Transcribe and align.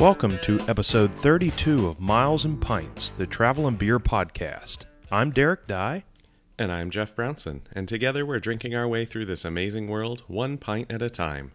Welcome 0.00 0.38
to 0.44 0.58
episode 0.66 1.14
32 1.14 1.86
of 1.86 2.00
Miles 2.00 2.46
and 2.46 2.58
Pints, 2.58 3.10
the 3.10 3.26
Travel 3.26 3.66
and 3.66 3.78
Beer 3.78 3.98
Podcast. 3.98 4.86
I'm 5.12 5.30
Derek 5.30 5.66
Dye. 5.66 6.04
And 6.58 6.72
I'm 6.72 6.88
Jeff 6.88 7.14
Brownson, 7.14 7.64
and 7.74 7.86
together 7.86 8.24
we're 8.24 8.40
drinking 8.40 8.74
our 8.74 8.88
way 8.88 9.04
through 9.04 9.26
this 9.26 9.44
amazing 9.44 9.88
world 9.88 10.22
one 10.26 10.56
pint 10.56 10.90
at 10.90 11.02
a 11.02 11.10
time. 11.10 11.52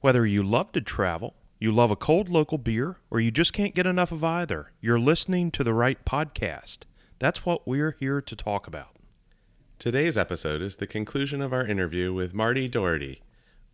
Whether 0.00 0.24
you 0.24 0.42
love 0.42 0.72
to 0.72 0.80
travel, 0.80 1.34
you 1.60 1.70
love 1.70 1.90
a 1.90 1.96
cold 1.96 2.30
local 2.30 2.56
beer, 2.56 2.96
or 3.10 3.20
you 3.20 3.30
just 3.30 3.52
can't 3.52 3.74
get 3.74 3.86
enough 3.86 4.12
of 4.12 4.24
either, 4.24 4.72
you're 4.80 4.98
listening 4.98 5.50
to 5.50 5.62
the 5.62 5.74
right 5.74 6.02
podcast. 6.06 6.84
That's 7.18 7.44
what 7.44 7.68
we're 7.68 7.96
here 8.00 8.22
to 8.22 8.34
talk 8.34 8.66
about. 8.66 8.96
Today's 9.78 10.16
episode 10.16 10.62
is 10.62 10.76
the 10.76 10.86
conclusion 10.86 11.42
of 11.42 11.52
our 11.52 11.66
interview 11.66 12.14
with 12.14 12.32
Marty 12.32 12.66
Doherty, 12.66 13.20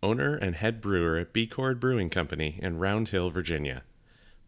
owner 0.05 0.35
and 0.35 0.55
head 0.55 0.81
brewer 0.81 1.17
at 1.17 1.33
B 1.33 1.47
Chord 1.47 1.79
Brewing 1.79 2.11
Company 2.11 2.59
in 2.61 2.77
Round 2.77 3.09
Hill, 3.09 3.31
Virginia. 3.31 3.83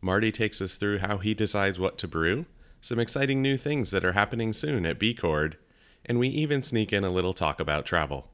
Marty 0.02 0.32
takes 0.32 0.62
us 0.62 0.76
through 0.76 1.00
how 1.00 1.18
he 1.18 1.34
decides 1.34 1.80
what 1.80 1.98
to 1.98 2.08
brew, 2.08 2.46
some 2.82 3.00
exciting 3.00 3.42
new 3.42 3.58
things 3.58 3.92
that 3.92 4.06
are 4.06 4.14
happening 4.14 4.54
soon 4.54 4.86
at 4.86 5.00
B 5.00 5.14
Chord, 5.14 5.58
and 6.06 6.20
we 6.20 6.28
even 6.30 6.64
sneak 6.64 6.94
in 6.94 7.04
a 7.04 7.10
little 7.10 7.34
talk 7.34 7.60
about 7.60 7.86
travel. 7.86 8.30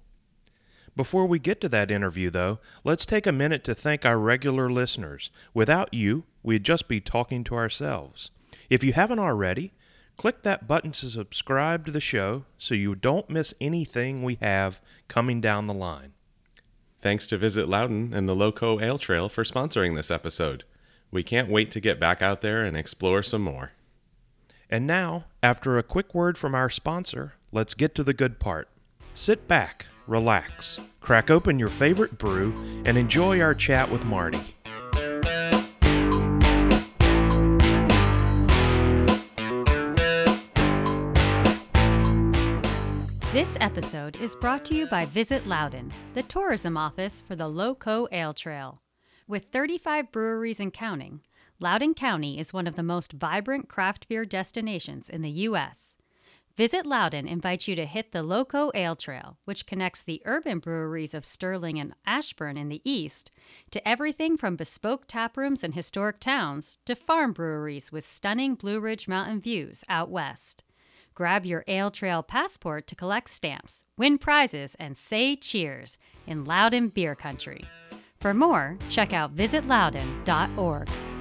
Before 0.95 1.25
we 1.25 1.39
get 1.39 1.59
to 1.61 1.69
that 1.69 1.89
interview, 1.89 2.29
though, 2.29 2.59
let's 2.83 3.05
take 3.05 3.25
a 3.25 3.31
minute 3.31 3.63
to 3.63 3.73
thank 3.73 4.05
our 4.05 4.19
regular 4.19 4.69
listeners. 4.69 5.31
Without 5.53 5.91
you, 5.91 6.25
we'd 6.43 6.63
just 6.63 6.87
be 6.87 7.01
talking 7.01 7.43
to 7.45 7.55
ourselves. 7.55 8.29
If 8.69 8.83
you 8.83 8.93
haven't 8.93 9.19
already, 9.19 9.73
click 10.17 10.43
that 10.43 10.67
button 10.67 10.91
to 10.91 11.09
subscribe 11.09 11.85
to 11.87 11.91
the 11.91 11.99
show 11.99 12.45
so 12.59 12.75
you 12.75 12.93
don't 12.93 13.29
miss 13.29 13.55
anything 13.59 14.21
we 14.21 14.37
have 14.41 14.81
coming 15.07 15.41
down 15.41 15.65
the 15.65 15.73
line. 15.73 16.13
Thanks 17.01 17.25
to 17.27 17.37
Visit 17.37 17.67
Loudoun 17.67 18.13
and 18.13 18.29
the 18.29 18.35
Loco 18.35 18.79
Ale 18.79 18.99
Trail 18.99 19.29
for 19.29 19.43
sponsoring 19.43 19.95
this 19.95 20.11
episode. 20.11 20.63
We 21.13 21.21
can't 21.21 21.47
wait 21.47 21.69
to 21.71 21.79
get 21.79 21.99
back 21.99 22.23
out 22.23 22.41
there 22.41 22.63
and 22.63 22.75
explore 22.75 23.21
some 23.21 23.43
more. 23.43 23.73
And 24.67 24.87
now, 24.87 25.25
after 25.43 25.77
a 25.77 25.83
quick 25.83 26.15
word 26.15 26.39
from 26.39 26.55
our 26.55 26.71
sponsor, 26.71 27.33
let's 27.51 27.75
get 27.75 27.93
to 27.95 28.03
the 28.03 28.15
good 28.15 28.39
part. 28.39 28.67
Sit 29.13 29.47
back, 29.47 29.85
relax, 30.07 30.79
crack 31.01 31.29
open 31.29 31.59
your 31.59 31.69
favorite 31.69 32.17
brew, 32.17 32.51
and 32.83 32.97
enjoy 32.97 33.39
our 33.41 33.53
chat 33.53 33.91
with 33.91 34.03
Marty. 34.05 34.55
This 43.31 43.55
episode 43.59 44.15
is 44.15 44.35
brought 44.35 44.65
to 44.65 44.75
you 44.75 44.87
by 44.87 45.05
Visit 45.05 45.45
Loudoun, 45.45 45.93
the 46.15 46.23
tourism 46.23 46.75
office 46.75 47.21
for 47.27 47.35
the 47.35 47.47
Loco 47.47 48.07
Ale 48.11 48.33
Trail. 48.33 48.82
With 49.25 49.45
35 49.45 50.11
breweries 50.11 50.59
and 50.59 50.73
counting, 50.73 51.21
Loudoun 51.59 51.93
County 51.93 52.39
is 52.39 52.51
one 52.51 52.67
of 52.67 52.75
the 52.75 52.83
most 52.83 53.13
vibrant 53.13 53.69
craft 53.69 54.09
beer 54.09 54.25
destinations 54.25 55.09
in 55.09 55.21
the 55.21 55.29
U.S. 55.47 55.95
Visit 56.57 56.85
Loudoun 56.85 57.25
invites 57.25 57.65
you 57.65 57.75
to 57.75 57.85
hit 57.85 58.11
the 58.11 58.21
Loco 58.21 58.69
Ale 58.75 58.97
Trail, 58.97 59.37
which 59.45 59.65
connects 59.65 60.03
the 60.03 60.21
urban 60.25 60.59
breweries 60.59 61.13
of 61.13 61.23
Sterling 61.23 61.79
and 61.79 61.93
Ashburn 62.05 62.57
in 62.57 62.67
the 62.67 62.81
east 62.83 63.31
to 63.71 63.87
everything 63.87 64.35
from 64.35 64.57
bespoke 64.57 65.05
taprooms 65.07 65.63
and 65.63 65.73
historic 65.73 66.19
towns 66.19 66.77
to 66.85 66.93
farm 66.93 67.31
breweries 67.31 67.93
with 67.93 68.05
stunning 68.05 68.55
Blue 68.55 68.81
Ridge 68.81 69.07
Mountain 69.07 69.39
views 69.39 69.85
out 69.87 70.09
west. 70.09 70.63
Grab 71.15 71.45
your 71.45 71.63
Ale 71.67 71.91
Trail 71.91 72.23
passport 72.23 72.87
to 72.87 72.95
collect 72.95 73.29
stamps, 73.29 73.85
win 73.97 74.17
prizes, 74.17 74.75
and 74.79 74.97
say 74.97 75.35
cheers 75.35 75.97
in 76.27 76.43
Loudoun 76.43 76.89
Beer 76.89 77.15
Country. 77.15 77.63
For 78.23 78.33
more, 78.33 78.77
check 78.87 79.11
out 79.11 79.35
visitloudoun.org. 79.35 81.12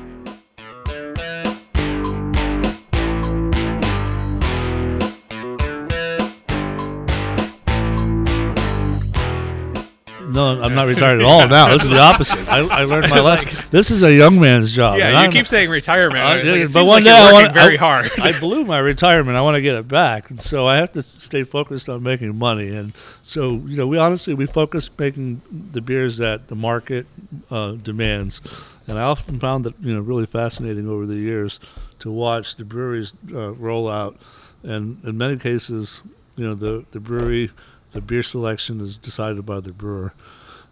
No, 10.33 10.63
I'm 10.63 10.75
not 10.75 10.87
retired 10.95 11.21
at 11.21 11.27
all 11.27 11.47
now. 11.49 11.69
This 11.69 11.85
is 11.85 11.91
the 11.91 12.01
opposite. 12.01 12.49
I, 12.49 12.59
I 12.61 12.85
learned 12.85 13.11
my 13.11 13.21
lesson. 13.21 13.57
this 13.71 13.91
is 13.91 14.03
a 14.03 14.13
young 14.13 14.41
man's 14.41 14.75
job. 14.75 14.99
Yeah, 14.99 15.11
you 15.11 15.17
I'm- 15.17 15.31
keep 15.33 15.47
saying 15.47 15.71
retirement. 15.71 16.19
I- 16.25 16.33
I 16.33 16.37
like, 16.37 16.45
it 16.47 16.49
but 16.61 16.67
seems 16.73 16.75
one 16.77 16.87
like 16.87 17.05
day 17.05 17.11
you're 17.11 17.19
I 17.19 17.33
working 17.33 17.43
want 17.45 17.55
very 17.55 17.77
hard. 17.77 18.11
I 18.19 18.39
blew 18.39 18.65
my 18.65 18.79
retirement. 18.79 19.37
I 19.37 19.41
want 19.43 19.55
to 19.57 19.63
get 19.63 19.75
it 19.75 19.89
back, 19.89 20.31
and 20.31 20.41
so 20.41 20.67
I 20.67 20.77
have 20.77 20.93
to 20.93 21.03
stay 21.03 21.45
focused 21.45 21.89
on 21.89 22.03
making 22.03 22.37
money. 22.37 22.69
And 22.75 22.93
so, 23.23 23.53
you 23.67 23.77
know, 23.77 23.87
we 23.87 23.99
honestly 23.99 24.35
we 24.35 24.47
focus 24.47 24.89
making 24.99 25.43
the 25.51 25.81
beers 25.81 26.17
that 26.19 26.49
the 26.49 26.57
market 26.57 27.07
uh, 27.51 27.73
demands. 27.73 28.41
And 28.89 28.99
I 28.99 29.03
often 29.03 29.39
found 29.39 29.65
that 29.65 29.75
you 29.81 29.95
know 29.95 30.01
really 30.01 30.27
fascinating 30.27 30.89
over 30.89 31.07
the 31.07 31.15
years 31.17 31.61
to 32.01 32.11
watch 32.11 32.57
the 32.57 32.65
breweries 32.65 33.15
uh, 33.33 33.53
roll 33.55 33.89
out, 33.89 34.17
and 34.65 35.03
in 35.05 35.17
many 35.17 35.37
cases, 35.39 36.03
you 36.37 36.45
know, 36.47 36.55
the 36.55 36.85
the 36.91 36.99
brewery, 36.99 37.51
the 37.93 38.01
beer 38.01 38.23
selection 38.23 38.81
is 38.81 38.99
decided 38.99 39.47
by 39.47 39.61
the 39.61 39.73
brewer. 39.73 40.13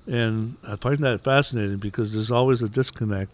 And 0.07 0.57
I 0.67 0.77
find 0.77 0.99
that 0.99 1.23
fascinating 1.23 1.77
because 1.77 2.13
there's 2.13 2.31
always 2.31 2.63
a 2.63 2.69
disconnect, 2.69 3.31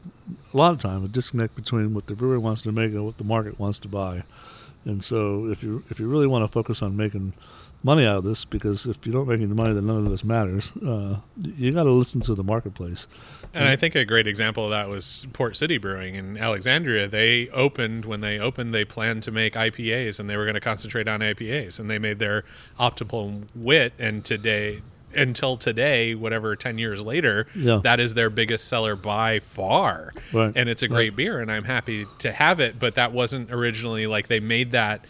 a 0.52 0.56
lot 0.56 0.72
of 0.72 0.80
time, 0.80 1.04
a 1.04 1.08
disconnect 1.08 1.54
between 1.54 1.94
what 1.94 2.06
the 2.06 2.14
brewer 2.14 2.40
wants 2.40 2.62
to 2.62 2.72
make 2.72 2.92
and 2.92 3.04
what 3.04 3.18
the 3.18 3.24
market 3.24 3.58
wants 3.58 3.78
to 3.80 3.88
buy. 3.88 4.24
And 4.84 5.02
so, 5.02 5.46
if 5.46 5.62
you 5.62 5.82
if 5.90 5.98
you 5.98 6.08
really 6.08 6.26
want 6.26 6.44
to 6.44 6.48
focus 6.48 6.82
on 6.82 6.96
making 6.96 7.32
money 7.82 8.04
out 8.04 8.18
of 8.18 8.24
this, 8.24 8.44
because 8.44 8.86
if 8.86 9.06
you 9.06 9.12
don't 9.12 9.28
make 9.28 9.40
any 9.40 9.52
money, 9.52 9.72
then 9.72 9.86
none 9.86 10.04
of 10.04 10.10
this 10.10 10.24
matters. 10.24 10.70
Uh, 10.76 11.16
you 11.40 11.72
got 11.72 11.84
to 11.84 11.90
listen 11.90 12.20
to 12.22 12.34
the 12.34 12.44
marketplace. 12.44 13.06
And 13.54 13.68
I 13.68 13.76
think 13.76 13.94
a 13.94 14.04
great 14.04 14.26
example 14.26 14.64
of 14.64 14.70
that 14.70 14.88
was 14.88 15.26
Port 15.32 15.56
City 15.56 15.78
Brewing 15.78 16.14
in 16.14 16.36
Alexandria. 16.36 17.08
They 17.08 17.48
opened 17.50 18.04
when 18.04 18.20
they 18.20 18.38
opened, 18.38 18.74
they 18.74 18.84
planned 18.84 19.22
to 19.24 19.30
make 19.30 19.54
IPAs, 19.54 20.20
and 20.20 20.28
they 20.28 20.36
were 20.36 20.44
going 20.44 20.54
to 20.54 20.60
concentrate 20.60 21.08
on 21.08 21.20
IPAs, 21.20 21.80
and 21.80 21.88
they 21.90 21.98
made 21.98 22.18
their 22.18 22.44
optimal 22.78 23.44
wit. 23.54 23.94
And 23.98 24.24
today, 24.24 24.82
until 25.14 25.56
today, 25.56 26.14
whatever 26.14 26.54
ten 26.56 26.76
years 26.76 27.02
later, 27.04 27.46
Yeah. 27.54 27.80
that 27.84 28.00
is 28.00 28.12
their 28.14 28.28
biggest 28.28 28.68
seller 28.68 28.94
by 28.96 29.38
far. 29.38 30.12
Right. 30.32 30.52
And 30.54 30.68
it's 30.68 30.82
a 30.82 30.88
great 30.88 31.16
beer, 31.16 31.40
and 31.40 31.50
I'm 31.50 31.64
happy 31.64 32.06
to 32.18 32.32
have 32.32 32.60
it. 32.60 32.78
But 32.78 32.96
that 32.96 33.12
wasn't 33.12 33.50
originally 33.50 34.06
like 34.06 34.28
they 34.28 34.40
made 34.40 34.72
that 34.72 35.04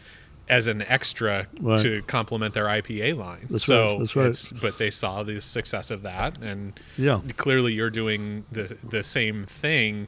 as 0.49 0.67
an 0.69 0.83
extra 0.83 1.47
Right. 1.61 1.79
to 1.81 2.03
complement 2.03 2.55
their 2.55 2.67
IPA 2.67 3.17
line. 3.17 3.47
That's 3.51 3.65
so 3.65 3.91
right, 3.93 3.99
that's 4.01 4.17
right. 4.17 4.27
it's 4.27 4.51
but 4.53 4.79
they 4.79 4.91
saw 4.91 5.23
the 5.23 5.41
success 5.41 5.91
of 5.91 6.03
that 6.03 6.39
and 6.39 6.79
Yeah. 6.97 7.21
clearly 7.37 7.73
you're 7.73 7.91
doing 7.91 8.45
the 8.53 8.77
the 8.89 9.03
same 9.03 9.47
thing 9.47 10.07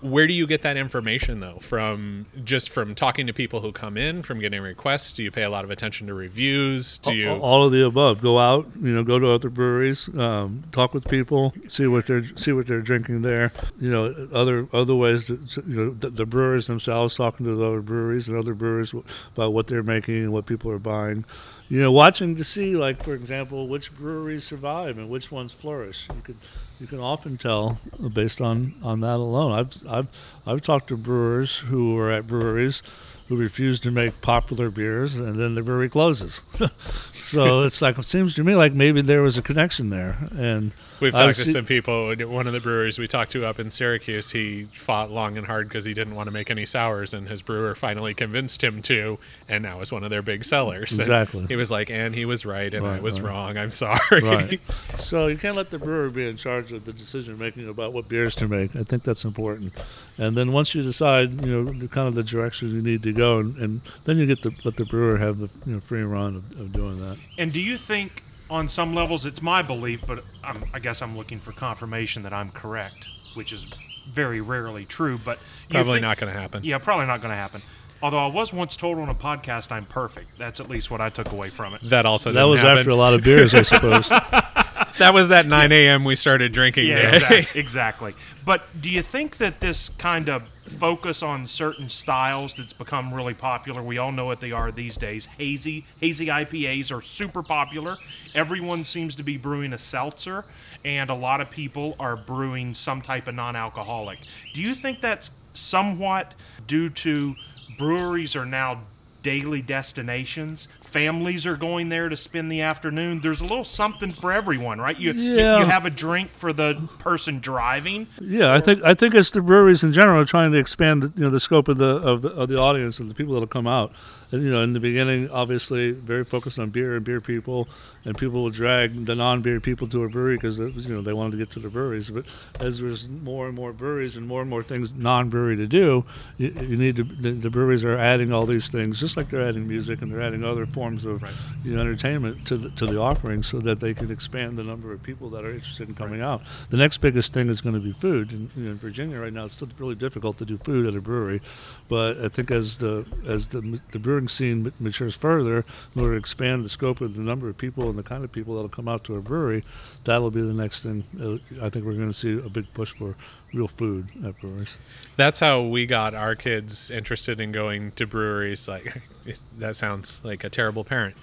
where 0.00 0.26
do 0.26 0.32
you 0.32 0.46
get 0.46 0.62
that 0.62 0.76
information 0.76 1.40
though 1.40 1.58
from 1.60 2.26
just 2.44 2.70
from 2.70 2.94
talking 2.94 3.26
to 3.26 3.32
people 3.32 3.60
who 3.60 3.72
come 3.72 3.96
in 3.96 4.22
from 4.22 4.40
getting 4.40 4.60
requests 4.60 5.12
do 5.12 5.22
you 5.22 5.30
pay 5.30 5.42
a 5.42 5.50
lot 5.50 5.64
of 5.64 5.70
attention 5.70 6.06
to 6.06 6.14
reviews 6.14 6.98
do 6.98 7.14
you 7.14 7.30
all 7.30 7.64
of 7.64 7.72
the 7.72 7.84
above. 7.84 8.20
Go 8.20 8.38
out, 8.38 8.66
you 8.80 8.94
know, 8.94 9.02
go 9.02 9.18
to 9.18 9.30
other 9.30 9.48
breweries, 9.48 10.08
um, 10.16 10.64
talk 10.72 10.94
with 10.94 11.08
people, 11.08 11.54
see 11.66 11.86
what 11.86 12.06
they're 12.06 12.24
see 12.36 12.52
what 12.52 12.66
they're 12.66 12.80
drinking 12.80 13.22
there. 13.22 13.52
You 13.80 13.90
know, 13.90 14.28
other 14.32 14.68
other 14.72 14.94
ways. 14.94 15.26
To, 15.26 15.38
you 15.66 15.76
know, 15.76 15.90
the, 15.90 16.10
the 16.10 16.26
brewers 16.26 16.66
themselves 16.66 17.16
talking 17.16 17.46
to 17.46 17.54
the 17.54 17.64
other 17.64 17.80
breweries 17.80 18.28
and 18.28 18.38
other 18.38 18.54
brewers 18.54 18.94
about 19.34 19.52
what 19.52 19.66
they're 19.66 19.82
making 19.82 20.16
and 20.16 20.32
what 20.32 20.46
people 20.46 20.70
are 20.70 20.78
buying. 20.78 21.24
You 21.68 21.80
know, 21.80 21.90
watching 21.90 22.36
to 22.36 22.44
see, 22.44 22.76
like 22.76 23.02
for 23.02 23.14
example, 23.14 23.68
which 23.68 23.96
breweries 23.96 24.44
survive 24.44 24.98
and 24.98 25.08
which 25.08 25.32
ones 25.32 25.52
flourish. 25.52 26.08
You 26.14 26.22
could 26.22 26.36
you 26.80 26.86
can 26.86 27.00
often 27.00 27.36
tell 27.36 27.78
based 28.12 28.40
on 28.40 28.74
on 28.82 29.00
that 29.00 29.16
alone. 29.16 29.52
I've 29.52 29.88
I've 29.88 30.08
I've 30.46 30.62
talked 30.62 30.88
to 30.88 30.96
brewers 30.96 31.58
who 31.58 31.96
are 31.98 32.10
at 32.10 32.26
breweries 32.26 32.82
who 33.28 33.36
refuse 33.36 33.80
to 33.80 33.90
make 33.90 34.20
popular 34.20 34.70
beers, 34.70 35.16
and 35.16 35.38
then 35.38 35.54
the 35.54 35.62
brewery 35.62 35.88
closes. 35.88 36.40
so 37.14 37.62
it's 37.62 37.82
like 37.82 37.98
it 37.98 38.04
seems 38.04 38.34
to 38.36 38.44
me 38.44 38.54
like 38.54 38.72
maybe 38.72 39.00
there 39.00 39.22
was 39.22 39.36
a 39.36 39.42
connection 39.42 39.90
there, 39.90 40.16
and 40.36 40.72
we've 41.00 41.14
I've 41.14 41.20
talked 41.34 41.38
to 41.38 41.50
some 41.52 41.64
people 41.64 42.14
one 42.16 42.46
of 42.46 42.52
the 42.52 42.60
brewers 42.60 42.98
we 42.98 43.06
talked 43.08 43.32
to 43.32 43.44
up 43.46 43.58
in 43.58 43.70
syracuse 43.70 44.30
he 44.30 44.64
fought 44.64 45.10
long 45.10 45.36
and 45.36 45.46
hard 45.46 45.68
because 45.68 45.84
he 45.84 45.94
didn't 45.94 46.14
want 46.14 46.26
to 46.26 46.32
make 46.32 46.50
any 46.50 46.64
sours 46.66 47.12
and 47.14 47.28
his 47.28 47.42
brewer 47.42 47.74
finally 47.74 48.14
convinced 48.14 48.62
him 48.64 48.82
to 48.82 49.18
and 49.48 49.62
now 49.62 49.80
is 49.80 49.92
one 49.92 50.04
of 50.04 50.10
their 50.10 50.22
big 50.22 50.44
sellers 50.44 50.92
And 50.92 51.00
Exactly. 51.00 51.46
he 51.46 51.56
was 51.56 51.70
like 51.70 51.90
and 51.90 52.14
he 52.14 52.24
was 52.24 52.44
right 52.46 52.72
and 52.72 52.86
i 52.86 53.00
was 53.00 53.20
right. 53.20 53.30
wrong 53.30 53.56
i'm 53.56 53.70
sorry 53.70 54.22
Right. 54.22 54.60
So 54.96 55.26
you 55.26 55.36
can't 55.36 55.56
let 55.56 55.70
the 55.70 55.78
brewer 55.78 56.08
be 56.10 56.26
in 56.28 56.36
charge 56.36 56.72
of 56.72 56.84
the 56.84 56.92
decision 56.92 57.38
making 57.38 57.68
about 57.68 57.92
what 57.92 58.08
beers 58.08 58.34
to 58.36 58.48
make. 58.48 58.74
I 58.74 58.82
think 58.82 59.02
that's 59.04 59.24
important. 59.24 59.72
And 60.18 60.36
then 60.36 60.52
once 60.52 60.74
you 60.74 60.82
decide, 60.82 61.44
you 61.44 61.52
know, 61.64 61.64
the 61.72 61.86
kind 61.86 62.08
of 62.08 62.14
the 62.14 62.22
direction 62.22 62.74
you 62.74 62.80
need 62.82 63.02
to 63.02 63.12
go, 63.12 63.38
and, 63.38 63.54
and 63.56 63.80
then 64.04 64.16
you 64.16 64.24
get 64.26 64.42
to 64.42 64.52
let 64.64 64.76
the 64.76 64.84
brewer 64.86 65.18
have 65.18 65.38
the 65.38 65.50
you 65.66 65.74
know, 65.74 65.80
free 65.80 66.02
run 66.02 66.36
of, 66.36 66.50
of 66.58 66.72
doing 66.72 66.98
that. 67.00 67.18
And 67.36 67.52
do 67.52 67.60
you 67.60 67.76
think, 67.76 68.22
on 68.50 68.68
some 68.68 68.94
levels, 68.94 69.26
it's 69.26 69.42
my 69.42 69.62
belief, 69.62 70.04
but 70.06 70.22
I'm, 70.44 70.64
I 70.74 70.78
guess 70.78 71.02
I'm 71.02 71.16
looking 71.16 71.38
for 71.40 71.52
confirmation 71.52 72.22
that 72.24 72.32
I'm 72.32 72.50
correct, 72.50 73.06
which 73.34 73.52
is 73.52 73.64
very 74.08 74.40
rarely 74.40 74.84
true. 74.84 75.18
But 75.24 75.38
probably 75.70 75.94
think- 75.94 76.02
not 76.02 76.18
going 76.18 76.32
to 76.32 76.38
happen 76.38 76.62
Yeah, 76.64 76.78
probably 76.78 77.06
not 77.06 77.20
going 77.20 77.30
to 77.32 77.36
happen. 77.36 77.62
Although 78.02 78.18
I 78.18 78.26
was 78.26 78.52
once 78.52 78.76
told 78.76 78.98
on 78.98 79.08
a 79.08 79.14
podcast 79.14 79.72
I'm 79.72 79.86
perfect. 79.86 80.36
That's 80.38 80.60
at 80.60 80.68
least 80.68 80.90
what 80.90 81.00
I 81.00 81.08
took 81.08 81.32
away 81.32 81.48
from 81.48 81.74
it. 81.74 81.80
that 81.88 82.04
also 82.06 82.30
That 82.30 82.40
didn't 82.40 82.50
was 82.50 82.60
happen. 82.60 82.78
after 82.78 82.90
a 82.90 82.94
lot 82.94 83.14
of 83.14 83.22
beers, 83.24 83.54
I 83.54 83.62
suppose. 83.62 84.08
that 84.98 85.12
was 85.14 85.28
that 85.28 85.46
9 85.46 85.72
a.m. 85.72 86.04
we 86.04 86.14
started 86.14 86.52
drinking 86.52 86.86
Yeah, 86.88 87.14
exactly, 87.16 87.46
exactly. 87.60 88.14
But 88.44 88.62
do 88.80 88.90
you 88.90 89.02
think 89.02 89.38
that 89.38 89.60
this 89.60 89.88
kind 89.98 90.28
of 90.28 90.42
focus 90.66 91.22
on 91.22 91.46
certain 91.46 91.88
styles 91.88 92.56
that's 92.56 92.72
become 92.72 93.12
really 93.12 93.34
popular? 93.34 93.82
We 93.82 93.98
all 93.98 94.12
know 94.12 94.26
what 94.26 94.40
they 94.40 94.52
are 94.52 94.70
these 94.70 94.96
days. 94.96 95.26
Hazy, 95.26 95.84
hazy 96.00 96.26
IPAs 96.26 96.90
are 96.96 97.00
super 97.00 97.42
popular. 97.42 97.96
Everyone 98.34 98.84
seems 98.84 99.14
to 99.16 99.22
be 99.22 99.36
brewing 99.36 99.72
a 99.72 99.78
seltzer, 99.78 100.44
and 100.84 101.10
a 101.10 101.14
lot 101.14 101.40
of 101.40 101.50
people 101.50 101.96
are 101.98 102.16
brewing 102.16 102.74
some 102.74 103.00
type 103.00 103.28
of 103.28 103.34
non-alcoholic. 103.34 104.18
Do 104.52 104.60
you 104.60 104.74
think 104.74 105.00
that's 105.00 105.30
somewhat 105.54 106.34
due 106.66 106.90
to 106.90 107.34
breweries 107.78 108.36
are 108.36 108.46
now 108.46 108.80
daily 109.22 109.62
destinations? 109.62 110.68
Families 110.86 111.46
are 111.46 111.56
going 111.56 111.88
there 111.88 112.08
to 112.08 112.16
spend 112.16 112.50
the 112.50 112.60
afternoon. 112.62 113.20
There's 113.20 113.40
a 113.40 113.44
little 113.44 113.64
something 113.64 114.12
for 114.12 114.32
everyone, 114.32 114.80
right? 114.80 114.98
You 114.98 115.12
you- 115.12 115.36
Yeah. 115.36 115.58
you 115.60 115.66
have 115.66 115.84
a 115.84 115.90
drink 115.90 116.30
for 116.32 116.52
the 116.52 116.88
person 116.98 117.40
driving. 117.40 118.06
Yeah, 118.20 118.54
I 118.54 118.60
think 118.60 118.82
I 118.84 118.94
think 118.94 119.14
it's 119.14 119.30
the 119.32 119.40
breweries 119.42 119.82
in 119.82 119.92
general 119.92 120.24
trying 120.24 120.52
to 120.52 120.58
expand 120.58 121.12
you 121.16 121.22
know 121.24 121.30
the 121.30 121.40
scope 121.40 121.68
of 121.68 121.78
the 121.78 121.96
of 121.96 122.22
the, 122.22 122.28
of 122.30 122.48
the 122.48 122.58
audience 122.58 122.98
and 122.98 123.10
the 123.10 123.14
people 123.14 123.34
that'll 123.34 123.46
come 123.48 123.66
out. 123.66 123.92
You 124.30 124.50
know, 124.50 124.62
in 124.62 124.72
the 124.72 124.80
beginning, 124.80 125.30
obviously, 125.30 125.92
very 125.92 126.24
focused 126.24 126.58
on 126.58 126.70
beer 126.70 126.96
and 126.96 127.04
beer 127.04 127.20
people, 127.20 127.68
and 128.04 128.16
people 128.16 128.42
would 128.44 128.54
drag 128.54 129.06
the 129.06 129.14
non-beer 129.14 129.60
people 129.60 129.88
to 129.88 130.04
a 130.04 130.08
brewery 130.08 130.36
because 130.36 130.58
you 130.58 130.94
know 130.94 131.00
they 131.00 131.12
wanted 131.12 131.32
to 131.32 131.36
get 131.36 131.50
to 131.50 131.60
the 131.60 131.68
breweries. 131.68 132.10
But 132.10 132.24
as 132.60 132.80
there's 132.80 133.08
more 133.08 133.46
and 133.46 133.54
more 133.54 133.72
breweries 133.72 134.16
and 134.16 134.26
more 134.26 134.40
and 134.40 134.50
more 134.50 134.62
things 134.62 134.94
non-brewery 134.94 135.56
to 135.56 135.66
do, 135.66 136.04
you, 136.38 136.48
you 136.48 136.76
need 136.76 136.96
to 136.96 137.04
the, 137.04 137.32
the 137.32 137.50
breweries 137.50 137.84
are 137.84 137.96
adding 137.96 138.32
all 138.32 138.46
these 138.46 138.68
things, 138.68 138.98
just 138.98 139.16
like 139.16 139.28
they're 139.28 139.46
adding 139.46 139.66
music 139.66 140.02
and 140.02 140.12
they're 140.12 140.22
adding 140.22 140.44
other 140.44 140.66
forms 140.66 141.04
of 141.04 141.22
you 141.64 141.74
know, 141.74 141.80
entertainment 141.80 142.46
to 142.46 142.56
the, 142.56 142.70
to 142.70 142.86
the 142.86 142.98
offering, 143.00 143.42
so 143.42 143.58
that 143.60 143.80
they 143.80 143.94
can 143.94 144.10
expand 144.10 144.56
the 144.58 144.64
number 144.64 144.92
of 144.92 145.02
people 145.02 145.30
that 145.30 145.44
are 145.44 145.52
interested 145.52 145.88
in 145.88 145.94
coming 145.94 146.20
out. 146.20 146.42
The 146.70 146.76
next 146.76 146.98
biggest 146.98 147.32
thing 147.32 147.48
is 147.48 147.60
going 147.60 147.74
to 147.74 147.80
be 147.80 147.92
food. 147.92 148.32
In, 148.32 148.50
you 148.56 148.64
know, 148.64 148.70
in 148.72 148.78
Virginia 148.78 149.20
right 149.20 149.32
now, 149.32 149.44
it's 149.44 149.54
still 149.54 149.68
really 149.78 149.94
difficult 149.94 150.38
to 150.38 150.44
do 150.44 150.56
food 150.56 150.86
at 150.86 150.94
a 150.94 151.00
brewery, 151.00 151.40
but 151.88 152.18
I 152.18 152.28
think 152.28 152.50
as 152.50 152.78
the 152.78 153.04
as 153.26 153.48
the 153.48 153.80
the 153.90 153.98
brewing 154.16 154.28
scene 154.28 154.72
matures 154.80 155.14
further, 155.14 155.64
in 155.94 156.00
order 156.00 156.14
to 156.14 156.18
expand 156.18 156.64
the 156.64 156.68
scope 156.70 157.02
of 157.02 157.14
the 157.14 157.20
number 157.20 157.48
of 157.50 157.58
people 157.58 157.90
and 157.90 157.98
the 157.98 158.02
kind 158.02 158.24
of 158.24 158.32
people 158.32 158.54
that'll 158.54 158.68
come 158.68 158.88
out 158.88 159.04
to 159.04 159.14
a 159.16 159.20
brewery, 159.20 159.62
that'll 160.04 160.30
be 160.30 160.40
the 160.40 160.54
next 160.54 160.82
thing. 160.82 161.04
Uh, 161.20 161.34
I 161.64 161.68
think 161.68 161.84
we're 161.84 161.92
going 161.92 162.08
to 162.08 162.14
see 162.14 162.32
a 162.32 162.48
big 162.48 162.72
push 162.72 162.92
for 162.92 163.14
real 163.52 163.68
food 163.68 164.08
at 164.24 164.40
breweries. 164.40 164.76
That's 165.16 165.40
how 165.40 165.62
we 165.62 165.84
got 165.84 166.14
our 166.14 166.34
kids 166.34 166.90
interested 166.90 167.40
in 167.40 167.52
going 167.52 167.92
to 167.92 168.06
breweries. 168.06 168.66
Like 168.68 169.02
that 169.58 169.76
sounds 169.76 170.24
like 170.24 170.44
a 170.44 170.48
terrible 170.48 170.84
parent, 170.84 171.14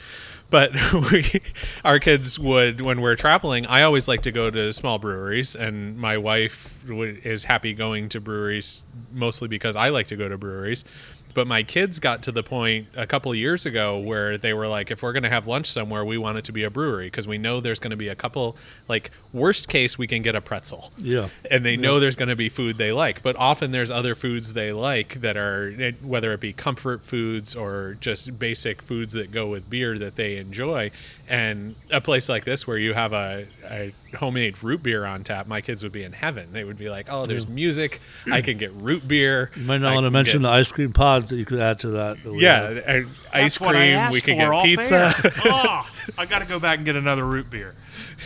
but 0.52 0.72
we, 1.12 1.42
our 1.84 1.98
kids 1.98 2.38
would 2.38 2.80
when 2.80 3.02
we're 3.02 3.16
traveling. 3.16 3.66
I 3.66 3.82
always 3.82 4.08
like 4.08 4.22
to 4.22 4.32
go 4.32 4.52
to 4.52 4.72
small 4.72 5.00
breweries, 5.00 5.56
and 5.56 5.98
my 5.98 6.18
wife 6.18 6.78
is 6.88 7.46
happy 7.46 7.74
going 7.74 8.10
to 8.10 8.22
breweries 8.22 8.84
mostly 9.12 9.48
because 9.48 9.76
I 9.76 9.90
like 9.90 10.08
to 10.08 10.16
go 10.16 10.30
to 10.30 10.38
breweries. 10.38 10.86
But 11.34 11.48
my 11.48 11.64
kids 11.64 12.00
got 12.00 12.24
to 12.24 12.32
the 12.32 12.44
point 12.44 12.88
a 12.96 13.08
couple 13.08 13.32
of 13.32 13.38
years 13.38 13.66
ago 13.66 14.00
where 14.00 14.38
they 14.38 14.54
were 14.54 14.68
like, 14.68 14.92
if 14.92 15.02
we're 15.02 15.14
going 15.14 15.24
to 15.24 15.30
have 15.30 15.48
lunch 15.48 15.72
somewhere, 15.72 16.06
we 16.06 16.18
want 16.18 16.38
it 16.38 16.46
to 16.46 16.52
be 16.52 16.64
a 16.64 16.70
brewery 16.70 17.08
because 17.08 17.28
we 17.28 17.38
know 17.38 17.60
there's 17.60 17.80
going 17.80 17.92
to 17.92 17.98
be 17.98 18.08
a 18.08 18.16
couple, 18.16 18.56
like, 18.88 19.12
worst 19.32 19.68
case, 19.68 19.98
we 19.98 20.08
can 20.08 20.22
get 20.22 20.36
a 20.36 20.42
pretzel. 20.42 20.92
Yeah. 20.98 21.30
and 21.50 21.66
they 21.66 21.76
know 21.76 22.00
there's 22.00 22.16
going 22.16 22.30
to 22.30 22.36
be 22.36 22.50
food 22.50 22.78
they 22.78 22.92
like 22.92 23.22
but 23.24 23.36
often 23.36 23.72
there's 23.72 23.92
other 23.92 24.16
foods 24.16 24.54
they 24.54 24.72
like 24.72 25.22
that 25.22 25.38
are 25.38 25.74
eh, 25.80 25.92
whether 26.02 26.34
it 26.34 26.40
be 26.40 26.54
comfort 26.54 27.02
foods 27.02 27.56
or 27.56 27.98
just 28.00 28.38
basic 28.40 28.82
foods 28.82 29.14
that 29.14 29.32
go 29.32 29.48
with 29.48 29.70
beer 29.70 29.98
that 29.98 30.16
they 30.16 30.38
enjoy 30.38 30.90
and 31.30 31.74
a 31.90 32.02
place 32.02 32.28
like 32.28 32.44
this 32.44 32.68
where 32.68 32.78
you 32.78 32.94
have 32.94 33.14
a, 33.14 33.46
a 33.70 33.94
homemade 34.18 34.62
root 34.62 34.84
beer 34.84 35.06
on 35.06 35.24
tap 35.24 35.48
my 35.48 35.62
kids 35.62 35.82
would 35.82 35.92
be 35.94 36.04
in 36.04 36.12
heaven 36.12 36.52
they 36.52 36.66
would 36.66 36.78
be 36.78 36.90
like 36.90 37.08
oh 37.10 37.26
there's 37.26 37.48
music 37.48 38.02
i 38.30 38.42
can 38.42 38.58
get 38.58 38.72
root 38.74 39.08
beer 39.08 39.50
You 39.56 39.64
might 39.64 39.78
not 39.80 39.94
I 39.94 39.96
want 39.96 40.04
to 40.06 40.12
mention 40.12 40.42
get- 40.42 40.50
the 40.50 40.54
ice 40.54 40.70
cream 40.72 40.92
pods 40.92 41.30
that 41.30 41.38
you 41.38 41.46
could 41.46 41.60
add 41.62 41.80
to 41.80 41.90
that. 41.92 42.22
that 42.24 42.34
yeah 42.34 42.62
have. 42.70 42.78
and 42.88 43.06
ice 43.32 43.58
That's 43.58 43.62
what 43.62 43.76
cream 43.76 44.12
we 44.12 44.20
can 44.22 44.38
get 44.38 44.64
pizza 44.66 45.14
oh, 45.46 45.90
I 46.18 46.26
got 46.26 46.40
to 46.40 46.46
go 46.46 46.60
back 46.60 46.78
and 46.78 46.86
get 46.86 46.96
another 46.98 47.26
root 47.26 47.50
beer. 47.50 47.74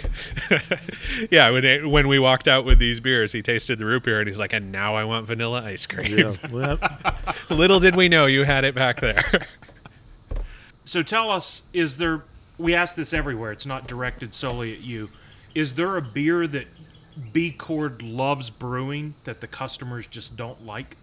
yeah 1.31 1.49
when, 1.51 1.63
it, 1.65 1.87
when 1.87 2.07
we 2.07 2.19
walked 2.19 2.47
out 2.47 2.65
with 2.65 2.79
these 2.79 2.99
beers 2.99 3.31
he 3.31 3.41
tasted 3.41 3.77
the 3.79 3.85
root 3.85 4.03
beer 4.03 4.19
and 4.19 4.27
he's 4.27 4.39
like 4.39 4.53
and 4.53 4.71
now 4.71 4.95
i 4.95 5.03
want 5.03 5.25
vanilla 5.25 5.63
ice 5.63 5.85
cream 5.85 6.17
Yeah, 6.17 6.35
we 7.49 7.55
little 7.55 7.79
did 7.79 7.95
we 7.95 8.09
know 8.09 8.25
you 8.25 8.43
had 8.43 8.63
it 8.63 8.73
back 8.75 8.99
there 9.01 9.45
So 10.85 11.03
tell 11.03 11.29
us, 11.29 11.63
is 11.73 11.97
there? 11.97 12.21
We 12.57 12.73
ask 12.73 12.95
this 12.95 13.13
everywhere. 13.13 13.51
It's 13.51 13.65
not 13.65 13.87
directed 13.87 14.33
solely 14.33 14.73
at 14.73 14.81
you. 14.81 15.09
Is 15.53 15.75
there 15.75 15.95
a 15.97 16.01
beer 16.01 16.47
that 16.47 16.67
B 17.33 17.51
Chord 17.51 18.01
loves 18.01 18.49
brewing 18.49 19.15
that 19.23 19.41
the 19.41 19.47
customers 19.47 20.07
just 20.07 20.35
don't 20.37 20.65
like? 20.65 20.97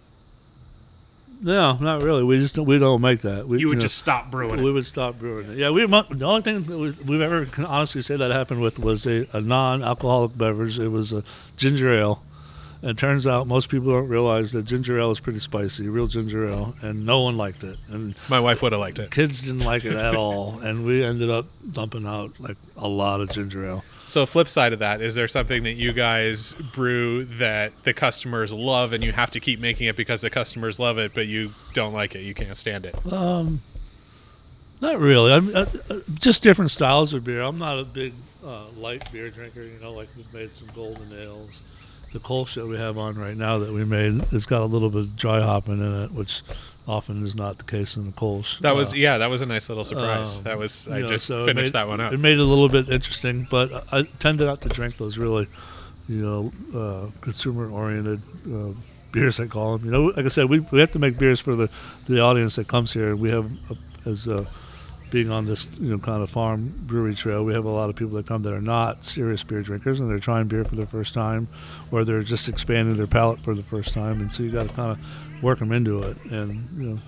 no, 1.42 1.74
not 1.74 2.02
really. 2.02 2.22
We 2.22 2.38
just 2.38 2.56
don't, 2.56 2.64
we 2.64 2.78
don't 2.78 3.00
make 3.00 3.20
that. 3.22 3.46
We, 3.46 3.58
You 3.58 3.68
would 3.68 3.78
know, 3.78 3.82
just 3.82 3.98
stop 3.98 4.30
brewing 4.30 4.62
We 4.62 4.70
it. 4.70 4.72
would 4.72 4.86
stop 4.86 5.18
brewing 5.18 5.50
it. 5.50 5.58
Yeah, 5.58 5.70
we 5.70 5.84
the 5.84 6.24
only 6.24 6.42
thing 6.42 6.64
we've 7.06 7.20
ever 7.20 7.44
can 7.46 7.64
honestly 7.66 8.00
say 8.02 8.16
that 8.16 8.30
happened 8.30 8.62
with 8.62 8.78
was 8.78 9.06
a, 9.06 9.26
a 9.32 9.40
non-alcoholic 9.40 10.38
beverage. 10.38 10.78
It 10.78 10.88
was 10.88 11.12
a 11.12 11.22
ginger 11.56 11.92
ale. 11.92 12.22
And 12.84 12.90
it 12.90 12.98
turns 12.98 13.26
out 13.26 13.46
most 13.46 13.70
people 13.70 13.92
don't 13.92 14.10
realize 14.10 14.52
that 14.52 14.66
ginger 14.66 15.00
ale 15.00 15.10
is 15.10 15.18
pretty 15.18 15.38
spicy, 15.38 15.88
real 15.88 16.06
ginger 16.06 16.46
ale, 16.46 16.74
and 16.82 17.06
no 17.06 17.22
one 17.22 17.38
liked 17.38 17.64
it. 17.64 17.78
And 17.90 18.14
my 18.28 18.38
wife 18.38 18.60
would 18.60 18.72
have 18.72 18.80
liked 18.82 18.98
it 18.98 19.10
kids 19.10 19.40
didn't 19.40 19.64
like 19.64 19.86
it 19.86 19.94
at 19.94 20.14
all. 20.14 20.60
And 20.64 20.84
we 20.84 21.02
ended 21.02 21.30
up 21.30 21.46
dumping 21.72 22.06
out 22.06 22.38
like 22.38 22.58
a 22.76 22.86
lot 22.86 23.22
of 23.22 23.30
ginger 23.30 23.64
ale. 23.64 23.84
So, 24.04 24.26
flip 24.26 24.50
side 24.50 24.74
of 24.74 24.80
that, 24.80 25.00
is 25.00 25.14
there 25.14 25.28
something 25.28 25.62
that 25.62 25.72
you 25.72 25.94
guys 25.94 26.52
brew 26.74 27.24
that 27.24 27.72
the 27.84 27.94
customers 27.94 28.52
love 28.52 28.92
and 28.92 29.02
you 29.02 29.12
have 29.12 29.30
to 29.30 29.40
keep 29.40 29.60
making 29.60 29.86
it 29.86 29.96
because 29.96 30.20
the 30.20 30.28
customers 30.28 30.78
love 30.78 30.98
it, 30.98 31.14
but 31.14 31.26
you 31.26 31.52
don't 31.72 31.94
like 31.94 32.14
it? 32.14 32.20
You 32.20 32.34
can't 32.34 32.56
stand 32.56 32.84
it. 32.84 32.94
Not 34.82 34.98
really. 34.98 35.32
I'm 35.32 35.56
uh, 35.56 35.64
uh, 35.88 36.00
just 36.12 36.42
different 36.42 36.70
styles 36.70 37.14
of 37.14 37.24
beer. 37.24 37.40
I'm 37.40 37.58
not 37.58 37.78
a 37.78 37.84
big 37.84 38.12
uh, 38.44 38.66
light 38.76 39.10
beer 39.10 39.30
drinker. 39.30 39.62
You 39.62 39.78
know, 39.80 39.92
like 39.92 40.08
we've 40.18 40.34
made 40.34 40.50
some 40.50 40.68
golden 40.74 41.10
ales. 41.18 41.63
The 42.14 42.20
Kolsch 42.20 42.54
that 42.54 42.64
we 42.66 42.76
have 42.76 42.96
on 42.96 43.16
right 43.16 43.36
now 43.36 43.58
that 43.58 43.72
we 43.72 43.84
made, 43.84 44.22
it's 44.30 44.46
got 44.46 44.62
a 44.62 44.66
little 44.66 44.88
bit 44.88 45.00
of 45.00 45.16
dry 45.16 45.40
hopping 45.40 45.80
in 45.80 46.02
it, 46.04 46.12
which 46.12 46.42
often 46.86 47.26
is 47.26 47.34
not 47.34 47.58
the 47.58 47.64
case 47.64 47.96
in 47.96 48.06
the 48.06 48.12
Kolsch. 48.12 48.60
That 48.60 48.76
was, 48.76 48.92
Uh, 48.92 48.96
yeah, 48.96 49.18
that 49.18 49.28
was 49.28 49.40
a 49.40 49.46
nice 49.46 49.68
little 49.68 49.82
surprise. 49.82 50.38
um, 50.38 50.44
that 50.44 50.56
was, 50.56 50.86
I 50.86 51.00
know, 51.00 51.08
just 51.08 51.26
so 51.26 51.44
finished 51.44 51.64
made- 51.66 51.72
that 51.72 51.88
one 51.88 52.00
up. 52.00 52.12
It 52.12 52.18
made 52.20 52.34
it 52.38 52.38
a 52.40 52.44
little 52.44 52.68
bit 52.68 52.88
interesting, 52.88 53.48
but 53.50 53.84
I 53.92 54.02
tended 54.20 54.46
not 54.46 54.60
to 54.60 54.68
drink 54.68 54.96
those 54.96 55.18
really, 55.18 55.48
you 56.08 56.24
know, 56.24 56.52
uh, 56.78 57.10
consumer-oriented 57.20 58.22
uh, 58.48 58.68
beers. 59.10 59.40
I 59.40 59.48
call 59.48 59.76
them. 59.76 59.86
You 59.86 59.90
know, 59.90 60.02
like 60.16 60.24
I 60.24 60.28
said, 60.28 60.48
we, 60.48 60.60
we 60.60 60.78
have 60.78 60.92
to 60.92 61.00
make 61.00 61.18
beers 61.18 61.40
for 61.40 61.56
the, 61.56 61.68
the 62.08 62.20
audience 62.20 62.54
that 62.54 62.68
comes 62.68 62.92
here. 62.92 63.16
We 63.16 63.30
have 63.30 63.50
uh, 63.70 63.74
as 64.08 64.28
uh, 64.28 64.44
being 65.14 65.30
on 65.30 65.46
this 65.46 65.70
you 65.78 65.92
know 65.92 65.98
kind 65.98 66.24
of 66.24 66.28
farm 66.28 66.74
brewery 66.88 67.14
trail, 67.14 67.44
we 67.44 67.54
have 67.54 67.64
a 67.64 67.70
lot 67.70 67.88
of 67.88 67.94
people 67.94 68.14
that 68.14 68.26
come 68.26 68.42
that 68.42 68.52
are 68.52 68.60
not 68.60 69.04
serious 69.04 69.44
beer 69.44 69.62
drinkers 69.62 70.00
and 70.00 70.10
they're 70.10 70.18
trying 70.18 70.48
beer 70.48 70.64
for 70.64 70.74
the 70.74 70.84
first 70.84 71.14
time, 71.14 71.46
or 71.92 72.04
they're 72.04 72.24
just 72.24 72.48
expanding 72.48 72.96
their 72.96 73.06
palate 73.06 73.38
for 73.38 73.54
the 73.54 73.62
first 73.62 73.94
time, 73.94 74.20
and 74.20 74.32
so 74.32 74.42
you 74.42 74.50
got 74.50 74.68
to 74.68 74.74
kind 74.74 74.90
of 74.90 74.98
work 75.40 75.60
them 75.60 75.70
into 75.70 76.02
it. 76.02 76.16
And 76.32 76.68
you 76.76 76.88
know, 76.88 76.98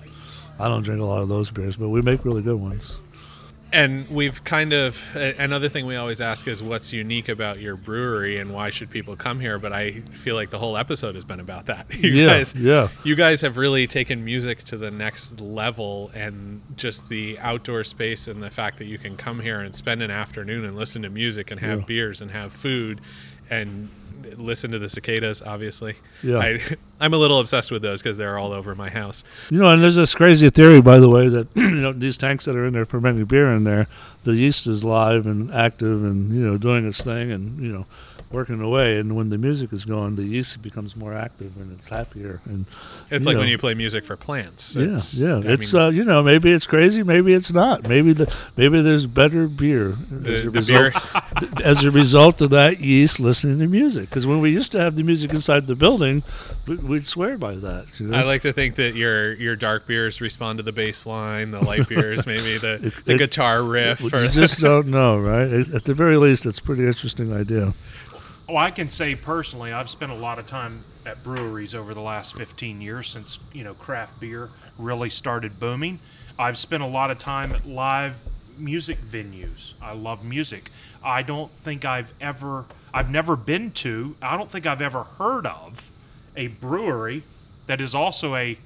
I 0.61 0.69
don't 0.69 0.85
drink 0.85 1.01
a 1.01 1.05
lot 1.05 1.21
of 1.21 1.29
those 1.29 1.51
beers, 1.51 1.77
but 1.77 1.89
we 1.89 2.01
make 2.01 2.25
really 2.25 2.43
good 2.43 2.61
ones. 2.61 2.95
And 3.73 4.09
we've 4.09 4.45
kind 4.45 4.73
of 4.73 5.03
another 5.17 5.69
thing 5.69 5.87
we 5.87 5.97
always 5.97 6.21
ask 6.21 6.47
is 6.47 6.63
what's 6.63 6.93
unique 6.93 7.29
about 7.29 7.59
your 7.59 7.77
brewery 7.77 8.39
and 8.39 8.53
why 8.55 8.71
should 8.71 8.89
people 8.91 9.17
come 9.17 9.41
here 9.41 9.59
but 9.59 9.73
i 9.73 9.93
feel 10.13 10.35
like 10.37 10.51
the 10.51 10.59
whole 10.59 10.77
episode 10.77 11.15
has 11.17 11.25
been 11.25 11.41
about 11.41 11.67
that 11.67 11.87
you 11.95 12.11
Yeah, 12.11 12.27
guys 12.27 12.55
yeah. 12.55 12.89
you 13.03 13.17
guys 13.17 13.41
have 13.41 13.57
really 13.57 13.87
taken 13.89 14.25
music 14.25 14.59
to 14.65 14.77
the 14.77 14.91
next 14.91 15.41
level 15.41 16.11
and 16.15 16.61
just 16.77 17.09
the 17.09 17.39
outdoor 17.41 17.83
space 17.83 18.29
and 18.29 18.41
the 18.43 18.51
fact 18.51 18.79
that 18.79 18.85
you 18.87 18.99
can 18.99 19.17
come 19.17 19.41
here 19.41 19.61
and 19.61 19.75
spend 19.75 20.01
an 20.03 20.11
afternoon 20.13 20.65
and 20.65 20.77
listen 20.77 21.03
to 21.03 21.11
music 21.11 21.51
and 21.51 21.61
have 21.61 21.81
Yeah. 21.81 21.85
beers 21.87 22.21
and 22.21 22.31
have 22.31 22.53
food 22.53 23.01
and 23.51 23.89
listen 24.37 24.71
to 24.71 24.79
the 24.79 24.89
cicadas 24.89 25.43
obviously 25.43 25.95
Yeah. 26.23 26.39
I, 26.39 26.61
i'm 27.01 27.15
a 27.15 27.17
little 27.17 27.39
obsessed 27.41 27.71
with 27.71 27.83
those 27.83 28.03
because 28.03 28.17
they're 28.17 28.39
all 28.39 28.53
over 28.53 28.75
my 28.75 28.89
house 28.91 29.23
You 29.51 29.59
know, 29.59 29.71
and 29.71 29.83
there's 29.83 29.97
this 29.97 30.15
crazy 30.15 30.51
theory, 30.51 30.81
by 30.81 30.99
the 30.99 31.09
way, 31.09 31.29
that 31.29 31.49
you 31.55 31.71
know 31.71 31.93
these 31.93 32.19
tanks 32.19 32.45
that 32.47 32.57
are 32.57 32.67
in 32.67 32.73
there 32.73 32.85
fermenting 32.85 33.25
beer 33.27 33.53
in 33.53 33.65
there, 33.65 33.87
the 34.25 34.35
yeast 34.35 34.67
is 34.67 34.83
live 34.85 35.27
and 35.27 35.53
active 35.53 36.03
and 36.05 36.33
you 36.33 36.45
know 36.47 36.59
doing 36.59 36.87
its 36.89 37.03
thing, 37.03 37.31
and 37.31 37.61
you 37.61 37.73
know 37.73 37.87
working 38.31 38.61
away. 38.61 38.99
And 38.99 39.15
when 39.15 39.31
the 39.31 39.39
music 39.39 39.73
is 39.73 39.85
going, 39.85 40.17
the 40.17 40.25
yeast 40.25 40.61
becomes 40.63 40.97
more 40.97 41.15
active 41.15 41.57
and 41.61 41.71
it's 41.73 41.89
happier. 41.89 42.41
And 42.45 42.67
It's 43.11 43.25
like 43.25 43.35
know, 43.35 43.41
when 43.41 43.49
you 43.49 43.57
play 43.59 43.75
music 43.75 44.05
for 44.05 44.17
plants. 44.17 44.75
yeah, 44.75 44.83
It's- 44.85 45.15
yeah. 45.15 45.37
I 45.37 45.53
it's 45.53 45.73
mean, 45.73 45.83
uh, 45.83 45.89
you 45.91 46.05
know 46.05 46.23
maybe 46.23 46.51
it's 46.51 46.67
crazy, 46.67 47.03
maybe 47.03 47.33
it's 47.35 47.53
not. 47.53 47.89
Maybe 47.89 48.13
the 48.13 48.33
maybe 48.57 48.83
there's 48.83 49.07
better 49.07 49.47
beer 49.47 49.91
as, 50.25 50.45
a 50.45 50.51
the 50.51 50.51
result, 50.51 50.79
beer. 50.79 50.93
as 51.65 51.85
a 51.85 51.91
result 51.91 52.41
of 52.41 52.51
that 52.51 52.81
yeast 52.81 53.21
listening 53.21 53.59
to 53.61 53.67
music. 53.69 54.09
Because 54.09 54.27
when 54.27 54.41
we 54.41 54.51
used 54.51 54.73
to 54.73 54.81
have 54.81 54.97
the 54.97 55.03
music 55.05 55.31
inside 55.33 55.67
the 55.69 55.77
building, 55.77 56.23
we- 56.67 56.77
we'd 56.77 57.07
swear 57.07 57.39
by 57.39 57.55
that. 57.55 57.87
you 57.99 58.09
know? 58.09 58.19
I 58.19 58.23
like 58.23 58.43
to 58.43 58.53
think 58.53 58.75
that 58.75 58.95
your 58.97 59.35
your 59.35 59.55
dark 59.55 59.87
beers 59.87 60.21
respond 60.21 60.59
to 60.59 60.65
the 60.65 60.73
bass 60.73 61.07
line, 61.07 61.53
the 61.53 61.61
light 61.65 61.89
beers 61.89 62.27
maybe 62.33 62.59
the, 62.59 62.75
It- 62.87 63.05
the 63.05 63.15
it- 63.15 63.19
guitar 63.19 63.63
riff. 63.63 64.01
you 64.01 64.11
Or, 64.13 64.27
just 64.27 64.61
don't 64.69 64.89
know, 64.89 65.17
right? 65.19 65.49
At 65.53 65.69
at 65.73 65.85
the 65.85 65.95
very 65.95 66.17
least, 66.17 66.45
it's 66.45 66.59
a 66.59 66.63
pretty 66.63 66.85
interesting 66.87 67.33
idea. 67.33 67.73
Well, 68.49 68.59
I 68.59 68.71
can 68.71 68.91
say 68.91 69.17
personally, 69.17 69.73
I've 69.73 69.91
spent 69.91 70.13
a 70.13 70.17
lot 70.17 70.39
of 70.39 70.47
time 70.47 70.81
at 71.05 71.23
breweries 71.25 71.75
over 71.75 71.95
the 71.95 72.01
last 72.01 72.35
15 72.37 72.81
years 72.81 73.09
since 73.09 73.39
you 73.53 73.65
know 73.65 73.75
craft 73.75 74.21
beer 74.21 74.51
really 74.79 75.11
started 75.11 75.59
booming. 75.59 75.99
I've 76.39 76.59
spent 76.59 76.83
a 76.83 76.87
lot 76.87 77.11
of 77.11 77.19
time 77.19 77.53
at 77.53 77.67
live 77.67 78.17
music 78.59 78.99
venues. 78.99 79.73
I 79.83 79.93
love 79.95 80.25
music. 80.25 80.71
I 81.05 81.23
don't 81.23 81.51
think 81.51 81.85
I've 81.85 82.13
ever, 82.21 82.65
I've 82.95 83.11
never 83.11 83.37
been 83.37 83.71
to, 83.73 84.15
I 84.23 84.37
don't 84.37 84.51
think 84.51 84.67
I've 84.67 84.81
ever 84.83 85.03
heard 85.05 85.47
of 85.47 85.91
a 86.37 86.49
brewery 86.49 87.23
that 87.67 87.81
is 87.81 87.95
also 87.95 88.35
a 88.35 88.59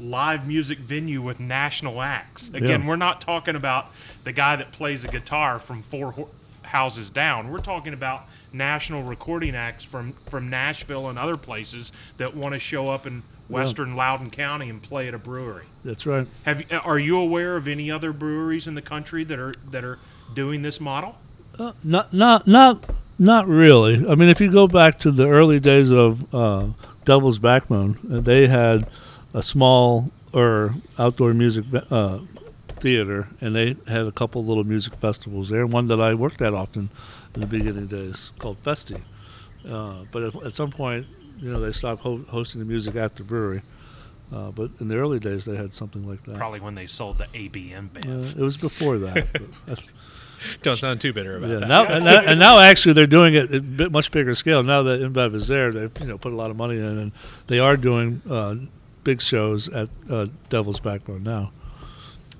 live 0.00 0.46
music 0.46 0.78
venue 0.78 1.22
with 1.22 1.38
national 1.40 2.02
acts. 2.02 2.48
Again, 2.48 2.82
Yeah. 2.82 2.86
we're 2.88 2.96
not 2.96 3.20
talking 3.20 3.56
about 3.56 3.86
the 4.24 4.32
guy 4.32 4.56
that 4.56 4.72
plays 4.72 5.04
a 5.04 5.08
guitar 5.08 5.58
from 5.58 5.82
four 5.84 6.14
houses 6.62 7.08
down. 7.10 7.50
We're 7.50 7.60
talking 7.60 7.92
about 7.92 8.24
national 8.52 9.02
recording 9.02 9.54
acts 9.54 9.84
from 9.84 10.12
from 10.12 10.50
Nashville 10.50 11.08
and 11.08 11.18
other 11.18 11.36
places 11.36 11.92
that 12.18 12.36
want 12.36 12.54
to 12.54 12.58
show 12.58 12.88
up 12.88 13.06
in 13.06 13.22
Western 13.48 13.96
Loudoun 13.96 14.30
County 14.30 14.68
and 14.68 14.82
play 14.82 15.08
at 15.08 15.14
a 15.14 15.18
brewery. 15.18 15.66
That's 15.84 16.06
right. 16.06 16.26
Have 16.44 16.62
are 16.84 16.98
you 16.98 17.18
aware 17.18 17.56
of 17.56 17.68
any 17.68 17.90
other 17.90 18.12
breweries 18.12 18.66
in 18.66 18.74
the 18.74 18.82
country 18.82 19.24
that 19.24 19.38
are 19.38 19.54
that 19.70 19.84
are 19.84 19.98
doing 20.34 20.62
this 20.62 20.80
model? 20.80 21.16
Uh, 21.58 21.72
not 21.84 22.12
not 22.12 22.46
not 22.46 22.84
not 23.18 23.46
really. 23.46 24.08
I 24.08 24.14
mean, 24.14 24.28
if 24.28 24.40
you 24.40 24.50
go 24.50 24.66
back 24.66 24.98
to 25.00 25.10
the 25.10 25.28
early 25.28 25.60
days 25.60 25.90
of 25.90 26.34
uh, 26.34 26.66
Devil's 27.04 27.38
Backbone, 27.38 27.98
uh, 28.10 28.20
they 28.20 28.46
had 28.46 28.88
a 29.34 29.42
small 29.42 30.10
or 30.32 30.74
outdoor 30.98 31.34
music 31.34 31.66
uh, 31.90 32.18
theater, 32.68 33.28
and 33.40 33.54
they 33.54 33.76
had 33.86 34.06
a 34.06 34.12
couple 34.12 34.44
little 34.44 34.64
music 34.64 34.94
festivals 34.96 35.50
there. 35.50 35.66
One 35.66 35.88
that 35.88 36.00
I 36.00 36.14
worked 36.14 36.40
at 36.40 36.54
often 36.54 36.88
in 37.34 37.40
the 37.40 37.46
beginning 37.46 37.86
days 37.86 38.30
called 38.38 38.62
Festy. 38.62 39.00
Uh, 39.68 40.04
but 40.10 40.22
at, 40.22 40.46
at 40.46 40.54
some 40.54 40.70
point, 40.70 41.06
you 41.40 41.52
know, 41.52 41.60
they 41.60 41.72
stopped 41.72 42.02
ho- 42.02 42.24
hosting 42.28 42.60
the 42.60 42.64
music 42.64 42.96
at 42.96 43.16
the 43.16 43.22
brewery. 43.22 43.62
Uh, 44.32 44.50
but 44.50 44.70
in 44.80 44.88
the 44.88 44.96
early 44.96 45.18
days, 45.18 45.44
they 45.44 45.56
had 45.56 45.72
something 45.72 46.08
like 46.08 46.24
that. 46.24 46.36
Probably 46.36 46.60
when 46.60 46.74
they 46.74 46.86
sold 46.86 47.18
the 47.18 47.26
ABM 47.26 47.90
Uh, 48.06 48.40
it 48.40 48.42
was 48.42 48.56
before 48.56 48.98
that. 48.98 49.26
don't 50.62 50.78
sound 50.78 51.00
too 51.00 51.12
bitter 51.12 51.36
about 51.36 51.50
yeah, 51.50 51.56
that. 51.56 51.68
now, 51.68 51.84
and, 51.84 52.04
now, 52.04 52.20
and 52.20 52.40
now 52.40 52.58
actually 52.58 52.94
they're 52.94 53.06
doing 53.06 53.34
it 53.34 53.50
at 53.50 53.54
a 53.54 53.60
bit 53.60 53.92
much 53.92 54.10
bigger 54.10 54.34
scale. 54.34 54.62
Now 54.62 54.82
that 54.84 55.00
InBev 55.00 55.34
is 55.34 55.48
there, 55.48 55.70
they've 55.70 55.90
you 56.00 56.06
know 56.06 56.18
put 56.18 56.32
a 56.32 56.36
lot 56.36 56.50
of 56.50 56.56
money 56.56 56.76
in, 56.76 56.98
and 56.98 57.12
they 57.48 57.58
are 57.58 57.76
doing 57.76 58.22
uh, 58.28 58.56
big 59.04 59.20
shows 59.20 59.68
at 59.68 59.88
uh, 60.10 60.26
Devil's 60.48 60.80
Backbone 60.80 61.22
now. 61.22 61.50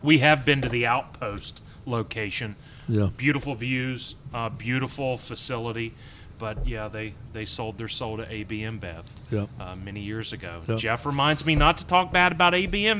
We 0.02 0.18
have 0.18 0.44
been 0.44 0.62
to 0.62 0.68
the 0.68 0.87
Outpost 0.87 1.62
location. 1.87 2.56
Yeah, 2.89 3.09
Beautiful 3.17 3.55
views, 3.55 4.15
uh, 4.35 4.49
beautiful 4.49 5.17
facility, 5.19 5.95
but 6.39 6.67
yeah, 6.67 6.89
they 6.89 7.15
they 7.33 7.45
sold 7.45 7.79
their 7.79 7.89
soul 7.89 8.17
to 8.17 8.31
AB 8.33 8.61
InBev. 8.62 9.05
yeah, 9.31 9.47
uh, 9.61 9.77
many 9.77 10.01
years 10.01 10.33
ago. 10.33 10.62
Yep. 10.67 10.79
Jeff 10.79 11.07
reminds 11.07 11.45
me 11.47 11.55
not 11.55 11.77
to 11.79 11.87
talk 11.87 12.12
bad 12.12 12.33
about 12.33 12.55
AB 12.55 12.93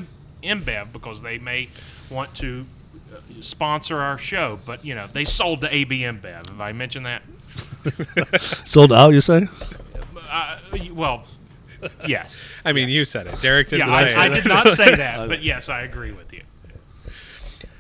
InBev 0.43 0.93
because 0.93 1.23
they 1.23 1.39
may 1.39 1.69
want 2.11 2.35
to 2.37 2.65
uh, 3.13 3.17
sponsor 3.41 3.99
our 4.01 4.19
show, 4.19 4.61
but 4.65 4.85
you 4.85 4.95
know 4.95 5.09
they 5.13 5.25
sold 5.25 5.61
to 5.63 5.75
AB 5.75 6.01
InBev. 6.03 6.49
Have 6.49 6.61
I 6.61 6.73
mentioned 6.73 7.07
that? 7.07 7.23
sold 8.65 8.93
out. 8.93 9.13
You 9.13 9.21
say? 9.21 9.49
Uh, 10.31 10.59
well, 10.93 11.25
yes. 12.07 12.45
I 12.65 12.73
mean, 12.73 12.89
you 12.89 13.05
said 13.05 13.27
it. 13.27 13.41
Derek 13.41 13.69
didn't 13.69 13.89
Yeah, 13.91 13.99
say 13.99 14.15
I, 14.15 14.25
I 14.25 14.29
did 14.29 14.47
not 14.47 14.69
say 14.69 14.95
that, 14.95 15.29
but 15.29 15.43
yes, 15.43 15.69
I 15.69 15.83
agree 15.83 16.13
with 16.13 16.33
you. 16.33 16.43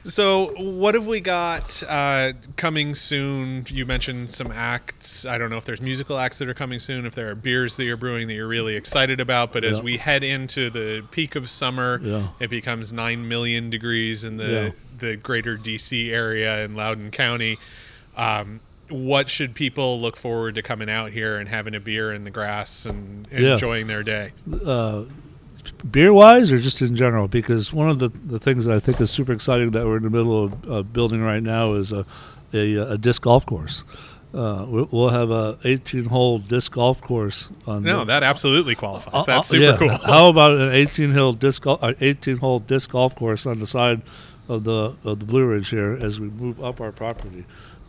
So, 0.04 0.46
what 0.60 0.94
have 0.94 1.06
we 1.06 1.20
got 1.20 1.80
uh, 1.88 2.32
coming 2.56 2.94
soon? 2.96 3.64
You 3.68 3.86
mentioned 3.86 4.32
some 4.32 4.50
acts. 4.50 5.24
I 5.24 5.38
don't 5.38 5.48
know 5.48 5.58
if 5.58 5.64
there's 5.64 5.80
musical 5.80 6.18
acts 6.18 6.38
that 6.38 6.48
are 6.48 6.54
coming 6.54 6.80
soon, 6.80 7.06
if 7.06 7.14
there 7.14 7.30
are 7.30 7.36
beers 7.36 7.76
that 7.76 7.84
you're 7.84 7.96
brewing 7.96 8.26
that 8.26 8.34
you're 8.34 8.48
really 8.48 8.74
excited 8.74 9.20
about. 9.20 9.52
But 9.52 9.62
as 9.62 9.80
we 9.80 9.98
head 9.98 10.24
into 10.24 10.70
the 10.70 11.04
peak 11.12 11.36
of 11.36 11.48
summer, 11.48 12.00
Yeah. 12.02 12.28
it 12.40 12.50
becomes 12.50 12.92
9 12.92 13.28
million 13.28 13.70
degrees 13.70 14.24
in 14.24 14.38
the, 14.38 14.50
Yeah. 14.50 14.70
the 14.98 15.16
greater 15.16 15.56
DC 15.56 16.10
area 16.10 16.64
in 16.64 16.74
Loudoun 16.74 17.12
County. 17.12 17.58
Um, 18.16 18.58
what 18.88 19.30
should 19.30 19.54
people 19.54 20.00
look 20.00 20.16
forward 20.16 20.56
to 20.56 20.62
coming 20.62 20.90
out 20.90 21.12
here 21.12 21.38
and 21.38 21.48
having 21.48 21.74
a 21.76 21.80
beer 21.80 22.12
in 22.12 22.24
the 22.24 22.30
grass 22.30 22.84
and, 22.84 23.28
and 23.30 23.44
Yeah. 23.44 23.52
enjoying 23.52 23.86
their 23.86 24.02
day? 24.02 24.32
Uh, 24.66 25.04
beer 25.90 26.12
wise, 26.12 26.52
or 26.52 26.58
just 26.58 26.80
in 26.82 26.94
general? 26.96 27.28
Because 27.28 27.72
one 27.72 27.88
of 27.88 27.98
the, 27.98 28.08
the 28.08 28.38
things 28.38 28.64
that 28.64 28.74
I 28.74 28.80
think 28.80 29.00
is 29.00 29.10
super 29.10 29.32
exciting 29.32 29.70
that 29.72 29.84
we're 29.86 29.96
in 29.98 30.02
the 30.04 30.10
middle 30.10 30.44
of 30.44 30.70
uh, 30.70 30.82
building 30.82 31.22
right 31.22 31.42
now 31.42 31.72
is 31.74 31.92
a 31.92 32.04
a, 32.54 32.76
a 32.76 32.98
disc 32.98 33.22
golf 33.22 33.46
course. 33.46 33.82
Uh, 34.34 34.64
we- 34.68 34.86
we'll 34.90 35.08
have 35.10 35.30
a 35.30 35.58
18 35.64 36.06
hole 36.06 36.38
disc 36.38 36.72
golf 36.72 37.00
course 37.00 37.48
on 37.66 37.82
No, 37.82 38.00
the, 38.00 38.04
that 38.06 38.22
absolutely 38.22 38.74
qualifies. 38.74 39.12
Uh, 39.14 39.22
That's 39.24 39.48
uh, 39.48 39.58
super 39.58 39.62
yeah. 39.64 39.76
cool. 39.76 39.88
How 40.06 40.28
about 40.28 40.58
an 40.58 40.70
18 40.72 41.12
hill 41.12 41.32
disc 41.34 41.66
uh, 41.66 41.92
18 42.00 42.38
hole 42.38 42.58
disc 42.58 42.90
golf 42.90 43.14
course 43.14 43.44
on 43.46 43.58
the 43.58 43.66
side 43.66 44.00
of 44.48 44.64
the 44.64 44.94
of 45.04 45.18
the 45.20 45.24
Blue 45.26 45.44
Ridge 45.46 45.68
here 45.70 45.98
as 46.00 46.18
we 46.20 46.28
move 46.28 46.62
up 46.62 46.80
our 46.80 46.92
property, 46.92 47.44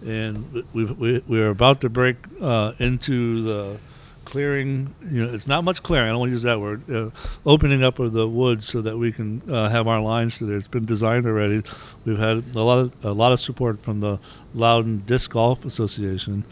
and 0.06 0.64
we 0.74 0.86
we 0.86 1.22
we 1.28 1.42
are 1.42 1.50
about 1.50 1.82
to 1.82 1.90
break 1.90 2.16
uh, 2.42 2.74
into 2.80 3.44
the 3.44 3.78
clearing. 4.26 4.94
You 5.06 5.26
know, 5.26 5.34
it's 5.34 5.48
not 5.48 5.64
much 5.64 5.84
clearing. 5.84 6.10
I 6.10 6.12
don't 6.12 6.20
want 6.20 6.30
to 6.30 6.34
use 6.34 6.44
that 6.44 6.60
word. 6.60 6.90
Uh, 6.90 7.10
opening 7.46 7.84
up 7.84 8.00
of 8.00 8.14
the 8.14 8.28
woods 8.28 8.66
so 8.66 8.82
that 8.82 8.98
we 8.98 9.12
can 9.12 9.42
uh, 9.50 9.70
have 9.70 9.88
our 9.88 10.02
lines 10.02 10.38
through 10.38 10.48
there. 10.48 10.58
It's 10.58 10.68
been 10.68 10.86
designed 10.86 11.26
already. 11.26 11.64
We've 12.06 12.18
had 12.18 12.44
a 12.56 12.62
lot 12.62 12.80
of 12.80 13.06
a 13.06 13.12
lot 13.12 13.32
of 13.32 13.40
support 13.40 13.80
from 13.80 14.00
the 14.00 14.20
Loudoun 14.54 15.04
Disc 15.06 15.32
Golf 15.32 15.66
Association 15.66 16.44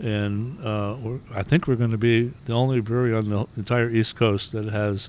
and 0.00 0.58
uh, 0.64 0.96
we're, 1.00 1.20
I 1.34 1.42
think 1.42 1.66
we're 1.66 1.76
going 1.76 1.90
to 1.90 1.98
be 1.98 2.32
the 2.46 2.52
only 2.52 2.80
brewery 2.80 3.14
on 3.14 3.28
the 3.28 3.46
entire 3.56 3.88
East 3.88 4.16
Coast 4.16 4.52
that 4.52 4.66
has 4.66 5.08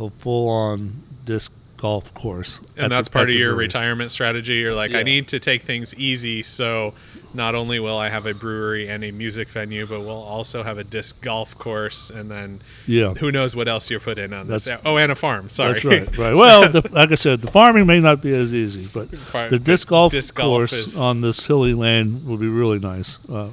a 0.00 0.10
full-on 0.10 0.92
disc 1.24 1.52
golf 1.76 2.14
course. 2.14 2.60
and 2.76 2.92
that's 2.92 3.08
at 3.08 3.12
part 3.12 3.28
of 3.28 3.36
your 3.36 3.54
retirement 3.54 4.12
strategy. 4.12 4.54
You're 4.54 4.74
like, 4.74 4.94
I 4.94 5.02
need 5.02 5.28
to 5.28 5.40
take 5.40 5.62
things 5.62 5.94
easy, 5.96 6.42
so 6.42 6.94
not 7.34 7.54
only 7.54 7.78
will 7.80 7.96
I 7.98 8.08
have 8.08 8.26
a 8.26 8.34
brewery 8.34 8.88
and 8.88 9.02
a 9.04 9.10
music 9.10 9.48
venue, 9.48 9.86
but 9.86 10.00
we'll 10.00 10.10
also 10.10 10.62
have 10.62 10.78
a 10.78 10.84
disc 10.84 11.20
golf 11.22 11.56
course, 11.58 12.10
and 12.10 12.30
then 12.30 12.60
Yeah, 12.86 13.14
who 13.14 13.32
knows 13.32 13.56
what 13.56 13.68
else 13.68 13.90
you 13.90 13.98
put 14.00 14.18
in 14.18 14.32
on 14.32 14.48
this? 14.48 14.68
Oh, 14.84 14.96
and 14.98 15.10
a 15.10 15.14
farm. 15.14 15.48
Sorry, 15.50 15.72
that's 15.74 15.84
right. 15.84 16.16
Right. 16.18 16.34
Well, 16.34 16.68
the, 16.70 16.88
like 16.92 17.10
I 17.12 17.14
said, 17.16 17.40
the 17.40 17.50
farming 17.50 17.86
may 17.86 18.00
not 18.00 18.22
be 18.22 18.34
as 18.34 18.52
easy, 18.54 18.88
but 18.92 19.10
the 19.50 19.58
disc 19.62 19.88
golf 19.88 20.12
disc 20.12 20.34
golf 20.34 20.46
course 20.48 20.72
is- 20.72 20.98
on 20.98 21.20
this 21.20 21.46
hilly 21.46 21.74
land 21.74 22.26
will 22.26 22.36
be 22.38 22.48
really 22.48 22.78
nice. 22.78 23.18
Uh, 23.28 23.50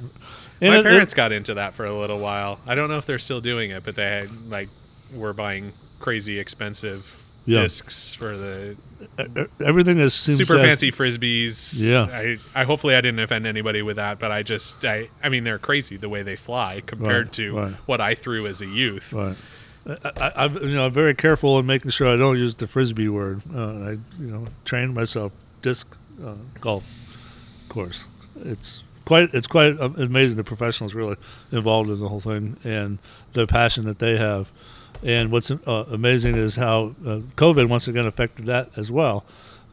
and 0.60 0.74
My 0.74 0.80
it- 0.80 0.82
parents 0.84 1.14
got 1.14 1.32
into 1.32 1.54
that 1.54 1.74
for 1.74 1.86
a 1.86 1.98
little 1.98 2.18
while. 2.18 2.58
I 2.66 2.74
don't 2.74 2.88
know 2.90 2.98
if 2.98 3.06
they're 3.06 3.18
still 3.18 3.40
doing 3.40 3.70
it, 3.70 3.84
but 3.84 3.94
they 3.94 4.04
had, 4.06 4.28
like 4.48 4.68
were 5.14 5.32
buying 5.32 5.72
crazy 5.98 6.38
expensive 6.38 7.16
Yeah. 7.46 7.62
discs 7.62 8.12
for 8.14 8.36
the 8.36 8.76
everything 9.64 9.98
is 9.98 10.12
super 10.14 10.58
fancy 10.58 10.92
frisbees. 10.92 11.80
Yeah. 11.80 12.02
I, 12.04 12.38
I 12.54 12.64
hopefully 12.64 12.94
I 12.94 13.00
didn't 13.00 13.20
offend 13.20 13.46
anybody 13.46 13.82
with 13.82 13.96
that, 13.96 14.18
but 14.18 14.30
I 14.30 14.42
just 14.42 14.84
I 14.84 15.08
I 15.22 15.28
mean 15.30 15.44
they're 15.44 15.58
crazy 15.58 15.96
the 15.96 16.08
way 16.08 16.22
they 16.22 16.36
fly 16.36 16.82
compared 16.84 17.26
Right, 17.26 17.32
to 17.34 17.56
right. 17.56 17.72
what 17.86 18.00
I 18.00 18.14
threw 18.14 18.46
as 18.46 18.60
a 18.60 18.66
youth. 18.66 19.12
Right. 19.12 19.36
I, 19.88 20.10
I, 20.20 20.44
I'm 20.44 20.54
you 20.56 20.74
know 20.74 20.86
I'm 20.86 20.92
very 20.92 21.14
careful 21.14 21.58
in 21.58 21.66
making 21.66 21.90
sure 21.92 22.08
I 22.08 22.16
don't 22.16 22.36
use 22.36 22.54
the 22.56 22.66
frisbee 22.66 23.08
word. 23.08 23.40
Uh, 23.54 23.58
I 23.60 23.90
you 24.18 24.30
know 24.30 24.46
trained 24.64 24.94
myself 24.94 25.32
disc 25.62 25.86
uh, 26.24 26.34
golf 26.60 26.84
course. 27.68 28.04
It's 28.44 28.82
quite 29.06 29.32
it's 29.34 29.46
quite 29.46 29.80
um, 29.80 29.94
amazing 29.98 30.36
the 30.36 30.44
professionals 30.44 30.94
really 30.94 31.16
involved 31.50 31.88
in 31.90 31.98
the 32.00 32.08
whole 32.08 32.20
thing 32.20 32.58
and 32.64 32.98
the 33.32 33.46
passion 33.46 33.86
that 33.86 33.98
they 33.98 34.18
have. 34.18 34.50
And 35.02 35.32
what's 35.32 35.50
uh, 35.50 35.86
amazing 35.90 36.36
is 36.36 36.56
how 36.56 36.94
uh, 37.06 37.20
COVID 37.36 37.68
once 37.68 37.88
again 37.88 38.06
affected 38.06 38.46
that 38.46 38.70
as 38.76 38.90
well. 38.90 39.24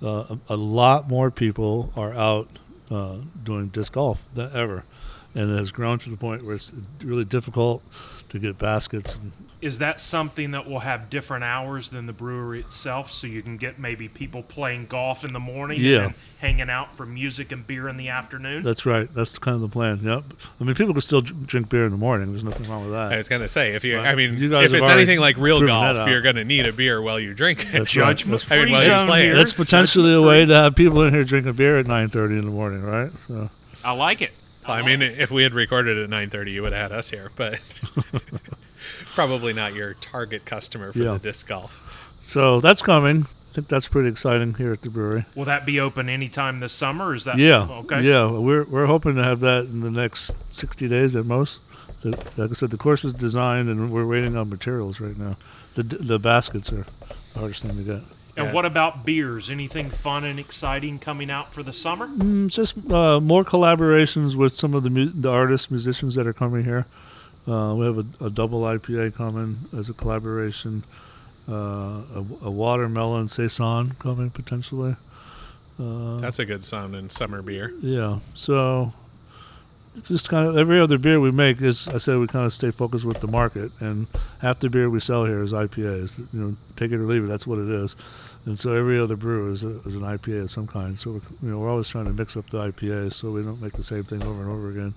Uh, 0.02 0.08
a, 0.30 0.38
a 0.50 0.56
lot 0.56 1.10
more 1.10 1.32
people 1.32 1.92
are 1.98 2.14
out 2.14 2.48
uh, 2.90 3.18
doing 3.44 3.68
disc 3.68 3.94
golf 3.94 4.26
than 4.34 4.50
ever, 4.56 4.84
and 5.36 5.52
it 5.52 5.58
has 5.58 5.72
grown 5.72 6.00
to 6.00 6.10
the 6.10 6.18
point 6.18 6.46
where 6.46 6.56
it's 6.56 6.72
really 7.04 7.26
difficult 7.26 7.84
to 8.30 8.40
get 8.40 8.58
baskets. 8.58 9.16
And 9.18 9.32
Is 9.62 9.78
that 9.80 10.00
something 10.02 10.52
that 10.52 10.68
will 10.70 10.80
have 10.80 11.10
different 11.10 11.44
hours 11.46 11.90
than 11.90 12.08
the 12.08 12.14
brewery 12.14 12.60
itself, 12.60 13.12
so 13.12 13.26
you 13.26 13.42
can 13.42 13.56
get 13.58 13.80
maybe 13.80 14.08
people 14.10 14.44
playing 14.44 14.88
golf 14.88 15.24
in 15.24 15.32
the 15.34 15.40
morning 15.40 15.80
Yeah. 15.82 15.96
and 15.98 16.06
then 16.08 16.14
hanging 16.40 16.70
out 16.70 16.96
for 16.96 17.06
music 17.06 17.52
and 17.52 17.66
beer 17.66 17.88
in 17.88 17.96
the 17.98 18.10
afternoon? 18.10 18.62
that's 18.64 18.86
right. 18.86 19.12
That's 19.14 19.38
kind 19.40 19.56
of 19.56 19.62
the 19.62 19.70
plan. 19.70 20.02
Yep. 20.04 20.24
I 20.60 20.64
mean, 20.66 20.76
people 20.76 20.94
can 20.94 21.02
still 21.02 21.22
drink 21.22 21.70
beer 21.70 21.86
in 21.86 21.92
the 21.92 21.98
morning. 21.98 22.32
There's 22.32 22.44
nothing 22.44 22.70
wrong 22.70 22.84
with 22.84 22.92
that. 22.92 23.14
I 23.14 23.18
was 23.18 23.30
gonna 23.30 23.48
say 23.48 23.74
if 23.76 23.84
you, 23.86 23.98
Right. 23.98 24.08
I 24.08 24.16
mean, 24.16 24.38
You 24.38 24.50
guys 24.50 24.72
if 24.72 24.74
it's 24.78 24.90
anything 24.90 25.20
like 25.20 25.38
real 25.38 25.66
golf, 25.66 26.08
you're 26.10 26.22
gonna 26.22 26.44
need 26.44 26.68
a 26.68 26.74
beer 26.74 27.02
while 27.02 27.20
you 27.20 27.34
drink 27.34 27.62
it. 27.64 27.72
That's 27.72 27.96
right. 27.96 28.18
That's- 28.18 28.46
I 28.52 28.58
mean, 28.58 28.68
free 28.68 28.74
it's 28.76 28.86
zone 28.86 29.08
playing. 29.08 29.26
here. 29.28 29.36
That's 29.38 29.54
potentially 29.54 30.14
a 30.14 30.22
way 30.22 30.42
free. 30.46 30.54
to 30.54 30.56
have 30.64 30.76
people 30.76 31.02
in 31.04 31.14
here 31.14 31.24
drinking 31.24 31.54
beer 31.54 31.80
at 31.80 31.86
9:30 31.88 32.38
in 32.40 32.46
the 32.46 32.52
morning, 32.52 32.84
right? 32.84 33.10
So 33.28 33.50
I 33.86 33.94
like 33.94 34.22
it. 34.22 34.34
I 34.68 34.82
oh. 34.82 34.86
mean, 34.86 35.02
if 35.02 35.32
we 35.32 35.44
had 35.44 35.54
recorded 35.54 35.98
at 35.98 36.10
9:30, 36.10 36.52
you 36.52 36.62
would 36.64 36.74
have 36.74 36.92
had 36.92 36.98
us 36.98 37.10
here, 37.10 37.32
but 37.36 37.60
probably 39.16 39.54
not 39.54 39.74
your 39.74 39.94
target 39.96 40.46
customer 40.46 40.92
for 40.92 41.00
Yeah. 41.00 41.14
the 41.14 41.20
disc 41.20 41.48
golf. 41.48 41.84
So 42.22 42.60
that's 42.60 42.82
coming. 42.82 43.26
I 43.26 43.54
think 43.58 43.68
that's 43.70 43.88
pretty 43.88 44.10
exciting 44.10 44.54
here 44.54 44.74
at 44.74 44.82
the 44.82 44.90
brewery. 44.90 45.26
Will 45.36 45.46
that 45.46 45.66
be 45.66 45.80
open 45.80 46.10
anytime 46.10 46.60
this 46.60 46.74
summer? 46.74 47.16
Is 47.16 47.24
that 47.24 47.38
Yeah. 47.38 47.68
Okay. 47.70 48.02
Yeah, 48.04 48.30
we're 48.30 48.66
we're 48.66 48.86
hoping 48.86 49.16
to 49.16 49.24
have 49.24 49.40
that 49.40 49.66
in 49.66 49.82
the 49.82 49.90
next 49.92 50.36
60 50.54 50.88
days 50.88 51.16
at 51.16 51.26
most. 51.26 51.60
The, 52.04 52.12
like 52.38 52.52
I 52.52 52.54
said, 52.54 52.70
the 52.70 52.78
course 52.78 53.04
is 53.04 53.14
designed, 53.14 53.70
and 53.70 53.90
we're 53.90 54.06
waiting 54.06 54.38
on 54.38 54.50
materials 54.50 55.00
right 55.00 55.18
now. 55.18 55.38
The 55.76 55.84
the 55.84 56.20
baskets 56.20 56.72
are 56.72 56.86
the 57.34 57.40
hardest 57.40 57.64
thing 57.64 57.76
to 57.78 57.84
get. 57.84 58.02
And 58.38 58.48
Yeah. 58.48 58.54
what 58.54 58.66
about 58.66 59.04
beers? 59.04 59.50
Anything 59.50 59.90
fun 59.90 60.24
and 60.24 60.40
exciting 60.40 61.00
coming 61.00 61.32
out 61.32 61.52
for 61.52 61.64
the 61.64 61.74
summer? 61.74 62.08
Mm, 62.08 62.50
just 62.50 62.76
uh, 62.92 63.20
more 63.20 63.44
collaborations 63.44 64.36
with 64.36 64.54
some 64.54 64.74
of 64.76 64.84
the 64.84 64.90
mu- 64.92 65.10
the 65.10 65.30
artists, 65.32 65.72
musicians 65.72 66.14
that 66.16 66.28
are 66.28 66.34
coming 66.34 66.64
here. 66.64 66.86
Uh, 67.48 67.74
we 67.76 67.86
have 67.86 67.98
a, 67.98 68.26
a 68.26 68.30
double 68.30 68.62
IPA 68.62 69.16
coming 69.16 69.58
as 69.78 69.90
a 69.90 69.94
collaboration. 69.94 70.84
Uh, 71.50 72.02
a, 72.14 72.26
a 72.44 72.52
watermelon 72.52 73.28
saison 73.30 73.92
coming 74.00 74.30
potentially. 74.30 74.96
Uh, 75.80 76.18
That's 76.18 76.40
a 76.40 76.46
good 76.46 76.66
sounding 76.66 77.10
summer 77.10 77.42
beer. 77.42 77.72
Yeah. 77.82 78.20
So 78.36 78.92
just 80.04 80.28
kind 80.30 80.46
of 80.48 80.58
every 80.58 80.80
other 80.80 80.98
beer 80.98 81.20
we 81.22 81.32
make 81.32 81.62
is 81.62 81.88
I 81.88 81.98
said 82.00 82.18
we 82.20 82.28
kind 82.28 82.46
of 82.46 82.52
stay 82.54 82.70
focused 82.70 83.06
with 83.06 83.22
the 83.22 83.28
market, 83.28 83.72
and 83.80 84.08
half 84.42 84.60
the 84.60 84.70
beer 84.70 84.90
we 84.90 85.00
sell 85.00 85.24
here 85.26 85.42
is 85.42 85.54
IPAs. 85.54 86.20
You 86.34 86.40
know, 86.40 86.56
take 86.76 86.92
it 86.92 86.96
or 86.98 87.04
leave 87.06 87.24
it. 87.24 87.28
That's 87.28 87.48
what 87.48 87.60
it 87.60 87.70
is. 87.70 87.96
And 88.48 88.58
so 88.58 88.72
every 88.72 88.98
other 88.98 89.18
brew 89.18 89.52
is, 89.52 89.66
a, 89.66 89.80
is 89.80 89.96
an 89.96 90.04
IPA 90.04 90.44
of 90.44 90.52
some 90.52 90.68
kind. 90.68 90.98
So 90.98 91.12
we're, 91.12 91.22
you 91.42 91.52
know 91.52 91.60
we're 91.60 91.70
always 91.70 91.90
trying 91.90 92.06
to 92.06 92.14
mix 92.14 92.38
up 92.38 92.50
the 92.50 92.60
IPAs 92.60 93.14
so 93.14 93.30
we 93.30 93.44
don't 93.44 93.62
make 93.62 93.74
the 93.74 93.84
same 93.84 94.06
thing 94.06 94.24
over 94.24 94.42
and 94.42 94.50
over 94.50 94.70
again. 94.70 94.94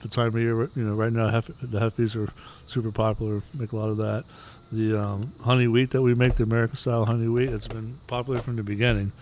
The 0.00 0.08
time 0.08 0.26
of 0.26 0.34
year, 0.34 0.68
you 0.74 0.82
know, 0.82 0.94
right 0.94 1.12
now 1.12 1.28
hef, 1.28 1.46
the 1.46 1.78
hefties 1.78 2.16
are 2.16 2.28
super 2.66 2.90
popular. 2.90 3.40
Make 3.54 3.70
a 3.70 3.76
lot 3.76 3.88
of 3.88 3.98
that. 3.98 4.24
The 4.72 5.00
um, 5.00 5.32
honey 5.40 5.68
wheat 5.68 5.90
that 5.90 6.02
we 6.02 6.16
make, 6.16 6.34
the 6.34 6.42
American 6.42 6.76
style 6.76 7.04
honey 7.04 7.28
wheat, 7.28 7.50
it's 7.50 7.68
been 7.68 7.94
popular 8.08 8.40
from 8.40 8.56
the 8.56 8.64
beginning, 8.64 9.12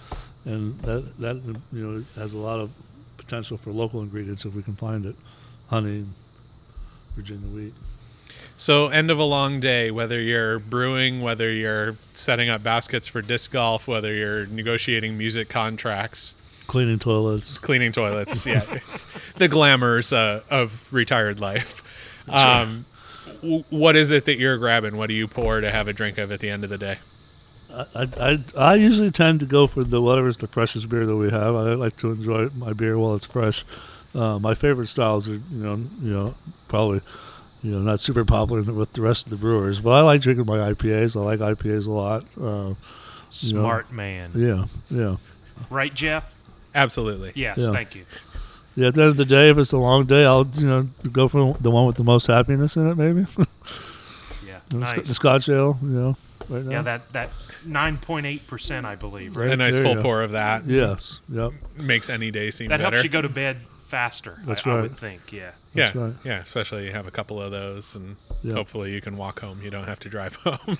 and 0.47 0.79
that 0.81 1.19
that 1.19 1.37
you 1.71 1.87
know 1.87 2.05
has 2.17 2.33
a 2.33 2.38
lot 2.38 2.61
of 2.61 2.71
potential 3.19 3.59
for 3.59 3.73
local 3.73 4.00
ingredients 4.00 4.47
if 4.47 4.55
we 4.55 4.62
can 4.62 4.75
find 4.75 5.05
it. 5.05 5.17
Honey, 5.69 6.07
Virginia 7.14 7.47
wheat. 7.49 7.75
So, 8.61 8.88
end 8.88 9.11
of 9.11 9.19
a 9.19 9.25
long 9.25 9.59
day, 9.59 9.90
whether 9.90 10.21
you're 10.21 10.59
brewing, 10.59 11.23
whether 11.23 11.50
you're 11.50 11.95
setting 12.12 12.50
up 12.50 12.62
baskets 12.62 13.09
for 13.09 13.23
disc 13.23 13.50
golf, 13.52 13.88
whether 13.88 14.12
you're 14.12 14.45
negotiating 14.49 15.17
music 15.17 15.49
contracts, 15.49 16.35
Cleaning 16.67 16.99
toilets. 16.99 17.57
cleaning 17.57 17.90
toilets, 17.90 18.45
yeah, 18.45 18.62
the 19.37 19.49
glamours 19.49 20.12
uh, 20.12 20.43
of 20.50 20.87
retired 20.93 21.40
life. 21.40 21.83
Um, 22.29 22.85
w- 23.40 23.64
what 23.71 23.97
is 23.97 24.11
it 24.11 24.26
that 24.26 24.37
you're 24.37 24.59
grabbing? 24.59 24.99
What 24.99 25.07
do 25.09 25.14
you 25.14 25.26
pour 25.26 25.62
to 25.62 25.71
have 25.71 25.88
a 25.88 25.95
drink 25.95 26.19
of 26.19 26.31
at 26.31 26.40
the 26.40 26.50
end 26.50 26.62
of 26.62 26.69
the 26.69 26.76
day? 26.79 26.99
I, 27.95 28.07
I, 28.21 28.38
I 28.59 28.75
usually 28.75 29.11
tend 29.11 29.40
to 29.40 29.47
go 29.47 29.69
for 29.69 29.85
the 29.85 30.02
whatever's 30.02 30.37
the 30.37 30.47
freshest 30.47 30.90
beer 30.90 31.07
that 31.07 31.17
we 31.17 31.31
have. 31.31 31.55
I 31.57 31.73
like 31.73 31.97
to 31.97 32.11
enjoy 32.12 32.50
my 32.59 32.75
beer 32.75 32.99
while 32.99 33.14
it's 33.14 33.25
fresh. 33.25 33.64
Uh, 34.14 34.38
my 34.38 34.55
favorite 34.55 34.88
styles 34.88 35.29
are, 35.29 35.33
you 35.35 35.43
know, 35.64 35.76
you 36.02 36.12
know, 36.12 36.35
probably, 36.69 37.00
you 37.62 37.73
know, 37.73 37.79
not 37.81 38.00
super 38.00 38.25
popular 38.25 38.62
with 38.62 38.93
the 38.95 39.00
rest 39.02 39.26
of 39.26 39.31
the 39.31 39.37
brewers, 39.37 39.81
but 39.81 39.90
I 39.90 40.00
like 40.00 40.21
drinking 40.23 40.47
my 40.47 40.59
IPAs. 40.73 41.14
I 41.17 41.21
like 41.21 41.40
IPAs 41.40 41.87
a 41.87 41.90
lot. 41.90 42.25
Uh, 42.40 42.43
You 42.43 43.55
know. 43.55 43.61
Smart 43.61 43.93
man. 43.93 44.31
yeah, 44.35 44.64
yeah, 44.90 45.17
Right, 45.69 45.95
Jeff? 45.95 46.35
Absolutely. 46.75 47.33
Yes, 47.35 47.59
Yeah. 47.59 47.71
thank 47.73 47.95
you. 47.95 48.05
yeah. 48.76 48.88
At 48.88 48.95
the 48.95 49.02
end 49.02 49.11
of 49.11 49.17
the 49.19 49.25
day, 49.25 49.50
if 49.50 49.59
it's 49.59 49.73
a 49.73 49.79
long 49.79 50.05
day, 50.07 50.25
I'll, 50.25 50.47
you 50.55 50.67
know, 50.67 50.88
go 51.12 51.29
for 51.29 51.57
the 51.61 51.71
one 51.71 51.87
with 51.87 51.97
the 51.97 52.02
most 52.05 52.26
happiness 52.26 52.76
in 52.76 52.88
it, 52.90 52.97
maybe. 52.97 53.26
Yeah. 54.47 54.59
the, 54.71 54.76
nice. 54.79 55.07
the 55.07 55.14
Scotch 55.14 55.49
ale, 55.49 55.79
you 55.83 55.88
know, 55.88 56.17
right 56.49 56.64
now. 56.64 56.71
Yeah, 56.71 56.83
that 56.83 57.12
that 57.12 57.31
9.8%, 57.67 58.85
I 58.85 58.95
believe, 58.97 59.37
right? 59.37 59.45
Right 59.47 59.52
A 59.52 59.57
nice 59.57 59.76
there 59.76 59.85
full 59.95 60.02
pour 60.02 60.23
of 60.23 60.33
that 60.33 60.64
Yes. 60.67 61.21
Yep. 61.29 61.52
makes 61.76 62.09
any 62.11 62.31
day 62.31 62.50
seem 62.50 62.69
That 62.69 62.79
better. 62.79 62.97
helps 62.97 63.05
you 63.05 63.11
go 63.11 63.23
to 63.23 63.29
bed 63.29 63.59
faster, 63.91 64.39
That's 64.47 64.67
I, 64.67 64.71
I 64.79 64.81
would 64.83 64.97
think, 64.97 65.33
yeah. 65.33 65.50
yeah, 65.75 65.91
right. 65.95 66.13
yeah. 66.25 66.41
Especially 66.41 66.87
you 66.87 66.93
have 66.93 67.07
a 67.07 67.11
couple 67.11 67.41
of 67.43 67.50
those, 67.50 67.97
and 67.97 68.17
Yeah. 68.43 68.55
hopefully 68.55 68.93
you 68.95 69.00
can 69.00 69.17
walk 69.17 69.41
home. 69.41 69.61
You 69.63 69.71
don't 69.71 69.87
have 69.89 69.99
to 70.00 70.09
drive 70.09 70.35
home. 70.47 70.79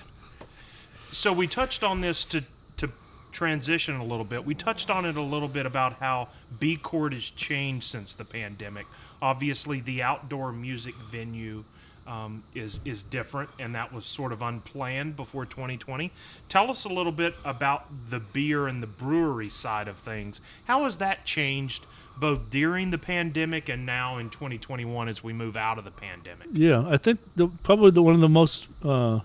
So 1.11 1.33
we 1.33 1.47
touched 1.47 1.83
on 1.83 2.01
this 2.01 2.23
to 2.25 2.43
to 2.77 2.89
transition 3.31 3.97
a 3.97 4.03
little 4.03 4.25
bit. 4.25 4.45
We 4.45 4.55
touched 4.55 4.89
on 4.89 5.05
it 5.05 5.17
a 5.17 5.21
little 5.21 5.47
bit 5.49 5.65
about 5.65 5.93
how 5.93 6.29
B 6.59 6.77
Chord 6.77 7.13
has 7.13 7.29
changed 7.29 7.85
since 7.89 8.13
the 8.13 8.25
pandemic. 8.25 8.85
Obviously, 9.21 9.81
the 9.81 10.01
outdoor 10.01 10.51
music 10.53 10.95
venue 10.95 11.63
um, 12.07 12.43
is 12.55 12.79
is 12.85 13.03
different, 13.03 13.49
and 13.59 13.75
that 13.75 13.91
was 13.93 14.05
sort 14.05 14.31
of 14.31 14.41
unplanned 14.41 15.15
before 15.17 15.45
2020. 15.45 16.11
Tell 16.49 16.71
us 16.71 16.85
a 16.85 16.89
little 16.89 17.11
bit 17.11 17.35
about 17.45 17.85
the 18.09 18.19
beer 18.19 18.67
and 18.67 18.81
the 18.81 18.87
brewery 18.87 19.49
side 19.49 19.87
of 19.87 19.97
things. 19.97 20.39
How 20.65 20.85
has 20.85 20.97
that 20.97 21.25
changed? 21.25 21.85
Both 22.21 22.51
during 22.51 22.91
the 22.91 22.97
pandemic 22.97 23.67
and 23.67 23.85
now 23.85 24.17
in 24.17 24.29
2021 24.29 25.09
as 25.09 25.23
we 25.23 25.33
move 25.33 25.57
out 25.57 25.77
of 25.77 25.83
the 25.83 25.91
pandemic. 25.91 26.47
Yeah, 26.53 26.85
I 26.87 26.97
think 26.97 27.19
the, 27.35 27.47
probably 27.63 27.91
the, 27.91 28.03
one 28.03 28.13
of 28.13 28.21
the 28.21 28.29
most 28.29 28.67
uh, 28.85 29.21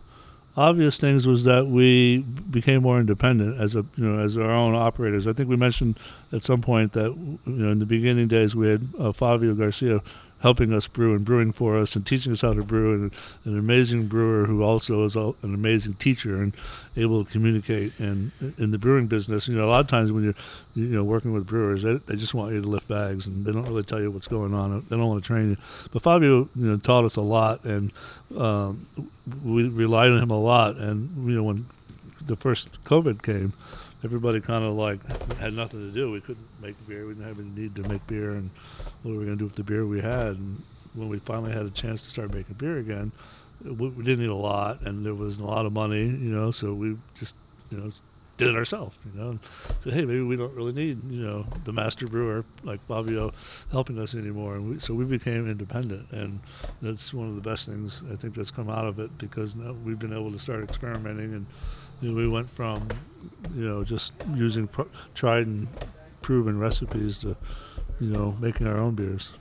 obvious 0.57 0.99
things 0.99 1.27
was 1.27 1.45
that 1.45 1.67
we 1.67 2.25
became 2.51 2.83
more 2.83 2.99
independent 2.99 3.61
as 3.61 3.75
a 3.75 3.85
you 3.97 4.07
know 4.07 4.19
as 4.19 4.37
our 4.37 4.51
own 4.51 4.75
operators. 4.75 5.27
I 5.27 5.35
think 5.35 5.49
we 5.49 5.57
mentioned 5.57 5.99
at 6.33 6.43
some 6.43 6.63
point 6.63 6.93
that 6.95 7.15
you 7.15 7.39
know 7.45 7.71
in 7.71 7.79
the 7.79 7.87
beginning 7.87 8.29
days 8.29 8.57
we 8.57 8.69
had 8.69 8.89
uh, 8.99 9.13
Fabio 9.13 9.55
Garcia 9.55 10.01
helping 10.41 10.73
us 10.73 10.87
brew 10.87 11.15
and 11.15 11.25
brewing 11.25 11.51
for 11.51 11.77
us 11.77 11.97
and 11.97 12.07
teaching 12.07 12.33
us 12.33 12.43
how 12.43 12.53
to 12.53 12.63
brew 12.63 12.95
and 12.95 13.13
an 13.45 13.59
amazing 13.59 14.07
brewer 14.07 14.47
who 14.47 14.63
also 14.63 15.05
is 15.05 15.17
an 15.17 15.35
amazing 15.43 15.95
teacher 15.95 16.37
and 16.43 16.55
able 16.97 17.25
to 17.25 17.31
communicate 17.31 17.99
and 17.99 18.31
in 18.59 18.71
the 18.71 18.79
brewing 18.79 19.07
business. 19.07 19.49
You 19.49 19.57
know 19.57 19.67
a 19.67 19.71
lot 19.71 19.81
of 19.81 19.89
times 19.89 20.13
when 20.13 20.25
you're 20.25 20.35
you 20.75 20.87
know 20.87 21.05
working 21.05 21.33
with 21.33 21.47
brewers 21.47 21.83
they, 21.83 21.95
they 21.95 22.17
just 22.17 22.35
want 22.35 22.53
you 22.53 22.61
to 22.61 22.69
lift 22.69 22.87
bags 22.89 23.27
and 23.27 23.45
they 23.45 23.53
don't 23.53 23.67
really 23.67 23.83
tell 23.83 24.01
you 24.01 24.11
what's 24.11 24.29
going 24.29 24.53
on. 24.53 24.85
They 24.89 24.97
don't 24.97 25.09
want 25.09 25.23
to 25.23 25.27
train 25.27 25.51
you. 25.51 25.57
But 25.93 26.03
Fabio 26.03 26.49
you 26.55 26.67
know 26.67 26.77
taught 26.77 27.05
us 27.05 27.17
a 27.17 27.23
lot 27.23 27.65
and 27.65 27.91
um, 28.37 28.87
we 29.45 29.69
relied 29.69 30.11
on 30.11 30.23
him 30.23 30.31
a 30.31 30.41
lot. 30.41 30.77
And 30.77 31.29
you 31.29 31.37
know 31.37 31.43
when 31.45 31.67
the 32.27 32.37
first 32.37 32.83
COVID 32.85 33.23
came 33.23 33.53
everybody 34.05 34.41
kind 34.41 34.65
of 34.65 34.75
like 34.75 35.05
had 35.39 35.53
nothing 35.53 35.81
to 35.81 35.93
do. 35.93 36.13
We 36.13 36.21
couldn't 36.21 36.47
make 36.63 36.75
beer. 36.87 37.07
We 37.07 37.15
didn't 37.15 37.27
have 37.27 37.41
any 37.41 37.49
need 37.49 37.75
to 37.77 37.83
make 37.89 38.07
beer. 38.07 38.33
And 38.33 38.51
what 39.07 39.15
were 39.15 39.21
we 39.21 39.25
going 39.25 39.39
to 39.39 39.43
do 39.43 39.45
with 39.45 39.55
the 39.55 39.63
beer 39.63 39.87
we 39.87 40.01
had 40.01 40.37
and 40.37 40.61
when 40.95 41.09
we 41.09 41.19
finally 41.21 41.53
had 41.53 41.65
a 41.65 41.71
chance 41.71 42.03
to 42.03 42.11
start 42.11 42.35
making 42.35 42.55
beer 42.55 42.79
again 42.79 43.13
we, 43.65 43.89
we 43.89 44.03
didn't 44.03 44.21
need 44.21 44.31
a 44.31 44.35
lot 44.35 44.81
and 44.83 45.07
there 45.07 45.15
wasn't 45.15 45.47
a 45.47 45.51
lot 45.51 45.65
of 45.65 45.73
money 45.73 46.05
you 46.05 46.31
know 46.31 46.51
so 46.51 46.75
we 46.75 46.97
just 47.19 47.37
you 47.71 47.79
know 47.79 47.91
did 48.37 48.49
it 48.49 48.57
ourselves 48.57 48.97
you 49.15 49.21
know 49.21 49.39
said 49.79 49.93
hey 49.93 50.05
maybe 50.05 50.21
we 50.23 50.37
don't 50.37 50.53
really 50.55 50.73
need 50.73 51.03
you 51.05 51.23
know 51.23 51.47
the 51.65 51.73
master 51.73 52.09
brewer 52.09 52.45
like 52.65 52.81
Fabio 52.81 53.33
helping 53.71 53.99
us 53.99 54.15
anymore. 54.15 54.57
And 54.57 54.71
we, 54.71 54.81
so 54.81 54.93
we 54.93 55.05
became 55.05 55.51
independent 55.51 56.11
and 56.11 56.39
that's 56.83 57.15
one 57.15 57.29
of 57.29 57.35
the 57.35 57.41
best 57.41 57.67
things 57.67 58.03
I 58.13 58.17
think 58.17 58.35
that's 58.35 58.51
come 58.51 58.69
out 58.69 58.87
of 58.87 58.99
it 58.99 59.17
because 59.19 59.57
now 59.57 59.73
we've 59.85 59.99
been 59.99 60.13
able 60.13 60.33
to 60.33 60.39
start 60.39 60.65
experimenting 60.65 61.33
and 61.33 61.47
you 62.03 62.11
know, 62.11 62.17
we 62.17 62.29
went 62.29 62.51
from 62.51 62.89
you 63.55 63.67
know 63.67 63.85
just 63.85 64.13
using 64.35 64.69
tried 65.15 65.47
and 65.47 65.69
proven 66.21 66.59
recipes 66.59 67.19
to 67.19 67.37
you 68.01 68.09
know 68.09 68.37
making 68.41 68.67
our 68.67 68.79
own 68.79 68.95
beers 68.95 69.33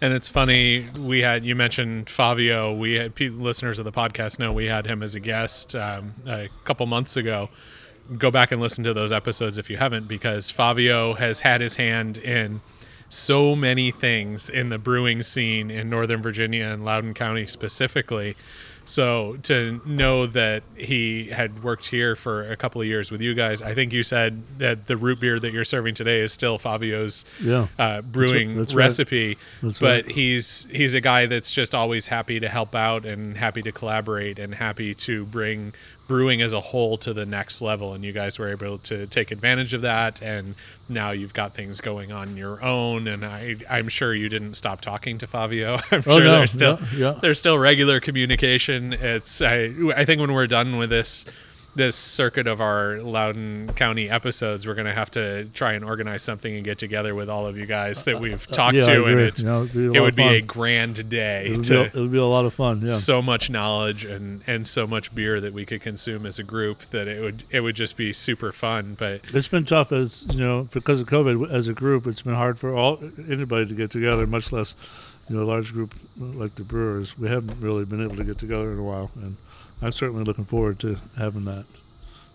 And 0.00 0.14
it's 0.14 0.28
funny 0.28 0.86
we 0.96 1.20
had 1.20 1.44
you 1.44 1.54
mentioned 1.54 2.08
Fabio. 2.08 2.72
We 2.72 2.94
had 2.94 3.18
listeners 3.20 3.78
of 3.78 3.84
the 3.84 3.92
podcast 3.92 4.38
know 4.38 4.52
we 4.52 4.66
had 4.66 4.86
him 4.86 5.02
as 5.02 5.14
a 5.14 5.20
guest 5.20 5.74
um, 5.74 6.14
a 6.26 6.48
couple 6.64 6.86
months 6.86 7.16
ago. 7.16 7.50
Go 8.16 8.30
back 8.30 8.50
and 8.50 8.60
listen 8.60 8.82
to 8.84 8.94
those 8.94 9.12
episodes 9.12 9.58
if 9.58 9.70
you 9.70 9.76
haven't, 9.76 10.08
because 10.08 10.50
Fabio 10.50 11.14
has 11.14 11.40
had 11.40 11.60
his 11.60 11.76
hand 11.76 12.18
in 12.18 12.60
so 13.08 13.54
many 13.54 13.90
things 13.90 14.48
in 14.48 14.68
the 14.70 14.78
brewing 14.78 15.22
scene 15.22 15.70
in 15.70 15.90
Northern 15.90 16.22
Virginia 16.22 16.64
and 16.64 16.84
Loudoun 16.84 17.12
County 17.14 17.46
specifically. 17.46 18.36
So 18.90 19.36
to 19.44 19.80
know 19.86 20.26
that 20.26 20.64
he 20.76 21.26
had 21.26 21.62
worked 21.62 21.86
here 21.86 22.16
for 22.16 22.50
a 22.50 22.56
couple 22.56 22.80
of 22.80 22.86
years 22.88 23.10
with 23.12 23.20
you 23.20 23.34
guys, 23.34 23.62
I 23.62 23.72
think 23.72 23.92
you 23.92 24.02
said 24.02 24.42
that 24.58 24.88
the 24.88 24.96
root 24.96 25.20
beer 25.20 25.38
that 25.38 25.52
you're 25.52 25.64
serving 25.64 25.94
today 25.94 26.20
is 26.20 26.32
still 26.32 26.58
Fabio's 26.58 27.24
Yeah. 27.40 27.68
uh, 27.78 28.02
brewing 28.02 28.56
that's 28.56 28.74
right. 28.74 28.84
recipe. 28.84 29.38
That's 29.62 29.78
but 29.78 30.06
right. 30.06 30.14
he's 30.14 30.66
he's 30.72 30.94
a 30.94 31.00
guy 31.00 31.26
that's 31.26 31.52
just 31.52 31.72
always 31.74 32.08
happy 32.08 32.40
to 32.40 32.48
help 32.48 32.74
out 32.74 33.04
and 33.04 33.36
happy 33.36 33.62
to 33.62 33.70
collaborate 33.70 34.38
and 34.40 34.54
happy 34.54 34.94
to 34.94 35.24
bring 35.26 35.72
brewing 36.08 36.42
as 36.42 36.52
a 36.52 36.60
whole 36.60 36.96
to 36.98 37.12
the 37.14 37.24
next 37.24 37.62
level. 37.62 37.94
And 37.94 38.02
you 38.04 38.12
guys 38.12 38.40
were 38.40 38.48
able 38.48 38.78
to 38.78 39.06
take 39.06 39.30
advantage 39.30 39.72
of 39.72 39.82
that. 39.82 40.20
And 40.20 40.56
now 40.90 41.12
you've 41.12 41.32
got 41.34 41.52
things 41.54 41.80
going 41.80 42.12
on 42.12 42.36
your 42.36 42.62
own. 42.62 43.06
And 43.08 43.24
I 43.24 43.56
I'm 43.70 43.88
sure 43.88 44.12
you 44.14 44.28
didn't 44.28 44.54
stop 44.54 44.80
talking 44.80 45.18
to 45.18 45.26
Fabio. 45.26 45.74
I'm 45.90 46.02
Oh, 46.06 46.16
sure 46.16 46.24
no. 46.24 46.32
there's 46.32 46.52
still 46.52 46.78
Yeah, 46.92 46.98
yeah. 47.12 47.18
there's 47.20 47.38
still 47.38 47.58
regular 47.58 48.00
communication. 48.00 48.92
It's 48.92 49.40
I 49.40 49.72
I 49.96 50.04
think 50.04 50.20
when 50.20 50.32
we're 50.32 50.46
done 50.46 50.76
with 50.78 50.90
this 50.90 51.24
this 51.76 51.94
circuit 51.94 52.46
of 52.48 52.60
our 52.60 52.98
Loudoun 52.98 53.70
County 53.76 54.10
episodes, 54.10 54.66
we're 54.66 54.74
gonna 54.74 54.92
have 54.92 55.10
to 55.12 55.44
try 55.54 55.74
and 55.74 55.84
organize 55.84 56.22
something 56.22 56.54
and 56.54 56.64
get 56.64 56.78
together 56.78 57.14
with 57.14 57.28
all 57.30 57.46
of 57.46 57.56
you 57.56 57.64
guys 57.66 58.02
that 58.04 58.20
we've 58.20 58.44
talked 58.48 58.74
Uh, 58.76 58.80
yeah, 58.80 58.86
to, 58.94 59.04
and 59.04 59.20
it's 59.20 59.40
You 59.42 59.46
know, 59.48 59.62
it'd 59.64 59.72
be 59.74 59.86
a 59.86 59.92
it 59.92 60.00
would 60.00 60.16
be 60.16 60.22
a 60.24 60.40
grand 60.42 61.08
day 61.08 61.46
It 61.46 61.50
would, 61.52 61.58
be, 61.62 61.68
to 61.68 61.80
a- 61.80 61.84
it 61.84 61.94
would 61.94 62.12
be 62.12 62.18
a 62.18 62.24
lot 62.24 62.44
of 62.44 62.54
fun. 62.54 62.80
Yeah. 62.84 62.92
so 62.94 63.22
much 63.22 63.50
knowledge 63.50 64.04
and 64.04 64.40
and 64.48 64.66
so 64.66 64.86
much 64.86 65.14
beer 65.14 65.40
that 65.40 65.52
we 65.52 65.64
could 65.64 65.80
consume 65.80 66.26
as 66.26 66.38
a 66.38 66.42
group 66.44 66.80
that 66.90 67.06
it 67.06 67.22
would 67.22 67.44
it 67.50 67.60
would 67.60 67.76
just 67.76 67.96
be 67.96 68.12
super 68.12 68.50
fun. 68.52 68.96
But 68.98 69.20
It's 69.32 69.48
been 69.48 69.64
tough 69.64 69.92
as 69.92 70.24
you 70.30 70.40
know 70.40 70.68
because 70.72 71.00
of 71.00 71.06
COVID. 71.06 71.50
As 71.52 71.68
a 71.68 71.72
group, 71.72 72.06
it's 72.06 72.22
been 72.22 72.34
hard 72.34 72.58
for 72.58 72.74
all 72.74 72.98
anybody 73.28 73.66
to 73.66 73.74
get 73.74 73.90
together, 73.92 74.26
much 74.26 74.50
less 74.52 74.74
you 75.28 75.36
know 75.36 75.44
a 75.44 75.46
large 75.46 75.72
group 75.72 75.94
like 76.18 76.56
the 76.56 76.64
Brewers. 76.64 77.16
We 77.16 77.28
haven't 77.28 77.60
really 77.60 77.84
been 77.84 78.02
able 78.02 78.16
to 78.16 78.24
get 78.24 78.38
together 78.38 78.72
in 78.72 78.78
a 78.78 78.82
while, 78.82 79.12
and 79.22 79.36
I'm 79.82 79.92
certainly 79.92 80.24
looking 80.24 80.44
forward 80.44 80.78
to 80.80 80.98
having 81.16 81.44
that 81.46 81.64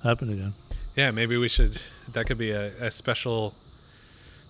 happen 0.04 0.32
again. 0.32 0.54
yeah, 0.96 1.12
maybe 1.12 1.38
we 1.38 1.48
should. 1.48 1.80
That 2.14 2.26
could 2.26 2.38
be 2.38 2.52
a, 2.52 2.68
a 2.82 2.92
special 2.92 3.54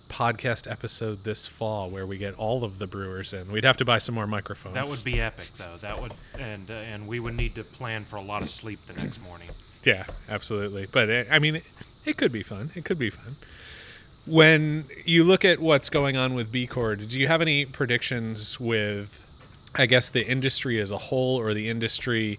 podcast 0.08 0.70
episode 0.70 1.24
this 1.24 1.46
fall 1.46 1.90
where 1.90 2.06
we 2.06 2.16
get 2.16 2.34
all 2.38 2.62
of 2.64 2.78
the 2.78 2.86
brewers 2.86 3.32
in. 3.32 3.50
We'd 3.50 3.64
have 3.64 3.76
to 3.78 3.84
buy 3.84 3.98
some 3.98 4.14
more 4.14 4.26
microphones. 4.26 4.74
That 4.74 4.88
would 4.88 5.02
be 5.04 5.20
epic, 5.20 5.48
though. 5.58 5.76
That 5.80 6.00
would, 6.00 6.12
and 6.38 6.70
uh, 6.70 6.74
and 6.74 7.06
we 7.08 7.20
would 7.20 7.36
need 7.36 7.54
to 7.56 7.64
plan 7.64 8.04
for 8.04 8.16
a 8.16 8.22
lot 8.22 8.42
of 8.42 8.50
sleep 8.50 8.78
the 8.86 8.98
next 9.00 9.22
morning. 9.22 9.48
Yeah, 9.84 10.04
absolutely. 10.28 10.86
But 10.90 11.08
it, 11.08 11.28
I 11.30 11.38
mean, 11.38 11.56
it, 11.56 11.64
it 12.04 12.16
could 12.16 12.32
be 12.32 12.42
fun. 12.42 12.70
It 12.74 12.84
could 12.84 12.98
be 12.98 13.10
fun. 13.10 13.34
When 14.26 14.84
you 15.04 15.22
look 15.22 15.44
at 15.44 15.58
what's 15.60 15.88
going 15.88 16.16
on 16.16 16.34
with 16.34 16.50
B 16.50 16.66
Chord, 16.66 17.08
do 17.08 17.18
you 17.18 17.28
have 17.28 17.40
any 17.40 17.64
predictions 17.64 18.58
with, 18.58 19.70
I 19.76 19.86
guess, 19.86 20.08
the 20.08 20.26
industry 20.26 20.80
as 20.80 20.90
a 20.90 20.98
whole 20.98 21.38
or 21.38 21.54
the 21.54 21.68
industry 21.68 22.38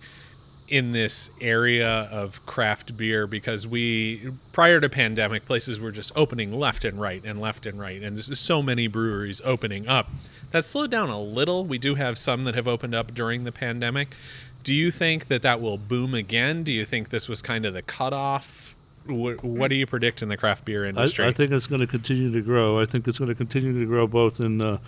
in 0.67 0.91
this 0.91 1.30
area 1.39 2.10
of 2.12 2.45
craft 2.45 2.97
beer? 2.97 3.27
Because 3.27 3.65
we, 3.65 4.32
prior 4.51 4.80
to 4.80 4.89
pandemic, 4.89 5.45
places 5.45 5.80
were 5.80 5.91
just 5.91 6.12
opening 6.15 6.51
left 6.51 6.86
and 6.86 6.99
right 6.99 7.23
and 7.23 7.39
left 7.39 7.65
and 7.65 7.80
right, 7.80 8.01
and 8.01 8.17
there's 8.17 8.39
so 8.39 8.62
many 8.62 8.88
breweries 8.88 9.41
opening 9.43 9.88
up. 9.88 10.10
That 10.51 10.63
slowed 10.63 10.91
down 10.91 11.10
a 11.10 11.19
little. 11.19 11.65
We 11.65 11.77
do 11.77 11.95
have 11.95 12.17
some 12.17 12.45
that 12.45 12.56
have 12.56 12.67
opened 12.67 12.95
up 12.95 13.13
during 13.13 13.43
the 13.43 13.51
pandemic. 13.51 14.15
Do 14.63 14.73
you 14.73 14.91
think 14.91 15.27
that 15.27 15.41
that 15.43 15.62
will 15.62 15.77
boom 15.77 16.13
again? 16.13 16.63
Do 16.63 16.71
you 16.71 16.86
think 16.86 17.10
this 17.10 17.27
was 17.27 17.41
kind 17.41 17.65
of 17.65 17.73
the 17.73 17.82
cutoff? 17.82 18.75
What, 19.06 19.43
what 19.43 19.69
do 19.69 19.75
you 19.75 19.86
predict 19.86 20.21
in 20.21 20.30
the 20.30 20.38
craft 20.38 20.65
beer 20.65 20.86
I, 20.86 20.89
industry? 20.89 21.25
I 21.25 21.32
think 21.32 21.51
it's 21.51 21.67
going 21.67 21.82
to 21.82 21.88
continue 21.88 22.32
to 22.32 22.41
grow. 22.41 22.80
I 22.80 22.86
think 22.86 23.08
it's 23.08 23.17
going 23.17 23.30
to 23.30 23.36
continue 23.36 23.80
to 23.80 23.86
grow 23.86 24.08
both 24.08 24.39
in 24.39 24.58
the, 24.58 24.80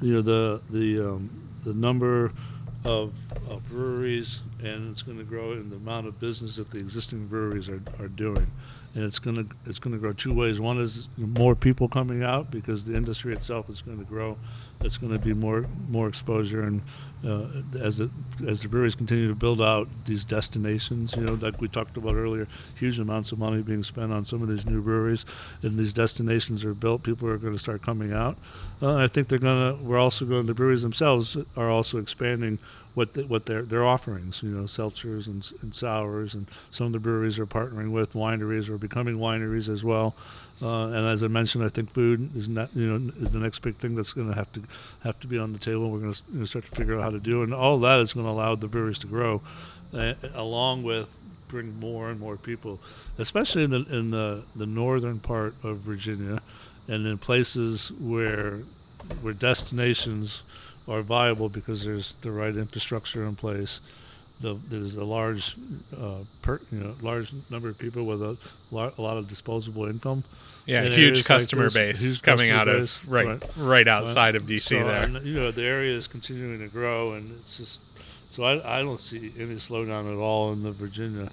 you 0.00 0.14
know, 0.14 0.22
the 0.22 0.60
the 0.70 1.00
um, 1.00 1.30
the 1.64 1.74
number 1.74 2.32
of, 2.84 3.14
of 3.48 3.66
breweries, 3.68 4.40
and 4.62 4.90
it's 4.90 5.02
going 5.02 5.18
to 5.18 5.24
grow 5.24 5.52
in 5.52 5.70
the 5.70 5.76
amount 5.76 6.06
of 6.06 6.20
business 6.20 6.56
that 6.56 6.70
the 6.70 6.78
existing 6.78 7.26
breweries 7.26 7.68
are, 7.68 7.82
are 7.98 8.08
doing. 8.08 8.46
And 8.94 9.02
it's 9.02 9.18
going 9.18 9.36
to 9.36 9.54
it's 9.66 9.80
going 9.80 9.92
to 9.92 9.98
grow 9.98 10.12
two 10.12 10.32
ways. 10.32 10.60
One 10.60 10.78
is 10.78 11.08
more 11.16 11.56
people 11.56 11.88
coming 11.88 12.22
out 12.22 12.50
because 12.50 12.84
the 12.84 12.96
industry 12.96 13.32
itself 13.32 13.68
is 13.68 13.82
going 13.82 13.98
to 13.98 14.04
grow. 14.04 14.36
It's 14.82 14.96
going 14.96 15.12
to 15.12 15.18
be 15.18 15.34
more 15.34 15.66
more 15.88 16.06
exposure, 16.06 16.62
and 16.62 16.80
uh, 17.26 17.46
as 17.80 18.00
it 18.00 18.10
as 18.46 18.62
the 18.62 18.68
breweries 18.68 18.94
continue 18.94 19.28
to 19.28 19.34
build 19.34 19.62
out 19.62 19.88
these 20.04 20.24
destinations, 20.24 21.14
you 21.16 21.22
know, 21.22 21.34
like 21.34 21.60
we 21.60 21.68
talked 21.68 21.96
about 21.96 22.14
earlier, 22.14 22.46
huge 22.78 22.98
amounts 22.98 23.32
of 23.32 23.38
money 23.38 23.62
being 23.62 23.82
spent 23.84 24.12
on 24.12 24.24
some 24.24 24.42
of 24.42 24.48
these 24.48 24.66
new 24.66 24.82
breweries, 24.82 25.24
and 25.62 25.78
these 25.78 25.92
destinations 25.92 26.64
are 26.64 26.74
built. 26.74 27.02
People 27.02 27.28
are 27.28 27.38
going 27.38 27.52
to 27.52 27.58
start 27.58 27.82
coming 27.82 28.12
out. 28.12 28.36
Uh, 28.82 28.96
I 28.96 29.06
think 29.06 29.28
they're 29.28 29.38
going 29.38 29.78
to. 29.78 29.82
We're 29.84 29.98
also 29.98 30.24
going. 30.24 30.46
The 30.46 30.54
breweries 30.54 30.82
themselves 30.82 31.36
are 31.56 31.70
also 31.70 31.98
expanding 31.98 32.58
what 32.94 33.14
the, 33.14 33.22
what 33.22 33.46
their 33.46 33.62
their 33.62 33.84
offerings. 33.84 34.42
You 34.42 34.50
know, 34.50 34.64
seltzers 34.64 35.26
and, 35.26 35.48
and 35.62 35.74
sours, 35.74 36.34
and 36.34 36.46
some 36.70 36.86
of 36.86 36.92
the 36.92 36.98
breweries 36.98 37.38
are 37.38 37.46
partnering 37.46 37.92
with 37.92 38.12
wineries 38.12 38.68
or 38.68 38.78
becoming 38.78 39.16
wineries 39.16 39.68
as 39.68 39.82
well. 39.82 40.14
Uh, 40.64 40.86
and 40.86 41.06
as 41.06 41.22
I 41.22 41.28
mentioned, 41.28 41.62
I 41.62 41.68
think 41.68 41.90
food 41.90 42.34
is 42.34 42.48
not 42.48 42.74
you 42.74 42.86
know 42.86 43.12
is 43.20 43.32
the 43.32 43.38
next 43.38 43.58
big 43.58 43.74
thing 43.76 43.94
that's 43.94 44.12
going 44.12 44.28
to 44.28 44.34
have 44.34 44.50
to 44.54 44.62
have 45.02 45.20
to 45.20 45.26
be 45.26 45.38
on 45.38 45.52
the 45.52 45.58
table. 45.58 45.90
We're 45.90 45.98
going 45.98 46.14
to 46.14 46.22
you 46.32 46.38
know, 46.38 46.44
start 46.46 46.64
to 46.64 46.70
figure 46.70 46.96
out 46.96 47.02
how 47.02 47.10
to 47.10 47.20
do, 47.20 47.42
and 47.42 47.52
all 47.52 47.78
that 47.80 48.00
is 48.00 48.14
going 48.14 48.24
to 48.24 48.30
allow 48.30 48.54
the 48.54 48.66
breweries 48.66 48.98
to 49.00 49.06
grow, 49.06 49.42
uh, 49.92 50.14
along 50.34 50.82
with 50.82 51.14
bring 51.48 51.78
more 51.78 52.08
and 52.08 52.18
more 52.18 52.38
people, 52.38 52.80
especially 53.18 53.64
in 53.64 53.70
the 53.72 53.84
in 53.90 54.10
the, 54.10 54.42
the 54.56 54.64
northern 54.64 55.18
part 55.20 55.54
of 55.62 55.76
Virginia, 55.78 56.40
and 56.88 57.06
in 57.06 57.18
places 57.18 57.92
where 58.00 58.60
where 59.20 59.34
destinations 59.34 60.40
are 60.88 61.02
viable 61.02 61.50
because 61.50 61.84
there's 61.84 62.14
the 62.16 62.30
right 62.30 62.56
infrastructure 62.56 63.24
in 63.24 63.36
place. 63.36 63.80
The, 64.40 64.58
there's 64.68 64.96
a 64.96 65.04
large, 65.04 65.54
uh, 65.96 66.24
per, 66.42 66.60
you 66.72 66.80
know, 66.80 66.94
large 67.02 67.32
number 67.50 67.68
of 67.68 67.78
people 67.78 68.04
with 68.04 68.20
a, 68.20 68.36
lar- 68.72 68.92
a 68.98 69.00
lot 69.00 69.16
of 69.16 69.28
disposable 69.28 69.86
income. 69.86 70.24
Yeah, 70.66 70.82
in 70.82 70.92
huge 70.92 70.98
areas 70.98 71.18
like 71.18 71.26
customer 71.26 71.64
this, 71.64 71.74
base 71.74 72.02
huge 72.02 72.22
coming 72.22 72.50
customer 72.50 72.72
out 72.72 72.80
base, 72.80 72.96
of 72.96 73.10
right 73.10 73.42
right, 73.56 73.88
outside 73.88 74.34
of 74.36 74.42
DC 74.44 74.62
So, 74.62 74.74
there. 74.84 75.02
and, 75.02 75.22
you 75.24 75.34
know, 75.34 75.50
the 75.50 75.62
area 75.64 75.94
is 75.94 76.06
continuing 76.06 76.58
to 76.60 76.68
grow, 76.68 77.12
and 77.12 77.30
it's 77.30 77.56
just 77.56 77.80
so 78.32 78.42
I, 78.44 78.78
I 78.78 78.82
don't 78.82 79.00
see 79.00 79.30
any 79.40 79.54
slowdown 79.56 80.12
at 80.12 80.18
all 80.18 80.52
in 80.52 80.62
the 80.62 80.72
Virginia 80.72 81.28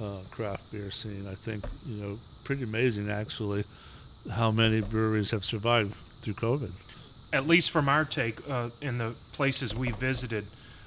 uh, 0.00 0.20
craft 0.30 0.70
beer 0.72 0.90
scene. 0.90 1.26
I 1.28 1.34
think 1.34 1.64
you 1.86 2.02
know 2.02 2.16
pretty 2.44 2.62
amazing 2.62 3.10
actually 3.10 3.64
how 4.32 4.50
many 4.50 4.80
breweries 4.80 5.30
have 5.30 5.44
survived 5.44 5.94
through 5.94 6.34
COVID. 6.34 6.70
At 7.32 7.46
least 7.46 7.70
from 7.70 7.88
our 7.88 8.04
take, 8.04 8.38
uh, 8.48 8.68
in 8.80 8.98
the 8.98 9.16
places 9.32 9.74
we 9.74 9.90
visited, 9.90 10.44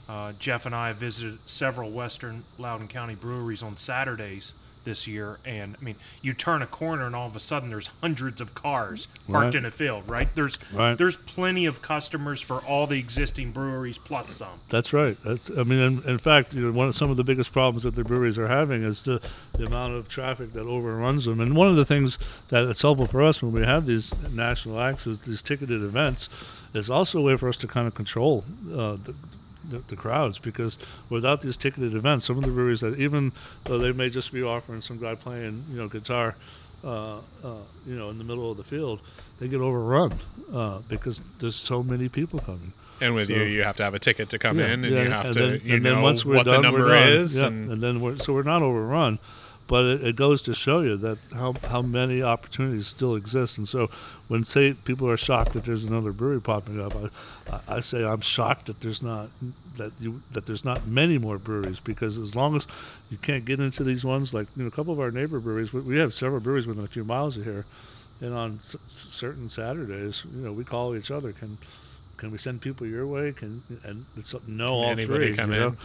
uh, 0.07 0.33
Jeff 0.39 0.65
and 0.65 0.73
I 0.73 0.93
visited 0.93 1.39
several 1.41 1.91
Western 1.91 2.43
Loudoun 2.57 2.87
County 2.87 3.15
breweries 3.15 3.61
on 3.61 3.75
Saturdays 3.77 4.53
this 4.85 5.07
year, 5.07 5.37
and 5.45 5.75
I 5.79 5.83
mean, 5.83 5.95
you 6.21 6.33
turn 6.33 6.61
a 6.61 6.67
corner 6.67 7.05
and 7.05 7.15
all 7.15 7.27
of 7.27 7.35
a 7.35 7.39
sudden 7.39 7.69
there's 7.69 7.87
hundreds 8.01 8.39
of 8.41 8.53
cars 8.55 9.07
parked 9.29 9.45
Right. 9.47 9.55
in 9.55 9.65
a 9.65 9.71
field. 9.71 10.03
Right? 10.07 10.27
There's 10.35 10.57
Right. 10.73 10.97
there's 10.97 11.15
plenty 11.15 11.65
of 11.65 11.81
customers 11.81 12.41
for 12.41 12.57
all 12.59 12.87
the 12.87 12.97
existing 12.97 13.51
breweries 13.51 13.97
plus 13.97 14.29
some. 14.29 14.59
That's 14.69 14.93
right. 14.93 15.17
That's 15.23 15.49
I 15.49 15.63
mean, 15.63 15.79
in, 15.79 16.03
in 16.07 16.17
fact, 16.17 16.53
you 16.53 16.61
know, 16.61 16.71
one 16.71 16.87
of 16.87 16.95
some 16.95 17.11
of 17.11 17.17
the 17.17 17.23
biggest 17.23 17.51
problems 17.51 17.83
that 17.83 17.95
the 17.95 18.03
breweries 18.03 18.37
are 18.37 18.47
having 18.47 18.83
is 18.83 19.03
the, 19.03 19.21
the 19.53 19.65
amount 19.65 19.93
of 19.95 20.07
traffic 20.09 20.53
that 20.53 20.65
overruns 20.65 21.25
them. 21.25 21.39
And 21.39 21.55
one 21.55 21.67
of 21.67 21.75
the 21.75 21.85
things 21.85 22.17
that 22.49 22.63
is 22.63 22.81
helpful 22.81 23.05
for 23.07 23.21
us 23.23 23.41
when 23.41 23.51
we 23.51 23.61
have 23.61 23.85
these 23.85 24.13
national 24.31 24.79
acts, 24.79 25.05
is 25.07 25.21
these 25.21 25.41
ticketed 25.41 25.81
events, 25.81 26.29
is 26.73 26.89
also 26.89 27.19
a 27.19 27.21
way 27.21 27.35
for 27.37 27.49
us 27.49 27.57
to 27.57 27.67
kind 27.67 27.87
of 27.87 27.95
control 27.95 28.43
uh, 28.71 28.95
the, 29.03 29.13
the, 29.69 29.79
the 29.79 29.95
crowds 29.95 30.37
because 30.39 30.77
without 31.09 31.41
these 31.41 31.57
ticketed 31.57 31.95
events, 31.95 32.25
some 32.25 32.37
of 32.37 32.43
the 32.43 32.49
breweries 32.51 32.81
that 32.81 32.97
even 32.99 33.31
though 33.65 33.77
they 33.77 33.91
may 33.91 34.09
just 34.09 34.31
be 34.31 34.43
offering 34.43 34.81
some 34.81 34.97
guy 34.99 35.15
playing 35.15 35.63
you 35.71 35.77
know 35.77 35.87
guitar, 35.87 36.35
uh, 36.83 37.17
uh, 37.17 37.19
you 37.85 37.95
know, 37.95 38.09
in 38.09 38.17
the 38.17 38.23
middle 38.23 38.49
of 38.51 38.57
the 38.57 38.63
field, 38.63 39.01
they 39.39 39.47
get 39.47 39.59
overrun 39.61 40.13
uh, 40.53 40.79
because 40.87 41.19
there's 41.39 41.55
so 41.55 41.83
many 41.83 42.07
people 42.09 42.39
coming. 42.39 42.71
And 43.01 43.15
with 43.15 43.27
so- 43.27 43.33
you, 43.33 43.43
you 43.43 43.63
have 43.63 43.77
to 43.77 43.83
have 43.83 43.93
a 43.93 43.99
ticket 43.99 44.29
to 44.29 44.39
come 44.39 44.59
Yeah, 44.59 44.67
in, 44.73 44.83
and 44.85 44.93
yeah, 44.93 45.03
you 45.03 45.09
have 45.09 45.25
and 45.25 45.33
to 45.33 45.39
then, 45.39 45.61
you 45.63 45.73
and 45.75 45.83
know 45.83 45.93
then 45.95 46.01
once 46.03 46.25
we're 46.25 46.35
what 46.37 46.45
done, 46.45 46.55
the 46.57 46.61
number 46.71 46.95
is, 46.95 47.35
Yeah, 47.39 47.47
and 47.47 47.71
and 47.71 47.81
then 47.81 48.01
we're 48.01 48.17
so 48.17 48.33
we're 48.33 48.43
not 48.43 48.61
overrun, 48.61 49.19
but 49.69 49.85
it, 49.85 50.03
it 50.03 50.15
goes 50.17 50.41
to 50.41 50.53
show 50.53 50.81
you 50.81 50.97
that 50.97 51.17
how 51.33 51.53
how 51.69 51.81
many 51.81 52.21
opportunities 52.21 52.87
still 52.87 53.15
exist. 53.15 53.57
And 53.59 53.67
so 53.67 53.87
when 54.27 54.43
say 54.43 54.73
people 54.73 55.07
are 55.07 55.15
shocked 55.15 55.53
that 55.53 55.63
there's 55.63 55.85
another 55.85 56.11
brewery 56.11 56.41
popping 56.41 56.81
up, 56.81 56.93
I, 57.49 57.75
I, 57.77 57.79
say 57.79 58.03
I'm 58.03 58.21
shocked 58.21 58.65
that 58.65 58.81
there's 58.81 59.01
not 59.01 59.29
that 59.77 59.91
you 60.01 60.21
that 60.33 60.45
there's 60.47 60.65
not 60.65 60.85
many 60.87 61.17
more 61.17 61.37
breweries 61.37 61.79
because 61.79 62.17
as 62.17 62.35
long 62.35 62.55
as 62.55 62.67
you 63.11 63.17
can't 63.17 63.45
get 63.45 63.59
into 63.59 63.83
these 63.83 64.03
ones, 64.03 64.33
like 64.33 64.47
you 64.57 64.63
know, 64.63 64.67
a 64.67 64.71
couple 64.71 64.91
of 64.91 64.99
our 64.99 65.11
neighbor 65.11 65.39
breweries, 65.39 65.71
we, 65.71 65.81
we 65.81 65.97
have 65.97 66.13
several 66.13 66.41
breweries 66.41 66.67
within 66.67 66.83
a 66.83 66.87
few 66.87 67.03
miles 67.03 67.37
of 67.37 67.45
here, 67.45 67.65
and 68.21 68.33
on 68.33 68.55
s- 68.55 68.75
certain 68.87 69.49
Saturdays, 69.49 70.23
you 70.35 70.41
know, 70.45 70.51
we 70.51 70.63
call 70.63 70.95
each 70.95 71.11
other. 71.11 71.31
Can 71.31 71.57
can 72.17 72.31
we 72.31 72.37
send 72.37 72.61
people 72.61 72.85
your 72.85 73.07
way? 73.07 73.31
Can 73.31 73.61
and 73.85 74.03
it's 74.17 74.33
no 74.47 74.81
Can 74.81 74.99
all 74.99 75.05
three. 75.05 75.35
come 75.35 75.53
you 75.53 75.59
know? 75.59 75.67
in? 75.69 75.77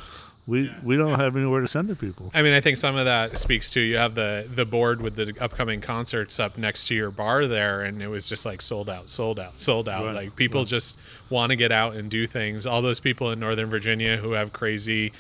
We 0.47 0.71
we 0.83 0.97
don't 0.97 1.19
have 1.19 1.37
anywhere 1.37 1.63
to 1.63 1.69
send 1.69 1.89
the 1.89 1.97
people. 1.97 2.31
I 2.35 2.43
mean, 2.43 2.53
I 2.53 2.61
think 2.61 2.77
some 2.77 2.97
of 2.97 3.07
that 3.07 3.39
speaks 3.39 3.71
to 3.71 3.81
you 3.81 3.97
have 3.97 4.15
the 4.15 4.47
the 4.55 4.67
board 4.67 5.01
with 5.01 5.17
the 5.17 5.35
upcoming 5.41 5.81
concerts 5.81 6.39
up 6.39 6.59
next 6.59 6.85
to 6.89 6.95
your 6.95 7.11
bar 7.11 7.47
there, 7.47 7.81
and 7.83 8.03
it 8.03 8.09
was 8.09 8.29
just 8.29 8.45
like 8.45 8.61
sold 8.61 8.91
out, 8.91 9.09
sold 9.09 9.39
out, 9.39 9.59
sold 9.59 9.89
out. 9.89 10.05
Right, 10.05 10.15
Like 10.15 10.37
people 10.37 10.61
right. 10.61 10.69
just 10.69 10.99
want 11.31 11.51
to 11.51 11.57
get 11.57 11.73
out 11.73 11.95
and 11.95 12.11
do 12.11 12.27
things. 12.27 12.67
All 12.67 12.83
those 12.83 13.01
people 13.01 13.31
in 13.31 13.41
Northern 13.41 13.71
Virginia 13.71 14.19
who 14.19 14.33
have 14.33 14.53
crazy 14.53 15.13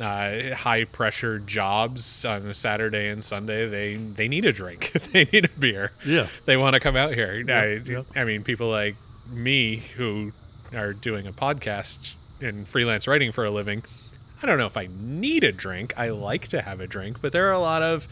uh, 0.00 0.54
high 0.54 0.84
pressure 0.84 1.38
jobs 1.38 2.24
on 2.24 2.42
a 2.46 2.54
Saturday 2.54 3.08
and 3.08 3.22
Sunday, 3.22 3.68
they 3.68 3.94
they 3.94 4.26
need 4.26 4.44
a 4.44 4.52
drink. 4.52 4.90
they 5.12 5.24
need 5.32 5.44
a 5.44 5.48
beer. 5.60 5.92
Yeah. 6.04 6.26
They 6.46 6.56
want 6.56 6.74
to 6.74 6.80
come 6.80 6.96
out 6.96 7.14
here. 7.14 7.44
I, 7.48 7.74
yep. 7.74 8.06
I 8.16 8.24
mean, 8.24 8.42
people 8.42 8.70
like 8.70 8.96
me 9.32 9.76
who 9.96 10.32
are 10.74 10.92
doing 10.92 11.26
a 11.26 11.32
podcast 11.32 12.14
and 12.40 12.66
freelance 12.66 13.06
writing 13.06 13.30
for 13.32 13.44
a 13.44 13.50
living. 13.50 13.84
I 14.44 14.46
don't 14.46 14.58
know 14.58 14.66
if 14.66 14.76
I 14.76 14.90
need 15.00 15.42
a 15.42 15.52
drink. 15.52 15.94
I 15.96 16.10
like 16.10 16.48
to 16.48 16.60
have 16.60 16.78
a 16.78 16.86
drink, 16.86 17.22
but 17.22 17.32
there 17.32 17.48
are 17.48 17.54
a 17.54 17.58
lot 17.58 17.80
of, 17.80 18.06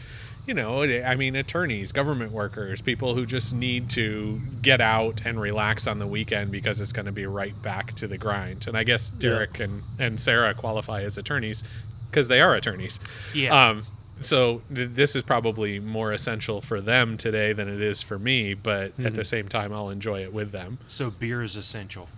you 0.47 0.55
know, 0.55 0.81
I 0.81 1.15
mean, 1.15 1.35
attorneys, 1.35 1.91
government 1.91 2.31
workers, 2.31 2.81
people 2.81 3.13
who 3.13 3.27
just 3.27 3.53
need 3.53 3.91
to 3.91 4.41
get 4.63 4.81
out 4.81 5.21
and 5.27 5.39
relax 5.39 5.85
on 5.85 5.99
the 5.99 6.07
weekend 6.07 6.51
because 6.51 6.81
it's 6.81 6.91
going 6.91 7.05
to 7.05 7.11
be 7.11 7.27
right 7.27 7.53
back 7.61 7.93
to 7.97 8.07
the 8.07 8.17
grind. 8.17 8.65
And 8.67 8.75
I 8.75 8.83
guess 8.83 9.11
Derek 9.11 9.59
and, 9.59 9.83
and 9.99 10.19
Sarah 10.19 10.55
qualify 10.55 11.03
as 11.03 11.19
attorneys 11.19 11.63
because 12.09 12.29
they 12.29 12.41
are 12.41 12.55
attorneys. 12.55 12.99
Yeah. 13.35 13.69
Um, 13.69 13.85
so 14.19 14.63
th- 14.73 14.89
this 14.93 15.15
is 15.15 15.21
probably 15.21 15.79
more 15.79 16.13
essential 16.13 16.61
for 16.61 16.81
them 16.81 17.15
today 17.15 17.53
than 17.53 17.69
it 17.69 17.79
is 17.79 18.01
for 18.01 18.17
me, 18.17 18.55
but 18.55 18.93
at 18.99 19.15
the 19.15 19.23
same 19.23 19.49
time, 19.49 19.71
I'll 19.71 19.91
enjoy 19.91 20.23
it 20.23 20.33
with 20.33 20.51
them. 20.51 20.79
So 20.87 21.11
beer 21.11 21.43
is 21.43 21.55
essential. 21.55 22.09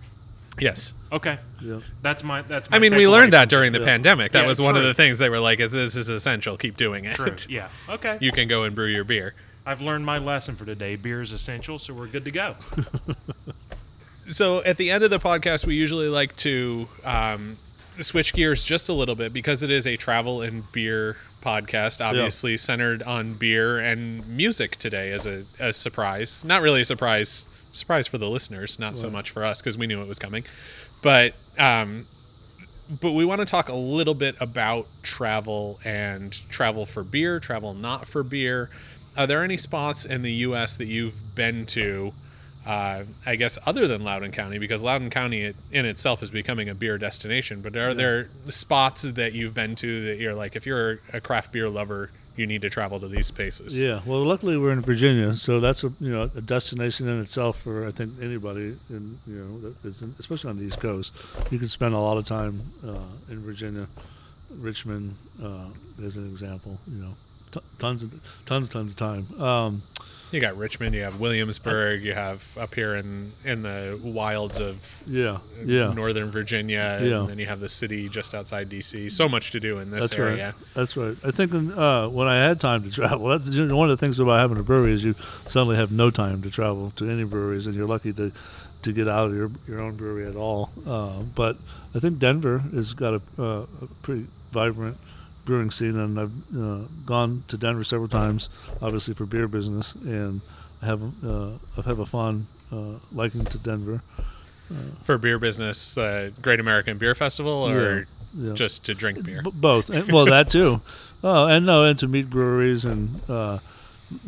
Yes. 0.58 0.94
Okay. 1.12 1.38
Yeah. 1.60 1.78
That's 2.02 2.24
my 2.24 2.42
that's 2.42 2.70
my 2.70 2.76
I 2.76 2.80
mean, 2.80 2.94
we 2.96 3.06
learned 3.06 3.32
that 3.34 3.48
during 3.48 3.72
the 3.72 3.78
Yeah. 3.80 3.84
pandemic. 3.84 4.32
That 4.32 4.42
Yeah, 4.42 4.46
was 4.48 4.60
one 4.60 4.76
of 4.76 4.84
the 4.84 4.94
things 4.94 5.18
they 5.18 5.28
were 5.28 5.38
like, 5.40 5.58
"This 5.58 5.94
is 5.96 6.08
essential. 6.08 6.56
Keep 6.56 6.76
doing 6.76 7.04
it. 7.04 7.14
True. 7.16 7.34
Yeah. 7.48 7.68
Okay. 7.88 8.16
You 8.20 8.32
can 8.32 8.48
go 8.48 8.64
and 8.64 8.74
brew 8.74 8.86
your 8.86 9.04
beer." 9.04 9.34
I've 9.66 9.80
learned 9.80 10.06
my 10.06 10.18
lesson 10.18 10.54
for 10.56 10.64
today. 10.64 10.94
Beer 10.96 11.22
is 11.22 11.32
essential, 11.32 11.78
so 11.78 11.92
we're 11.92 12.06
good 12.06 12.24
to 12.24 12.30
go. 12.30 12.54
So 14.28 14.60
at 14.64 14.76
the 14.76 14.90
end 14.90 15.04
of 15.04 15.10
the 15.10 15.20
podcast, 15.20 15.66
we 15.66 15.76
usually 15.76 16.08
like 16.08 16.34
to 16.38 16.88
um, 17.04 17.56
switch 18.00 18.34
gears 18.34 18.64
just 18.64 18.88
a 18.88 18.92
little 18.92 19.14
bit 19.14 19.32
because 19.32 19.62
it 19.62 19.70
is 19.70 19.86
a 19.86 19.96
travel 19.96 20.42
and 20.42 20.64
beer 20.72 21.16
podcast, 21.42 22.04
obviously 22.04 22.56
centered 22.56 23.04
on 23.04 23.34
beer 23.34 23.78
and 23.78 24.26
music 24.28 24.78
today 24.78 25.12
as 25.12 25.26
a, 25.26 25.44
a 25.60 25.72
surprise. 25.72 26.44
Not 26.44 26.60
really 26.60 26.80
a 26.80 26.84
surprise, 26.84 27.46
surprise 27.76 28.06
for 28.06 28.18
the 28.18 28.28
listeners, 28.28 28.78
not 28.78 28.96
so 28.96 29.10
much 29.10 29.30
for 29.30 29.44
us 29.44 29.60
because 29.60 29.78
we 29.78 29.86
knew 29.86 30.00
it 30.02 30.08
was 30.08 30.18
coming. 30.18 30.44
But 31.02 31.34
um, 31.58 32.04
but 33.00 33.12
we 33.12 33.24
want 33.24 33.40
to 33.40 33.44
talk 33.44 33.68
a 33.68 33.74
little 33.74 34.14
bit 34.14 34.36
about 34.40 34.86
travel 35.02 35.78
and 35.84 36.32
travel 36.48 36.86
for 36.86 37.02
beer, 37.02 37.40
travel 37.40 37.74
not 37.74 38.06
for 38.06 38.22
beer. 38.22 38.70
Are 39.16 39.26
there 39.26 39.42
any 39.42 39.56
spots 39.56 40.04
in 40.04 40.22
the 40.22 40.32
U.S. 40.32 40.76
that 40.76 40.86
you've 40.86 41.16
been 41.34 41.66
to? 41.66 42.12
Uh, 42.66 43.04
I 43.24 43.36
guess 43.36 43.58
other 43.64 43.86
than 43.86 44.02
Loudoun 44.02 44.32
County, 44.32 44.58
because 44.58 44.82
Loudoun 44.82 45.08
County 45.08 45.42
it, 45.42 45.56
in 45.70 45.86
itself 45.86 46.20
is 46.22 46.30
becoming 46.30 46.68
a 46.68 46.74
beer 46.74 46.98
destination. 46.98 47.60
But 47.62 47.76
are 47.76 47.94
there 47.94 48.28
spots 48.48 49.02
that 49.02 49.34
you've 49.34 49.54
been 49.54 49.76
to 49.76 50.04
that 50.06 50.18
you're 50.18 50.34
like, 50.34 50.56
if 50.56 50.66
you're 50.66 50.98
a 51.12 51.20
craft 51.20 51.52
beer 51.52 51.68
lover, 51.68 52.10
you 52.38 52.46
need 52.46 52.62
to 52.62 52.70
travel 52.70 53.00
to 53.00 53.08
these 53.08 53.26
spaces? 53.26 53.80
Yeah, 53.80 54.00
well, 54.06 54.22
luckily 54.22 54.56
we're 54.56 54.72
in 54.72 54.80
Virginia, 54.80 55.34
so 55.34 55.60
that's 55.60 55.84
a 55.84 55.92
you 56.00 56.10
know 56.10 56.30
a 56.34 56.40
destination 56.40 57.08
in 57.08 57.20
itself 57.20 57.60
for 57.60 57.86
I 57.86 57.90
think 57.90 58.12
anybody, 58.20 58.76
in, 58.90 59.18
you 59.26 59.36
know, 59.38 59.72
especially 60.18 60.50
on 60.50 60.58
the 60.58 60.64
East 60.64 60.80
Coast. 60.80 61.12
You 61.50 61.58
can 61.58 61.68
spend 61.68 61.94
a 61.94 61.98
lot 61.98 62.16
of 62.16 62.24
time 62.26 62.60
uh, 62.86 62.98
in 63.30 63.40
Virginia, 63.40 63.86
Richmond, 64.58 65.14
uh, 65.42 65.68
as 66.04 66.16
an 66.16 66.28
example. 66.28 66.78
You 66.90 67.02
know, 67.04 67.12
t- 67.52 67.60
tons 67.78 68.02
of 68.02 68.12
tons 68.46 68.68
tons 68.68 68.92
of 68.92 68.96
time. 68.96 69.40
Um, 69.40 69.82
You 70.36 70.42
got 70.42 70.58
Richmond, 70.58 70.94
you 70.94 71.00
have 71.02 71.18
Williamsburg, 71.18 72.02
you 72.02 72.12
have 72.12 72.46
up 72.58 72.74
here 72.74 72.94
in 72.96 73.30
in 73.46 73.62
the 73.62 73.98
wilds 74.04 74.60
of 74.60 75.02
yeah, 75.06 75.38
yeah, 75.64 75.94
Northern 75.94 76.30
Virginia, 76.30 77.00
Yeah. 77.02 77.20
and 77.20 77.30
then 77.30 77.38
you 77.38 77.46
have 77.46 77.58
the 77.58 77.70
city 77.70 78.10
just 78.10 78.34
outside 78.34 78.68
DC. 78.68 79.10
So 79.10 79.30
much 79.30 79.52
to 79.52 79.60
do 79.60 79.78
in 79.78 79.90
this 79.90 80.10
that's 80.10 80.20
area. 80.20 80.44
right. 80.46 80.54
That's 80.74 80.94
right. 80.94 81.16
I 81.24 81.30
think 81.30 81.54
uh, 81.54 82.08
when 82.08 82.28
I 82.28 82.36
had 82.36 82.60
time 82.60 82.82
to 82.82 82.90
travel, 82.90 83.28
that's 83.38 83.48
one 83.48 83.90
of 83.90 83.98
the 83.98 84.06
things 84.06 84.20
about 84.20 84.38
having 84.40 84.58
a 84.58 84.62
brewery 84.62 84.92
is 84.92 85.02
you 85.02 85.14
suddenly 85.46 85.76
have 85.76 85.90
no 85.90 86.10
time 86.10 86.42
to 86.42 86.50
travel 86.50 86.90
to 86.96 87.08
any 87.08 87.24
breweries, 87.24 87.64
and 87.66 87.74
you're 87.74 87.86
lucky 87.88 88.12
to 88.12 88.30
to 88.82 88.92
get 88.92 89.08
out 89.08 89.28
of 89.28 89.34
your 89.34 89.50
your 89.66 89.80
own 89.80 89.96
brewery 89.96 90.26
at 90.26 90.36
all. 90.36 90.68
Uh, 90.86 91.22
but 91.34 91.56
I 91.94 91.98
think 91.98 92.18
Denver 92.18 92.58
has 92.74 92.92
got 92.92 93.14
a, 93.14 93.22
uh, 93.42 93.64
a 93.80 93.86
pretty 94.02 94.26
vibrant 94.52 94.98
brewing 95.46 95.70
scene, 95.70 95.96
and 95.98 96.18
I've 96.20 96.32
uh, 96.56 96.86
gone 97.06 97.44
to 97.48 97.56
Denver 97.56 97.84
several 97.84 98.08
times, 98.08 98.48
obviously 98.82 99.14
for 99.14 99.24
beer 99.24 99.48
business, 99.48 99.94
and 100.04 100.40
I 100.82 100.86
have 100.86 101.00
uh, 101.24 101.52
I 101.78 101.82
have 101.86 102.00
a 102.00 102.06
fond 102.06 102.46
uh, 102.70 102.98
liking 103.12 103.44
to 103.46 103.58
Denver. 103.58 104.02
For 105.04 105.16
beer 105.16 105.38
business, 105.38 105.96
uh, 105.96 106.30
Great 106.42 106.58
American 106.58 106.98
Beer 106.98 107.14
Festival, 107.14 107.52
or 107.70 108.00
Yeah, 108.00 108.04
yeah. 108.48 108.54
just 108.54 108.84
to 108.86 108.94
drink 108.94 109.24
beer? 109.24 109.40
B- 109.42 109.52
both. 109.54 109.90
And, 109.90 110.10
well, 110.10 110.26
that 110.26 110.50
too. 110.50 110.80
Oh, 111.24 111.46
and 111.46 111.64
no, 111.64 111.82
and 111.84 111.98
to 112.00 112.06
meet 112.06 112.28
breweries 112.28 112.84
and 112.84 113.08
uh, 113.28 113.58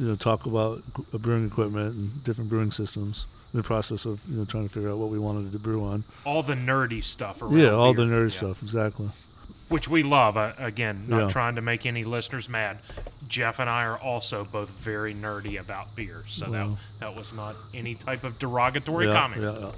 you 0.01 0.09
know 0.09 0.17
talk 0.17 0.47
about 0.47 0.79
g- 0.97 1.19
brewing 1.19 1.47
equipment 1.47 1.95
and 1.95 2.25
different 2.25 2.49
brewing 2.51 2.73
systems. 2.73 3.27
In 3.53 3.59
the 3.59 3.63
process 3.63 4.05
of 4.07 4.21
you 4.29 4.39
know 4.39 4.45
trying 4.47 4.67
to 4.67 4.73
figure 4.73 4.91
out 4.91 4.97
what 4.99 5.11
we 5.11 5.19
wanted 5.19 5.53
to 5.53 5.59
brew 5.59 5.85
on. 5.85 6.03
All 6.25 6.43
the 6.43 6.55
nerdy 6.55 7.05
stuff 7.05 7.43
around 7.43 7.59
yeah, 7.59 7.71
all 7.71 7.93
beer. 7.95 8.07
the 8.07 8.11
nerdy 8.13 8.33
Yeah. 8.33 8.39
stuff. 8.39 8.63
Exactly. 8.63 9.09
Which 9.69 9.89
we 9.89 10.03
love. 10.03 10.37
Uh, 10.37 10.53
again, 10.59 11.05
not 11.09 11.19
Yeah. 11.23 11.29
trying 11.29 11.55
to 11.57 11.61
make 11.61 11.87
any 11.87 12.05
listeners 12.05 12.49
mad. 12.49 12.79
Jeff 13.29 13.59
and 13.59 13.69
I 13.69 13.85
are 13.85 13.99
also 13.99 14.45
both 14.45 14.71
very 14.71 15.15
nerdy 15.15 15.61
about 15.61 15.95
beer, 15.95 16.25
so 16.29 16.51
Wow. 16.51 16.77
that 17.01 17.01
that 17.01 17.17
was 17.17 17.33
not 17.35 17.55
any 17.75 17.95
type 17.95 18.25
of 18.25 18.39
derogatory 18.39 19.07
yeah, 19.07 19.13
comment. 19.13 19.43
yeah, 19.43 19.59
yeah. 19.59 19.71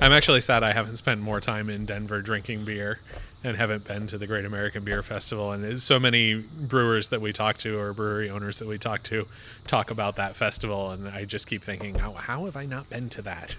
I'm 0.00 0.12
actually 0.12 0.40
sad 0.40 0.62
I 0.62 0.72
haven't 0.72 0.96
spent 0.96 1.20
more 1.20 1.40
time 1.40 1.70
in 1.70 1.86
Denver 1.86 2.20
drinking 2.20 2.64
beer 2.64 2.98
and 3.46 3.56
haven't 3.56 3.86
been 3.86 4.08
to 4.08 4.18
the 4.18 4.26
Great 4.26 4.44
American 4.44 4.82
Beer 4.82 5.04
Festival. 5.04 5.52
And 5.52 5.80
so 5.80 6.00
many 6.00 6.34
brewers 6.34 7.10
that 7.10 7.20
we 7.20 7.32
talk 7.32 7.58
to 7.58 7.78
or 7.78 7.92
brewery 7.92 8.28
owners 8.28 8.58
that 8.58 8.66
we 8.66 8.76
talk 8.76 9.04
to 9.04 9.26
talk 9.68 9.92
about 9.92 10.16
that 10.16 10.34
festival. 10.34 10.90
And 10.90 11.06
I 11.08 11.24
just 11.24 11.46
keep 11.46 11.62
thinking, 11.62 11.94
how, 11.94 12.12
how 12.12 12.46
have 12.46 12.56
I 12.56 12.66
not 12.66 12.90
been 12.90 13.08
to 13.10 13.22
that? 13.22 13.54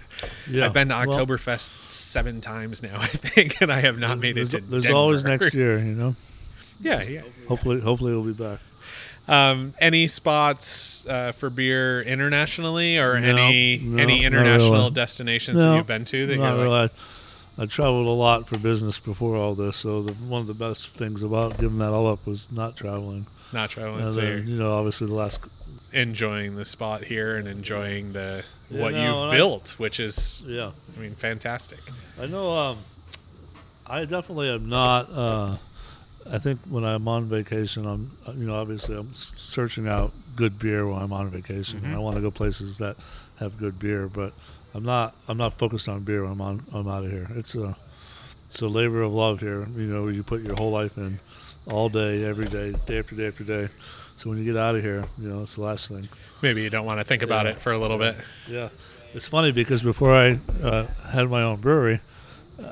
Yeah, 0.46 0.66
I've 0.66 0.74
been 0.74 0.88
to 0.88 0.94
well- 0.94 1.06
Oktoberfest 1.26 1.80
seven 1.80 2.42
times 2.42 2.82
now, 2.82 2.96
I 3.00 3.06
think, 3.06 3.62
and 3.62 3.72
I 3.72 3.80
have 3.80 3.98
not 3.98 4.18
made 4.18 4.36
it 4.36 4.50
to 4.50 4.60
there's 4.60 4.82
Denver. 4.84 4.96
always 4.98 5.24
next 5.24 5.54
year. 5.54 5.78
You 5.78 5.94
know. 5.94 6.16
yeah, 6.80 7.02
yeah. 7.04 7.22
Hopefully, 7.48 7.80
hopefully 7.80 8.12
we'll 8.12 8.24
be 8.24 8.32
back. 8.32 8.60
Um, 9.26 9.74
any 9.80 10.06
spots 10.06 11.06
uh, 11.06 11.32
for 11.32 11.48
beer 11.50 12.02
internationally, 12.02 12.98
or 12.98 13.18
No, 13.20 13.26
any 13.46 13.78
no, 13.78 14.02
any 14.02 14.24
international 14.24 14.72
really. 14.72 14.90
destinations 14.90 15.62
that 15.62 15.76
you've 15.76 15.86
been 15.86 16.04
to 16.06 16.26
that 16.26 16.34
you're 16.36 16.42
like, 16.46 16.58
really. 16.60 16.88
I, 17.58 17.66
traveled 17.66 18.06
a 18.06 18.10
lot 18.10 18.46
for 18.46 18.58
business 18.58 18.98
before 18.98 19.36
all 19.36 19.54
this, 19.54 19.76
so 19.78 20.02
the, 20.02 20.12
one 20.12 20.40
of 20.40 20.46
the 20.46 20.54
best 20.54 20.88
things 20.88 21.22
about 21.22 21.58
giving 21.58 21.78
that 21.78 21.90
all 21.90 22.06
up 22.06 22.26
was 22.26 22.52
not 22.52 22.76
traveling. 22.76 23.26
not 23.52 23.70
traveling? 23.70 24.04
And 24.04 24.12
so 24.12 24.20
then, 24.20 24.46
you're 24.46 24.58
know, 24.58 24.72
obviously 24.78 25.06
the 25.06 25.14
last 25.14 25.40
enjoying 25.92 26.54
the 26.56 26.64
spot 26.64 27.04
here 27.04 27.36
and 27.36 27.48
enjoying 27.48 28.12
the 28.12 28.44
Yeah, 28.70 28.82
what 28.82 28.92
no, 28.92 29.02
you've 29.06 29.16
and 29.16 29.30
I- 29.32 29.36
built, 29.36 29.74
which 29.78 29.98
is, 30.00 30.44
yeah. 30.46 30.70
I 30.96 31.00
mean, 31.00 31.14
fantastic. 31.14 31.80
I 32.20 32.26
know. 32.26 32.52
Um, 32.52 32.78
I 33.86 34.04
definitely 34.04 34.50
am 34.50 34.68
not. 34.68 35.10
Uh, 35.10 35.56
I 36.30 36.38
think 36.38 36.60
when 36.68 36.84
I'm 36.84 37.08
on 37.08 37.24
vacation, 37.24 37.86
I'm 37.86 38.10
you 38.38 38.46
know 38.46 38.54
obviously 38.54 38.96
I'm 38.96 39.12
searching 39.14 39.88
out 39.88 40.12
good 40.36 40.58
beer 40.58 40.86
while 40.86 41.02
I'm 41.02 41.12
on 41.12 41.30
vacation. 41.30 41.80
Mm-hmm. 41.80 41.94
I 41.94 41.98
want 41.98 42.16
to 42.16 42.20
go 42.22 42.30
places 42.30 42.76
that 42.78 42.96
have 43.38 43.56
good 43.56 43.78
beer, 43.78 44.06
but 44.08 44.34
I'm 44.74 44.84
not. 44.84 45.14
I'm 45.28 45.38
not 45.38 45.54
focused 45.54 45.88
on 45.88 46.00
beer. 46.04 46.24
I'm 46.24 46.40
on. 46.40 46.62
I'm 46.72 46.86
out 46.88 47.04
of 47.04 47.10
here. 47.10 47.26
It's 47.36 47.54
a 47.54 47.76
it's 48.48 48.60
a 48.60 48.68
labor 48.68 49.02
of 49.02 49.12
love 49.12 49.40
here. 49.40 49.66
You 49.76 49.84
know, 49.86 50.08
you 50.08 50.22
put 50.22 50.42
your 50.42 50.54
whole 50.56 50.70
life 50.70 50.96
in, 50.98 51.18
all 51.70 51.88
day, 51.88 52.24
every 52.24 52.46
day, 52.46 52.74
day 52.86 52.98
after 52.98 53.14
day 53.14 53.26
after 53.28 53.44
day. 53.44 53.68
So 54.16 54.30
when 54.30 54.38
you 54.38 54.44
get 54.44 54.56
out 54.60 54.74
of 54.74 54.82
here, 54.82 55.04
you 55.20 55.28
know, 55.28 55.42
it's 55.42 55.54
the 55.54 55.62
last 55.62 55.88
thing. 55.88 56.08
Maybe 56.42 56.62
you 56.62 56.70
don't 56.70 56.84
want 56.86 56.98
to 57.00 57.04
think 57.04 57.22
about 57.22 57.46
Yeah. 57.46 57.52
it 57.52 57.58
for 57.58 57.72
a 57.72 57.78
little 57.78 57.98
bit. 57.98 58.16
Yeah, 58.48 58.68
it's 59.14 59.28
funny 59.28 59.52
because 59.52 59.82
before 59.82 60.14
I 60.14 60.38
uh, 60.62 60.86
had 61.10 61.28
my 61.30 61.42
own 61.42 61.60
brewery, 61.60 62.00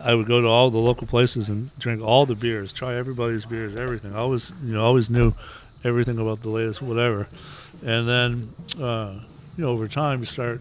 I 0.02 0.14
would 0.14 0.26
go 0.26 0.40
to 0.40 0.48
all 0.48 0.70
the 0.70 0.78
local 0.78 1.06
places 1.06 1.48
and 1.48 1.70
drink 1.78 2.02
all 2.02 2.26
the 2.26 2.34
beers, 2.34 2.72
try 2.72 2.94
everybody's 2.96 3.44
beers, 3.44 3.76
everything. 3.76 4.14
I 4.14 4.18
always, 4.18 4.50
you 4.64 4.74
know, 4.74 4.84
always 4.84 5.08
knew 5.10 5.32
everything 5.84 6.18
about 6.18 6.42
the 6.42 6.48
latest 6.48 6.82
whatever. 6.82 7.28
And 7.84 8.08
then, 8.08 8.48
uh, 8.80 9.12
you 9.56 9.64
know, 9.64 9.70
over 9.70 9.86
time 9.88 10.20
you 10.20 10.26
start 10.26 10.60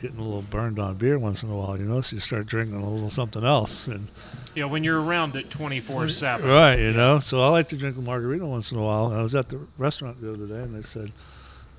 getting 0.00 0.18
a 0.18 0.22
little 0.22 0.42
burned 0.42 0.78
on 0.78 0.94
beer 0.96 1.18
once 1.18 1.42
in 1.42 1.50
a 1.50 1.56
while, 1.56 1.76
you 1.78 1.84
know, 1.84 2.00
so 2.00 2.16
you 2.16 2.20
start 2.20 2.46
drinking 2.46 2.76
a 2.80 2.88
little 2.90 3.10
something 3.10 3.44
else. 3.44 3.86
And 3.86 4.08
Yeah, 4.54 4.64
when 4.66 4.84
you're 4.84 5.00
around 5.00 5.34
it 5.36 5.50
24 5.50 6.08
7. 6.08 6.48
right, 6.48 6.78
you 6.78 6.92
know, 6.92 7.18
so 7.20 7.42
I 7.42 7.48
like 7.48 7.68
to 7.70 7.76
drink 7.76 7.96
a 7.96 8.00
margarita 8.00 8.44
once 8.46 8.70
in 8.72 8.78
a 8.78 8.82
while. 8.82 9.06
And 9.06 9.16
I 9.18 9.22
was 9.22 9.34
at 9.34 9.48
the 9.48 9.58
restaurant 9.78 10.20
the 10.20 10.32
other 10.32 10.46
day, 10.46 10.62
and 10.62 10.74
they 10.74 10.82
said 10.82 11.12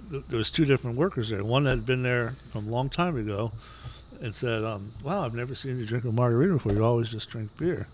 th- 0.10 0.24
there 0.30 0.38
was 0.38 0.52
two 0.52 0.66
different 0.66 0.98
workers 0.98 1.30
there. 1.30 1.44
One 1.44 1.64
that 1.66 1.72
had 1.72 1.86
been 1.86 2.04
there 2.04 2.36
from 2.52 2.68
a 2.68 2.72
long 2.72 2.90
time 2.90 3.18
ago, 3.18 3.52
and 4.22 4.34
said, 4.34 4.64
um, 4.64 4.92
"Wow, 5.04 5.24
I've 5.24 5.36
never 5.36 5.54
seen 5.54 5.78
you 5.78 5.86
drink 5.86 6.04
a 6.06 6.12
margarita 6.12 6.54
before. 6.54 6.74
You 6.74 6.84
always 6.84 7.10
just 7.10 7.30
drink 7.30 7.50
beer." 7.58 7.88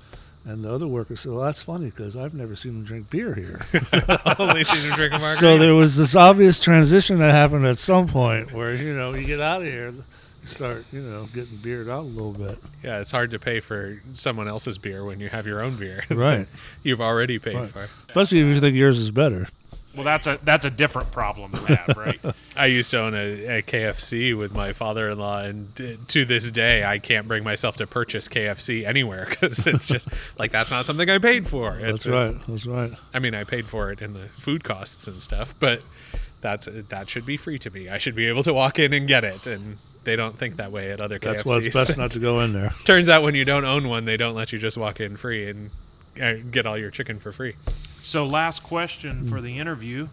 And 0.46 0.62
the 0.64 0.74
other 0.74 0.88
worker 0.88 1.16
said, 1.16 1.32
"Well, 1.32 1.42
that's 1.42 1.62
funny 1.62 1.86
because 1.86 2.16
I've 2.16 2.34
never 2.34 2.56
seen 2.56 2.72
him 2.74 2.84
drink 2.84 3.10
beer 3.10 3.34
here." 3.34 3.62
Only 4.40 4.64
seen 4.64 4.82
him 4.90 4.96
drink 4.96 5.14
a 5.14 5.18
margarita. 5.20 5.38
so 5.40 5.58
there 5.58 5.74
was 5.76 5.96
this 5.98 6.16
obvious 6.16 6.60
transition 6.60 7.20
that 7.20 7.32
happened 7.32 7.66
at 7.66 7.78
some 7.78 8.08
point 8.08 8.52
where 8.54 8.74
you 8.76 8.94
know 8.94 9.14
you 9.14 9.26
get 9.26 9.40
out 9.42 9.62
of 9.62 9.68
here, 9.68 9.92
you 9.92 10.04
start, 10.46 10.86
you 10.92 11.02
know, 11.02 11.28
getting 11.34 11.58
beered 11.58 11.90
out 11.90 12.02
a 12.02 12.08
little 12.08 12.34
bit. 12.34 12.58
Yeah, 12.84 13.00
it's 13.00 13.12
hard 13.12 13.32
to 13.32 13.40
pay 13.40 13.60
for 13.60 14.00
someone 14.16 14.48
else's 14.48 14.78
beer 14.78 15.04
when 15.06 15.20
you 15.20 15.30
have 15.30 15.46
your 15.48 15.62
own 15.62 15.76
beer. 15.76 16.04
Right. 16.10 16.48
You've 16.84 17.02
already 17.02 17.40
paid 17.40 17.56
Right. 17.56 17.70
for. 17.70 17.88
Especially 18.08 18.40
if 18.40 18.48
you 18.48 18.60
think 18.60 18.76
yours 18.76 18.98
is 18.98 19.12
better. 19.12 19.48
Well, 19.96 20.04
that's 20.06 20.26
a 20.26 20.40
that's 20.42 20.66
a 20.66 20.72
different 20.72 21.12
problem 21.12 21.52
you 21.54 21.76
have, 21.76 21.96
right? 21.98 22.20
I 22.58 22.66
used 22.66 22.90
to 22.92 23.00
own 23.00 23.14
a, 23.14 23.60
a 23.60 23.62
KFC 23.62 24.36
with 24.36 24.52
my 24.52 24.74
father-in-law, 24.74 25.42
and 25.42 26.08
to 26.08 26.26
this 26.26 26.50
day, 26.50 26.84
I 26.84 26.98
can't 26.98 27.28
bring 27.28 27.44
myself 27.44 27.76
to 27.78 27.86
purchase 27.86 28.28
KFC 28.28 28.86
anywhere 28.88 29.28
because 29.30 29.68
it's 29.68 29.88
just 29.88 30.08
like 30.40 30.52
that's 30.52 30.72
not 30.72 30.86
something 30.86 31.08
I 31.12 31.20
paid 31.20 31.48
for. 31.48 31.74
It's 31.78 32.04
That's 32.04 32.06
a- 32.08 32.12
right. 32.12 32.36
That's 32.48 32.66
right. 32.66 32.92
I 33.14 33.20
mean, 33.20 33.36
I 33.36 33.44
paid 33.44 33.68
for 33.68 33.92
it 33.92 34.02
in 34.02 34.14
the 34.14 34.30
food 34.40 34.64
costs 34.64 35.08
and 35.08 35.22
stuff, 35.22 35.54
but 35.60 35.84
that's 36.42 36.66
that 36.90 37.08
should 37.08 37.26
be 37.28 37.38
free 37.38 37.60
to 37.60 37.70
me. 37.70 37.88
I 37.88 38.00
should 38.00 38.16
be 38.16 38.26
able 38.28 38.42
to 38.44 38.54
walk 38.54 38.80
in 38.80 38.94
and 38.94 39.08
get 39.08 39.24
it, 39.24 39.46
and 39.46 39.78
they 40.04 40.16
don't 40.16 40.38
think 40.38 40.58
that 40.58 40.72
way 40.72 40.92
at 40.92 41.00
other 41.02 41.20
KFCs. 41.20 41.22
That's 41.22 41.42
KFCs. 41.42 41.46
why 41.46 41.58
it's 41.58 41.74
best 41.74 41.98
not 41.98 42.12
to 42.12 42.20
go 42.20 42.42
in 42.42 42.54
there. 42.54 42.74
Turns 42.84 43.10
out 43.10 43.24
when 43.24 43.36
you 43.36 43.46
don't 43.46 43.66
own 43.66 43.88
one, 43.88 44.06
they 44.06 44.18
don't 44.18 44.36
let 44.36 44.52
you 44.52 44.60
just 44.60 44.78
walk 44.78 45.00
in 45.00 45.18
free 45.18 45.50
and 45.50 45.70
uh, 46.22 46.36
get 46.52 46.66
all 46.66 46.78
your 46.78 46.92
chicken 46.92 47.20
for 47.20 47.32
free. 47.32 47.54
So, 48.02 48.26
last 48.26 48.64
question 48.64 49.30
for 49.30 49.42
the 49.42 49.60
interview. 49.60 50.08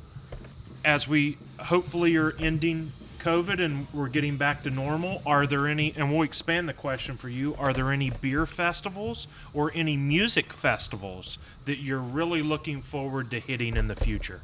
As 0.85 1.07
we 1.07 1.37
hopefully 1.59 2.17
are 2.17 2.35
ending 2.39 2.93
COVID 3.19 3.63
and 3.63 3.87
we're 3.93 4.09
getting 4.09 4.37
back 4.37 4.63
to 4.63 4.71
normal, 4.71 5.23
are 5.27 5.47
there 5.47 5.67
any, 5.67 5.93
and 5.97 6.11
we'll 6.11 6.23
expand 6.23 6.69
the 6.69 6.73
question 6.73 7.17
for 7.17 7.29
you, 7.29 7.55
are 7.57 7.73
there 7.73 7.93
any 7.93 8.11
beer 8.11 8.47
festivals 8.47 9.27
or 9.53 9.71
any 9.75 9.97
music 9.97 10.53
festivals 10.53 11.37
that 11.67 11.79
you're 11.79 11.99
really 11.99 12.43
looking 12.43 12.81
forward 12.81 13.31
to 13.33 13.41
hitting 13.41 13.77
in 13.77 13.89
the 13.89 13.97
future? 13.97 14.41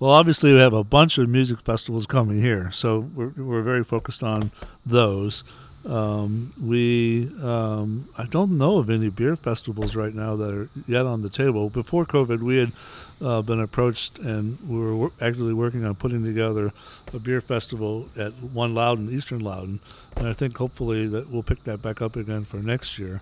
Well, 0.00 0.12
obviously, 0.12 0.54
we 0.54 0.60
have 0.60 0.72
a 0.72 0.82
bunch 0.82 1.18
of 1.18 1.28
music 1.28 1.60
festivals 1.60 2.06
coming 2.06 2.40
here, 2.40 2.70
so 2.70 3.00
we're, 3.00 3.34
we're 3.36 3.60
very 3.60 3.84
focused 3.84 4.22
on 4.22 4.50
those. 4.86 5.44
Um, 5.86 6.54
we, 6.58 7.28
um, 7.42 8.08
I 8.16 8.24
don't 8.24 8.56
know 8.56 8.78
of 8.78 8.88
any 8.88 9.10
beer 9.10 9.36
festivals 9.36 9.94
right 9.94 10.14
now 10.14 10.36
that 10.36 10.54
are 10.54 10.68
yet 10.86 11.04
on 11.04 11.20
the 11.20 11.28
table. 11.28 11.68
Before 11.68 12.06
COVID, 12.06 12.40
we 12.40 12.56
had 12.56 12.72
uh, 13.20 13.42
been 13.42 13.60
approached 13.60 14.18
and 14.18 14.58
we 14.66 14.78
were 14.78 14.96
wor- 14.96 15.12
actively 15.20 15.52
working 15.52 15.84
on 15.84 15.94
putting 15.96 16.24
together 16.24 16.72
a 17.12 17.18
beer 17.18 17.42
festival 17.42 18.08
at 18.18 18.32
One 18.32 18.74
Loudoun, 18.74 19.12
Eastern 19.12 19.40
Loudoun, 19.40 19.80
and 20.16 20.26
I 20.26 20.32
think 20.32 20.56
hopefully 20.56 21.08
that 21.08 21.28
we'll 21.28 21.42
pick 21.42 21.64
that 21.64 21.82
back 21.82 22.00
up 22.00 22.16
again 22.16 22.46
for 22.46 22.56
next 22.56 22.98
year. 22.98 23.20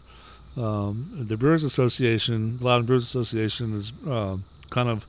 Um, 0.57 1.09
the 1.12 1.37
Brewers 1.37 1.64
Association, 1.64 2.59
Loudoun 2.61 2.87
Brewers 2.87 3.03
Association, 3.03 3.77
is 3.77 3.91
um 4.07 4.45
kind 4.71 4.88
of 4.88 5.05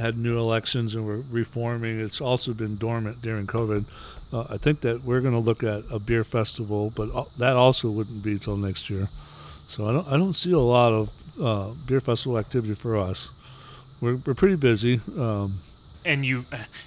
had 0.00 0.18
new 0.18 0.38
elections 0.38 0.94
and 0.94 1.06
we're 1.06 1.22
reforming. 1.30 2.00
It's 2.00 2.20
also 2.20 2.52
been 2.52 2.76
dormant 2.76 3.22
during 3.22 3.46
COVID. 3.46 3.84
Uh, 4.32 4.44
I 4.48 4.56
think 4.58 4.80
that 4.80 5.02
we're 5.04 5.20
going 5.20 5.34
to 5.34 5.40
look 5.40 5.62
at 5.62 5.82
a 5.92 5.98
beer 5.98 6.24
festival, 6.24 6.92
but 6.96 7.08
that 7.38 7.56
also 7.56 7.90
wouldn't 7.90 8.22
be 8.24 8.38
till 8.38 8.56
next 8.56 8.88
year. 8.90 9.06
So 9.06 9.88
I 9.88 9.92
don't 9.92 10.06
I 10.08 10.16
don't 10.16 10.32
see 10.34 10.52
a 10.52 10.58
lot 10.58 10.92
of 10.92 11.40
uh, 11.40 11.70
beer 11.86 12.00
festival 12.00 12.38
activity 12.38 12.74
for 12.74 12.96
us. 12.96 13.28
We're 14.00 14.16
we're 14.26 14.34
pretty 14.34 14.56
busy. 14.56 15.00
Um, 15.18 15.54
And 16.06 16.24
you, 16.24 16.44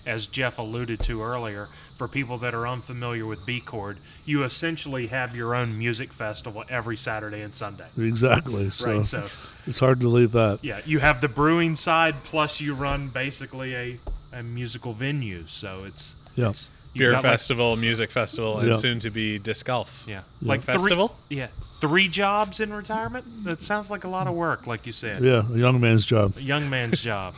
as 0.08 0.26
Jeff 0.28 0.58
alluded 0.58 0.99
to 1.02 1.21
earlier, 1.21 1.67
for 1.97 2.08
people 2.08 2.38
that 2.39 2.54
are 2.54 2.67
unfamiliar 2.67 3.26
with 3.26 3.45
B 3.45 3.60
Chord, 3.60 3.97
you 4.26 4.43
essentially 4.43 5.08
have 5.08 5.36
your 5.36 5.54
own 5.54 5.78
music 5.78 6.12
festival 6.12 6.63
every 6.69 6.97
Saturday 6.97 7.41
and 7.41 7.54
Sunday. 7.54 7.86
exactly. 7.97 8.71
So, 8.71 8.86
Right, 8.86 9.06
so 9.06 9.28
it's 9.67 9.80
hard 9.80 9.99
to 10.02 10.08
leave 10.08 10.32
that. 10.34 10.60
yeah, 10.62 10.80
you 10.86 10.99
have 10.99 11.21
the 11.21 11.28
brewing 11.30 11.76
side, 11.76 12.15
plus 12.26 12.60
you 12.62 12.73
run 12.73 13.10
basically 13.10 13.76
a, 13.76 13.97
a 14.34 14.43
musical 14.43 14.93
venue. 14.93 15.43
So 15.47 15.84
it's 15.86 16.13
Yeah. 16.36 16.49
it's- 16.49 16.69
Beer 16.95 17.12
got 17.12 17.23
like- 17.23 17.32
festival, 17.34 17.76
music 17.76 18.12
festival, 18.12 18.60
and 18.60 18.67
Yeah. 18.69 18.76
soon 18.76 18.99
to 18.99 19.10
be 19.10 19.39
disc 19.39 19.65
golf. 19.65 20.04
yeah, 20.08 20.21
Like 20.43 20.62
three- 20.63 20.73
festival? 20.76 21.15
yeah, 21.30 21.47
three 21.82 22.08
jobs 22.08 22.60
in 22.60 22.71
retirement. 22.71 23.26
That 23.45 23.63
sounds 23.63 23.89
like 23.89 24.04
a 24.04 24.08
lot 24.08 24.28
of 24.28 24.36
work, 24.36 24.67
like 24.67 24.86
you 24.86 24.93
said. 24.93 25.23
Yeah, 25.23 25.41
a 25.52 25.58
young 25.58 25.82
man's 25.82 26.06
job. 26.06 26.38
A 26.38 26.41
young 26.41 26.69
man's 26.69 26.99
job. 27.02 27.34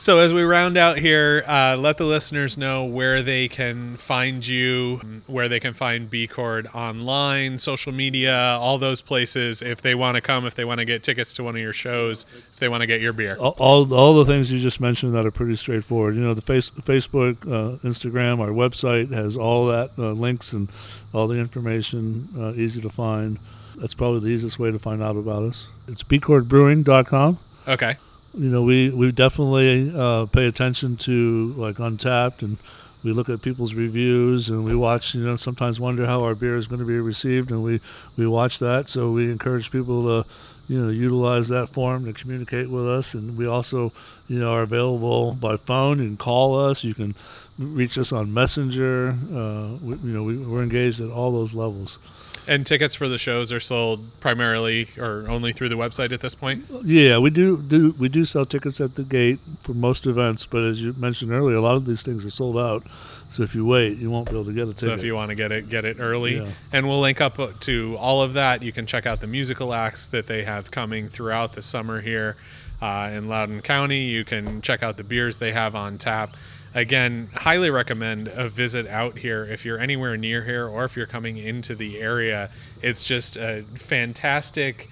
So 0.00 0.18
as 0.18 0.32
we 0.32 0.42
round 0.44 0.78
out 0.78 0.96
here, 0.96 1.44
uh, 1.46 1.76
let 1.78 1.98
the 1.98 2.06
listeners 2.06 2.56
know 2.56 2.86
where 2.86 3.22
they 3.22 3.48
can 3.48 3.98
find 3.98 4.46
you, 4.46 4.96
where 5.26 5.46
they 5.46 5.60
can 5.60 5.74
find 5.74 6.08
B 6.08 6.26
Chord 6.26 6.66
online, 6.72 7.58
social 7.58 7.92
media, 7.92 8.34
all 8.34 8.78
those 8.78 9.02
places. 9.02 9.60
If 9.60 9.82
they 9.82 9.94
want 9.94 10.14
to 10.14 10.22
come, 10.22 10.46
if 10.46 10.54
they 10.54 10.64
want 10.64 10.78
to 10.78 10.86
get 10.86 11.02
tickets 11.02 11.34
to 11.34 11.44
one 11.44 11.54
of 11.54 11.60
your 11.60 11.74
shows, 11.74 12.24
if 12.34 12.56
they 12.56 12.70
want 12.70 12.80
to 12.80 12.86
get 12.86 13.02
your 13.02 13.12
beer. 13.12 13.36
all, 13.36 13.54
all 13.58 13.92
all 13.92 14.14
the 14.14 14.24
things 14.24 14.50
you 14.50 14.58
just 14.58 14.80
mentioned 14.80 15.12
that 15.12 15.26
are 15.26 15.30
pretty 15.30 15.56
straightforward. 15.56 16.14
You 16.14 16.22
know, 16.22 16.32
the 16.32 16.40
face, 16.40 16.70
Facebook, 16.70 17.36
uh, 17.42 17.76
Instagram, 17.86 18.40
our 18.40 18.48
website 18.48 19.12
has 19.12 19.36
all 19.36 19.66
that 19.66 19.90
uh, 19.98 20.12
links 20.12 20.54
and 20.54 20.70
all 21.12 21.28
the 21.28 21.38
information 21.38 22.26
uh, 22.38 22.54
easy 22.54 22.80
to 22.80 22.88
find. 22.88 23.38
That's 23.76 23.92
probably 23.92 24.20
the 24.20 24.28
easiest 24.28 24.58
way 24.58 24.72
to 24.72 24.78
find 24.78 25.02
out 25.02 25.18
about 25.18 25.42
us. 25.42 25.66
It's 25.88 26.02
bchordbrewing.com. 26.02 27.38
Okay. 27.68 27.96
You 28.36 28.48
know, 28.48 28.62
we 28.62 28.90
we 28.90 29.10
definitely 29.10 29.92
uh, 29.94 30.26
pay 30.26 30.46
attention 30.46 30.96
to 30.98 31.52
like 31.56 31.76
Untappd 31.76 32.42
and 32.42 32.56
we 33.02 33.12
look 33.12 33.28
at 33.28 33.42
people's 33.42 33.74
reviews 33.74 34.48
and 34.48 34.64
we 34.64 34.74
watch. 34.76 35.14
You 35.14 35.24
know, 35.24 35.36
sometimes 35.36 35.80
wonder 35.80 36.06
how 36.06 36.22
our 36.22 36.34
beer 36.34 36.56
is 36.56 36.66
going 36.66 36.80
to 36.80 36.86
be 36.86 36.98
received, 36.98 37.50
and 37.50 37.62
we 37.62 37.80
we 38.16 38.26
watch 38.26 38.58
that. 38.60 38.88
So 38.88 39.10
we 39.10 39.30
encourage 39.30 39.72
people 39.72 40.22
to 40.22 40.28
you 40.68 40.80
know 40.80 40.90
utilize 40.90 41.48
that 41.48 41.70
form 41.70 42.04
to 42.04 42.12
communicate 42.12 42.70
with 42.70 42.86
us, 42.88 43.14
and 43.14 43.36
we 43.36 43.46
also 43.46 43.92
you 44.28 44.38
know 44.38 44.52
are 44.52 44.62
available 44.62 45.34
by 45.34 45.56
phone. 45.56 45.98
You 45.98 46.06
can 46.08 46.16
call 46.16 46.58
us. 46.58 46.84
You 46.84 46.94
can 46.94 47.14
reach 47.58 47.98
us 47.98 48.12
on 48.12 48.32
Messenger. 48.32 49.16
Uh, 49.34 49.76
we, 49.82 49.94
you 49.96 50.12
know, 50.12 50.22
we, 50.22 50.38
we're 50.38 50.62
engaged 50.62 51.00
at 51.00 51.10
all 51.10 51.32
those 51.32 51.52
levels. 51.52 51.98
And 52.48 52.66
tickets 52.66 52.94
for 52.94 53.08
the 53.08 53.18
shows 53.18 53.52
are 53.52 53.60
sold 53.60 54.00
primarily 54.20 54.88
or 54.98 55.26
only 55.28 55.52
through 55.52 55.68
the 55.68 55.76
website 55.76 56.10
at 56.12 56.20
this 56.20 56.34
point. 56.34 56.64
Yeah, 56.84 57.18
we 57.18 57.30
do 57.30 57.58
do 57.58 57.94
we 57.98 58.08
do 58.08 58.24
sell 58.24 58.44
tickets 58.46 58.80
at 58.80 58.94
the 58.96 59.02
gate 59.04 59.38
for 59.62 59.72
most 59.74 60.06
events, 60.06 60.46
but 60.46 60.64
as 60.64 60.82
you 60.82 60.92
mentioned 60.98 61.30
earlier, 61.32 61.56
a 61.56 61.60
lot 61.60 61.76
of 61.76 61.84
these 61.86 62.02
things 62.02 62.24
are 62.24 62.30
sold 62.30 62.56
out. 62.58 62.82
So 63.30 63.44
if 63.44 63.54
you 63.54 63.64
wait, 63.64 63.98
you 63.98 64.10
won't 64.10 64.26
be 64.28 64.32
able 64.34 64.46
to 64.46 64.52
get 64.52 64.64
a 64.64 64.72
So 64.76 64.86
ticket. 64.88 64.98
if 64.98 65.04
you 65.04 65.14
want 65.14 65.28
to 65.28 65.36
get 65.36 65.52
it, 65.52 65.68
get 65.70 65.84
it 65.84 65.98
early. 66.00 66.38
Yeah. 66.38 66.48
And 66.72 66.88
we'll 66.88 67.00
link 67.00 67.20
up 67.20 67.38
to 67.60 67.96
all 67.96 68.22
of 68.22 68.32
that. 68.34 68.60
You 68.62 68.72
can 68.72 68.86
check 68.86 69.06
out 69.06 69.20
the 69.20 69.28
musical 69.28 69.72
acts 69.72 70.06
that 70.06 70.26
they 70.26 70.42
have 70.42 70.72
coming 70.72 71.08
throughout 71.08 71.52
the 71.52 71.62
summer 71.62 72.00
here 72.00 72.34
uh, 72.82 73.10
in 73.14 73.28
Loudoun 73.28 73.60
County. 73.62 74.00
You 74.06 74.24
can 74.24 74.60
check 74.62 74.82
out 74.82 74.96
the 74.96 75.04
beers 75.04 75.36
they 75.36 75.52
have 75.52 75.76
on 75.76 75.96
tap. 75.96 76.30
Again, 76.74 77.28
highly 77.34 77.70
recommend 77.70 78.28
a 78.28 78.48
visit 78.48 78.86
out 78.86 79.18
here 79.18 79.44
if 79.44 79.64
you're 79.64 79.78
anywhere 79.78 80.16
near 80.16 80.42
here 80.44 80.66
or 80.66 80.84
if 80.84 80.96
you're 80.96 81.06
coming 81.06 81.36
into 81.36 81.74
the 81.74 82.00
area. 82.00 82.50
It's 82.82 83.02
just 83.02 83.36
a 83.36 83.62
fantastic 83.62 84.88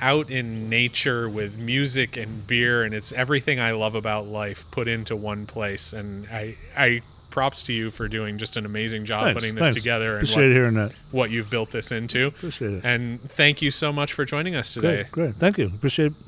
out 0.00 0.30
in 0.30 0.68
nature 0.68 1.28
with 1.28 1.56
music 1.58 2.16
and 2.16 2.46
beer 2.46 2.82
and 2.82 2.92
it's 2.92 3.12
everything 3.12 3.60
I 3.60 3.70
love 3.70 3.94
about 3.94 4.26
life 4.26 4.64
put 4.72 4.88
into 4.88 5.14
one 5.14 5.46
place 5.46 5.92
and 5.92 6.26
I 6.26 6.56
I 6.76 7.02
props 7.30 7.62
to 7.64 7.72
you 7.72 7.90
for 7.90 8.08
doing 8.08 8.36
just 8.36 8.56
an 8.56 8.66
amazing 8.66 9.04
job 9.06 9.24
Thanks, 9.24 9.34
putting 9.40 9.54
this 9.54 9.62
thanks. 9.66 9.76
together 9.76 10.16
and 10.18 10.28
Appreciate 10.28 10.48
what, 10.48 10.52
hearing 10.52 10.74
that. 10.74 10.92
what 11.12 11.30
you've 11.30 11.48
built 11.50 11.70
this 11.70 11.90
into. 11.92 12.26
Appreciate 12.26 12.72
it. 12.74 12.84
And 12.84 13.20
thank 13.20 13.62
you 13.62 13.70
so 13.70 13.90
much 13.92 14.12
for 14.12 14.24
joining 14.24 14.54
us 14.54 14.74
today. 14.74 15.04
Great, 15.04 15.12
great. 15.12 15.34
Thank 15.36 15.56
you. 15.56 15.66
Appreciate. 15.66 16.12
it. 16.12 16.18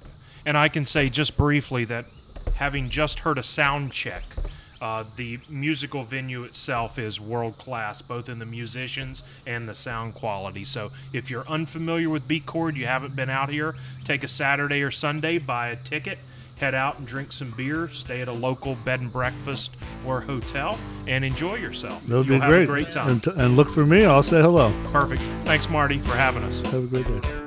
And 0.46 0.56
I 0.56 0.68
can 0.68 0.86
say 0.86 1.08
just 1.10 1.36
briefly 1.36 1.84
that 1.86 2.06
having 2.54 2.88
just 2.90 3.18
heard 3.20 3.36
a 3.38 3.42
sound 3.42 3.92
check, 3.92 4.22
uh, 4.84 5.02
the 5.16 5.38
musical 5.48 6.02
venue 6.04 6.44
itself 6.44 6.98
is 6.98 7.18
world 7.18 7.56
class, 7.56 8.02
both 8.02 8.28
in 8.28 8.38
the 8.38 8.44
musicians 8.44 9.22
and 9.46 9.66
the 9.66 9.74
sound 9.74 10.14
quality. 10.14 10.62
So 10.66 10.90
if 11.14 11.30
you're 11.30 11.48
unfamiliar 11.48 12.10
with 12.10 12.28
B 12.28 12.38
Chord, 12.38 12.76
you 12.76 12.84
haven't 12.84 13.16
been 13.16 13.30
out 13.30 13.48
here, 13.48 13.74
take 14.04 14.22
a 14.22 14.28
Saturday 14.28 14.82
or 14.82 14.90
Sunday, 14.90 15.38
buy 15.38 15.68
a 15.68 15.76
ticket, 15.76 16.18
head 16.58 16.74
out 16.74 16.98
and 16.98 17.06
drink 17.08 17.32
some 17.32 17.50
beer, 17.56 17.88
stay 17.88 18.20
at 18.20 18.28
a 18.28 18.32
local 18.32 18.74
bed 18.84 19.00
and 19.00 19.10
breakfast 19.10 19.74
or 20.06 20.20
hotel, 20.20 20.78
and 21.08 21.24
enjoy 21.24 21.54
yourself. 21.54 22.06
That 22.06 22.18
would 22.18 22.26
You'll 22.26 22.36
be 22.36 22.40
have 22.40 22.50
great. 22.50 22.64
a 22.64 22.66
great 22.66 22.92
time. 22.92 23.08
And, 23.08 23.24
t- 23.24 23.32
and 23.34 23.56
look 23.56 23.70
for 23.70 23.86
me. 23.86 24.04
I'll 24.04 24.22
say 24.22 24.42
hello. 24.42 24.70
Perfect. 24.92 25.22
Thanks, 25.44 25.70
Marty, 25.70 25.98
for 25.98 26.14
having 26.14 26.42
us. 26.42 26.60
Have 26.60 26.84
a 26.84 26.86
great 26.86 27.06
day. 27.06 27.43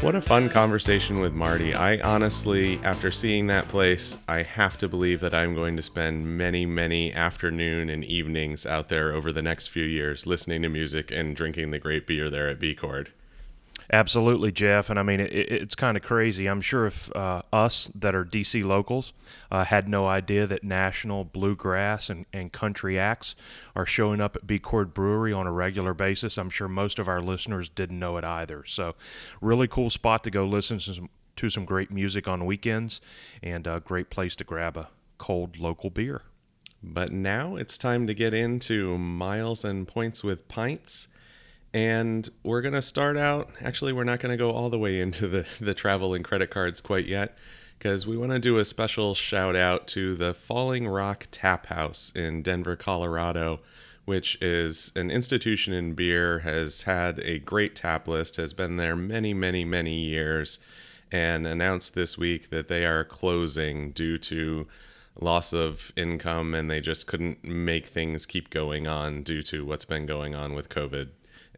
What 0.00 0.14
a 0.14 0.20
fun 0.20 0.48
conversation 0.48 1.18
with 1.18 1.34
Marty. 1.34 1.74
I 1.74 1.98
honestly, 2.00 2.78
after 2.84 3.10
seeing 3.10 3.48
that 3.48 3.66
place, 3.66 4.16
I 4.28 4.42
have 4.42 4.78
to 4.78 4.88
believe 4.88 5.20
that 5.20 5.34
I'm 5.34 5.56
going 5.56 5.76
to 5.76 5.82
spend 5.82 6.38
many, 6.38 6.64
many 6.64 7.12
afternoon 7.12 7.90
and 7.90 8.04
evenings 8.04 8.64
out 8.64 8.88
there 8.90 9.12
over 9.12 9.32
the 9.32 9.42
next 9.42 9.66
few 9.66 9.84
years 9.84 10.24
listening 10.24 10.62
to 10.62 10.68
music 10.68 11.10
and 11.10 11.34
drinking 11.34 11.72
the 11.72 11.80
great 11.80 12.06
beer 12.06 12.30
there 12.30 12.48
at 12.48 12.60
B 12.60 12.76
Chord. 12.76 13.10
Absolutely, 13.90 14.52
Jeff. 14.52 14.90
And 14.90 14.98
I 14.98 15.02
mean, 15.02 15.20
it, 15.20 15.32
it- 15.32 15.52
it's 15.62 15.74
kind 15.74 15.96
of 15.96 16.02
crazy. 16.02 16.46
I'm 16.46 16.60
sure 16.60 16.86
if 16.86 17.14
uh, 17.16 17.42
us 17.52 17.90
that 17.94 18.14
are 18.14 18.24
DC 18.24 18.62
locals 18.64 19.12
uh, 19.50 19.64
had 19.64 19.88
no 19.88 20.06
idea 20.06 20.46
that 20.46 20.62
national 20.62 21.24
bluegrass 21.24 22.10
and, 22.10 22.26
and 22.32 22.52
country 22.52 22.98
acts 22.98 23.34
are 23.74 23.86
showing 23.86 24.20
up 24.20 24.36
at 24.36 24.46
B 24.46 24.58
Chord 24.58 24.92
Brewery 24.92 25.32
on 25.32 25.46
a 25.46 25.52
regular 25.52 25.94
basis, 25.94 26.36
I'm 26.36 26.50
sure 26.50 26.68
most 26.68 26.98
of 26.98 27.08
our 27.08 27.22
listeners 27.22 27.68
didn't 27.70 27.98
know 27.98 28.18
it 28.18 28.24
either. 28.24 28.64
So, 28.66 28.94
really 29.40 29.68
cool 29.68 29.88
spot 29.90 30.22
to 30.24 30.30
go 30.30 30.44
listen 30.46 30.78
to 30.80 30.94
some, 30.94 31.08
to 31.36 31.48
some 31.48 31.64
great 31.64 31.90
music 31.90 32.28
on 32.28 32.44
weekends 32.44 33.00
and 33.42 33.66
a 33.66 33.80
great 33.80 34.10
place 34.10 34.36
to 34.36 34.44
grab 34.44 34.76
a 34.76 34.88
cold 35.16 35.58
local 35.58 35.88
beer. 35.88 36.22
But 36.82 37.10
now 37.10 37.56
it's 37.56 37.76
time 37.78 38.06
to 38.06 38.14
get 38.14 38.34
into 38.34 38.98
miles 38.98 39.64
and 39.64 39.88
points 39.88 40.22
with 40.22 40.46
pints. 40.46 41.08
And 41.74 42.28
we're 42.42 42.62
going 42.62 42.74
to 42.74 42.82
start 42.82 43.16
out. 43.16 43.50
Actually, 43.60 43.92
we're 43.92 44.04
not 44.04 44.20
going 44.20 44.32
to 44.32 44.36
go 44.36 44.50
all 44.50 44.70
the 44.70 44.78
way 44.78 45.00
into 45.00 45.26
the, 45.28 45.46
the 45.60 45.74
travel 45.74 46.14
and 46.14 46.24
credit 46.24 46.50
cards 46.50 46.80
quite 46.80 47.06
yet 47.06 47.36
because 47.78 48.06
we 48.06 48.16
want 48.16 48.32
to 48.32 48.38
do 48.38 48.58
a 48.58 48.64
special 48.64 49.14
shout 49.14 49.54
out 49.54 49.86
to 49.88 50.14
the 50.14 50.34
Falling 50.34 50.88
Rock 50.88 51.28
Tap 51.30 51.66
House 51.66 52.10
in 52.14 52.42
Denver, 52.42 52.74
Colorado, 52.74 53.60
which 54.04 54.36
is 54.40 54.90
an 54.96 55.10
institution 55.10 55.72
in 55.72 55.94
beer, 55.94 56.40
has 56.40 56.82
had 56.82 57.20
a 57.20 57.38
great 57.38 57.76
tap 57.76 58.08
list, 58.08 58.36
has 58.36 58.52
been 58.52 58.78
there 58.78 58.96
many, 58.96 59.32
many, 59.32 59.64
many 59.64 60.00
years, 60.00 60.58
and 61.12 61.46
announced 61.46 61.94
this 61.94 62.18
week 62.18 62.50
that 62.50 62.68
they 62.68 62.84
are 62.84 63.04
closing 63.04 63.92
due 63.92 64.18
to 64.18 64.66
loss 65.20 65.52
of 65.52 65.92
income 65.96 66.54
and 66.54 66.70
they 66.70 66.80
just 66.80 67.06
couldn't 67.06 67.44
make 67.44 67.86
things 67.86 68.26
keep 68.26 68.50
going 68.50 68.86
on 68.86 69.22
due 69.22 69.42
to 69.42 69.64
what's 69.64 69.84
been 69.84 70.06
going 70.06 70.34
on 70.34 70.54
with 70.54 70.68
COVID 70.68 71.08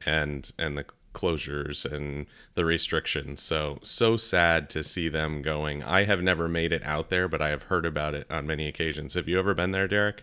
and 0.07 0.53
and 0.59 0.77
the 0.77 0.85
closures 1.13 1.91
and 1.91 2.27
the 2.55 2.65
restrictions. 2.65 3.43
So 3.43 3.79
so 3.83 4.17
sad 4.17 4.71
to 4.71 4.85
see 4.85 5.09
them 5.09 5.43
going. 5.43 5.83
I 5.83 6.05
have 6.05 6.23
never 6.23 6.49
made 6.49 6.73
it 6.73 6.83
out 6.85 7.11
there, 7.11 7.29
but 7.29 7.43
I 7.43 7.49
have 7.49 7.65
heard 7.65 7.87
about 7.87 8.15
it 8.15 8.27
on 8.31 8.47
many 8.47 8.69
occasions. 8.69 9.15
Have 9.15 9.29
you 9.29 9.39
ever 9.39 9.55
been 9.55 9.73
there, 9.73 9.89
Derek? 9.89 10.23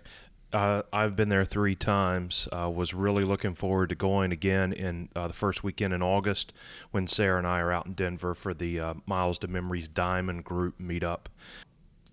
Uh, 0.53 0.84
I've 0.93 1.15
been 1.15 1.28
there 1.28 1.43
three 1.43 1.75
times. 1.75 2.47
Uh, 2.53 2.69
was 2.69 2.93
really 2.93 3.25
looking 3.25 3.53
forward 3.53 3.89
to 3.89 3.95
going 3.95 4.32
again 4.32 4.71
in 4.71 5.09
uh, 5.13 5.28
the 5.28 5.34
first 5.34 5.61
weekend 5.61 5.93
in 5.93 6.01
August 6.01 6.53
when 6.91 7.05
Sarah 7.05 7.38
and 7.38 7.45
I 7.47 7.59
are 7.59 7.71
out 7.71 7.86
in 7.86 7.93
Denver 7.93 8.34
for 8.34 8.53
the 8.53 8.80
uh, 8.80 8.93
Miles 9.05 9.39
to 9.39 9.47
Memories 9.47 9.89
Diamond 9.89 10.45
Group 10.45 10.80
meetup. 10.80 11.25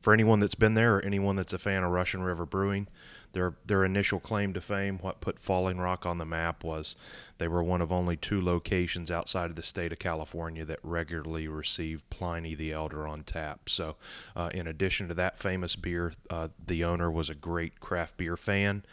For 0.02 0.12
anyone 0.12 0.40
that's 0.40 0.56
been 0.56 0.74
there 0.74 0.96
or 0.96 1.00
anyone 1.02 1.36
that's 1.36 1.52
a 1.52 1.58
fan 1.58 1.84
of 1.84 1.92
Russian 1.92 2.22
River 2.22 2.44
Brewing, 2.44 2.88
their 3.32 3.54
their 3.64 3.84
initial 3.84 4.20
claim 4.20 4.52
to 4.52 4.60
fame, 4.60 4.98
what 4.98 5.20
put 5.20 5.38
Falling 5.38 5.78
Rock 5.78 6.04
on 6.04 6.18
the 6.18 6.26
map, 6.26 6.64
was 6.64 6.96
they 7.38 7.48
were 7.48 7.62
one 7.62 7.80
of 7.80 7.92
only 7.92 8.16
two 8.16 8.40
locations 8.40 9.10
outside 9.10 9.50
of 9.50 9.56
the 9.56 9.62
state 9.62 9.92
of 9.92 9.98
California 9.98 10.64
that 10.64 10.78
regularly 10.82 11.48
received 11.48 12.08
Pliny 12.10 12.54
the 12.54 12.72
Elder 12.72 13.06
on 13.06 13.22
tap. 13.24 13.68
So, 13.68 13.96
uh, 14.36 14.50
in 14.54 14.66
addition 14.66 15.08
to 15.08 15.14
that 15.14 15.38
famous 15.38 15.76
beer, 15.76 16.12
uh, 16.30 16.48
the 16.64 16.84
owner 16.84 17.10
was 17.10 17.28
a 17.28 17.34
great 17.34 17.80
craft 17.80 18.16
beer 18.16 18.36
fan 18.36 18.84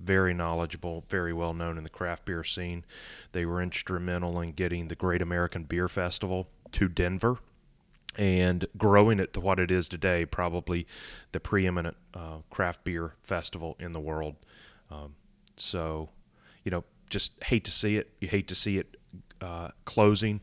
very 0.00 0.34
knowledgeable, 0.34 1.04
very 1.08 1.32
well 1.32 1.54
known 1.54 1.78
in 1.78 1.84
the 1.84 1.90
craft 1.90 2.24
beer 2.24 2.44
scene. 2.44 2.84
They 3.32 3.46
were 3.46 3.62
instrumental 3.62 4.40
in 4.40 4.52
getting 4.52 4.88
the 4.88 4.94
Great 4.94 5.22
American 5.22 5.64
Beer 5.64 5.88
Festival 5.88 6.48
to 6.72 6.88
Denver 6.88 7.38
and 8.16 8.66
growing 8.76 9.20
it 9.20 9.32
to 9.34 9.40
what 9.40 9.58
it 9.58 9.70
is 9.70 9.88
today, 9.88 10.24
probably 10.24 10.86
the 11.32 11.40
preeminent 11.40 11.96
uh, 12.14 12.38
craft 12.50 12.84
beer 12.84 13.14
festival 13.22 13.76
in 13.78 13.92
the 13.92 14.00
world. 14.00 14.36
Um, 14.90 15.14
so, 15.56 16.10
you 16.64 16.70
know, 16.70 16.84
just 17.08 17.42
hate 17.44 17.64
to 17.64 17.70
see 17.70 17.96
it. 17.96 18.10
You 18.20 18.28
hate 18.28 18.48
to 18.48 18.54
see 18.54 18.78
it 18.78 18.96
uh, 19.40 19.68
closing, 19.84 20.42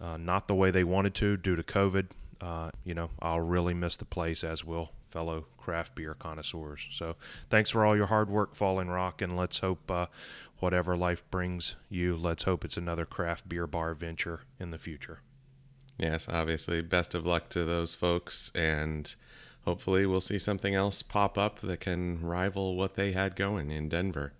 uh, 0.00 0.16
not 0.16 0.48
the 0.48 0.54
way 0.54 0.70
they 0.70 0.84
wanted 0.84 1.14
to 1.16 1.36
due 1.36 1.56
to 1.56 1.62
COVID. 1.62 2.08
Uh, 2.40 2.70
you 2.84 2.94
know, 2.94 3.10
I'll 3.20 3.40
really 3.40 3.74
miss 3.74 3.96
the 3.96 4.04
place, 4.04 4.44
as 4.44 4.64
will 4.64 4.92
fellow 5.10 5.46
craft 5.56 5.94
beer 5.94 6.14
connoisseurs. 6.14 6.86
So, 6.90 7.16
thanks 7.48 7.70
for 7.70 7.84
all 7.84 7.96
your 7.96 8.06
hard 8.06 8.28
work, 8.28 8.54
Falling 8.54 8.88
Rock, 8.88 9.22
and 9.22 9.36
let's 9.36 9.60
hope 9.60 9.90
uh, 9.90 10.06
whatever 10.58 10.96
life 10.96 11.28
brings 11.30 11.76
you, 11.88 12.16
let's 12.16 12.42
hope 12.42 12.64
it's 12.64 12.76
another 12.76 13.06
craft 13.06 13.48
beer 13.48 13.66
bar 13.66 13.94
venture 13.94 14.40
in 14.60 14.70
the 14.70 14.78
future. 14.78 15.20
Yes, 15.98 16.28
obviously. 16.28 16.82
Best 16.82 17.14
of 17.14 17.26
luck 17.26 17.48
to 17.50 17.64
those 17.64 17.94
folks, 17.94 18.52
and 18.54 19.14
hopefully, 19.64 20.04
we'll 20.04 20.20
see 20.20 20.38
something 20.38 20.74
else 20.74 21.00
pop 21.00 21.38
up 21.38 21.60
that 21.60 21.80
can 21.80 22.20
rival 22.20 22.76
what 22.76 22.94
they 22.96 23.12
had 23.12 23.34
going 23.34 23.70
in 23.70 23.88
Denver. 23.88 24.34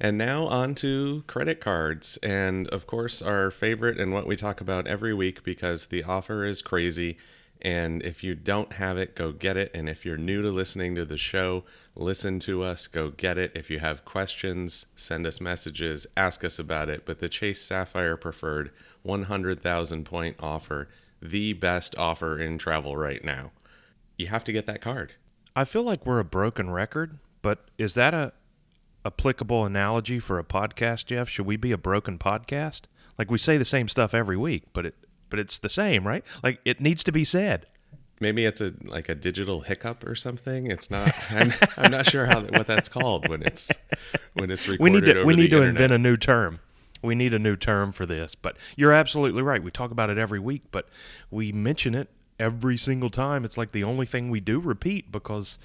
And 0.00 0.16
now 0.16 0.46
on 0.46 0.74
to 0.76 1.24
credit 1.26 1.60
cards. 1.60 2.16
And 2.22 2.66
of 2.68 2.86
course, 2.86 3.20
our 3.20 3.50
favorite 3.50 4.00
and 4.00 4.12
what 4.12 4.26
we 4.26 4.34
talk 4.34 4.60
about 4.60 4.86
every 4.86 5.12
week 5.12 5.44
because 5.44 5.86
the 5.86 6.02
offer 6.04 6.44
is 6.44 6.62
crazy. 6.62 7.18
And 7.60 8.02
if 8.02 8.24
you 8.24 8.34
don't 8.34 8.72
have 8.74 8.96
it, 8.96 9.14
go 9.14 9.32
get 9.32 9.58
it. 9.58 9.70
And 9.74 9.90
if 9.90 10.06
you're 10.06 10.16
new 10.16 10.40
to 10.40 10.48
listening 10.48 10.94
to 10.94 11.04
the 11.04 11.18
show, 11.18 11.64
listen 11.94 12.38
to 12.40 12.62
us, 12.62 12.86
go 12.86 13.10
get 13.10 13.36
it. 13.36 13.52
If 13.54 13.68
you 13.68 13.80
have 13.80 14.06
questions, 14.06 14.86
send 14.96 15.26
us 15.26 15.40
messages, 15.40 16.06
ask 16.16 16.42
us 16.42 16.58
about 16.58 16.88
it. 16.88 17.04
But 17.04 17.18
the 17.18 17.28
Chase 17.28 17.60
Sapphire 17.60 18.16
Preferred 18.16 18.70
100,000 19.02 20.04
point 20.04 20.36
offer, 20.40 20.88
the 21.20 21.52
best 21.52 21.94
offer 21.98 22.38
in 22.38 22.56
travel 22.56 22.96
right 22.96 23.22
now. 23.22 23.50
You 24.16 24.28
have 24.28 24.44
to 24.44 24.52
get 24.52 24.64
that 24.66 24.80
card. 24.80 25.12
I 25.54 25.64
feel 25.64 25.82
like 25.82 26.06
we're 26.06 26.20
a 26.20 26.24
broken 26.24 26.70
record, 26.70 27.18
but 27.42 27.68
is 27.76 27.92
that 27.94 28.14
a 28.14 28.32
applicable 29.04 29.64
analogy 29.64 30.18
for 30.18 30.38
a 30.38 30.44
podcast, 30.44 31.06
Jeff? 31.06 31.28
Should 31.28 31.46
we 31.46 31.56
be 31.56 31.72
a 31.72 31.78
broken 31.78 32.18
podcast? 32.18 32.82
Like 33.18 33.30
we 33.30 33.38
say 33.38 33.56
the 33.56 33.64
same 33.64 33.88
stuff 33.88 34.14
every 34.14 34.36
week, 34.36 34.64
but 34.72 34.86
it 34.86 34.94
but 35.28 35.38
it's 35.38 35.58
the 35.58 35.68
same, 35.68 36.06
right? 36.06 36.24
Like 36.42 36.60
it 36.64 36.80
needs 36.80 37.04
to 37.04 37.12
be 37.12 37.24
said. 37.24 37.66
Maybe 38.20 38.44
it's 38.44 38.60
a 38.60 38.74
like 38.82 39.08
a 39.08 39.14
digital 39.14 39.60
hiccup 39.60 40.04
or 40.04 40.14
something. 40.14 40.70
It's 40.70 40.90
not. 40.90 41.14
I'm, 41.30 41.54
I'm 41.76 41.90
not 41.90 42.06
sure 42.06 42.26
how 42.26 42.42
what 42.42 42.66
that's 42.66 42.88
called 42.88 43.28
when 43.28 43.42
it's 43.42 43.70
when 44.34 44.50
it's 44.50 44.68
recorded. 44.68 44.92
We 44.94 45.00
need 45.00 45.14
to 45.14 45.24
we 45.24 45.34
need 45.34 45.50
to 45.50 45.56
internet. 45.56 45.68
invent 45.68 45.92
a 45.94 45.98
new 45.98 46.16
term. 46.16 46.60
We 47.02 47.14
need 47.14 47.32
a 47.32 47.38
new 47.38 47.56
term 47.56 47.92
for 47.92 48.04
this. 48.04 48.34
But 48.34 48.56
you're 48.76 48.92
absolutely 48.92 49.42
right. 49.42 49.62
We 49.62 49.70
talk 49.70 49.90
about 49.90 50.10
it 50.10 50.18
every 50.18 50.38
week, 50.38 50.64
but 50.70 50.88
we 51.30 51.50
mention 51.50 51.94
it 51.94 52.10
every 52.38 52.76
single 52.76 53.10
time. 53.10 53.44
It's 53.44 53.56
like 53.56 53.72
the 53.72 53.84
only 53.84 54.06
thing 54.06 54.28
we 54.30 54.40
do 54.40 54.60
repeat 54.60 55.10
because 55.10 55.58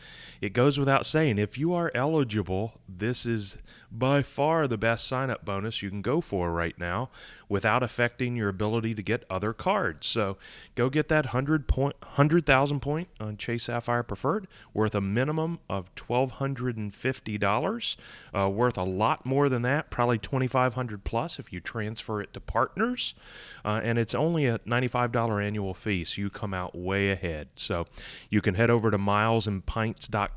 it 0.45 0.53
goes 0.53 0.77
without 0.77 1.07
saying. 1.07 1.39
If 1.39 1.57
you 1.57 1.73
are 1.73 1.91
eligible, 1.95 2.79
this 2.87 3.25
is 3.25 3.57
by 3.91 4.21
far 4.21 4.67
the 4.67 4.77
best 4.77 5.07
sign 5.07 5.31
up 5.31 5.45
bonus 5.45 5.81
you 5.81 5.89
can 5.89 6.01
go 6.01 6.19
for 6.21 6.51
right 6.51 6.77
now 6.77 7.09
without 7.47 7.81
affecting 7.81 8.35
your 8.35 8.49
ability 8.49 8.93
to 8.93 9.01
get 9.01 9.23
other 9.29 9.53
cards. 9.53 10.05
So 10.07 10.35
go 10.75 10.89
get 10.89 11.07
that 11.09 11.27
100 11.27 11.67
point 11.67 11.95
100,000 12.01 12.79
point 12.79 13.07
on 13.19 13.37
Chase 13.37 13.65
Sapphire 13.65 14.03
Preferred 14.03 14.47
worth 14.73 14.95
a 14.95 15.01
minimum 15.01 15.59
of 15.69 15.93
$1250, 15.95 17.97
uh, 18.35 18.49
worth 18.49 18.77
a 18.77 18.83
lot 18.83 19.25
more 19.25 19.49
than 19.49 19.63
that, 19.63 19.89
probably 19.89 20.19
2500 20.19 21.03
plus 21.03 21.39
if 21.39 21.51
you 21.53 21.59
transfer 21.59 22.21
it 22.21 22.33
to 22.33 22.39
partners. 22.39 23.15
Uh, 23.63 23.79
and 23.83 23.97
it's 23.97 24.13
only 24.13 24.45
a 24.45 24.59
$95 24.59 25.43
annual 25.43 25.73
fee, 25.73 26.03
so 26.03 26.21
you 26.21 26.29
come 26.29 26.53
out 26.53 26.77
way 26.77 27.09
ahead. 27.11 27.47
So 27.55 27.87
you 28.29 28.41
can 28.41 28.53
head 28.55 28.69
over 28.69 28.91
to 28.91 28.97
milesandpints.com 28.97 30.34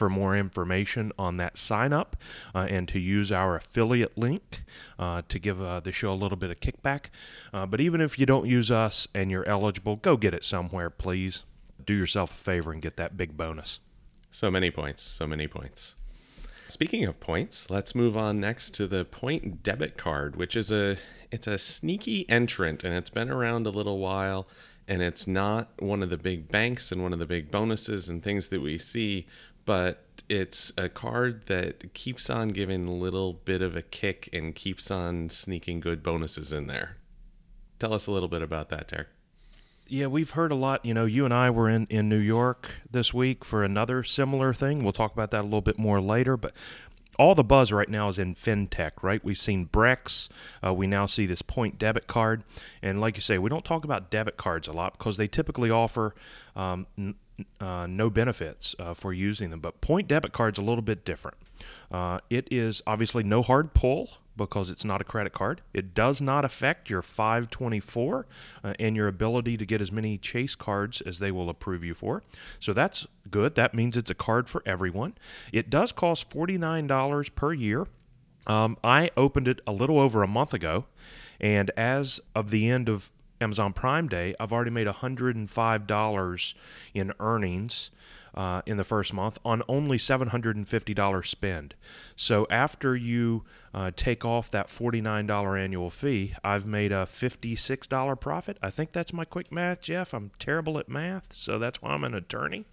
for 0.00 0.08
more 0.08 0.36
information 0.36 1.12
on 1.18 1.36
that 1.36 1.58
sign 1.58 1.92
up 1.92 2.16
uh, 2.54 2.66
and 2.70 2.88
to 2.88 2.98
use 2.98 3.30
our 3.30 3.56
affiliate 3.56 4.16
link 4.16 4.62
uh, 4.98 5.22
to 5.28 5.38
give 5.38 5.60
uh, 5.60 5.80
the 5.80 5.92
show 5.92 6.12
a 6.12 6.14
little 6.14 6.38
bit 6.38 6.50
of 6.50 6.58
kickback. 6.60 7.06
Uh, 7.52 7.66
but 7.66 7.80
even 7.80 8.00
if 8.00 8.18
you 8.18 8.24
don't 8.24 8.46
use 8.46 8.70
us 8.70 9.08
and 9.14 9.30
you're 9.30 9.46
eligible, 9.46 9.96
go 9.96 10.16
get 10.16 10.32
it 10.32 10.44
somewhere, 10.44 10.90
please. 10.90 11.42
Do 11.84 11.94
yourself 11.94 12.32
a 12.32 12.36
favor 12.36 12.72
and 12.72 12.80
get 12.80 12.96
that 12.96 13.16
big 13.16 13.36
bonus. 13.36 13.80
So 14.30 14.50
many 14.50 14.70
points. 14.70 15.02
So 15.02 15.26
many 15.26 15.48
points. 15.48 15.96
Speaking 16.68 17.04
of 17.04 17.18
points, 17.18 17.68
let's 17.68 17.94
move 17.94 18.16
on 18.16 18.38
next 18.38 18.70
to 18.76 18.86
the 18.86 19.04
point 19.04 19.62
debit 19.62 19.96
card, 19.96 20.36
which 20.36 20.54
is 20.54 20.70
a 20.70 20.98
it's 21.32 21.46
a 21.46 21.58
sneaky 21.58 22.28
entrant 22.28 22.84
and 22.84 22.94
it's 22.94 23.10
been 23.10 23.30
around 23.30 23.66
a 23.66 23.70
little 23.70 23.98
while 23.98 24.46
and 24.90 25.02
it's 25.02 25.28
not 25.28 25.70
one 25.78 26.02
of 26.02 26.10
the 26.10 26.18
big 26.18 26.48
banks 26.48 26.90
and 26.90 27.00
one 27.00 27.12
of 27.12 27.20
the 27.20 27.26
big 27.26 27.48
bonuses 27.48 28.08
and 28.08 28.24
things 28.24 28.48
that 28.48 28.60
we 28.60 28.76
see, 28.76 29.24
but 29.64 30.04
it's 30.28 30.72
a 30.76 30.88
card 30.88 31.46
that 31.46 31.94
keeps 31.94 32.28
on 32.28 32.48
giving 32.48 32.88
a 32.88 32.92
little 32.92 33.34
bit 33.34 33.62
of 33.62 33.76
a 33.76 33.82
kick 33.82 34.28
and 34.32 34.52
keeps 34.56 34.90
on 34.90 35.30
sneaking 35.30 35.78
good 35.78 36.02
bonuses 36.02 36.52
in 36.52 36.66
there. 36.66 36.96
Tell 37.78 37.94
us 37.94 38.08
a 38.08 38.10
little 38.10 38.28
bit 38.28 38.42
about 38.42 38.68
that, 38.70 38.88
Derek. 38.88 39.06
Yeah, 39.86 40.08
we've 40.08 40.30
heard 40.30 40.50
a 40.50 40.56
lot. 40.56 40.84
You 40.84 40.92
know, 40.92 41.04
you 41.04 41.24
and 41.24 41.32
I 41.32 41.50
were 41.50 41.68
in, 41.68 41.86
in 41.88 42.08
New 42.08 42.18
York 42.18 42.70
this 42.90 43.14
week 43.14 43.44
for 43.44 43.62
another 43.62 44.02
similar 44.02 44.52
thing. 44.52 44.82
We'll 44.82 44.92
talk 44.92 45.12
about 45.12 45.30
that 45.30 45.42
a 45.42 45.44
little 45.44 45.60
bit 45.60 45.78
more 45.78 46.00
later. 46.00 46.36
But 46.36 46.54
all 47.18 47.34
the 47.34 47.44
buzz 47.44 47.72
right 47.72 47.88
now 47.88 48.08
is 48.08 48.18
in 48.18 48.34
fintech, 48.34 48.92
right? 49.02 49.22
We've 49.24 49.38
seen 49.38 49.66
Brex. 49.66 50.28
Uh, 50.64 50.72
we 50.72 50.86
now 50.86 51.06
see 51.06 51.26
this 51.26 51.42
point 51.42 51.78
debit 51.78 52.06
card. 52.06 52.44
And 52.82 53.00
like 53.00 53.16
you 53.16 53.22
say, 53.22 53.38
we 53.38 53.50
don't 53.50 53.64
talk 53.64 53.84
about 53.84 54.10
debit 54.10 54.36
cards 54.36 54.68
a 54.68 54.72
lot 54.72 54.96
because 54.96 55.16
they 55.16 55.28
typically 55.28 55.70
offer 55.70 56.14
um, 56.56 56.86
n- 56.96 57.14
uh, 57.60 57.86
no 57.88 58.10
benefits 58.10 58.74
uh, 58.78 58.94
for 58.94 59.12
using 59.12 59.50
them. 59.50 59.60
But 59.60 59.80
point 59.80 60.08
debit 60.08 60.32
card's 60.32 60.58
a 60.58 60.62
little 60.62 60.82
bit 60.82 61.04
different. 61.04 61.36
Uh, 61.90 62.20
it 62.30 62.48
is 62.50 62.82
obviously 62.86 63.22
no 63.22 63.42
hard 63.42 63.74
pull 63.74 64.10
because 64.40 64.70
it's 64.70 64.86
not 64.86 65.02
a 65.02 65.04
credit 65.04 65.34
card. 65.34 65.60
It 65.74 65.92
does 65.92 66.20
not 66.22 66.46
affect 66.46 66.88
your 66.88 67.02
524 67.02 68.26
uh, 68.64 68.72
and 68.80 68.96
your 68.96 69.06
ability 69.06 69.58
to 69.58 69.66
get 69.66 69.82
as 69.82 69.92
many 69.92 70.16
Chase 70.16 70.54
cards 70.54 71.02
as 71.02 71.18
they 71.18 71.30
will 71.30 71.50
approve 71.50 71.84
you 71.84 71.92
for. 71.92 72.22
So 72.58 72.72
that's 72.72 73.06
good. 73.30 73.54
That 73.54 73.74
means 73.74 73.98
it's 73.98 74.10
a 74.10 74.14
card 74.14 74.48
for 74.48 74.62
everyone. 74.64 75.12
It 75.52 75.68
does 75.68 75.92
cost 75.92 76.30
$49 76.30 77.34
per 77.34 77.52
year. 77.52 77.86
Um, 78.46 78.78
I 78.82 79.10
opened 79.14 79.46
it 79.46 79.60
a 79.66 79.72
little 79.72 80.00
over 80.00 80.22
a 80.22 80.26
month 80.26 80.54
ago, 80.54 80.86
and 81.38 81.70
as 81.76 82.18
of 82.34 82.48
the 82.48 82.70
end 82.70 82.88
of 82.88 83.10
Amazon 83.42 83.74
Prime 83.74 84.08
Day, 84.08 84.34
I've 84.40 84.54
already 84.54 84.70
made 84.70 84.86
$105 84.86 86.54
in 86.94 87.12
earnings 87.20 87.90
uh, 88.34 88.62
in 88.66 88.76
the 88.76 88.84
first 88.84 89.12
month 89.12 89.38
on 89.44 89.62
only 89.68 89.98
$750 89.98 91.26
spend. 91.26 91.74
So 92.16 92.46
after 92.50 92.96
you 92.96 93.44
uh, 93.74 93.90
take 93.94 94.24
off 94.24 94.50
that 94.50 94.68
$49 94.68 95.58
annual 95.58 95.90
fee, 95.90 96.34
I've 96.42 96.66
made 96.66 96.92
a 96.92 97.06
$56 97.06 98.20
profit. 98.20 98.58
I 98.62 98.70
think 98.70 98.92
that's 98.92 99.12
my 99.12 99.24
quick 99.24 99.50
math, 99.50 99.80
Jeff. 99.80 100.14
I'm 100.14 100.30
terrible 100.38 100.78
at 100.78 100.88
math, 100.88 101.34
so 101.34 101.58
that's 101.58 101.82
why 101.82 101.90
I'm 101.90 102.04
an 102.04 102.14
attorney. 102.14 102.66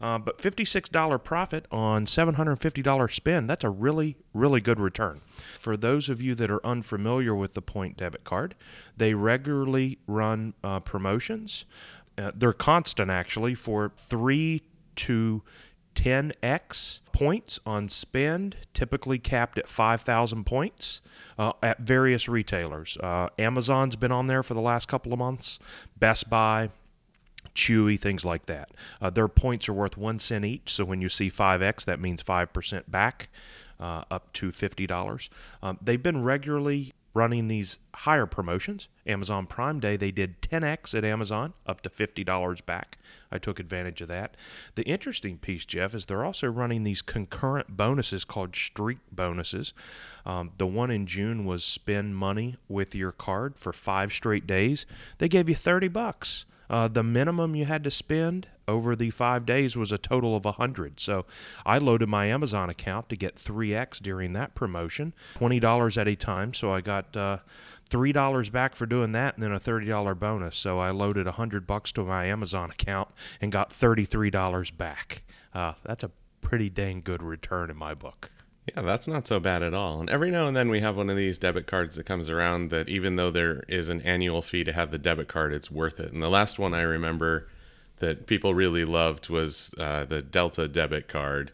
Uh, 0.00 0.18
but 0.18 0.38
$56 0.38 1.22
profit 1.22 1.64
on 1.70 2.06
$750 2.06 3.14
spend, 3.14 3.48
that's 3.48 3.62
a 3.62 3.70
really, 3.70 4.16
really 4.34 4.60
good 4.60 4.80
return. 4.80 5.20
For 5.60 5.76
those 5.76 6.08
of 6.08 6.20
you 6.20 6.34
that 6.34 6.50
are 6.50 6.64
unfamiliar 6.66 7.36
with 7.36 7.54
the 7.54 7.62
Point 7.62 7.96
debit 7.96 8.24
card, 8.24 8.56
they 8.96 9.14
regularly 9.14 9.98
run 10.08 10.54
uh, 10.64 10.80
promotions. 10.80 11.64
Uh, 12.18 12.32
they're 12.34 12.52
constant 12.52 13.12
actually 13.12 13.54
for 13.54 13.92
three 13.94 14.62
to 14.96 15.42
10x 15.94 17.00
points 17.12 17.60
on 17.66 17.88
spend, 17.88 18.56
typically 18.72 19.18
capped 19.18 19.58
at 19.58 19.68
5,000 19.68 20.44
points 20.44 21.00
uh, 21.38 21.52
at 21.62 21.80
various 21.80 22.28
retailers. 22.28 22.96
Uh, 22.98 23.28
Amazon's 23.38 23.96
been 23.96 24.12
on 24.12 24.26
there 24.26 24.42
for 24.42 24.54
the 24.54 24.60
last 24.60 24.88
couple 24.88 25.12
of 25.12 25.18
months, 25.18 25.58
Best 25.98 26.30
Buy, 26.30 26.70
Chewy, 27.54 28.00
things 28.00 28.24
like 28.24 28.46
that. 28.46 28.70
Uh, 29.00 29.10
their 29.10 29.28
points 29.28 29.68
are 29.68 29.74
worth 29.74 29.96
one 29.96 30.18
cent 30.18 30.44
each, 30.44 30.72
so 30.72 30.84
when 30.84 31.02
you 31.02 31.08
see 31.08 31.30
5x, 31.30 31.84
that 31.84 32.00
means 32.00 32.22
5% 32.22 32.84
back. 32.88 33.28
Uh, 33.80 34.04
up 34.12 34.32
to 34.32 34.52
$50. 34.52 35.28
Um, 35.60 35.76
they've 35.82 36.00
been 36.00 36.22
regularly 36.22 36.92
running 37.14 37.48
these 37.48 37.78
higher 37.94 38.26
promotions. 38.26 38.88
Amazon 39.06 39.46
Prime 39.46 39.80
Day, 39.80 39.96
they 39.96 40.10
did 40.10 40.40
10x 40.40 40.96
at 40.96 41.04
Amazon, 41.04 41.52
up 41.66 41.82
to 41.82 41.90
$50 41.90 42.64
back. 42.64 42.98
I 43.30 43.38
took 43.38 43.58
advantage 43.58 44.00
of 44.00 44.08
that. 44.08 44.36
The 44.74 44.84
interesting 44.84 45.38
piece, 45.38 45.64
Jeff, 45.64 45.94
is 45.94 46.06
they're 46.06 46.24
also 46.24 46.46
running 46.48 46.84
these 46.84 47.02
concurrent 47.02 47.76
bonuses 47.76 48.24
called 48.24 48.56
streak 48.56 48.98
bonuses. 49.10 49.72
Um, 50.24 50.52
the 50.58 50.66
one 50.66 50.90
in 50.90 51.06
June 51.06 51.44
was 51.44 51.64
spend 51.64 52.16
money 52.16 52.56
with 52.68 52.94
your 52.94 53.12
card 53.12 53.58
for 53.58 53.72
five 53.72 54.12
straight 54.12 54.46
days. 54.46 54.86
They 55.18 55.28
gave 55.28 55.48
you 55.48 55.54
30 55.54 55.88
bucks. 55.88 56.46
Uh, 56.72 56.88
the 56.88 57.02
minimum 57.04 57.54
you 57.54 57.66
had 57.66 57.84
to 57.84 57.90
spend 57.90 58.48
over 58.66 58.96
the 58.96 59.10
five 59.10 59.44
days 59.44 59.76
was 59.76 59.92
a 59.92 59.98
total 59.98 60.34
of 60.34 60.44
100 60.44 60.98
so 60.98 61.26
i 61.66 61.76
loaded 61.76 62.08
my 62.08 62.26
amazon 62.26 62.70
account 62.70 63.08
to 63.08 63.16
get 63.16 63.34
3x 63.34 64.00
during 64.00 64.32
that 64.32 64.54
promotion 64.54 65.12
$20 65.34 65.96
at 65.96 66.08
a 66.08 66.16
time. 66.16 66.54
So 66.54 66.72
i 66.72 66.80
got 66.80 67.16
uh, 67.16 67.38
$3 67.90 68.52
back 68.52 68.74
for 68.74 68.86
doing 68.86 69.12
that 69.12 69.34
and 69.34 69.42
then 69.42 69.52
a 69.52 69.60
$30 69.60 70.18
bonus. 70.18 70.56
So 70.56 70.78
i 70.78 70.90
loaded 70.90 71.26
100 71.26 71.66
bucks 71.66 71.92
to 71.92 72.04
my 72.04 72.26
amazon 72.26 72.70
account 72.70 73.08
and 73.40 73.52
got 73.52 73.70
$33 73.70 74.76
back. 74.76 75.22
Uh, 75.54 75.74
that's 75.84 76.02
a 76.02 76.10
pretty 76.40 76.70
dang 76.70 77.02
good 77.02 77.22
return 77.22 77.70
in 77.70 77.76
my 77.76 77.94
book 77.94 78.30
Yeah, 78.66 78.82
that's 78.82 79.08
not 79.08 79.26
so 79.26 79.40
bad 79.40 79.62
at 79.62 79.74
all. 79.74 80.00
And 80.00 80.08
every 80.08 80.30
now 80.30 80.46
and 80.46 80.56
then 80.56 80.68
we 80.68 80.80
have 80.80 80.96
one 80.96 81.10
of 81.10 81.16
these 81.16 81.36
debit 81.36 81.66
cards 81.66 81.96
that 81.96 82.06
comes 82.06 82.28
around 82.28 82.70
that 82.70 82.88
even 82.88 83.16
though 83.16 83.30
there 83.30 83.64
is 83.68 83.88
an 83.88 84.00
annual 84.02 84.40
fee 84.40 84.62
to 84.64 84.72
have 84.72 84.92
the 84.92 84.98
debit 84.98 85.26
card, 85.26 85.52
it's 85.52 85.70
worth 85.70 85.98
it. 85.98 86.12
And 86.12 86.22
the 86.22 86.28
last 86.28 86.58
one 86.60 86.72
I 86.72 86.82
remember 86.82 87.48
that 87.98 88.26
people 88.26 88.54
really 88.54 88.84
loved 88.84 89.28
was 89.28 89.74
uh, 89.78 90.04
the 90.04 90.22
Delta 90.22 90.68
debit 90.68 91.08
card. 91.08 91.50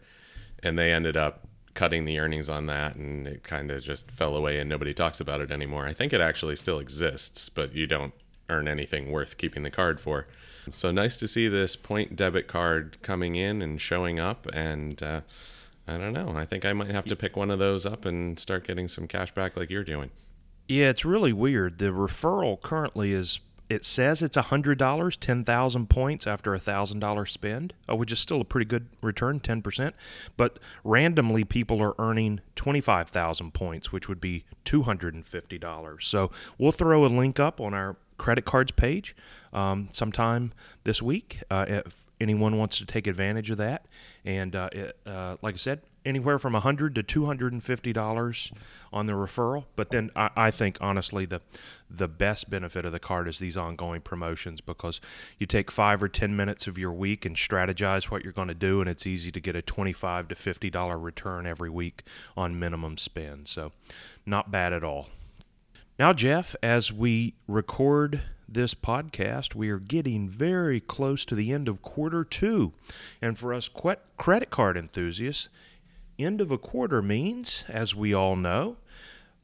And 0.61 0.77
they 0.77 0.91
ended 0.91 1.17
up 1.17 1.47
cutting 1.73 2.05
the 2.05 2.19
earnings 2.19 2.49
on 2.49 2.65
that 2.65 2.95
and 2.95 3.25
it 3.25 3.43
kind 3.43 3.71
of 3.71 3.81
just 3.81 4.11
fell 4.11 4.35
away 4.35 4.59
and 4.59 4.69
nobody 4.69 4.93
talks 4.93 5.19
about 5.19 5.41
it 5.41 5.49
anymore. 5.49 5.85
I 5.87 5.93
think 5.93 6.11
it 6.11 6.21
actually 6.21 6.57
still 6.57 6.77
exists, 6.77 7.49
but 7.49 7.73
you 7.73 7.87
don't 7.87 8.13
earn 8.49 8.67
anything 8.67 9.11
worth 9.11 9.37
keeping 9.37 9.63
the 9.63 9.71
card 9.71 9.99
for. 9.99 10.27
So 10.71 10.91
nice 10.91 11.17
to 11.17 11.27
see 11.27 11.47
this 11.47 11.75
point 11.75 12.15
debit 12.15 12.47
card 12.47 12.97
coming 13.01 13.35
in 13.35 13.61
and 13.61 13.79
showing 13.79 14.19
up 14.19 14.45
and 14.53 15.01
uh, 15.01 15.21
I 15.89 15.97
don't 15.97 16.13
know. 16.13 16.33
I 16.35 16.45
think 16.45 16.65
I 16.65 16.73
might 16.73 16.91
have 16.91 17.05
to 17.05 17.15
pick 17.15 17.35
one 17.35 17.49
of 17.49 17.57
those 17.57 17.85
up 17.85 18.05
and 18.05 18.39
start 18.39 18.67
getting 18.67 18.87
some 18.87 19.07
cash 19.07 19.33
back 19.33 19.57
like 19.57 19.69
you're 19.69 19.83
doing. 19.83 20.11
Yeah, 20.67 20.89
it's 20.89 21.03
really 21.03 21.33
weird. 21.33 21.79
The 21.79 21.85
referral 21.85 22.61
currently 22.61 23.11
is 23.11 23.39
it 23.69 23.85
says 23.85 24.21
it's 24.21 24.35
hundred 24.35 24.77
dollars, 24.77 25.15
ten 25.17 25.43
thousand 25.43 25.89
points 25.89 26.27
after 26.27 26.53
a 26.53 26.59
thousand 26.59 26.99
dollar 26.99 27.25
spend, 27.25 27.73
uh, 27.89 27.95
which 27.95 28.11
is 28.11 28.19
still 28.19 28.41
a 28.41 28.45
pretty 28.45 28.65
good 28.65 28.87
return, 29.01 29.39
ten 29.39 29.61
percent. 29.61 29.95
But 30.37 30.59
randomly, 30.83 31.43
people 31.43 31.81
are 31.81 31.95
earning 31.99 32.41
twenty 32.55 32.81
five 32.81 33.09
thousand 33.09 33.53
points, 33.53 33.91
which 33.91 34.07
would 34.07 34.19
be 34.19 34.43
two 34.65 34.83
hundred 34.83 35.13
and 35.13 35.25
fifty 35.25 35.57
dollars. 35.57 36.07
So 36.07 36.31
we'll 36.57 36.71
throw 36.71 37.05
a 37.05 37.07
link 37.07 37.39
up 37.39 37.61
on 37.61 37.73
our 37.73 37.95
credit 38.17 38.45
cards 38.45 38.71
page 38.71 39.15
um, 39.53 39.89
sometime 39.91 40.51
this 40.83 41.01
week. 41.01 41.41
Uh, 41.49 41.81
anyone 42.19 42.57
wants 42.57 42.77
to 42.79 42.85
take 42.85 43.07
advantage 43.07 43.49
of 43.49 43.57
that, 43.57 43.85
and 44.25 44.55
uh, 44.55 44.69
it, 44.71 44.97
uh, 45.05 45.37
like 45.41 45.55
I 45.55 45.57
said, 45.57 45.81
anywhere 46.05 46.39
from 46.39 46.55
a 46.55 46.59
hundred 46.59 46.95
to 46.95 47.03
two 47.03 47.25
hundred 47.25 47.53
and 47.53 47.63
fifty 47.63 47.93
dollars 47.93 48.51
on 48.91 49.05
the 49.05 49.13
referral. 49.13 49.65
But 49.75 49.89
then 49.91 50.11
I, 50.15 50.29
I 50.35 50.51
think 50.51 50.77
honestly 50.81 51.25
the 51.25 51.41
the 51.89 52.07
best 52.07 52.49
benefit 52.49 52.85
of 52.85 52.91
the 52.91 52.99
card 52.99 53.27
is 53.27 53.39
these 53.39 53.57
ongoing 53.57 54.01
promotions 54.01 54.61
because 54.61 55.01
you 55.37 55.45
take 55.45 55.71
five 55.71 56.01
or 56.03 56.07
ten 56.07 56.35
minutes 56.35 56.67
of 56.67 56.77
your 56.77 56.91
week 56.91 57.25
and 57.25 57.35
strategize 57.35 58.05
what 58.05 58.23
you're 58.23 58.33
going 58.33 58.47
to 58.47 58.53
do, 58.53 58.81
and 58.81 58.89
it's 58.89 59.07
easy 59.07 59.31
to 59.31 59.39
get 59.39 59.55
a 59.55 59.61
twenty 59.61 59.93
five 59.93 60.27
to 60.29 60.35
fifty 60.35 60.69
dollar 60.69 60.97
return 60.97 61.45
every 61.45 61.69
week 61.69 62.03
on 62.35 62.59
minimum 62.59 62.97
spend. 62.97 63.47
So 63.47 63.71
not 64.25 64.51
bad 64.51 64.73
at 64.73 64.83
all. 64.83 65.09
Now, 65.97 66.13
Jeff, 66.13 66.55
as 66.63 66.93
we 66.93 67.33
record 67.45 68.21
this 68.53 68.73
podcast, 68.73 69.55
we 69.55 69.69
are 69.69 69.79
getting 69.79 70.29
very 70.29 70.79
close 70.79 71.25
to 71.25 71.35
the 71.35 71.51
end 71.53 71.67
of 71.67 71.81
quarter 71.81 72.23
two. 72.23 72.73
And 73.21 73.37
for 73.37 73.53
us 73.53 73.69
credit 73.69 74.49
card 74.49 74.77
enthusiasts, 74.77 75.49
end 76.17 76.41
of 76.41 76.51
a 76.51 76.57
quarter 76.57 77.01
means, 77.01 77.65
as 77.67 77.95
we 77.95 78.13
all 78.13 78.35
know, 78.35 78.77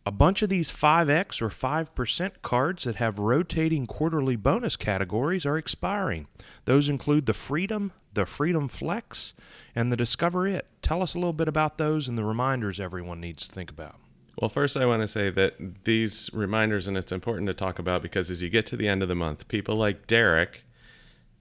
a 0.05 0.11
bunch 0.11 0.41
of 0.43 0.49
these 0.49 0.71
5X 0.71 1.41
or 1.41 1.49
5% 1.49 2.31
cards 2.43 2.83
that 2.83 2.97
have 2.97 3.17
rotating 3.17 3.87
quarterly 3.87 4.35
bonus 4.35 4.75
categories 4.75 5.45
are 5.45 5.57
expiring. 5.57 6.27
Those 6.65 6.89
include 6.89 7.25
the 7.25 7.33
Freedom, 7.33 7.91
the 8.13 8.27
Freedom 8.27 8.67
Flex, 8.67 9.33
and 9.73 9.91
the 9.91 9.97
Discover 9.97 10.47
It. 10.47 10.67
Tell 10.83 11.01
us 11.01 11.15
a 11.15 11.17
little 11.17 11.33
bit 11.33 11.47
about 11.47 11.79
those 11.79 12.07
and 12.07 12.17
the 12.17 12.23
reminders 12.23 12.79
everyone 12.79 13.19
needs 13.19 13.47
to 13.47 13.53
think 13.53 13.71
about. 13.71 13.95
Well, 14.37 14.49
first, 14.49 14.75
I 14.75 14.85
want 14.85 15.01
to 15.01 15.07
say 15.07 15.29
that 15.29 15.85
these 15.85 16.29
reminders, 16.33 16.87
and 16.87 16.97
it's 16.97 17.11
important 17.11 17.47
to 17.47 17.53
talk 17.53 17.79
about 17.79 18.01
because 18.01 18.29
as 18.29 18.41
you 18.41 18.49
get 18.49 18.65
to 18.67 18.75
the 18.77 18.87
end 18.87 19.01
of 19.01 19.07
the 19.07 19.15
month, 19.15 19.47
people 19.47 19.75
like 19.75 20.07
Derek 20.07 20.63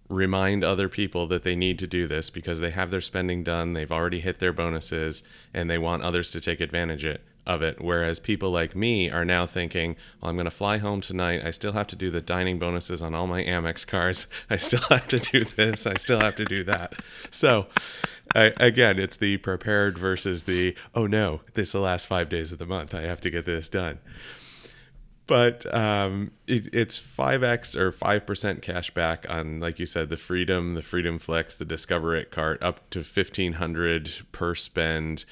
remind 0.09 0.63
other 0.63 0.89
people 0.89 1.27
that 1.27 1.43
they 1.43 1.57
need 1.57 1.79
to 1.81 1.87
do 1.87 2.07
this 2.07 2.31
because 2.31 2.61
they 2.61 2.71
have 2.71 2.91
their 2.91 3.01
spending 3.01 3.43
done, 3.43 3.73
they've 3.73 3.91
already 3.91 4.21
hit 4.21 4.39
their 4.39 4.53
bonuses, 4.53 5.25
and 5.53 5.69
they 5.69 5.79
want 5.79 6.05
others 6.05 6.31
to 6.31 6.41
take 6.41 6.61
advantage 6.61 7.05
of 7.47 7.63
it. 7.63 7.81
Whereas 7.81 8.21
people 8.21 8.51
like 8.51 8.77
me 8.77 9.11
are 9.11 9.25
now 9.25 9.47
thinking, 9.47 9.97
well, 10.21 10.31
I'm 10.31 10.37
going 10.37 10.45
to 10.45 10.51
fly 10.51 10.79
home 10.79 11.01
tonight. 11.01 11.43
I 11.45 11.51
still 11.51 11.73
have 11.73 11.87
to 11.89 11.97
do 11.97 12.11
the 12.11 12.21
dining 12.21 12.59
bonuses 12.59 13.03
on 13.03 13.15
all 13.15 13.27
my 13.27 13.43
Amex 13.43 13.87
cards. 13.87 14.27
I 14.49 14.57
still 14.57 14.81
have 14.91 15.09
to 15.09 15.19
do 15.19 15.45
this. 15.45 15.87
I 15.87 15.95
still 15.95 16.21
have 16.21 16.37
to 16.37 16.45
do 16.45 16.63
that. 16.65 16.95
So, 17.31 17.67
Again, 18.35 18.99
it's 18.99 19.17
the 19.17 19.37
prepared 19.39 19.99
versus 19.99 20.45
the, 20.45 20.75
oh 20.95 21.07
no, 21.07 21.43
this 21.55 21.69
is 21.69 21.73
the 21.73 21.81
last 21.81 22.07
five 22.07 22.29
days 22.29 22.53
of 22.53 22.59
the 22.59 22.67
month. 22.67 22.95
I 22.95 23.03
have 23.03 23.21
to 23.23 23.31
get 23.31 23.45
this 23.45 23.69
done. 23.69 23.99
But 25.27 25.73
um, 25.75 26.33
it, 26.47 26.69
it's 26.75 27.01
5x 27.01 27.77
or 27.77 27.93
5% 27.93 28.63
cash 28.63 28.91
back 28.91 29.25
on 29.31 29.59
like 29.59 29.79
you 29.79 29.87
said 29.87 30.11
the 30.11 30.19
freedom 30.19 30.75
the 30.75 30.83
freedom 30.83 31.19
flex 31.19 31.55
the 31.55 31.65
discover 31.65 32.15
it 32.15 32.31
cart 32.31 32.63
up 32.63 32.91
to 32.91 32.99
1500 32.99 34.27
per 34.33 34.55
spend. 34.55 35.25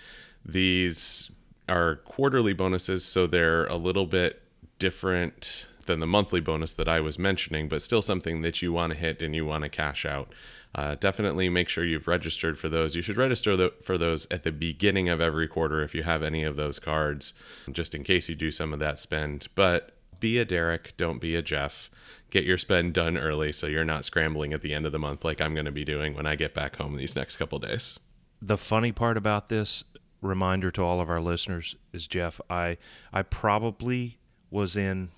These 0.45 1.31
are 1.69 1.97
quarterly 1.97 2.53
bonuses 2.53 3.05
so 3.05 3.27
they're 3.27 3.67
a 3.67 3.77
little 3.77 4.07
bit 4.07 4.43
different 4.79 5.67
than 5.87 6.01
the 6.01 6.07
monthly 6.07 6.41
bonus 6.41 6.75
that 6.75 6.89
i 6.89 7.01
was 7.01 7.19
mentioning 7.19 7.69
but 7.69 7.81
still 7.83 8.03
something 8.03 8.43
that 8.43 8.61
you 8.61 8.73
want 8.73 8.93
to 8.93 8.99
hit 8.99 9.23
and 9.23 9.35
you 9.35 9.47
want 9.47 9.63
to 9.63 9.69
cash 9.69 10.05
out 10.05 10.33
uh, 10.75 10.95
definitely 10.95 11.49
make 11.49 11.69
sure 11.69 11.85
you've 11.85 12.09
registered 12.09 12.59
for 12.59 12.69
those. 12.69 12.97
You 12.97 13.03
should 13.03 13.17
register 13.17 13.57
the, 13.57 13.73
for 13.83 13.99
those 13.99 14.27
at 14.31 14.43
the 14.43 14.53
beginning 14.53 15.09
of 15.09 15.21
every 15.21 15.47
quarter 15.47 15.83
if 15.83 15.95
you 15.95 16.03
have 16.03 16.23
any 16.23 16.45
of 16.45 16.57
those 16.57 16.79
cards, 16.79 17.35
just 17.71 17.95
in 17.95 18.05
case 18.05 18.29
you 18.29 18.35
do 18.35 18.51
some 18.51 18.73
of 18.73 18.79
that 18.79 18.99
spend. 18.99 19.49
But 19.55 19.97
be 20.19 20.39
a 20.39 20.45
Derek, 20.45 20.97
don't 20.97 21.21
be 21.21 21.37
a 21.37 21.43
Jeff. 21.43 21.91
Get 22.31 22.45
your 22.45 22.57
spend 22.57 22.95
done 22.95 23.19
early 23.19 23.53
so 23.53 23.67
you're 23.67 23.85
not 23.85 24.07
scrambling 24.07 24.55
at 24.55 24.63
the 24.63 24.73
end 24.73 24.87
of 24.87 24.93
the 24.93 24.99
month 24.99 25.25
like 25.25 25.41
I'm 25.41 25.53
going 25.53 25.67
to 25.67 25.73
be 25.73 25.85
doing 25.85 26.15
when 26.15 26.27
I 26.27 26.37
get 26.37 26.55
back 26.55 26.77
home 26.77 26.97
these 26.97 27.15
next 27.15 27.37
couple 27.37 27.59
days. 27.59 27.99
The 28.41 28.57
funny 28.57 28.93
part 28.93 29.19
about 29.19 29.49
this 29.49 29.85
reminder 30.23 30.71
to 30.71 30.83
all 30.83 31.01
of 31.01 31.11
our 31.11 31.21
listeners 31.21 31.77
is 31.93 32.07
Jeff, 32.07 32.41
I 32.49 32.79
I 33.13 33.23
probably 33.23 34.19
was 34.51 34.77
in 34.77 35.11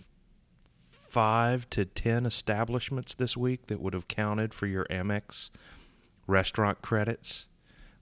five 1.14 1.70
to 1.70 1.84
ten 1.84 2.26
establishments 2.26 3.14
this 3.14 3.36
week 3.36 3.68
that 3.68 3.80
would 3.80 3.94
have 3.94 4.08
counted 4.08 4.52
for 4.52 4.66
your 4.66 4.84
Amex 4.86 5.50
restaurant 6.26 6.82
credits. 6.82 7.46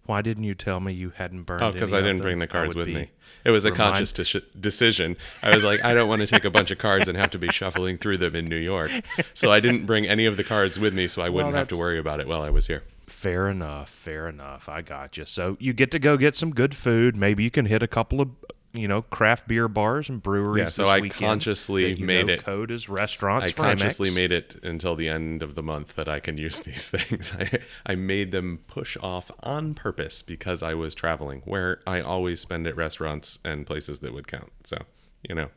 Why 0.06 0.22
didn't 0.22 0.44
you 0.44 0.54
tell 0.54 0.80
me 0.80 0.94
you 0.94 1.10
hadn't 1.10 1.42
burned? 1.42 1.62
Oh, 1.62 1.72
because 1.72 1.92
I 1.92 1.98
didn't 2.00 2.22
bring 2.22 2.38
the 2.38 2.46
cards 2.46 2.74
with 2.74 2.86
be 2.86 2.94
me. 2.94 3.10
It 3.44 3.50
was 3.50 3.66
a 3.66 3.70
remind- 3.70 3.96
conscious 3.96 4.12
deci- 4.14 4.42
decision. 4.58 5.16
I 5.42 5.54
was 5.54 5.62
like, 5.62 5.84
I 5.84 5.92
don't 5.92 6.08
want 6.08 6.22
to 6.22 6.26
take 6.26 6.46
a 6.46 6.50
bunch 6.50 6.70
of 6.70 6.78
cards 6.78 7.06
and 7.06 7.18
have 7.18 7.30
to 7.32 7.38
be 7.38 7.48
shuffling 7.52 7.98
through 7.98 8.16
them 8.16 8.34
in 8.34 8.46
New 8.46 8.56
York. 8.56 8.90
So 9.34 9.52
I 9.52 9.60
didn't 9.60 9.84
bring 9.84 10.06
any 10.06 10.24
of 10.24 10.38
the 10.38 10.42
cards 10.44 10.78
with 10.78 10.94
me, 10.94 11.06
so 11.06 11.20
I 11.20 11.28
wouldn't 11.28 11.54
have 11.54 11.68
to 11.68 11.76
worry 11.76 11.98
about 11.98 12.18
it 12.18 12.26
while 12.26 12.40
I 12.42 12.48
was 12.50 12.66
here. 12.66 12.82
Fair 13.06 13.48
enough. 13.48 13.90
Fair 13.90 14.26
enough. 14.28 14.68
I 14.68 14.80
got 14.80 15.16
you. 15.18 15.26
So 15.26 15.56
you 15.60 15.72
get 15.72 15.90
to 15.92 15.98
go 16.00 16.16
get 16.16 16.34
some 16.34 16.52
good 16.52 16.74
food. 16.74 17.14
Maybe 17.14 17.44
you 17.44 17.50
can 17.50 17.66
hit 17.66 17.82
a 17.82 17.86
couple 17.88 18.20
of, 18.20 18.30
you 18.74 18.88
know, 18.88 19.02
craft 19.02 19.46
beer 19.48 19.68
bars 19.68 20.08
and 20.08 20.22
breweries. 20.22 20.62
Yeah, 20.62 20.68
so 20.70 20.86
I 20.88 21.08
consciously 21.08 21.94
made 21.96 22.28
it- 22.30 22.42
Code 22.44 22.70
as 22.70 22.88
restaurants. 22.88 23.46
I 23.48 23.52
consciously 23.52 24.10
made 24.10 24.32
it 24.32 24.56
until 24.62 24.94
the 24.96 25.08
end 25.08 25.42
of 25.42 25.54
the 25.54 25.62
month 25.62 25.94
that 25.96 26.08
I 26.08 26.20
can 26.20 26.38
use 26.38 26.60
these 26.64 26.88
things. 26.88 27.32
I, 27.38 27.58
I 27.84 27.94
made 27.96 28.30
them 28.32 28.60
push 28.68 28.96
off 29.02 29.30
on 29.42 29.74
purpose 29.74 30.22
because 30.22 30.62
I 30.62 30.74
was 30.74 30.94
traveling, 30.94 31.42
where 31.44 31.80
I 31.86 32.00
always 32.00 32.40
spend 32.40 32.66
at 32.66 32.76
restaurants 32.76 33.38
and 33.44 33.66
places 33.66 33.98
that 34.00 34.14
would 34.14 34.26
count. 34.26 34.52
So, 34.64 34.78
you 35.28 35.34
know, 35.34 35.48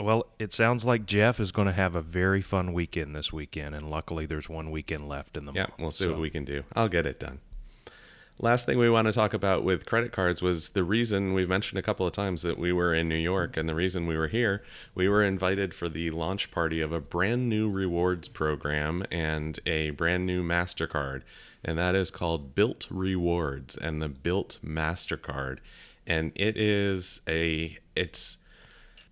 Well, 0.00 0.26
it 0.40 0.52
sounds 0.52 0.84
like 0.84 1.06
Jeff 1.06 1.38
is 1.38 1.52
going 1.52 1.66
to 1.66 1.72
have 1.72 1.94
a 1.94 2.02
very 2.02 2.42
fun 2.42 2.72
weekend 2.72 3.14
this 3.14 3.32
weekend, 3.32 3.74
and 3.76 3.88
luckily 3.88 4.26
there's 4.26 4.48
one 4.48 4.70
weekend 4.72 5.08
left 5.08 5.36
in 5.36 5.44
the 5.44 5.52
yeah, 5.52 5.62
month. 5.62 5.74
Yeah, 5.78 5.82
we'll 5.82 5.90
see 5.92 6.04
so- 6.04 6.10
what 6.10 6.20
we 6.20 6.30
can 6.30 6.44
do. 6.44 6.64
I'll 6.74 6.88
get 6.88 7.06
it 7.06 7.20
done. 7.20 7.38
Last 8.38 8.66
thing 8.66 8.78
we 8.78 8.90
want 8.90 9.06
to 9.06 9.12
talk 9.12 9.34
about 9.34 9.62
with 9.62 9.86
credit 9.86 10.10
cards 10.10 10.42
was 10.42 10.70
the 10.70 10.82
reason 10.82 11.32
we've 11.32 11.48
mentioned 11.48 11.78
a 11.78 11.82
couple 11.82 12.06
of 12.06 12.12
times 12.12 12.42
that 12.42 12.58
we 12.58 12.72
were 12.72 12.92
in 12.92 13.08
New 13.08 13.14
York 13.14 13.56
and 13.56 13.68
the 13.68 13.74
reason 13.74 14.06
we 14.06 14.16
were 14.16 14.28
here. 14.28 14.64
We 14.94 15.08
were 15.08 15.22
invited 15.22 15.74
for 15.74 15.88
the 15.88 16.10
launch 16.10 16.50
party 16.50 16.80
of 16.80 16.92
a 16.92 17.00
brand 17.00 17.48
new 17.48 17.70
rewards 17.70 18.28
program 18.28 19.04
and 19.12 19.60
a 19.64 19.90
brand 19.90 20.26
new 20.26 20.42
MasterCard, 20.42 21.22
and 21.64 21.78
that 21.78 21.94
is 21.94 22.10
called 22.10 22.54
Bilt 22.54 22.86
Rewards 22.90 23.76
and 23.76 24.02
the 24.02 24.08
Bilt 24.08 24.58
MasterCard. 24.60 25.58
And 26.06 26.32
it 26.34 26.56
is 26.56 27.20
a 27.28 27.78
it's 27.94 28.38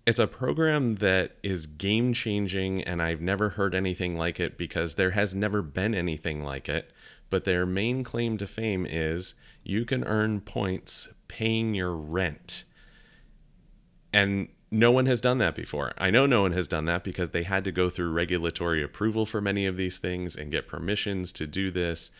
it's 0.05 0.19
a 0.19 0.27
program 0.27 0.95
that 0.95 1.37
is 1.43 1.67
game 1.67 2.11
changing, 2.11 2.81
and 2.83 3.01
I've 3.01 3.21
never 3.21 3.49
heard 3.49 3.75
anything 3.75 4.17
like 4.17 4.39
it 4.39 4.57
because 4.57 4.95
there 4.95 5.11
has 5.11 5.35
never 5.35 5.61
been 5.61 5.93
anything 5.93 6.43
like 6.43 6.67
it. 6.67 6.91
But 7.31 7.45
their 7.45 7.65
main 7.65 8.03
claim 8.03 8.37
to 8.37 8.45
fame 8.45 8.85
is 8.87 9.33
you 9.63 9.85
can 9.85 10.03
earn 10.03 10.41
points 10.41 11.07
paying 11.27 11.73
your 11.73 11.95
rent. 11.95 12.65
And 14.13 14.49
no 14.69 14.91
one 14.91 15.07
has 15.07 15.19
done 15.19 15.39
that 15.39 15.55
before. 15.55 15.93
I 15.97 16.11
know 16.11 16.27
no 16.27 16.43
one 16.43 16.51
has 16.51 16.67
done 16.67 16.85
that 16.85 17.03
because 17.03 17.29
they 17.29 17.43
had 17.43 17.63
to 17.63 17.71
go 17.71 17.89
through 17.89 18.11
regulatory 18.11 18.83
approval 18.83 19.25
for 19.25 19.41
many 19.41 19.65
of 19.65 19.77
these 19.77 19.97
things 19.97 20.35
and 20.35 20.51
get 20.51 20.67
permissions 20.67 21.31
to 21.33 21.47
do 21.47 21.71
this 21.71 22.11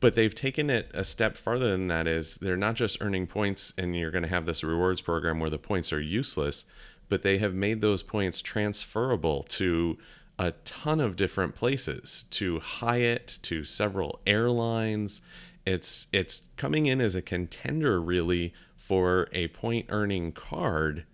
but 0.00 0.14
they've 0.14 0.34
taken 0.34 0.70
it 0.70 0.90
a 0.94 1.04
step 1.04 1.36
farther 1.36 1.70
than 1.70 1.88
that 1.88 2.06
is 2.06 2.36
they're 2.36 2.56
not 2.56 2.74
just 2.74 3.00
earning 3.00 3.26
points 3.26 3.72
and 3.76 3.94
you're 3.94 4.10
going 4.10 4.22
to 4.22 4.28
have 4.28 4.46
this 4.46 4.64
rewards 4.64 5.00
program 5.00 5.38
where 5.38 5.50
the 5.50 5.58
points 5.58 5.92
are 5.92 6.00
useless 6.00 6.64
but 7.08 7.22
they 7.22 7.38
have 7.38 7.54
made 7.54 7.80
those 7.80 8.02
points 8.02 8.40
transferable 8.40 9.42
to 9.42 9.98
a 10.40 10.52
ton 10.64 11.00
of 11.00 11.16
different 11.16 11.54
places 11.54 12.24
to 12.30 12.60
Hyatt 12.60 13.38
to 13.42 13.62
several 13.64 14.20
airlines 14.26 15.20
it's 15.66 16.06
it's 16.12 16.42
coming 16.56 16.86
in 16.86 17.00
as 17.00 17.14
a 17.14 17.20
contender 17.20 18.00
really 18.00 18.54
for 18.74 19.28
a 19.32 19.48
point 19.48 19.86
earning 19.90 20.32
card 20.32 21.04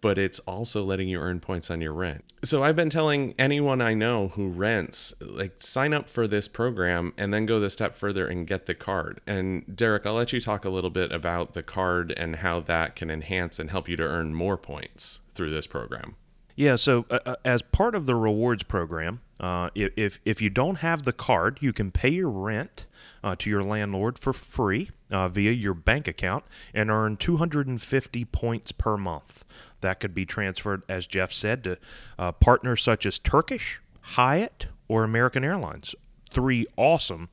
but 0.00 0.18
it's 0.18 0.38
also 0.40 0.84
letting 0.84 1.08
you 1.08 1.18
earn 1.18 1.40
points 1.40 1.68
on 1.68 1.80
your 1.80 1.92
rent. 1.92 2.22
So 2.44 2.62
I've 2.62 2.76
been 2.76 2.90
telling 2.90 3.34
anyone 3.40 3.80
I 3.80 3.94
know 3.94 4.28
who 4.28 4.50
rents, 4.50 5.12
like 5.20 5.60
sign 5.60 5.92
up 5.92 6.08
for 6.08 6.28
this 6.28 6.46
program 6.46 7.12
and 7.18 7.34
then 7.34 7.44
go 7.44 7.58
the 7.58 7.70
step 7.70 7.96
further 7.96 8.28
and 8.28 8.46
get 8.46 8.66
the 8.66 8.74
card. 8.74 9.20
And 9.26 9.64
Derek, 9.74 10.06
I'll 10.06 10.14
let 10.14 10.32
you 10.32 10.40
talk 10.40 10.64
a 10.64 10.70
little 10.70 10.90
bit 10.90 11.10
about 11.10 11.54
the 11.54 11.62
card 11.64 12.12
and 12.16 12.36
how 12.36 12.60
that 12.60 12.94
can 12.94 13.10
enhance 13.10 13.58
and 13.58 13.70
help 13.70 13.88
you 13.88 13.96
to 13.96 14.04
earn 14.04 14.32
more 14.32 14.56
points 14.56 15.20
through 15.34 15.50
this 15.50 15.66
program. 15.66 16.14
Yeah, 16.56 16.76
so 16.76 17.04
uh, 17.10 17.18
uh, 17.26 17.36
as 17.44 17.60
part 17.60 17.94
of 17.94 18.06
the 18.06 18.14
rewards 18.14 18.62
program, 18.62 19.20
uh, 19.38 19.68
if 19.74 20.18
if 20.24 20.40
you 20.40 20.48
don't 20.48 20.76
have 20.76 21.04
the 21.04 21.12
card, 21.12 21.58
you 21.60 21.74
can 21.74 21.90
pay 21.90 22.08
your 22.08 22.30
rent 22.30 22.86
uh, 23.22 23.36
to 23.38 23.50
your 23.50 23.62
landlord 23.62 24.18
for 24.18 24.32
free 24.32 24.90
uh, 25.10 25.28
via 25.28 25.52
your 25.52 25.74
bank 25.74 26.08
account 26.08 26.44
and 26.72 26.90
earn 26.90 27.18
250 27.18 28.24
points 28.24 28.72
per 28.72 28.96
month. 28.96 29.44
That 29.82 30.00
could 30.00 30.14
be 30.14 30.24
transferred, 30.24 30.82
as 30.88 31.06
Jeff 31.06 31.30
said, 31.30 31.62
to 31.64 31.78
uh, 32.18 32.32
partners 32.32 32.82
such 32.82 33.04
as 33.04 33.18
Turkish, 33.18 33.78
Hyatt, 34.00 34.68
or 34.88 35.04
American 35.04 35.44
Airlines. 35.44 35.94
Three 36.30 36.66
awesome 36.78 37.28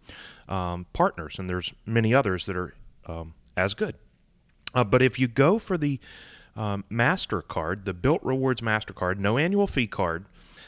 um, 0.50 0.86
partners, 0.92 1.40
and 1.40 1.50
there's 1.50 1.74
many 1.86 2.14
others 2.14 2.46
that 2.46 2.58
are 2.58 2.76
um, 3.06 3.36
as 3.56 3.74
good. 3.74 3.96
But 4.74 5.02
if 5.02 5.18
you 5.18 5.28
go 5.28 5.60
for 5.60 5.78
the 5.78 6.00
um, 6.56 6.84
MasterCard, 6.92 7.86
the 7.86 7.94
Bilt 7.94 8.20
Rewards 8.24 8.62
MasterCard, 8.62 9.18
no 9.18 9.38
annual 9.38 9.68
fee 9.68 9.88
card, 9.88 10.26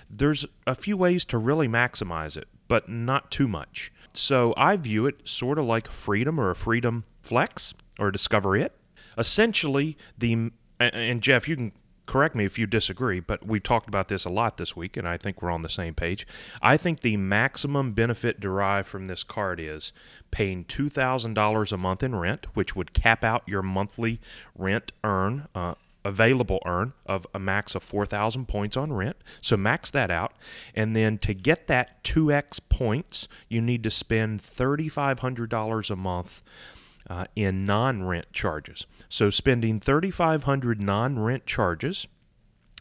there's 0.09 0.45
a 0.67 0.75
few 0.75 0.97
ways 0.97 1.25
to 1.25 1.37
really 1.37 1.67
maximize 1.67 2.37
it, 2.37 2.47
but 2.67 2.89
not 2.89 3.31
too 3.31 3.47
much. 3.47 3.91
So 4.13 4.53
I 4.57 4.77
view 4.77 5.05
it 5.05 5.21
sort 5.27 5.57
of 5.59 5.65
like 5.65 5.87
Freedom 5.87 6.39
or 6.39 6.49
a 6.49 6.55
Freedom 6.55 7.03
Flex 7.21 7.73
or 7.99 8.11
Discover 8.11 8.55
It. 8.57 8.73
Essentially, 9.17 9.97
the 10.17 10.33
and- 10.33 10.51
and 10.79 11.21
Jeff, 11.21 11.47
you 11.47 11.55
can 11.55 11.71
correct 12.05 12.35
me 12.35 12.45
if 12.45 12.57
you 12.57 12.67
disagree, 12.67 13.19
but 13.19 13.45
we've 13.45 13.63
talked 13.63 13.87
about 13.87 14.07
this 14.07 14.25
a 14.25 14.29
lot 14.29 14.57
this 14.57 14.75
week, 14.75 14.97
and 14.97 15.07
I 15.07 15.17
think 15.17 15.41
we're 15.41 15.51
on 15.51 15.61
the 15.61 15.69
same 15.69 15.93
page. 15.93 16.27
I 16.61 16.77
think 16.77 17.01
the 17.01 17.17
maximum 17.17 17.93
benefit 17.93 18.39
derived 18.39 18.87
from 18.87 19.05
this 19.05 19.23
card 19.23 19.59
is 19.59 19.91
paying 20.31 20.65
two 20.65 20.89
thousand 20.89 21.33
dollars 21.33 21.71
a 21.71 21.77
month 21.77 22.03
in 22.03 22.15
rent, 22.15 22.47
which 22.53 22.75
would 22.75 22.93
cap 22.93 23.23
out 23.23 23.43
your 23.47 23.61
monthly 23.61 24.19
rent 24.55 24.91
earn. 25.03 25.47
Uh, 25.55 25.75
available 26.03 26.59
earn 26.67 26.93
of 27.07 27.25
a 27.33 27.39
max 27.39 27.73
of 27.73 27.81
4,000 27.81 28.47
points 28.47 28.77
on 28.77 28.93
rent. 28.93 29.17
So 29.41 29.57
max 29.57 29.89
that 29.89 30.11
out. 30.11 30.33
And 30.75 30.95
then 30.95 31.17
to 31.17 31.33
get 31.33 31.65
that 31.65 32.03
2x 32.03 32.59
points, 32.69 33.27
you 33.49 33.59
need 33.59 33.81
to 33.83 33.89
spend 33.89 34.39
$3,500 34.39 35.89
a 35.89 35.95
month 35.95 36.43
uh, 37.09 37.25
in 37.35 37.65
non 37.65 38.03
rent 38.03 38.31
charges. 38.33 38.85
So 39.15 39.29
spending 39.29 39.79
3500 39.79 40.81
non 40.81 41.17
rent 41.17 41.45
charges 41.45 42.05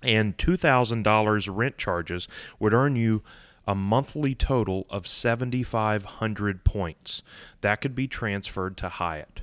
and 0.03 0.37
$2,000 0.37 1.49
rent 1.57 1.79
charges 1.79 2.27
would 2.59 2.75
earn 2.75 2.97
you 2.97 3.23
a 3.69 3.77
monthly 3.77 4.35
total 4.35 4.85
of 4.91 5.07
7,500 5.07 6.65
points. 6.65 7.23
That 7.61 7.81
could 7.81 7.95
be 7.95 8.09
transferred 8.09 8.77
to 8.79 8.89
Hyatt. 8.89 9.43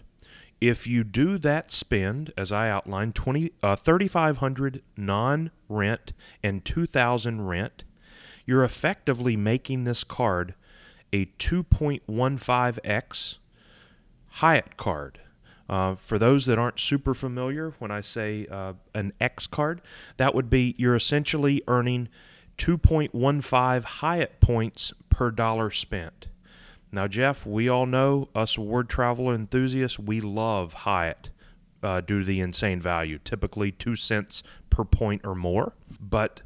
If 0.59 0.85
you 0.85 1.05
do 1.05 1.37
that 1.37 1.71
spend, 1.71 2.33
as 2.35 2.51
I 2.51 2.69
outlined, 2.69 3.15
20, 3.15 3.53
uh, 3.63 3.77
3,500 3.77 4.83
non-rent 4.97 6.11
and 6.43 6.65
2,000 6.65 7.47
rent, 7.47 7.85
you're 8.45 8.65
effectively 8.65 9.37
making 9.37 9.85
this 9.85 10.03
card 10.03 10.55
a 11.13 11.27
2.15x 11.39 13.37
Hyatt 14.27 14.75
card. 14.75 15.21
Uh, 15.71 15.95
for 15.95 16.19
those 16.19 16.45
that 16.47 16.59
aren't 16.59 16.81
super 16.81 17.13
familiar, 17.13 17.73
when 17.79 17.91
I 17.91 18.01
say 18.01 18.45
uh, 18.51 18.73
an 18.93 19.13
X 19.21 19.47
card, 19.47 19.81
that 20.17 20.35
would 20.35 20.49
be 20.49 20.75
you're 20.77 20.95
essentially 20.97 21.63
earning 21.65 22.09
2.15 22.57 23.83
Hyatt 23.83 24.41
points 24.41 24.91
per 25.09 25.31
dollar 25.31 25.71
spent. 25.71 26.27
Now, 26.91 27.07
Jeff, 27.07 27.45
we 27.45 27.69
all 27.69 27.85
know 27.85 28.27
us 28.35 28.57
word 28.57 28.89
travel 28.89 29.31
enthusiasts, 29.31 29.97
we 29.97 30.19
love 30.19 30.73
Hyatt 30.73 31.29
uh, 31.81 32.01
due 32.01 32.19
to 32.19 32.25
the 32.25 32.41
insane 32.41 32.81
value, 32.81 33.17
typically 33.17 33.71
two 33.71 33.95
cents 33.95 34.43
per 34.69 34.83
point 34.83 35.21
or 35.23 35.35
more. 35.35 35.71
But 36.01 36.41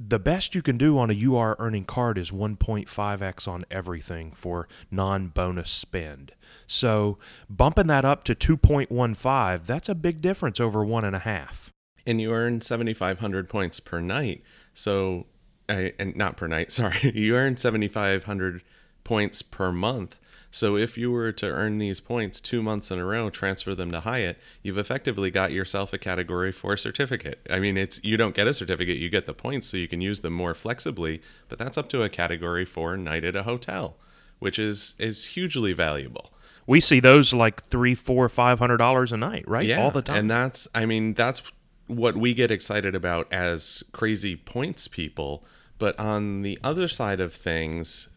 the 0.00 0.18
best 0.18 0.54
you 0.54 0.62
can 0.62 0.76
do 0.76 0.98
on 0.98 1.10
a 1.10 1.24
UR 1.26 1.56
earning 1.58 1.84
card 1.84 2.18
is 2.18 2.30
1.5x 2.30 3.46
on 3.48 3.62
everything 3.70 4.32
for 4.32 4.68
non 4.90 5.28
bonus 5.28 5.70
spend. 5.70 6.32
So 6.66 7.18
bumping 7.48 7.86
that 7.86 8.04
up 8.04 8.24
to 8.24 8.34
2.15, 8.34 9.64
that's 9.64 9.88
a 9.88 9.94
big 9.94 10.20
difference 10.20 10.60
over 10.60 10.84
one 10.84 11.04
and 11.04 11.14
a 11.16 11.20
half. 11.20 11.70
and 12.06 12.20
you 12.20 12.32
earn 12.32 12.60
7500 12.60 13.48
points 13.48 13.80
per 13.80 14.00
night 14.00 14.42
so 14.74 15.26
uh, 15.68 15.88
and 15.98 16.14
not 16.16 16.36
per 16.36 16.46
night 16.46 16.70
sorry 16.78 17.12
you 17.14 17.34
earn 17.36 17.56
7500 17.56 18.62
points 19.04 19.42
per 19.42 19.72
month 19.72 20.18
so 20.54 20.76
if 20.76 20.96
you 20.96 21.10
were 21.10 21.32
to 21.32 21.46
earn 21.46 21.78
these 21.78 21.98
points 21.98 22.38
two 22.40 22.62
months 22.62 22.90
in 22.90 22.98
a 22.98 23.04
row 23.04 23.28
transfer 23.28 23.74
them 23.74 23.90
to 23.90 24.00
hyatt 24.00 24.38
you've 24.62 24.78
effectively 24.78 25.30
got 25.30 25.50
yourself 25.50 25.92
a 25.92 25.98
category 25.98 26.52
four 26.52 26.76
certificate 26.76 27.44
i 27.50 27.58
mean 27.58 27.76
it's 27.76 28.02
you 28.04 28.16
don't 28.16 28.34
get 28.34 28.46
a 28.46 28.54
certificate 28.54 28.96
you 28.96 29.10
get 29.10 29.26
the 29.26 29.34
points 29.34 29.66
so 29.66 29.76
you 29.76 29.88
can 29.88 30.00
use 30.00 30.20
them 30.20 30.32
more 30.32 30.54
flexibly 30.54 31.20
but 31.48 31.58
that's 31.58 31.76
up 31.76 31.88
to 31.88 32.02
a 32.02 32.08
category 32.08 32.64
four 32.64 32.96
night 32.96 33.24
at 33.24 33.34
a 33.34 33.42
hotel 33.42 33.96
which 34.38 34.58
is 34.58 34.94
is 34.98 35.24
hugely 35.36 35.72
valuable 35.72 36.30
We 36.66 36.80
see 36.80 37.00
those 37.00 37.32
like 37.34 37.62
three, 37.62 37.94
four, 37.94 38.28
five 38.28 38.58
hundred 38.58 38.78
dollars 38.78 39.12
a 39.12 39.16
night, 39.18 39.44
right? 39.46 39.66
yeah, 39.66 39.82
All 39.82 39.90
the 39.90 40.00
time. 40.00 40.16
And 40.16 40.30
that's, 40.30 40.66
I 40.74 40.86
mean, 40.86 41.12
that's 41.12 41.42
what 41.88 42.16
we 42.16 42.32
get 42.32 42.50
excited 42.50 42.94
about 42.94 43.30
as 43.30 43.84
crazy 43.92 44.34
points 44.34 44.88
people. 44.88 45.44
But 45.78 45.98
on 45.98 46.40
the 46.40 46.58
other 46.64 46.88
side 46.88 47.20
of 47.20 47.34
things, 47.34 48.08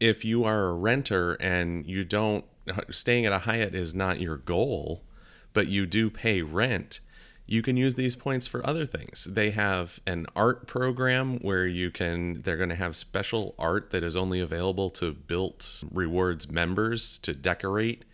if 0.00 0.24
you 0.24 0.44
are 0.44 0.68
a 0.68 0.72
renter 0.72 1.34
and 1.34 1.86
you 1.86 2.04
don't 2.04 2.44
staying 2.90 3.26
at 3.26 3.32
a 3.32 3.40
Hyatt 3.40 3.74
is 3.74 3.94
not 3.94 4.20
your 4.20 4.36
goal, 4.36 5.02
but 5.52 5.68
you 5.68 5.86
do 5.86 6.10
pay 6.10 6.42
rent, 6.42 7.00
you 7.46 7.62
can 7.62 7.76
use 7.76 7.94
these 7.94 8.16
points 8.16 8.46
for 8.46 8.64
other 8.66 8.86
things. 8.86 9.24
They 9.24 9.50
have 9.50 10.00
an 10.06 10.26
art 10.36 10.66
program 10.66 11.38
where 11.40 11.66
you 11.66 11.90
can, 11.90 12.42
they're 12.42 12.56
going 12.56 12.68
to 12.68 12.76
have 12.76 12.94
special 12.94 13.54
art 13.58 13.90
that 13.90 14.04
is 14.04 14.16
only 14.16 14.40
available 14.40 14.88
to 14.90 15.12
Bilt 15.12 15.84
Rewards 15.90 16.48
members 16.48 17.18
to 17.18 17.34
decorate 17.34 18.04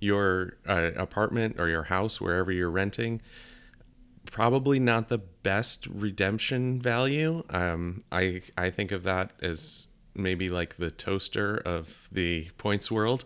your 0.00 0.56
uh, 0.66 0.92
apartment 0.96 1.60
or 1.60 1.68
your 1.68 1.84
house 1.84 2.20
wherever 2.20 2.50
you're 2.50 2.70
renting. 2.70 3.20
Probably 4.24 4.78
not 4.80 5.08
the 5.08 5.18
best 5.18 5.86
redemption 5.86 6.80
value. 6.80 7.44
Um, 7.50 8.02
I 8.10 8.42
I 8.58 8.70
think 8.70 8.92
of 8.92 9.04
that 9.04 9.30
as 9.40 9.86
maybe 10.16 10.48
like 10.48 10.76
the 10.76 10.90
toaster 10.90 11.56
of 11.56 12.08
the 12.10 12.48
points 12.58 12.90
world, 12.90 13.24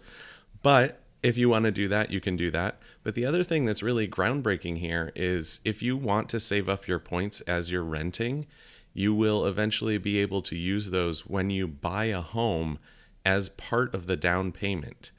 but 0.63 1.01
if 1.23 1.37
you 1.37 1.49
want 1.49 1.65
to 1.67 1.71
do 1.71 1.89
that, 1.89 2.11
you 2.11 2.21
can 2.21 2.37
do 2.37 2.51
that. 2.51 2.79
But 3.03 3.15
the 3.15 3.27
other 3.27 3.45
thing 3.45 3.65
that's 3.65 3.83
really 3.83 4.09
groundbreaking 4.09 4.79
here 4.79 5.13
is 5.15 5.61
if 5.65 5.83
you 5.83 5.97
want 5.97 6.29
to 6.31 6.41
save 6.41 6.69
up 6.69 6.89
your 6.89 6.99
points 6.99 7.41
as 7.43 7.71
you're 7.71 7.83
renting, 7.83 8.47
you 8.93 9.15
will 9.15 9.47
eventually 9.47 9.99
be 9.99 10.19
able 10.19 10.43
to 10.43 10.57
use 10.57 10.91
those 10.91 11.27
when 11.27 11.51
you 11.51 11.69
buy 11.69 12.07
a 12.07 12.21
home 12.21 12.79
as 13.25 13.49
part 13.51 13.95
of 13.95 14.07
the 14.07 14.17
down 14.17 14.51
payment, 14.51 15.11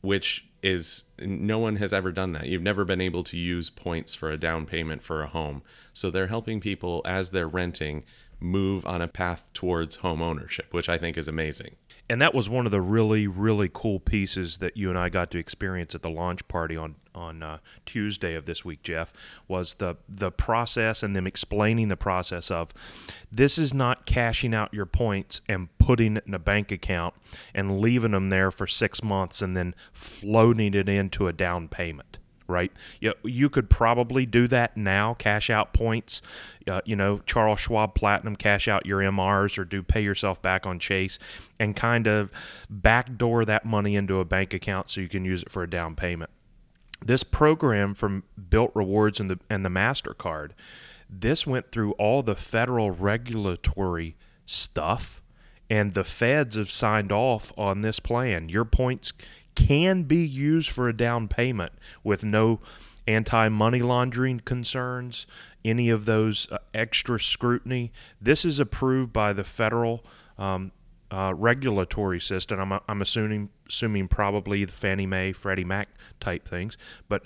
which 0.00 0.46
is 0.62 1.04
no 1.20 1.58
one 1.58 1.76
has 1.76 1.92
ever 1.92 2.10
done 2.10 2.32
that. 2.32 2.46
You've 2.46 2.62
never 2.62 2.84
been 2.84 3.00
able 3.00 3.22
to 3.24 3.36
use 3.36 3.68
points 3.68 4.14
for 4.14 4.30
a 4.30 4.38
down 4.38 4.64
payment 4.66 5.02
for 5.02 5.22
a 5.22 5.26
home. 5.26 5.62
So 5.92 6.10
they're 6.10 6.28
helping 6.28 6.60
people 6.60 7.02
as 7.04 7.30
they're 7.30 7.48
renting 7.48 8.04
move 8.44 8.86
on 8.86 9.02
a 9.02 9.08
path 9.08 9.44
towards 9.54 9.96
home 9.96 10.22
ownership, 10.22 10.72
which 10.72 10.88
I 10.88 10.98
think 10.98 11.16
is 11.16 11.26
amazing. 11.26 11.76
And 12.08 12.20
that 12.20 12.34
was 12.34 12.50
one 12.50 12.66
of 12.66 12.72
the 12.72 12.82
really 12.82 13.26
really 13.26 13.70
cool 13.72 13.98
pieces 13.98 14.58
that 14.58 14.76
you 14.76 14.90
and 14.90 14.98
I 14.98 15.08
got 15.08 15.30
to 15.30 15.38
experience 15.38 15.94
at 15.94 16.02
the 16.02 16.10
launch 16.10 16.46
party 16.48 16.76
on 16.76 16.96
on 17.14 17.42
uh, 17.42 17.58
Tuesday 17.86 18.34
of 18.34 18.44
this 18.44 18.64
week, 18.64 18.82
Jeff, 18.82 19.12
was 19.48 19.74
the 19.74 19.96
the 20.08 20.30
process 20.30 21.02
and 21.02 21.16
them 21.16 21.26
explaining 21.26 21.88
the 21.88 21.96
process 21.96 22.50
of 22.50 22.74
this 23.32 23.56
is 23.56 23.72
not 23.72 24.04
cashing 24.04 24.54
out 24.54 24.74
your 24.74 24.86
points 24.86 25.40
and 25.48 25.76
putting 25.78 26.18
it 26.18 26.24
in 26.26 26.34
a 26.34 26.38
bank 26.38 26.70
account 26.70 27.14
and 27.54 27.80
leaving 27.80 28.10
them 28.10 28.28
there 28.28 28.50
for 28.50 28.66
six 28.66 29.02
months 29.02 29.40
and 29.40 29.56
then 29.56 29.74
floating 29.92 30.74
it 30.74 30.88
into 30.88 31.26
a 31.26 31.32
down 31.32 31.68
payment 31.68 32.18
right? 32.46 32.72
You, 33.00 33.14
you 33.22 33.48
could 33.48 33.70
probably 33.70 34.26
do 34.26 34.46
that 34.48 34.76
now, 34.76 35.14
cash 35.14 35.50
out 35.50 35.72
points, 35.72 36.22
uh, 36.68 36.80
you 36.84 36.96
know, 36.96 37.20
Charles 37.26 37.60
Schwab 37.60 37.94
Platinum, 37.94 38.36
cash 38.36 38.68
out 38.68 38.86
your 38.86 39.00
MRs 39.00 39.58
or 39.58 39.64
do 39.64 39.82
pay 39.82 40.02
yourself 40.02 40.40
back 40.42 40.66
on 40.66 40.78
Chase 40.78 41.18
and 41.58 41.74
kind 41.74 42.06
of 42.06 42.30
backdoor 42.68 43.44
that 43.44 43.64
money 43.64 43.96
into 43.96 44.20
a 44.20 44.24
bank 44.24 44.54
account 44.54 44.90
so 44.90 45.00
you 45.00 45.08
can 45.08 45.24
use 45.24 45.42
it 45.42 45.50
for 45.50 45.62
a 45.62 45.70
down 45.70 45.94
payment. 45.94 46.30
This 47.04 47.22
program 47.22 47.94
from 47.94 48.24
Bilt 48.40 48.72
Rewards 48.74 49.20
and 49.20 49.28
the 49.28 49.38
and 49.50 49.64
the 49.64 49.68
Mastercard, 49.68 50.52
this 51.10 51.46
went 51.46 51.70
through 51.70 51.92
all 51.92 52.22
the 52.22 52.34
federal 52.34 52.90
regulatory 52.90 54.16
stuff 54.46 55.20
and 55.70 55.92
the 55.92 56.04
feds 56.04 56.56
have 56.56 56.70
signed 56.70 57.12
off 57.12 57.52
on 57.56 57.80
this 57.80 58.00
plan. 58.00 58.48
Your 58.48 58.64
points 58.64 59.12
can 59.54 60.02
be 60.02 60.26
used 60.26 60.70
for 60.70 60.88
a 60.88 60.96
down 60.96 61.28
payment 61.28 61.72
with 62.02 62.24
no 62.24 62.60
anti 63.06 63.48
money 63.48 63.82
laundering 63.82 64.40
concerns, 64.40 65.26
any 65.64 65.90
of 65.90 66.04
those 66.04 66.50
uh, 66.50 66.58
extra 66.72 67.20
scrutiny. 67.20 67.92
This 68.20 68.44
is 68.44 68.58
approved 68.58 69.12
by 69.12 69.32
the 69.32 69.44
federal 69.44 70.04
um, 70.38 70.72
uh, 71.10 71.32
regulatory 71.36 72.20
system. 72.20 72.60
I'm, 72.60 72.80
I'm 72.88 73.02
assuming, 73.02 73.50
assuming 73.68 74.08
probably 74.08 74.64
the 74.64 74.72
Fannie 74.72 75.06
Mae, 75.06 75.32
Freddie 75.32 75.64
Mac 75.64 75.88
type 76.20 76.48
things, 76.48 76.76
but 77.08 77.24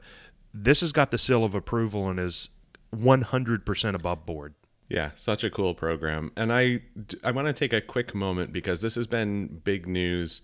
this 0.52 0.80
has 0.80 0.92
got 0.92 1.10
the 1.10 1.18
seal 1.18 1.44
of 1.44 1.54
approval 1.54 2.08
and 2.08 2.18
is 2.18 2.48
100% 2.94 3.94
above 3.94 4.26
board. 4.26 4.54
Yeah, 4.88 5.10
such 5.14 5.44
a 5.44 5.50
cool 5.50 5.74
program. 5.74 6.32
And 6.36 6.52
I, 6.52 6.80
I 7.22 7.30
want 7.30 7.46
to 7.46 7.52
take 7.52 7.74
a 7.74 7.80
quick 7.80 8.14
moment 8.14 8.52
because 8.52 8.80
this 8.80 8.94
has 8.94 9.06
been 9.06 9.60
big 9.62 9.86
news 9.86 10.40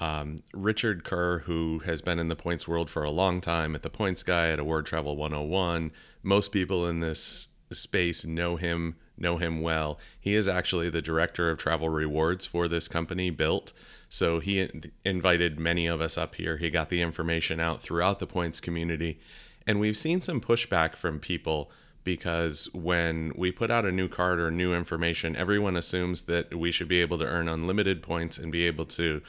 um, 0.00 0.38
Richard 0.52 1.04
Kerr, 1.04 1.40
who 1.40 1.80
has 1.80 2.00
been 2.00 2.18
in 2.18 2.28
the 2.28 2.36
points 2.36 2.66
world 2.66 2.90
for 2.90 3.04
a 3.04 3.10
long 3.10 3.40
time 3.40 3.74
at 3.74 3.82
the 3.82 3.90
Points 3.90 4.22
Guy 4.22 4.50
at 4.50 4.58
Award 4.58 4.86
Travel 4.86 5.16
101, 5.16 5.92
most 6.22 6.52
people 6.52 6.86
in 6.86 7.00
this 7.00 7.48
space 7.70 8.24
know 8.24 8.56
him 8.56 8.96
know 9.16 9.36
him 9.36 9.60
well. 9.60 9.98
He 10.18 10.34
is 10.34 10.48
actually 10.48 10.90
the 10.90 11.02
director 11.02 11.50
of 11.50 11.58
travel 11.58 11.88
rewards 11.88 12.46
for 12.46 12.66
this 12.66 12.88
company 12.88 13.30
Bilt. 13.30 13.72
So 14.08 14.40
he 14.40 14.68
invited 15.04 15.60
many 15.60 15.86
of 15.86 16.00
us 16.00 16.18
up 16.18 16.34
here. 16.34 16.56
He 16.56 16.70
got 16.70 16.88
the 16.88 17.02
information 17.02 17.60
out 17.60 17.80
throughout 17.80 18.18
the 18.18 18.26
points 18.26 18.58
community. 18.58 19.20
And 19.66 19.78
we've 19.78 19.96
seen 19.96 20.20
some 20.20 20.40
pushback 20.40 20.96
from 20.96 21.20
people 21.20 21.70
because 22.04 22.68
when 22.74 23.32
we 23.36 23.52
put 23.52 23.70
out 23.70 23.84
a 23.84 23.92
new 23.92 24.08
card 24.08 24.40
or 24.40 24.50
new 24.50 24.74
information, 24.74 25.36
everyone 25.36 25.76
assumes 25.76 26.22
that 26.22 26.54
we 26.54 26.72
should 26.72 26.88
be 26.88 27.00
able 27.00 27.18
to 27.18 27.24
earn 27.24 27.48
unlimited 27.48 28.02
points 28.02 28.38
and 28.38 28.50
be 28.50 28.66
able 28.66 28.86
to 28.86 29.22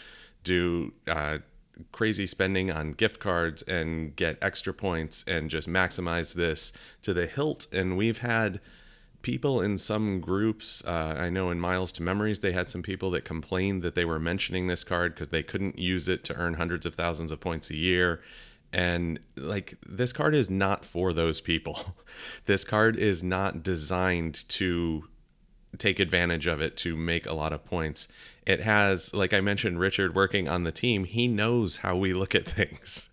do 0.43 0.93
uh, 1.07 1.39
crazy 1.91 2.27
spending 2.27 2.71
on 2.71 2.93
gift 2.93 3.19
cards 3.19 3.61
and 3.63 4.15
get 4.15 4.37
extra 4.41 4.73
points 4.73 5.23
and 5.27 5.49
just 5.49 5.67
maximize 5.67 6.33
this 6.33 6.73
to 7.01 7.13
the 7.13 7.25
hilt. 7.25 7.67
And 7.73 7.97
we've 7.97 8.19
had 8.19 8.59
people 9.21 9.61
in 9.61 9.77
some 9.77 10.19
groups, 10.19 10.83
uh, 10.85 11.15
I 11.17 11.29
know 11.29 11.49
in 11.49 11.59
Miles 11.59 11.91
to 11.93 12.03
Memories, 12.03 12.41
they 12.41 12.51
had 12.51 12.69
some 12.69 12.83
people 12.83 13.09
that 13.11 13.25
complained 13.25 13.81
that 13.81 13.95
they 13.95 14.05
were 14.05 14.19
mentioning 14.19 14.67
this 14.67 14.83
card 14.83 15.15
because 15.15 15.29
they 15.29 15.43
couldn't 15.43 15.79
use 15.79 16.07
it 16.07 16.23
to 16.25 16.35
earn 16.35 16.55
hundreds 16.55 16.85
of 16.85 16.95
thousands 16.95 17.31
of 17.31 17.39
points 17.39 17.69
a 17.69 17.75
year. 17.75 18.21
And 18.71 19.19
like 19.35 19.75
this 19.85 20.13
card 20.13 20.35
is 20.35 20.49
not 20.49 20.83
for 20.83 21.13
those 21.13 21.39
people. 21.41 21.95
this 22.45 22.63
card 22.63 22.97
is 22.97 23.23
not 23.23 23.63
designed 23.63 24.47
to 24.49 25.05
take 25.78 25.99
advantage 25.99 26.47
of 26.47 26.61
it 26.61 26.78
to 26.78 26.95
make 26.95 27.26
a 27.26 27.34
lot 27.34 27.53
of 27.53 27.65
points. 27.65 28.07
It 28.45 28.61
has 28.61 29.13
like 29.13 29.34
i 29.34 29.39
mentioned 29.39 29.80
richard 29.80 30.13
working 30.13 30.49
on 30.49 30.63
the 30.63 30.71
team 30.71 31.05
he 31.05 31.28
knows 31.28 31.78
how 31.78 31.95
we 31.95 32.13
look 32.13 32.36
at 32.36 32.45
things 32.57 33.09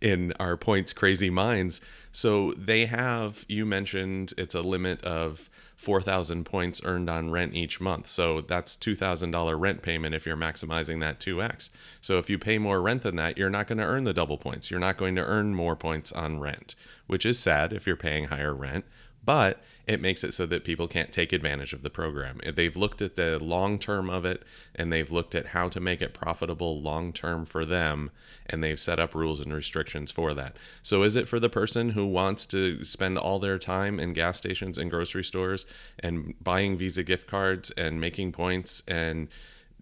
in 0.00 0.32
our 0.40 0.56
points 0.56 0.92
crazy 0.92 1.30
minds. 1.30 1.80
So 2.12 2.52
they 2.52 2.86
have 2.86 3.44
you 3.48 3.64
mentioned 3.64 4.34
it's 4.36 4.54
a 4.54 4.62
limit 4.62 5.02
of 5.04 5.48
4000 5.76 6.44
points 6.44 6.82
earned 6.84 7.08
on 7.08 7.30
rent 7.30 7.54
each 7.54 7.80
month. 7.80 8.08
So 8.08 8.42
that's 8.42 8.76
$2000 8.76 9.58
rent 9.58 9.80
payment 9.80 10.14
if 10.14 10.26
you're 10.26 10.36
maximizing 10.36 11.00
that 11.00 11.20
2x 11.20 11.70
so 12.00 12.18
if 12.18 12.28
you 12.28 12.38
pay 12.38 12.58
more 12.58 12.82
rent 12.82 13.02
than 13.02 13.16
that 13.16 13.38
you're 13.38 13.50
not 13.50 13.66
going 13.66 13.78
to 13.78 13.84
earn 13.84 14.04
the 14.04 14.14
double 14.14 14.38
points. 14.38 14.70
You're 14.70 14.80
not 14.80 14.96
going 14.96 15.14
to 15.16 15.24
earn 15.24 15.54
more 15.54 15.76
points 15.76 16.12
on 16.12 16.40
rent 16.40 16.74
which 17.06 17.26
is 17.26 17.38
sad 17.38 17.72
if 17.72 17.86
you're 17.86 17.96
paying 17.96 18.26
higher 18.26 18.54
rent 18.54 18.84
but 19.24 19.62
it 19.86 20.00
makes 20.00 20.22
it 20.22 20.32
so 20.32 20.46
that 20.46 20.62
people 20.62 20.86
can't 20.86 21.10
take 21.10 21.32
advantage 21.32 21.72
of 21.72 21.82
the 21.82 21.90
program. 21.90 22.40
They've 22.54 22.76
looked 22.76 23.02
at 23.02 23.16
the 23.16 23.42
long 23.42 23.78
term 23.78 24.08
of 24.08 24.24
it 24.24 24.44
and 24.74 24.92
they've 24.92 25.10
looked 25.10 25.34
at 25.34 25.46
how 25.46 25.68
to 25.68 25.80
make 25.80 26.00
it 26.00 26.14
profitable 26.14 26.80
long 26.80 27.12
term 27.12 27.44
for 27.44 27.64
them 27.64 28.10
and 28.46 28.62
they've 28.62 28.78
set 28.78 29.00
up 29.00 29.14
rules 29.14 29.40
and 29.40 29.52
restrictions 29.52 30.12
for 30.12 30.32
that. 30.34 30.56
So 30.82 31.02
is 31.02 31.16
it 31.16 31.26
for 31.26 31.40
the 31.40 31.48
person 31.48 31.90
who 31.90 32.06
wants 32.06 32.46
to 32.46 32.84
spend 32.84 33.18
all 33.18 33.40
their 33.40 33.58
time 33.58 33.98
in 33.98 34.12
gas 34.12 34.36
stations 34.36 34.78
and 34.78 34.90
grocery 34.90 35.24
stores 35.24 35.66
and 35.98 36.34
buying 36.40 36.76
Visa 36.78 37.02
gift 37.02 37.26
cards 37.26 37.70
and 37.72 38.00
making 38.00 38.32
points 38.32 38.82
and 38.86 39.28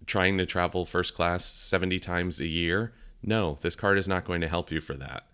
trying 0.07 0.37
to 0.39 0.45
travel 0.45 0.85
first 0.87 1.13
class 1.13 1.45
70 1.45 1.99
times 1.99 2.39
a 2.39 2.47
year? 2.47 2.93
No, 3.21 3.59
this 3.61 3.75
card 3.75 3.97
is 3.97 4.07
not 4.07 4.25
going 4.25 4.41
to 4.41 4.47
help 4.47 4.71
you 4.71 4.81
for 4.81 4.95
that. 4.95 5.27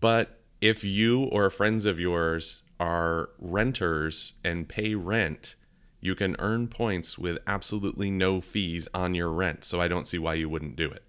But 0.00 0.38
if 0.60 0.82
you 0.82 1.24
or 1.24 1.50
friends 1.50 1.86
of 1.86 2.00
yours 2.00 2.62
are 2.78 3.30
renters 3.38 4.34
and 4.44 4.68
pay 4.68 4.94
rent, 4.94 5.56
you 6.00 6.14
can 6.14 6.36
earn 6.38 6.68
points 6.68 7.18
with 7.18 7.38
absolutely 7.46 8.10
no 8.10 8.40
fees 8.40 8.88
on 8.94 9.14
your 9.14 9.30
rent. 9.30 9.64
So 9.64 9.80
I 9.80 9.88
don't 9.88 10.06
see 10.06 10.18
why 10.18 10.34
you 10.34 10.48
wouldn't 10.48 10.76
do 10.76 10.90
it. 10.90 11.02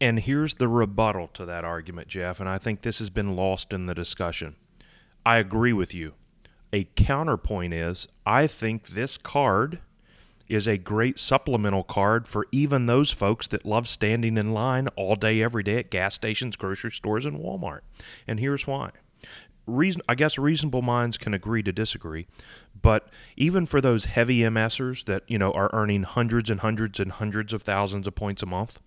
And 0.00 0.20
here's 0.20 0.54
the 0.54 0.68
rebuttal 0.68 1.28
to 1.28 1.46
that 1.46 1.64
argument, 1.64 2.08
Jeff, 2.08 2.38
and 2.38 2.48
I 2.48 2.58
think 2.58 2.82
this 2.82 2.98
has 2.98 3.10
been 3.10 3.34
lost 3.34 3.72
in 3.72 3.86
the 3.86 3.94
discussion. 3.94 4.56
I 5.24 5.38
agree 5.38 5.72
with 5.72 5.94
you. 5.94 6.12
A 6.72 6.84
counterpoint 6.96 7.72
is 7.72 8.08
I 8.26 8.46
think 8.46 8.88
this 8.88 9.16
card 9.16 9.80
is 10.48 10.68
a 10.68 10.78
great 10.78 11.18
supplemental 11.18 11.82
card 11.82 12.28
for 12.28 12.46
even 12.52 12.86
those 12.86 13.10
folks 13.10 13.46
that 13.48 13.64
love 13.64 13.88
standing 13.88 14.36
in 14.36 14.52
line 14.52 14.88
all 14.88 15.16
day, 15.16 15.42
every 15.42 15.62
day 15.62 15.78
at 15.78 15.90
gas 15.90 16.14
stations, 16.14 16.56
grocery 16.56 16.92
stores, 16.92 17.26
and 17.26 17.40
Walmart. 17.40 17.80
And 18.26 18.38
here's 18.38 18.66
why 18.66 18.90
reason 19.66 20.02
I 20.08 20.14
guess 20.14 20.38
reasonable 20.38 20.82
minds 20.82 21.18
can 21.18 21.34
agree 21.34 21.62
to 21.62 21.72
disagree, 21.72 22.26
but 22.80 23.08
even 23.36 23.66
for 23.66 23.80
those 23.80 24.06
heavy 24.06 24.40
MSers 24.40 25.04
that 25.06 25.22
you 25.26 25.38
know 25.38 25.52
are 25.52 25.70
earning 25.72 26.04
hundreds 26.04 26.50
and 26.50 26.60
hundreds 26.60 27.00
and 27.00 27.12
hundreds 27.12 27.52
of 27.52 27.62
thousands 27.62 28.06
of 28.06 28.14
points 28.14 28.42
a 28.42 28.46
month, 28.46 28.78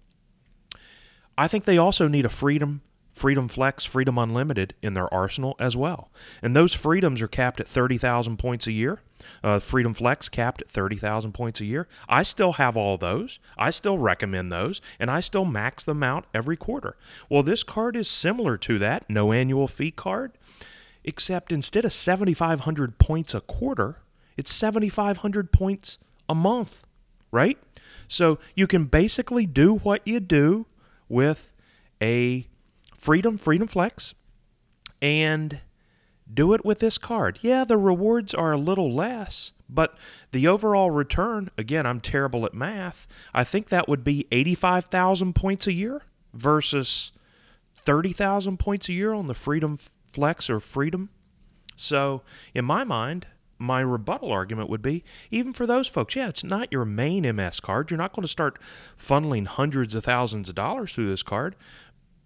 I 1.38 1.48
think 1.48 1.66
they 1.66 1.78
also 1.78 2.08
need 2.08 2.26
a 2.26 2.30
freedom 2.30 2.82
Freedom 3.20 3.50
Flex, 3.50 3.84
Freedom 3.84 4.18
Unlimited 4.18 4.76
in 4.82 4.94
their 4.94 5.14
arsenal 5.14 5.58
as 5.60 5.76
well. 5.76 6.10
And 6.42 6.56
those 6.56 6.74
freedoms 6.74 7.22
are 7.22 7.28
capped 7.28 7.60
at 7.60 7.68
30,000 7.68 8.38
points 8.38 8.66
a 8.66 8.72
year. 8.72 9.02
Uh, 9.44 9.60
Freedom 9.60 9.94
Flex 9.94 10.30
capped 10.30 10.62
at 10.62 10.70
30,000 10.70 11.34
points 11.34 11.60
a 11.60 11.66
year. 11.66 11.90
I 12.08 12.24
still 12.24 12.54
have 12.54 12.78
all 12.78 12.98
those. 12.98 13.40
I 13.58 13.72
still 13.72 13.98
recommend 13.98 14.54
those, 14.54 14.80
and 15.02 15.12
I 15.12 15.20
still 15.20 15.44
max 15.44 15.84
them 15.84 16.02
out 16.02 16.28
every 16.34 16.56
quarter. 16.56 16.96
Well, 17.30 17.44
this 17.44 17.62
card 17.62 17.98
is 17.98 18.08
similar 18.08 18.58
to 18.60 18.80
that 18.80 19.10
no 19.10 19.34
annual 19.34 19.68
fee 19.68 19.92
card, 19.92 20.38
except 21.04 21.52
instead 21.52 21.86
of 21.86 21.94
7,500 21.94 22.98
points 22.98 23.34
a 23.34 23.42
quarter, 23.42 24.02
it's 24.38 24.54
7,500 24.54 25.52
points 25.52 25.98
a 26.28 26.36
month, 26.36 26.84
right? 27.32 27.58
So 28.08 28.40
you 28.56 28.68
can 28.68 28.86
basically 28.86 29.46
do 29.46 29.76
what 29.76 30.02
you 30.06 30.20
do 30.20 30.66
with 31.08 31.52
a 32.02 32.48
Freedom, 32.96 33.38
Freedom 33.38 33.68
Flex, 33.68 34.14
and 35.02 35.62
do 36.32 36.54
it 36.54 36.66
with 36.66 36.80
this 36.80 36.98
card. 36.98 37.40
Yeah, 37.42 37.64
the 37.64 37.78
rewards 37.78 38.34
are 38.34 38.52
a 38.52 38.58
little 38.58 38.94
less, 38.94 39.54
but 39.70 39.98
the 40.32 40.48
overall 40.48 40.92
return, 40.92 41.50
again, 41.58 41.86
I'm 41.86 42.02
terrible 42.02 42.46
at 42.46 42.54
math. 42.54 43.08
I 43.34 43.44
think 43.44 43.70
that 43.70 43.88
would 43.88 44.04
be 44.04 44.28
85,000 44.32 45.34
points 45.34 45.66
a 45.66 45.74
year 45.74 46.04
versus 46.34 47.12
30,000 47.76 48.58
points 48.58 48.90
a 48.90 48.94
year 48.94 49.14
on 49.14 49.28
the 49.28 49.34
Freedom 49.34 49.80
Flex 50.12 50.50
or 50.50 50.60
Freedom. 50.60 51.10
So, 51.76 52.24
in 52.54 52.66
my 52.66 52.84
mind, 52.84 53.28
my 53.58 53.82
rebuttal 53.82 54.32
argument 54.32 54.70
would 54.70 54.82
be 54.82 55.04
even 55.32 55.54
for 55.54 55.68
those 55.68 55.88
folks, 55.88 56.16
yeah, 56.16 56.30
it's 56.30 56.44
not 56.44 56.72
your 56.72 56.86
main 56.86 57.24
MS 57.36 57.60
card. 57.60 57.92
You're 57.92 57.98
not 57.98 58.14
going 58.14 58.24
to 58.24 58.30
start 58.30 58.58
funneling 58.98 59.46
hundreds 59.46 59.94
of 59.94 60.06
thousands 60.06 60.50
of 60.50 60.56
dollars 60.56 60.94
through 60.94 61.10
this 61.10 61.24
card, 61.24 61.56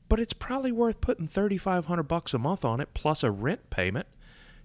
but 0.09 0.19
it's 0.19 0.33
probably 0.33 0.71
worth 0.71 1.01
putting 1.01 1.27
3500 1.27 2.03
bucks 2.03 2.33
a 2.33 2.37
month 2.37 2.63
on 2.63 2.79
it 2.79 2.93
plus 2.93 3.23
a 3.23 3.31
rent 3.31 3.69
payment 3.71 4.07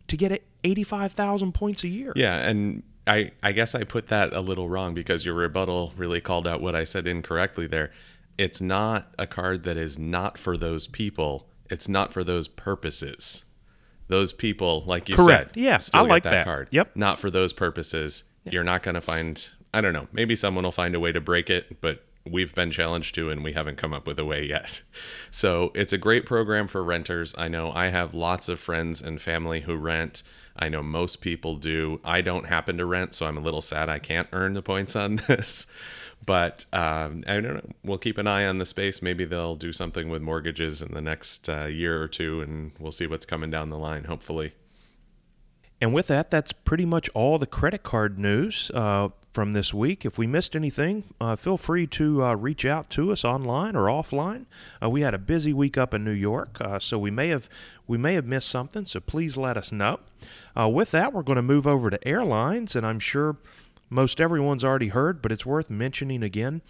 to 0.09 0.17
get 0.17 0.31
it 0.31 0.47
85,000 0.65 1.53
points 1.53 1.85
a 1.85 1.89
year. 1.89 2.13
Yeah, 2.15 2.37
and 2.37 2.83
I 3.07 3.33
I 3.43 3.53
guess 3.53 3.75
I 3.75 3.85
put 3.85 4.09
that 4.09 4.33
a 4.33 4.41
little 4.41 4.69
wrong 4.69 4.95
because 4.95 5.25
your 5.25 5.35
rebuttal 5.35 5.93
really 5.97 6.21
called 6.21 6.47
out 6.47 6.61
what 6.61 6.75
I 6.75 6.85
said 6.85 7.07
incorrectly 7.07 7.67
there. 7.67 7.91
It's 8.37 8.61
not 8.61 9.13
a 9.19 9.27
card 9.27 9.65
that 9.65 9.77
is 9.77 9.99
not 9.99 10.39
for 10.39 10.57
those 10.57 10.87
people. 10.87 11.48
It's 11.71 11.89
not 11.89 12.13
for 12.13 12.25
those 12.25 12.49
purposes. 12.49 13.45
Those 14.09 14.33
people, 14.33 14.85
like 14.87 15.09
you 15.09 15.17
Correct. 15.17 15.55
said, 15.55 15.63
Yeah, 15.63 15.79
still 15.79 16.01
I 16.01 16.05
like 16.09 16.23
that, 16.23 16.31
that. 16.31 16.45
card. 16.45 16.69
Yep. 16.71 16.97
Not 16.97 17.19
for 17.19 17.31
those 17.31 17.53
purposes. 17.53 18.25
You're 18.51 18.65
not 18.65 18.83
going 18.83 18.95
to 18.95 19.01
find. 19.03 19.47
I 19.75 19.83
don't 19.83 19.93
know. 19.93 20.09
Maybe 20.13 20.35
someone 20.35 20.65
will 20.65 20.73
find 20.73 20.95
a 20.95 21.01
way 21.01 21.13
to 21.13 21.21
break 21.21 21.51
it, 21.51 21.83
but 21.83 22.05
we've 22.25 22.55
been 22.55 22.71
challenged 22.71 23.15
to, 23.17 23.29
and 23.31 23.45
we 23.45 23.53
haven't 23.53 23.77
come 23.77 23.93
up 23.93 24.07
with 24.07 24.19
a 24.19 24.25
way 24.25 24.45
yet. 24.45 24.83
So 25.31 25.71
it's 25.75 25.93
a 25.93 25.99
great 25.99 26.25
program 26.25 26.67
for 26.69 26.83
renters. 26.83 27.35
I 27.37 27.49
know 27.49 27.71
I 27.71 27.89
have 27.89 28.15
lots 28.15 28.49
of 28.49 28.59
friends 28.59 29.03
and 29.03 29.21
family 29.21 29.61
who 29.61 29.77
rent. 29.77 30.23
I 30.57 30.71
know 30.71 30.83
most 30.83 31.21
people 31.21 31.57
do. 31.57 32.01
I 32.03 32.23
don't 32.23 32.47
happen 32.47 32.79
to 32.79 32.87
rent, 32.87 33.15
so 33.15 33.27
I'm 33.27 33.37
a 33.37 33.41
little 33.43 33.61
sad 33.61 33.91
I 33.91 33.99
can't 33.99 34.27
earn 34.33 34.55
the 34.55 34.63
points 34.63 34.97
on 34.97 35.17
this. 35.29 35.67
But 36.25 36.67
um, 36.73 37.25
I 37.27 37.41
don't 37.41 37.55
know. 37.55 37.71
We'll 37.83 37.99
keep 37.99 38.19
an 38.19 38.27
eye 38.27 38.45
on 38.45 38.59
the 38.59 38.67
space. 38.67 39.01
Maybe 39.01 39.25
they'll 39.25 39.57
do 39.57 39.73
something 39.73 40.11
with 40.11 40.21
mortgages 40.21 40.83
in 40.83 40.93
the 40.93 41.01
next 41.01 41.49
uh, 41.49 41.67
year 41.67 42.03
or 42.03 42.09
two, 42.09 42.43
and 42.43 42.73
we'll 42.79 42.93
see 42.93 43.07
what's 43.07 43.25
coming 43.25 43.51
down 43.51 43.71
the 43.71 43.79
line. 43.79 44.05
Hopefully. 44.05 44.53
And 45.81 45.95
with 45.95 46.09
that, 46.09 46.31
that's 46.31 46.53
pretty 46.53 46.85
much 46.85 47.09
all 47.15 47.39
the 47.39 47.47
credit 47.47 47.85
card 47.85 48.19
news 48.19 48.71
uh, 48.75 49.11
from 49.33 49.53
this 49.53 49.73
week. 49.73 50.05
If 50.05 50.19
we 50.19 50.27
missed 50.27 50.57
anything, 50.57 51.15
uh, 51.21 51.37
feel 51.37 51.57
free 51.57 51.87
to 51.87 52.25
uh, 52.25 52.35
reach 52.35 52.65
out 52.65 52.91
to 52.91 53.13
us 53.13 53.25
online 53.25 53.77
or 53.77 53.85
offline. 53.85 54.47
Uh, 54.83 54.91
we 54.91 55.03
had 55.03 55.15
a 55.15 55.19
busy 55.19 55.53
week 55.53 55.79
up 55.79 55.95
in 55.95 56.03
New 56.03 56.11
York, 56.11 56.61
uh, 56.61 56.81
so 56.81 56.99
we 56.99 57.13
may 57.13 57.29
have 57.29 57.49
we 57.87 57.97
may 57.97 58.15
have 58.15 58.27
missed 58.27 58.49
something. 58.49 58.87
So 58.87 58.99
please 58.99 59.37
let 59.37 59.57
us 59.57 59.71
know. 59.71 60.01
Uh, 60.59 60.69
with 60.69 60.91
that, 60.91 61.13
we're 61.13 61.23
going 61.23 61.37
to 61.37 61.43
move 61.43 61.67
over 61.67 61.91
to 61.91 62.09
airlines, 62.09 62.75
and 62.75 62.85
I'm 62.85 62.99
sure 62.99 63.37
most 63.91 64.21
everyone's 64.21 64.65
already 64.65 64.89
heard, 64.89 65.23
but 65.23 65.33
it's 65.33 65.47
worth 65.47 65.71
mentioning 65.71 66.23
again. 66.23 66.63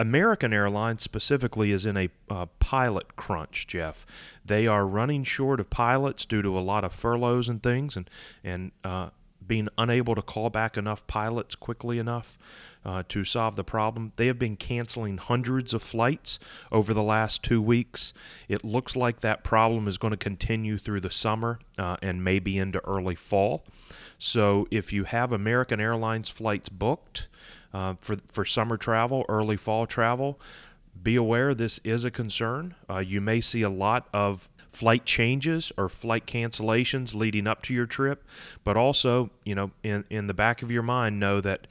American 0.00 0.52
Airlines 0.52 1.02
specifically 1.02 1.70
is 1.70 1.86
in 1.86 1.96
a 1.96 2.08
uh, 2.28 2.46
pilot 2.58 3.14
crunch, 3.14 3.66
Jeff. 3.66 4.04
They 4.44 4.66
are 4.66 4.86
running 4.86 5.22
short 5.22 5.60
of 5.60 5.70
pilots 5.70 6.26
due 6.26 6.42
to 6.42 6.58
a 6.58 6.60
lot 6.60 6.82
of 6.82 6.92
furloughs 6.92 7.48
and 7.48 7.62
things, 7.62 7.96
and 7.96 8.10
and 8.42 8.72
uh, 8.82 9.10
being 9.46 9.68
unable 9.78 10.14
to 10.14 10.22
call 10.22 10.50
back 10.50 10.76
enough 10.76 11.06
pilots 11.06 11.54
quickly 11.54 11.98
enough 11.98 12.38
uh, 12.84 13.02
to 13.08 13.24
solve 13.24 13.56
the 13.56 13.64
problem. 13.64 14.12
They 14.16 14.26
have 14.26 14.38
been 14.38 14.56
canceling 14.56 15.18
hundreds 15.18 15.74
of 15.74 15.82
flights 15.82 16.38
over 16.70 16.92
the 16.94 17.02
last 17.02 17.42
two 17.42 17.62
weeks. 17.62 18.12
It 18.48 18.64
looks 18.64 18.96
like 18.96 19.20
that 19.20 19.44
problem 19.44 19.86
is 19.88 19.98
going 19.98 20.12
to 20.12 20.16
continue 20.16 20.78
through 20.78 21.00
the 21.00 21.10
summer 21.10 21.58
uh, 21.78 21.96
and 22.02 22.24
maybe 22.24 22.58
into 22.58 22.84
early 22.86 23.14
fall. 23.14 23.64
So 24.24 24.68
if 24.70 24.92
you 24.92 25.02
have 25.02 25.32
American 25.32 25.80
Airlines 25.80 26.28
flights 26.28 26.68
booked 26.68 27.26
uh, 27.74 27.94
for 27.98 28.16
for 28.28 28.44
summer 28.44 28.76
travel, 28.76 29.24
early 29.28 29.56
fall 29.56 29.84
travel, 29.84 30.38
be 31.02 31.16
aware 31.16 31.54
this 31.54 31.80
is 31.82 32.04
a 32.04 32.10
concern. 32.10 32.76
Uh, 32.88 32.98
you 32.98 33.20
may 33.20 33.40
see 33.40 33.62
a 33.62 33.68
lot 33.68 34.06
of 34.14 34.48
flight 34.70 35.04
changes 35.04 35.72
or 35.76 35.88
flight 35.88 36.24
cancellations 36.24 37.16
leading 37.16 37.48
up 37.48 37.62
to 37.62 37.74
your 37.74 37.84
trip, 37.84 38.24
but 38.62 38.76
also, 38.76 39.30
you 39.44 39.56
know, 39.56 39.72
in 39.82 40.04
in 40.08 40.28
the 40.28 40.34
back 40.34 40.62
of 40.62 40.70
your 40.70 40.84
mind, 40.84 41.18
know 41.18 41.40
that 41.40 41.66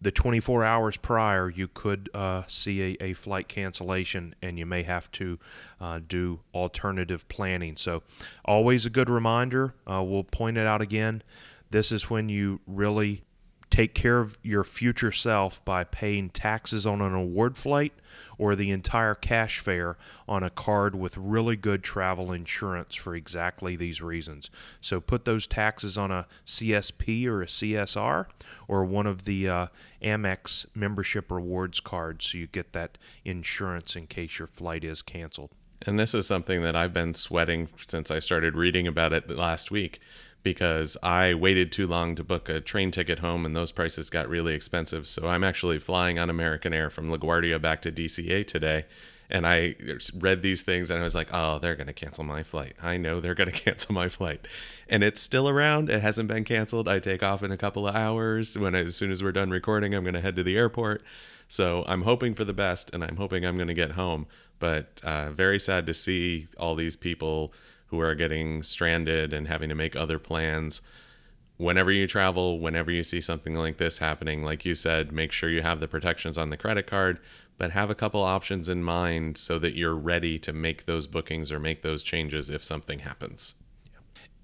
the 0.00 0.10
24 0.10 0.64
hours 0.64 0.96
prior, 0.96 1.50
you 1.50 1.68
could 1.68 2.08
uh, 2.14 2.42
see 2.48 2.96
a, 3.00 3.04
a 3.04 3.12
flight 3.12 3.48
cancellation 3.48 4.34
and 4.40 4.58
you 4.58 4.64
may 4.64 4.82
have 4.82 5.10
to 5.10 5.38
uh, 5.80 6.00
do 6.06 6.40
alternative 6.54 7.28
planning. 7.28 7.76
So, 7.76 8.02
always 8.46 8.86
a 8.86 8.90
good 8.90 9.10
reminder. 9.10 9.74
Uh, 9.86 10.02
we'll 10.02 10.24
point 10.24 10.56
it 10.56 10.66
out 10.66 10.80
again. 10.80 11.22
This 11.70 11.92
is 11.92 12.08
when 12.08 12.28
you 12.28 12.60
really 12.66 13.22
take 13.70 13.94
care 13.94 14.20
of 14.20 14.38
your 14.42 14.64
future 14.64 15.12
self 15.12 15.62
by 15.64 15.84
paying 15.84 16.30
taxes 16.30 16.86
on 16.86 17.02
an 17.02 17.12
award 17.12 17.56
flight 17.56 17.92
or 18.38 18.54
the 18.54 18.70
entire 18.70 19.14
cash 19.14 19.58
fare 19.58 19.98
on 20.28 20.42
a 20.42 20.50
card 20.50 20.94
with 20.94 21.16
really 21.16 21.56
good 21.56 21.82
travel 21.82 22.32
insurance 22.32 22.94
for 22.94 23.14
exactly 23.14 23.76
these 23.76 24.00
reasons. 24.00 24.50
So 24.80 25.00
put 25.00 25.24
those 25.24 25.46
taxes 25.46 25.98
on 25.98 26.10
a 26.10 26.26
CSP 26.46 27.26
or 27.26 27.42
a 27.42 27.46
CSR 27.46 28.26
or 28.68 28.84
one 28.84 29.06
of 29.06 29.24
the 29.24 29.48
uh, 29.48 29.66
Amex 30.02 30.64
membership 30.74 31.30
rewards 31.30 31.80
cards 31.80 32.26
so 32.26 32.38
you 32.38 32.46
get 32.46 32.72
that 32.72 32.96
insurance 33.24 33.96
in 33.96 34.06
case 34.06 34.38
your 34.38 34.48
flight 34.48 34.84
is 34.84 35.02
canceled. 35.02 35.50
And 35.82 35.98
this 35.98 36.14
is 36.14 36.26
something 36.26 36.62
that 36.62 36.74
I've 36.74 36.94
been 36.94 37.12
sweating 37.12 37.68
since 37.86 38.10
I 38.10 38.20
started 38.20 38.54
reading 38.54 38.86
about 38.86 39.12
it 39.12 39.28
last 39.28 39.70
week 39.70 40.00
because 40.46 40.96
I 41.02 41.34
waited 41.34 41.72
too 41.72 41.88
long 41.88 42.14
to 42.14 42.22
book 42.22 42.48
a 42.48 42.60
train 42.60 42.92
ticket 42.92 43.18
home 43.18 43.44
and 43.44 43.56
those 43.56 43.72
prices 43.72 44.10
got 44.10 44.28
really 44.28 44.54
expensive. 44.54 45.04
So 45.08 45.26
I'm 45.26 45.42
actually 45.42 45.80
flying 45.80 46.20
on 46.20 46.30
American 46.30 46.72
Air 46.72 46.88
from 46.88 47.10
LaGuardia 47.10 47.60
back 47.60 47.82
to 47.82 47.90
DCA 47.90 48.46
today. 48.46 48.84
And 49.28 49.44
I 49.44 49.74
read 50.14 50.42
these 50.42 50.62
things 50.62 50.88
and 50.88 51.00
I 51.00 51.02
was 51.02 51.16
like, 51.16 51.30
oh, 51.32 51.58
they're 51.58 51.74
going 51.74 51.88
to 51.88 51.92
cancel 51.92 52.22
my 52.22 52.44
flight. 52.44 52.76
I 52.80 52.96
know 52.96 53.18
they're 53.18 53.34
going 53.34 53.50
to 53.52 53.60
cancel 53.60 53.92
my 53.92 54.08
flight. 54.08 54.46
And 54.88 55.02
it's 55.02 55.20
still 55.20 55.48
around. 55.48 55.90
It 55.90 56.00
hasn't 56.00 56.28
been 56.28 56.44
canceled. 56.44 56.86
I 56.86 57.00
take 57.00 57.24
off 57.24 57.42
in 57.42 57.50
a 57.50 57.56
couple 57.56 57.88
of 57.88 57.96
hours. 57.96 58.56
When 58.56 58.76
as 58.76 58.94
soon 58.94 59.10
as 59.10 59.24
we're 59.24 59.32
done 59.32 59.50
recording, 59.50 59.96
I'm 59.96 60.04
going 60.04 60.14
to 60.14 60.20
head 60.20 60.36
to 60.36 60.44
the 60.44 60.56
airport. 60.56 61.02
So 61.48 61.82
I'm 61.88 62.02
hoping 62.02 62.36
for 62.36 62.44
the 62.44 62.52
best 62.52 62.94
and 62.94 63.02
I'm 63.02 63.16
hoping 63.16 63.44
I'm 63.44 63.56
going 63.56 63.66
to 63.66 63.74
get 63.74 63.90
home. 63.90 64.28
But 64.60 65.00
uh, 65.02 65.32
very 65.32 65.58
sad 65.58 65.86
to 65.86 65.92
see 65.92 66.46
all 66.56 66.76
these 66.76 66.94
people 66.94 67.52
who 67.86 68.00
are 68.00 68.14
getting 68.14 68.62
stranded 68.62 69.32
and 69.32 69.48
having 69.48 69.68
to 69.68 69.74
make 69.74 69.94
other 69.96 70.18
plans. 70.18 70.80
Whenever 71.56 71.90
you 71.90 72.06
travel, 72.06 72.58
whenever 72.58 72.90
you 72.90 73.02
see 73.02 73.20
something 73.20 73.54
like 73.54 73.78
this 73.78 73.98
happening, 73.98 74.42
like 74.42 74.64
you 74.64 74.74
said, 74.74 75.12
make 75.12 75.32
sure 75.32 75.48
you 75.48 75.62
have 75.62 75.80
the 75.80 75.88
protections 75.88 76.36
on 76.36 76.50
the 76.50 76.56
credit 76.56 76.86
card, 76.86 77.18
but 77.56 77.70
have 77.70 77.88
a 77.88 77.94
couple 77.94 78.22
options 78.22 78.68
in 78.68 78.82
mind 78.82 79.38
so 79.38 79.58
that 79.58 79.74
you're 79.74 79.94
ready 79.94 80.38
to 80.38 80.52
make 80.52 80.84
those 80.84 81.06
bookings 81.06 81.50
or 81.50 81.58
make 81.58 81.82
those 81.82 82.02
changes 82.02 82.50
if 82.50 82.62
something 82.62 83.00
happens. 83.00 83.54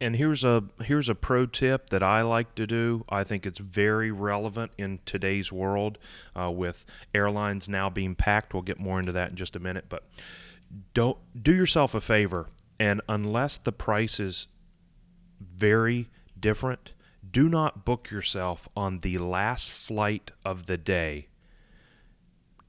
And 0.00 0.16
here's 0.16 0.42
a 0.42 0.64
here's 0.82 1.08
a 1.08 1.14
pro 1.14 1.46
tip 1.46 1.90
that 1.90 2.02
I 2.02 2.22
like 2.22 2.56
to 2.56 2.66
do. 2.66 3.04
I 3.08 3.22
think 3.22 3.46
it's 3.46 3.60
very 3.60 4.10
relevant 4.10 4.72
in 4.76 4.98
today's 5.06 5.52
world 5.52 5.96
uh, 6.34 6.50
with 6.50 6.84
airlines 7.14 7.68
now 7.68 7.88
being 7.88 8.16
packed. 8.16 8.52
We'll 8.52 8.64
get 8.64 8.80
more 8.80 8.98
into 8.98 9.12
that 9.12 9.30
in 9.30 9.36
just 9.36 9.54
a 9.54 9.60
minute, 9.60 9.84
but 9.88 10.02
don't 10.92 11.18
do 11.40 11.54
yourself 11.54 11.94
a 11.94 12.00
favor 12.00 12.48
and 12.78 13.00
unless 13.08 13.58
the 13.58 13.72
price 13.72 14.18
is 14.20 14.48
very 15.40 16.10
different, 16.38 16.92
do 17.30 17.48
not 17.48 17.84
book 17.84 18.10
yourself 18.10 18.68
on 18.76 19.00
the 19.00 19.18
last 19.18 19.70
flight 19.70 20.30
of 20.44 20.66
the 20.66 20.76
day 20.76 21.28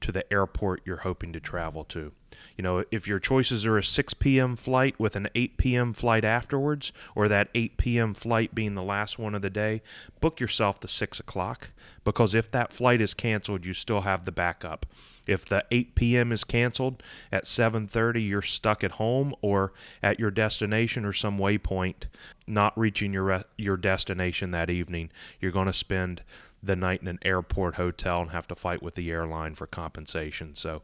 to 0.00 0.12
the 0.12 0.30
airport 0.32 0.82
you're 0.84 0.98
hoping 0.98 1.32
to 1.32 1.40
travel 1.40 1.82
to. 1.82 2.12
You 2.58 2.62
know, 2.62 2.84
if 2.90 3.08
your 3.08 3.18
choices 3.18 3.64
are 3.64 3.78
a 3.78 3.82
6 3.82 4.14
p.m. 4.14 4.54
flight 4.54 5.00
with 5.00 5.16
an 5.16 5.28
8 5.34 5.56
p.m. 5.56 5.92
flight 5.94 6.24
afterwards, 6.24 6.92
or 7.14 7.26
that 7.28 7.48
8 7.54 7.78
p.m. 7.78 8.12
flight 8.12 8.54
being 8.54 8.74
the 8.74 8.82
last 8.82 9.18
one 9.18 9.34
of 9.34 9.40
the 9.40 9.48
day, 9.48 9.80
book 10.20 10.40
yourself 10.40 10.78
the 10.78 10.88
6 10.88 11.20
o'clock 11.20 11.70
because 12.04 12.34
if 12.34 12.50
that 12.50 12.72
flight 12.72 13.00
is 13.00 13.14
canceled, 13.14 13.64
you 13.64 13.72
still 13.72 14.02
have 14.02 14.26
the 14.26 14.32
backup. 14.32 14.84
If 15.26 15.46
the 15.46 15.64
8 15.70 15.94
p.m. 15.94 16.32
is 16.32 16.44
canceled 16.44 17.02
at 17.32 17.44
7:30, 17.44 18.26
you're 18.28 18.42
stuck 18.42 18.84
at 18.84 18.92
home 18.92 19.34
or 19.40 19.72
at 20.02 20.20
your 20.20 20.30
destination 20.30 21.04
or 21.04 21.12
some 21.12 21.38
waypoint, 21.38 22.06
not 22.46 22.76
reaching 22.78 23.12
your 23.12 23.44
your 23.56 23.76
destination 23.76 24.50
that 24.50 24.70
evening. 24.70 25.10
You're 25.40 25.52
going 25.52 25.66
to 25.66 25.72
spend 25.72 26.22
the 26.62 26.76
night 26.76 27.02
in 27.02 27.08
an 27.08 27.18
airport 27.22 27.76
hotel 27.76 28.22
and 28.22 28.30
have 28.30 28.46
to 28.48 28.54
fight 28.54 28.82
with 28.82 28.94
the 28.94 29.10
airline 29.10 29.54
for 29.54 29.66
compensation. 29.66 30.54
So, 30.54 30.82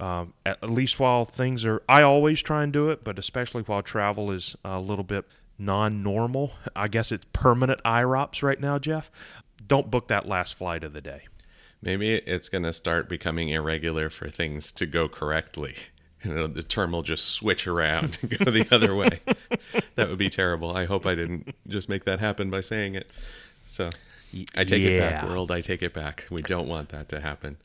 um, 0.00 0.34
at 0.44 0.70
least 0.70 1.00
while 1.00 1.24
things 1.24 1.64
are, 1.64 1.82
I 1.88 2.02
always 2.02 2.42
try 2.42 2.62
and 2.62 2.72
do 2.72 2.90
it, 2.90 3.02
but 3.04 3.18
especially 3.18 3.62
while 3.62 3.82
travel 3.82 4.30
is 4.30 4.54
a 4.64 4.78
little 4.78 5.04
bit 5.04 5.24
non-normal. 5.58 6.52
I 6.76 6.88
guess 6.88 7.10
it's 7.10 7.26
permanent 7.32 7.80
IROPS 7.84 8.42
right 8.42 8.60
now, 8.60 8.78
Jeff. 8.78 9.10
Don't 9.66 9.90
book 9.90 10.08
that 10.08 10.26
last 10.28 10.54
flight 10.54 10.84
of 10.84 10.92
the 10.92 11.00
day. 11.00 11.22
Maybe 11.80 12.14
it's 12.14 12.48
going 12.48 12.64
to 12.64 12.72
start 12.72 13.08
becoming 13.08 13.50
irregular 13.50 14.10
for 14.10 14.28
things 14.28 14.72
to 14.72 14.86
go 14.86 15.08
correctly. 15.08 15.76
You 16.24 16.34
know, 16.34 16.46
the 16.48 16.64
term 16.64 16.92
will 16.92 17.04
just 17.04 17.26
switch 17.26 17.66
around 17.66 18.18
and 18.22 18.38
go 18.38 18.50
the 18.50 18.66
other 18.72 18.94
way. 18.94 19.20
that 19.94 20.08
would 20.08 20.18
be 20.18 20.28
terrible. 20.30 20.76
I 20.76 20.86
hope 20.86 21.06
I 21.06 21.14
didn't 21.14 21.54
just 21.68 21.88
make 21.88 22.04
that 22.04 22.18
happen 22.18 22.50
by 22.50 22.60
saying 22.60 22.96
it. 22.96 23.12
So 23.66 23.90
I 24.56 24.64
take 24.64 24.82
it 24.82 24.98
back, 24.98 25.24
world. 25.24 25.52
I 25.52 25.60
take 25.60 25.82
it 25.82 25.94
back. 25.94 26.26
We 26.30 26.38
don't 26.38 26.68
want 26.68 26.88
that 26.88 27.08
to 27.10 27.20
happen. 27.20 27.56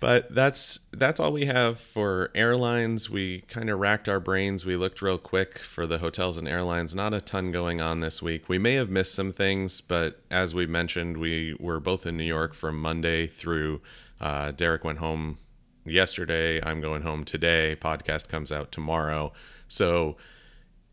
But 0.00 0.32
that's 0.32 0.80
that's 0.92 1.18
all 1.18 1.32
we 1.32 1.46
have 1.46 1.80
for 1.80 2.30
airlines. 2.34 3.10
We 3.10 3.40
kind 3.42 3.68
of 3.68 3.80
racked 3.80 4.08
our 4.08 4.20
brains. 4.20 4.64
We 4.64 4.76
looked 4.76 5.02
real 5.02 5.18
quick 5.18 5.58
for 5.58 5.86
the 5.86 5.98
hotels 5.98 6.36
and 6.36 6.46
airlines. 6.46 6.94
Not 6.94 7.14
a 7.14 7.20
ton 7.20 7.50
going 7.50 7.80
on 7.80 7.98
this 8.00 8.22
week. 8.22 8.48
We 8.48 8.58
may 8.58 8.74
have 8.74 8.90
missed 8.90 9.14
some 9.14 9.32
things, 9.32 9.80
but 9.80 10.22
as 10.30 10.54
we 10.54 10.66
mentioned, 10.66 11.16
we 11.16 11.56
were 11.58 11.80
both 11.80 12.06
in 12.06 12.16
New 12.16 12.24
York 12.24 12.54
from 12.54 12.80
Monday 12.80 13.26
through. 13.26 13.80
Uh, 14.20 14.52
Derek 14.52 14.84
went 14.84 14.98
home 14.98 15.38
yesterday. 15.84 16.62
I'm 16.64 16.80
going 16.80 17.02
home 17.02 17.24
today. 17.24 17.76
Podcast 17.80 18.28
comes 18.28 18.52
out 18.52 18.70
tomorrow. 18.70 19.32
So 19.66 20.16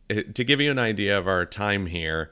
to 0.09 0.43
give 0.43 0.61
you 0.61 0.71
an 0.71 0.79
idea 0.79 1.17
of 1.17 1.27
our 1.27 1.45
time 1.45 1.87
here, 1.87 2.31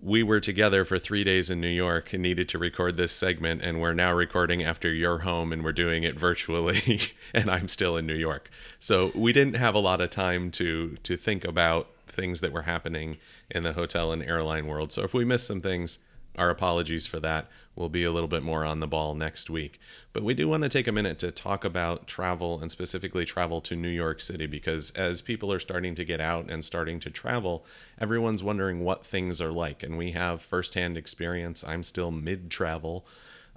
we 0.00 0.22
were 0.22 0.40
together 0.40 0.84
for 0.84 0.98
three 0.98 1.24
days 1.24 1.50
in 1.50 1.60
New 1.60 1.68
York 1.68 2.12
and 2.12 2.22
needed 2.22 2.48
to 2.50 2.58
record 2.58 2.96
this 2.96 3.12
segment, 3.12 3.62
and 3.62 3.80
we're 3.80 3.94
now 3.94 4.12
recording 4.12 4.62
after 4.62 4.92
you're 4.92 5.18
home 5.18 5.52
and 5.52 5.64
we're 5.64 5.72
doing 5.72 6.04
it 6.04 6.18
virtually, 6.18 7.00
and 7.34 7.50
I'm 7.50 7.68
still 7.68 7.96
in 7.96 8.06
New 8.06 8.14
York. 8.14 8.50
So 8.78 9.10
we 9.14 9.32
didn't 9.32 9.56
have 9.56 9.74
a 9.74 9.80
lot 9.80 10.00
of 10.00 10.10
time 10.10 10.50
to 10.52 10.96
to 11.02 11.16
think 11.16 11.44
about 11.44 11.90
things 12.06 12.40
that 12.40 12.52
were 12.52 12.62
happening 12.62 13.18
in 13.50 13.62
the 13.62 13.72
hotel 13.72 14.12
and 14.12 14.22
airline 14.22 14.66
world. 14.66 14.92
So 14.92 15.02
if 15.02 15.14
we 15.14 15.24
missed 15.24 15.46
some 15.46 15.60
things, 15.60 15.98
our 16.36 16.50
apologies 16.50 17.06
for 17.06 17.20
that. 17.20 17.48
We'll 17.78 17.88
be 17.88 18.02
a 18.02 18.10
little 18.10 18.28
bit 18.28 18.42
more 18.42 18.64
on 18.64 18.80
the 18.80 18.88
ball 18.88 19.14
next 19.14 19.48
week. 19.48 19.78
But 20.12 20.24
we 20.24 20.34
do 20.34 20.48
want 20.48 20.64
to 20.64 20.68
take 20.68 20.88
a 20.88 20.92
minute 20.92 21.16
to 21.20 21.30
talk 21.30 21.64
about 21.64 22.08
travel 22.08 22.58
and 22.60 22.72
specifically 22.72 23.24
travel 23.24 23.60
to 23.60 23.76
New 23.76 23.88
York 23.88 24.20
City 24.20 24.46
because 24.46 24.90
as 24.92 25.22
people 25.22 25.52
are 25.52 25.60
starting 25.60 25.94
to 25.94 26.04
get 26.04 26.20
out 26.20 26.50
and 26.50 26.64
starting 26.64 26.98
to 26.98 27.08
travel, 27.08 27.64
everyone's 28.00 28.42
wondering 28.42 28.80
what 28.80 29.06
things 29.06 29.40
are 29.40 29.52
like. 29.52 29.84
And 29.84 29.96
we 29.96 30.10
have 30.10 30.42
firsthand 30.42 30.96
experience. 30.96 31.62
I'm 31.62 31.84
still 31.84 32.10
mid 32.10 32.50
travel. 32.50 33.06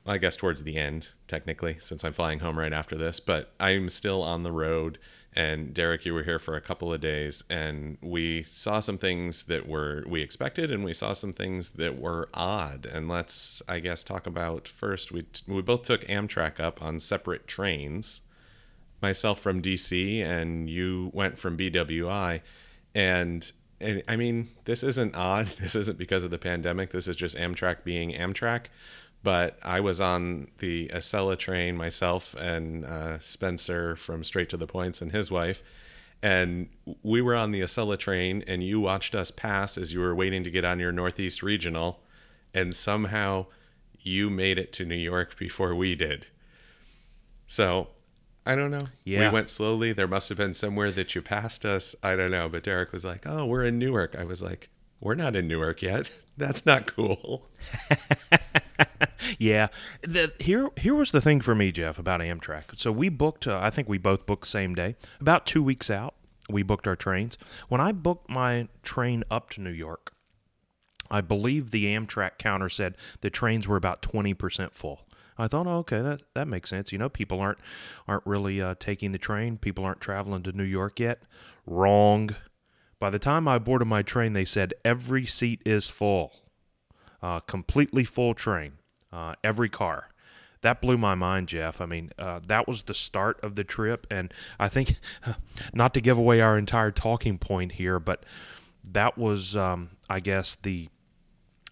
I 0.05 0.19
guess 0.19 0.35
towards 0.35 0.63
the 0.63 0.77
end, 0.77 1.09
technically, 1.27 1.77
since 1.79 2.03
I'm 2.03 2.13
flying 2.13 2.39
home 2.39 2.59
right 2.59 2.73
after 2.73 2.95
this, 2.95 3.19
but 3.19 3.51
I'm 3.59 3.89
still 3.89 4.21
on 4.21 4.43
the 4.43 4.51
road. 4.51 4.99
And 5.33 5.73
Derek, 5.73 6.05
you 6.05 6.13
were 6.13 6.23
here 6.23 6.39
for 6.39 6.55
a 6.55 6.61
couple 6.61 6.91
of 6.93 6.99
days, 6.99 7.43
and 7.49 7.97
we 8.01 8.43
saw 8.43 8.81
some 8.81 8.97
things 8.97 9.45
that 9.45 9.65
were 9.65 10.03
we 10.05 10.21
expected, 10.21 10.71
and 10.71 10.83
we 10.83 10.93
saw 10.93 11.13
some 11.13 11.31
things 11.31 11.71
that 11.73 11.97
were 11.97 12.27
odd. 12.33 12.85
And 12.85 13.07
let's, 13.07 13.63
I 13.67 13.79
guess, 13.79 14.03
talk 14.03 14.27
about 14.27 14.67
first. 14.67 15.11
We 15.11 15.25
we 15.47 15.61
both 15.61 15.83
took 15.83 16.01
Amtrak 16.07 16.59
up 16.59 16.81
on 16.81 16.99
separate 16.99 17.47
trains. 17.47 18.21
Myself 19.01 19.39
from 19.39 19.61
DC, 19.61 20.23
and 20.23 20.69
you 20.69 21.09
went 21.13 21.39
from 21.39 21.57
BWI, 21.57 22.41
and 22.93 23.51
and 23.79 24.03
I 24.07 24.15
mean, 24.15 24.49
this 24.65 24.83
isn't 24.83 25.15
odd. 25.15 25.51
This 25.59 25.75
isn't 25.75 25.97
because 25.97 26.23
of 26.23 26.31
the 26.31 26.37
pandemic. 26.37 26.91
This 26.91 27.07
is 27.07 27.15
just 27.15 27.37
Amtrak 27.37 27.83
being 27.83 28.11
Amtrak. 28.11 28.65
But 29.23 29.59
I 29.61 29.79
was 29.79 30.01
on 30.01 30.47
the 30.57 30.87
Acela 30.89 31.37
train 31.37 31.77
myself 31.77 32.33
and 32.35 32.85
uh, 32.85 33.19
Spencer 33.19 33.95
from 33.95 34.23
Straight 34.23 34.49
to 34.49 34.57
the 34.57 34.65
Points 34.65 35.01
and 35.01 35.11
his 35.11 35.29
wife. 35.29 35.61
And 36.23 36.69
we 37.03 37.21
were 37.21 37.35
on 37.35 37.51
the 37.51 37.61
Acela 37.61 37.97
train, 37.97 38.43
and 38.47 38.63
you 38.63 38.79
watched 38.79 39.15
us 39.15 39.31
pass 39.31 39.77
as 39.77 39.93
you 39.93 39.99
were 39.99 40.13
waiting 40.13 40.43
to 40.43 40.51
get 40.51 40.65
on 40.65 40.79
your 40.79 40.91
Northeast 40.91 41.41
Regional. 41.43 41.99
And 42.53 42.75
somehow 42.75 43.47
you 43.99 44.29
made 44.29 44.57
it 44.57 44.73
to 44.73 44.85
New 44.85 44.95
York 44.95 45.37
before 45.37 45.75
we 45.75 45.95
did. 45.95 46.27
So 47.47 47.89
I 48.45 48.55
don't 48.55 48.71
know. 48.71 48.87
Yeah. 49.03 49.27
We 49.27 49.33
went 49.33 49.49
slowly. 49.49 49.93
There 49.93 50.07
must 50.07 50.29
have 50.29 50.37
been 50.37 50.53
somewhere 50.53 50.91
that 50.91 51.13
you 51.13 51.21
passed 51.21 51.65
us. 51.65 51.95
I 52.01 52.15
don't 52.15 52.31
know. 52.31 52.49
But 52.49 52.63
Derek 52.63 52.91
was 52.91 53.05
like, 53.05 53.25
oh, 53.25 53.45
we're 53.45 53.65
in 53.65 53.77
Newark. 53.77 54.15
I 54.17 54.23
was 54.23 54.41
like, 54.41 54.69
we're 54.99 55.15
not 55.15 55.35
in 55.35 55.47
Newark 55.47 55.81
yet. 55.81 56.09
That's 56.37 56.65
not 56.65 56.87
cool. 56.87 57.49
Yeah, 59.39 59.67
the, 60.01 60.33
here 60.39 60.69
here 60.77 60.93
was 60.93 61.11
the 61.11 61.21
thing 61.21 61.41
for 61.41 61.55
me, 61.55 61.71
Jeff, 61.71 61.97
about 61.97 62.21
Amtrak. 62.21 62.77
So 62.77 62.91
we 62.91 63.09
booked. 63.09 63.47
Uh, 63.47 63.59
I 63.61 63.69
think 63.69 63.87
we 63.87 63.97
both 63.97 64.25
booked 64.25 64.47
same 64.47 64.75
day. 64.75 64.95
About 65.19 65.45
two 65.45 65.63
weeks 65.63 65.89
out, 65.89 66.15
we 66.49 66.63
booked 66.63 66.87
our 66.87 66.95
trains. 66.95 67.37
When 67.69 67.81
I 67.81 67.91
booked 67.91 68.29
my 68.29 68.67
train 68.83 69.23
up 69.31 69.49
to 69.51 69.61
New 69.61 69.71
York, 69.71 70.13
I 71.09 71.21
believe 71.21 71.71
the 71.71 71.85
Amtrak 71.85 72.37
counter 72.37 72.69
said 72.69 72.95
the 73.21 73.29
trains 73.29 73.67
were 73.67 73.77
about 73.77 74.01
twenty 74.01 74.33
percent 74.33 74.73
full. 74.73 75.07
I 75.37 75.47
thought, 75.47 75.67
oh, 75.67 75.77
okay, 75.79 76.01
that 76.01 76.21
that 76.33 76.47
makes 76.47 76.69
sense. 76.69 76.91
You 76.91 76.97
know, 76.97 77.09
people 77.09 77.39
aren't 77.39 77.59
aren't 78.07 78.25
really 78.25 78.61
uh, 78.61 78.75
taking 78.79 79.11
the 79.11 79.19
train. 79.19 79.57
People 79.57 79.85
aren't 79.85 80.01
traveling 80.01 80.43
to 80.43 80.51
New 80.51 80.63
York 80.63 80.99
yet. 80.99 81.23
Wrong. 81.65 82.35
By 82.99 83.09
the 83.09 83.19
time 83.19 83.47
I 83.47 83.57
boarded 83.57 83.87
my 83.87 84.03
train, 84.03 84.33
they 84.33 84.45
said 84.45 84.75
every 84.85 85.25
seat 85.25 85.61
is 85.65 85.89
full 85.89 86.33
uh, 87.21 87.39
completely 87.41 88.03
full 88.03 88.33
train, 88.33 88.73
uh, 89.11 89.35
every 89.43 89.69
car. 89.69 90.09
That 90.61 90.79
blew 90.79 90.97
my 90.97 91.15
mind, 91.15 91.47
Jeff. 91.47 91.81
I 91.81 91.85
mean, 91.87 92.11
uh, 92.19 92.39
that 92.45 92.67
was 92.67 92.83
the 92.83 92.93
start 92.93 93.39
of 93.41 93.55
the 93.55 93.63
trip, 93.63 94.05
and 94.11 94.31
I 94.59 94.69
think, 94.69 94.97
not 95.73 95.93
to 95.95 96.01
give 96.01 96.17
away 96.17 96.39
our 96.39 96.57
entire 96.57 96.91
talking 96.91 97.37
point 97.37 97.73
here, 97.73 97.99
but 97.99 98.23
that 98.83 99.17
was, 99.17 99.55
um, 99.55 99.91
I 100.09 100.19
guess, 100.19 100.55
the 100.55 100.89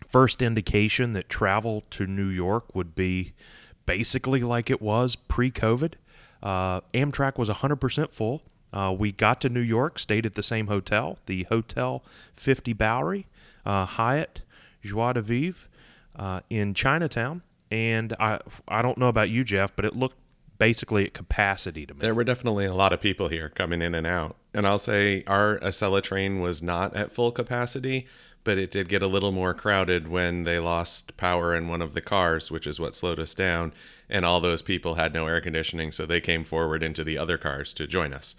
first 0.08 0.42
indication 0.42 1.14
that 1.14 1.30
travel 1.30 1.84
to 1.92 2.08
New 2.08 2.28
York 2.28 2.74
would 2.74 2.96
be 2.96 3.34
basically 3.86 4.42
like 4.42 4.70
it 4.70 4.82
was 4.82 5.16
pre-COVID. 5.16 5.94
Uh, 6.42 6.82
Amtrak 6.94 7.38
was 7.38 7.50
100% 7.50 8.12
full. 8.12 8.42
Uh, 8.72 8.96
we 8.98 9.12
got 9.12 9.42
to 9.42 9.50
New 9.50 9.62
York, 9.62 10.00
stayed 10.00 10.26
at 10.26 10.36
the 10.36 10.44
same 10.44 10.68
hotel, 10.68 11.18
the 11.26 11.44
Hotel 11.44 12.04
50 12.36 12.74
Bowery, 12.74 13.28
uh, 13.66 13.86
Hyatt, 13.86 14.42
Joie 14.84 15.14
de 15.14 15.22
Vivre, 15.22 15.68
uh, 16.20 16.42
in 16.50 16.74
Chinatown. 16.76 17.42
And 17.72 18.16
I, 18.20 18.40
I 18.68 18.82
don't 18.82 18.98
know 18.98 19.08
about 19.08 19.30
you, 19.30 19.44
Jeff, 19.44 19.76
but 19.76 19.86
it 19.86 19.96
looked 19.96 20.18
basically 20.58 21.06
at 21.06 21.14
capacity 21.14 21.86
to 21.86 21.94
me. 21.94 22.02
There 22.02 22.14
were 22.14 22.26
definitely 22.26 22.66
a 22.66 22.74
lot 22.74 22.92
of 22.92 23.00
people 23.00 23.30
here 23.30 23.50
coming 23.50 23.82
in 23.82 23.96
and 23.96 24.06
out. 24.06 24.36
And 24.54 24.68
I'll 24.68 24.78
say 24.78 25.24
our 25.26 25.58
Acela 25.60 26.04
train 26.04 26.42
was 26.42 26.62
not 26.62 26.96
at 26.96 27.12
full 27.12 27.32
capacity, 27.32 28.06
but 28.44 28.58
it 28.58 28.72
did 28.72 28.90
get 28.90 29.02
a 29.02 29.08
little 29.08 29.32
more 29.32 29.54
crowded 29.54 30.10
when 30.10 30.44
they 30.44 30.60
lost 30.60 31.16
power 31.16 31.56
in 31.56 31.70
one 31.70 31.82
of 31.82 31.94
the 31.94 32.02
cars, 32.02 32.52
which 32.52 32.68
is 32.68 32.80
what 32.80 32.96
slowed 32.96 33.20
us 33.20 33.34
down. 33.34 33.72
And 34.10 34.26
all 34.26 34.42
those 34.42 34.62
people 34.62 34.96
had 34.96 35.14
no 35.14 35.28
air 35.28 35.40
conditioning, 35.40 35.92
so 35.92 36.06
they 36.06 36.20
came 36.20 36.44
forward 36.44 36.84
into 36.84 37.04
the 37.04 37.18
other 37.18 37.38
cars 37.38 37.74
to 37.76 37.88
join 37.88 38.12
us. 38.12 38.36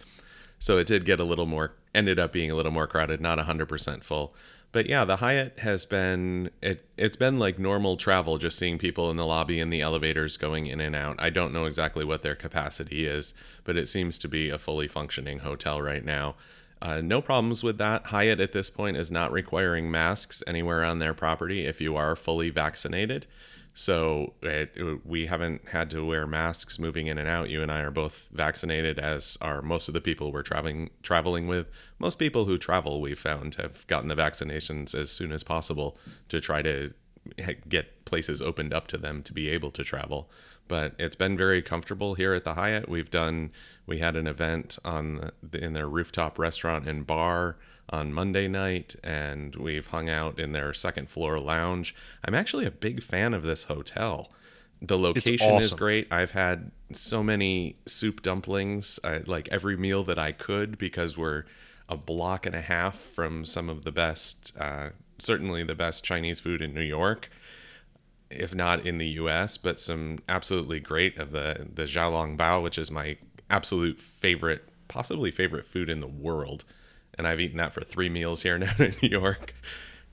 So 0.58 0.76
it 0.76 0.86
did 0.86 1.06
get 1.06 1.20
a 1.20 1.24
little 1.24 1.46
more, 1.46 1.72
ended 1.94 2.18
up 2.18 2.32
being 2.32 2.50
a 2.50 2.54
little 2.54 2.72
more 2.72 2.86
crowded, 2.86 3.20
not 3.20 3.38
100% 3.38 4.04
full. 4.04 4.34
But 4.72 4.86
yeah, 4.88 5.04
the 5.04 5.16
Hyatt 5.16 5.58
has 5.60 5.84
been 5.84 6.50
it 6.62 6.84
it's 6.96 7.16
been 7.16 7.38
like 7.38 7.58
normal 7.58 7.96
travel 7.96 8.38
just 8.38 8.56
seeing 8.56 8.78
people 8.78 9.10
in 9.10 9.16
the 9.16 9.26
lobby 9.26 9.58
and 9.58 9.72
the 9.72 9.80
elevators 9.80 10.36
going 10.36 10.66
in 10.66 10.80
and 10.80 10.94
out. 10.94 11.16
I 11.18 11.30
don't 11.30 11.52
know 11.52 11.64
exactly 11.64 12.04
what 12.04 12.22
their 12.22 12.36
capacity 12.36 13.06
is, 13.06 13.34
but 13.64 13.76
it 13.76 13.88
seems 13.88 14.18
to 14.20 14.28
be 14.28 14.48
a 14.48 14.58
fully 14.58 14.86
functioning 14.86 15.40
hotel 15.40 15.82
right 15.82 16.04
now. 16.04 16.36
Uh, 16.82 17.00
no 17.02 17.20
problems 17.20 17.62
with 17.62 17.78
that. 17.78 18.06
Hyatt 18.06 18.40
at 18.40 18.52
this 18.52 18.70
point 18.70 18.96
is 18.96 19.10
not 19.10 19.32
requiring 19.32 19.90
masks 19.90 20.42
anywhere 20.46 20.82
on 20.84 20.98
their 20.98 21.14
property 21.14 21.66
if 21.66 21.80
you 21.80 21.96
are 21.96 22.16
fully 22.16 22.48
vaccinated. 22.48 23.26
So 23.72 24.34
it, 24.42 24.76
we 25.04 25.26
haven't 25.26 25.68
had 25.68 25.90
to 25.90 26.04
wear 26.04 26.26
masks 26.26 26.78
moving 26.78 27.06
in 27.06 27.18
and 27.18 27.28
out. 27.28 27.50
You 27.50 27.62
and 27.62 27.70
I 27.70 27.80
are 27.80 27.90
both 27.90 28.28
vaccinated, 28.32 28.98
as 28.98 29.38
are 29.40 29.62
most 29.62 29.88
of 29.88 29.94
the 29.94 30.00
people 30.00 30.32
we're 30.32 30.42
traveling 30.42 30.90
traveling 31.02 31.46
with. 31.46 31.68
Most 31.98 32.18
people 32.18 32.44
who 32.44 32.58
travel, 32.58 33.00
we've 33.00 33.18
found, 33.18 33.54
have 33.56 33.86
gotten 33.86 34.08
the 34.08 34.16
vaccinations 34.16 34.94
as 34.94 35.10
soon 35.10 35.32
as 35.32 35.44
possible 35.44 35.96
to 36.28 36.40
try 36.40 36.62
to 36.62 36.92
get 37.68 38.04
places 38.04 38.42
opened 38.42 38.74
up 38.74 38.86
to 38.88 38.98
them 38.98 39.22
to 39.22 39.32
be 39.32 39.48
able 39.48 39.70
to 39.70 39.84
travel. 39.84 40.30
But 40.68 40.94
it's 40.98 41.16
been 41.16 41.36
very 41.36 41.62
comfortable 41.62 42.14
here 42.14 42.34
at 42.34 42.44
the 42.44 42.54
Hyatt. 42.54 42.88
We've 42.88 43.10
done 43.10 43.50
we 43.86 43.98
had 43.98 44.14
an 44.14 44.26
event 44.26 44.78
on 44.84 45.30
the, 45.42 45.62
in 45.64 45.72
their 45.72 45.88
rooftop 45.88 46.38
restaurant 46.38 46.88
and 46.88 47.06
bar 47.06 47.56
on 47.90 48.12
Monday 48.12 48.48
night, 48.48 48.96
and 49.02 49.56
we've 49.56 49.88
hung 49.88 50.08
out 50.08 50.38
in 50.38 50.52
their 50.52 50.72
second 50.72 51.10
floor 51.10 51.38
lounge. 51.38 51.94
I'm 52.24 52.34
actually 52.34 52.64
a 52.64 52.70
big 52.70 53.02
fan 53.02 53.34
of 53.34 53.42
this 53.42 53.64
hotel. 53.64 54.30
The 54.80 54.96
location 54.96 55.56
is 55.56 55.74
great. 55.74 56.10
I've 56.10 56.30
had 56.30 56.70
so 56.92 57.22
many 57.22 57.76
soup 57.86 58.22
dumplings, 58.22 58.98
I, 59.04 59.18
like 59.18 59.48
every 59.48 59.76
meal 59.76 60.04
that 60.04 60.18
I 60.18 60.32
could, 60.32 60.78
because 60.78 61.18
we're 61.18 61.44
a 61.88 61.96
block 61.96 62.46
and 62.46 62.54
a 62.54 62.60
half 62.62 62.96
from 62.96 63.44
some 63.44 63.68
of 63.68 63.84
the 63.84 63.92
best, 63.92 64.52
uh, 64.58 64.90
certainly 65.18 65.64
the 65.64 65.74
best 65.74 66.04
Chinese 66.04 66.40
food 66.40 66.62
in 66.62 66.72
New 66.72 66.80
York, 66.80 67.28
if 68.30 68.54
not 68.54 68.86
in 68.86 68.98
the 68.98 69.08
U.S. 69.08 69.56
But 69.56 69.80
some 69.80 70.20
absolutely 70.28 70.80
great 70.80 71.18
of 71.18 71.32
the 71.32 71.66
the 71.74 71.84
Xiaolong 71.84 72.38
Bao, 72.38 72.62
which 72.62 72.78
is 72.78 72.90
my 72.90 73.18
absolute 73.50 74.00
favorite, 74.00 74.68
possibly 74.88 75.30
favorite 75.30 75.66
food 75.66 75.90
in 75.90 76.00
the 76.00 76.06
world, 76.06 76.64
and 77.16 77.26
I've 77.26 77.40
eaten 77.40 77.58
that 77.58 77.74
for 77.74 77.82
three 77.82 78.08
meals 78.08 78.42
here 78.42 78.58
now 78.58 78.72
in 78.78 78.94
New 79.02 79.08
York. 79.08 79.54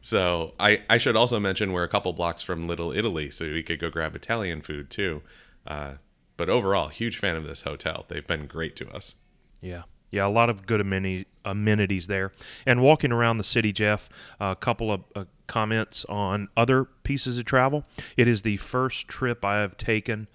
So 0.02 0.54
I, 0.60 0.84
I 0.90 0.98
should 0.98 1.16
also 1.16 1.40
mention 1.40 1.74
we're 1.74 1.84
a 1.84 1.90
couple 1.90 2.14
blocks 2.14 2.42
from 2.42 2.68
Little 2.68 2.92
Italy, 2.92 3.30
so 3.30 3.46
we 3.46 3.64
could 3.64 3.80
go 3.80 3.90
grab 3.90 4.16
Italian 4.16 4.62
food 4.62 4.90
too. 4.90 5.22
Uh, 5.66 5.96
but 6.38 6.50
overall, 6.50 6.88
huge 6.88 7.18
fan 7.18 7.36
of 7.36 7.44
this 7.44 7.64
hotel. 7.64 8.06
They've 8.08 8.26
been 8.26 8.48
great 8.48 8.76
to 8.78 8.90
us. 8.90 9.16
Yeah. 9.62 9.84
Yeah, 10.12 10.26
a 10.26 10.30
lot 10.30 10.50
of 10.50 10.66
good 10.66 10.80
ameni- 10.80 11.26
amenities 11.44 12.08
there. 12.08 12.32
And 12.66 12.82
walking 12.82 13.12
around 13.12 13.38
the 13.38 13.44
city, 13.44 13.74
Jeff, 13.74 14.08
a 14.40 14.56
couple 14.56 14.92
of 14.92 15.04
uh, 15.16 15.26
comments 15.48 16.06
on 16.06 16.48
other 16.56 16.86
pieces 17.04 17.38
of 17.38 17.46
travel. 17.46 17.84
It 18.16 18.28
is 18.28 18.44
the 18.44 18.58
first 18.58 19.08
trip 19.08 19.44
I 19.44 19.58
have 19.58 19.76
taken 19.76 20.28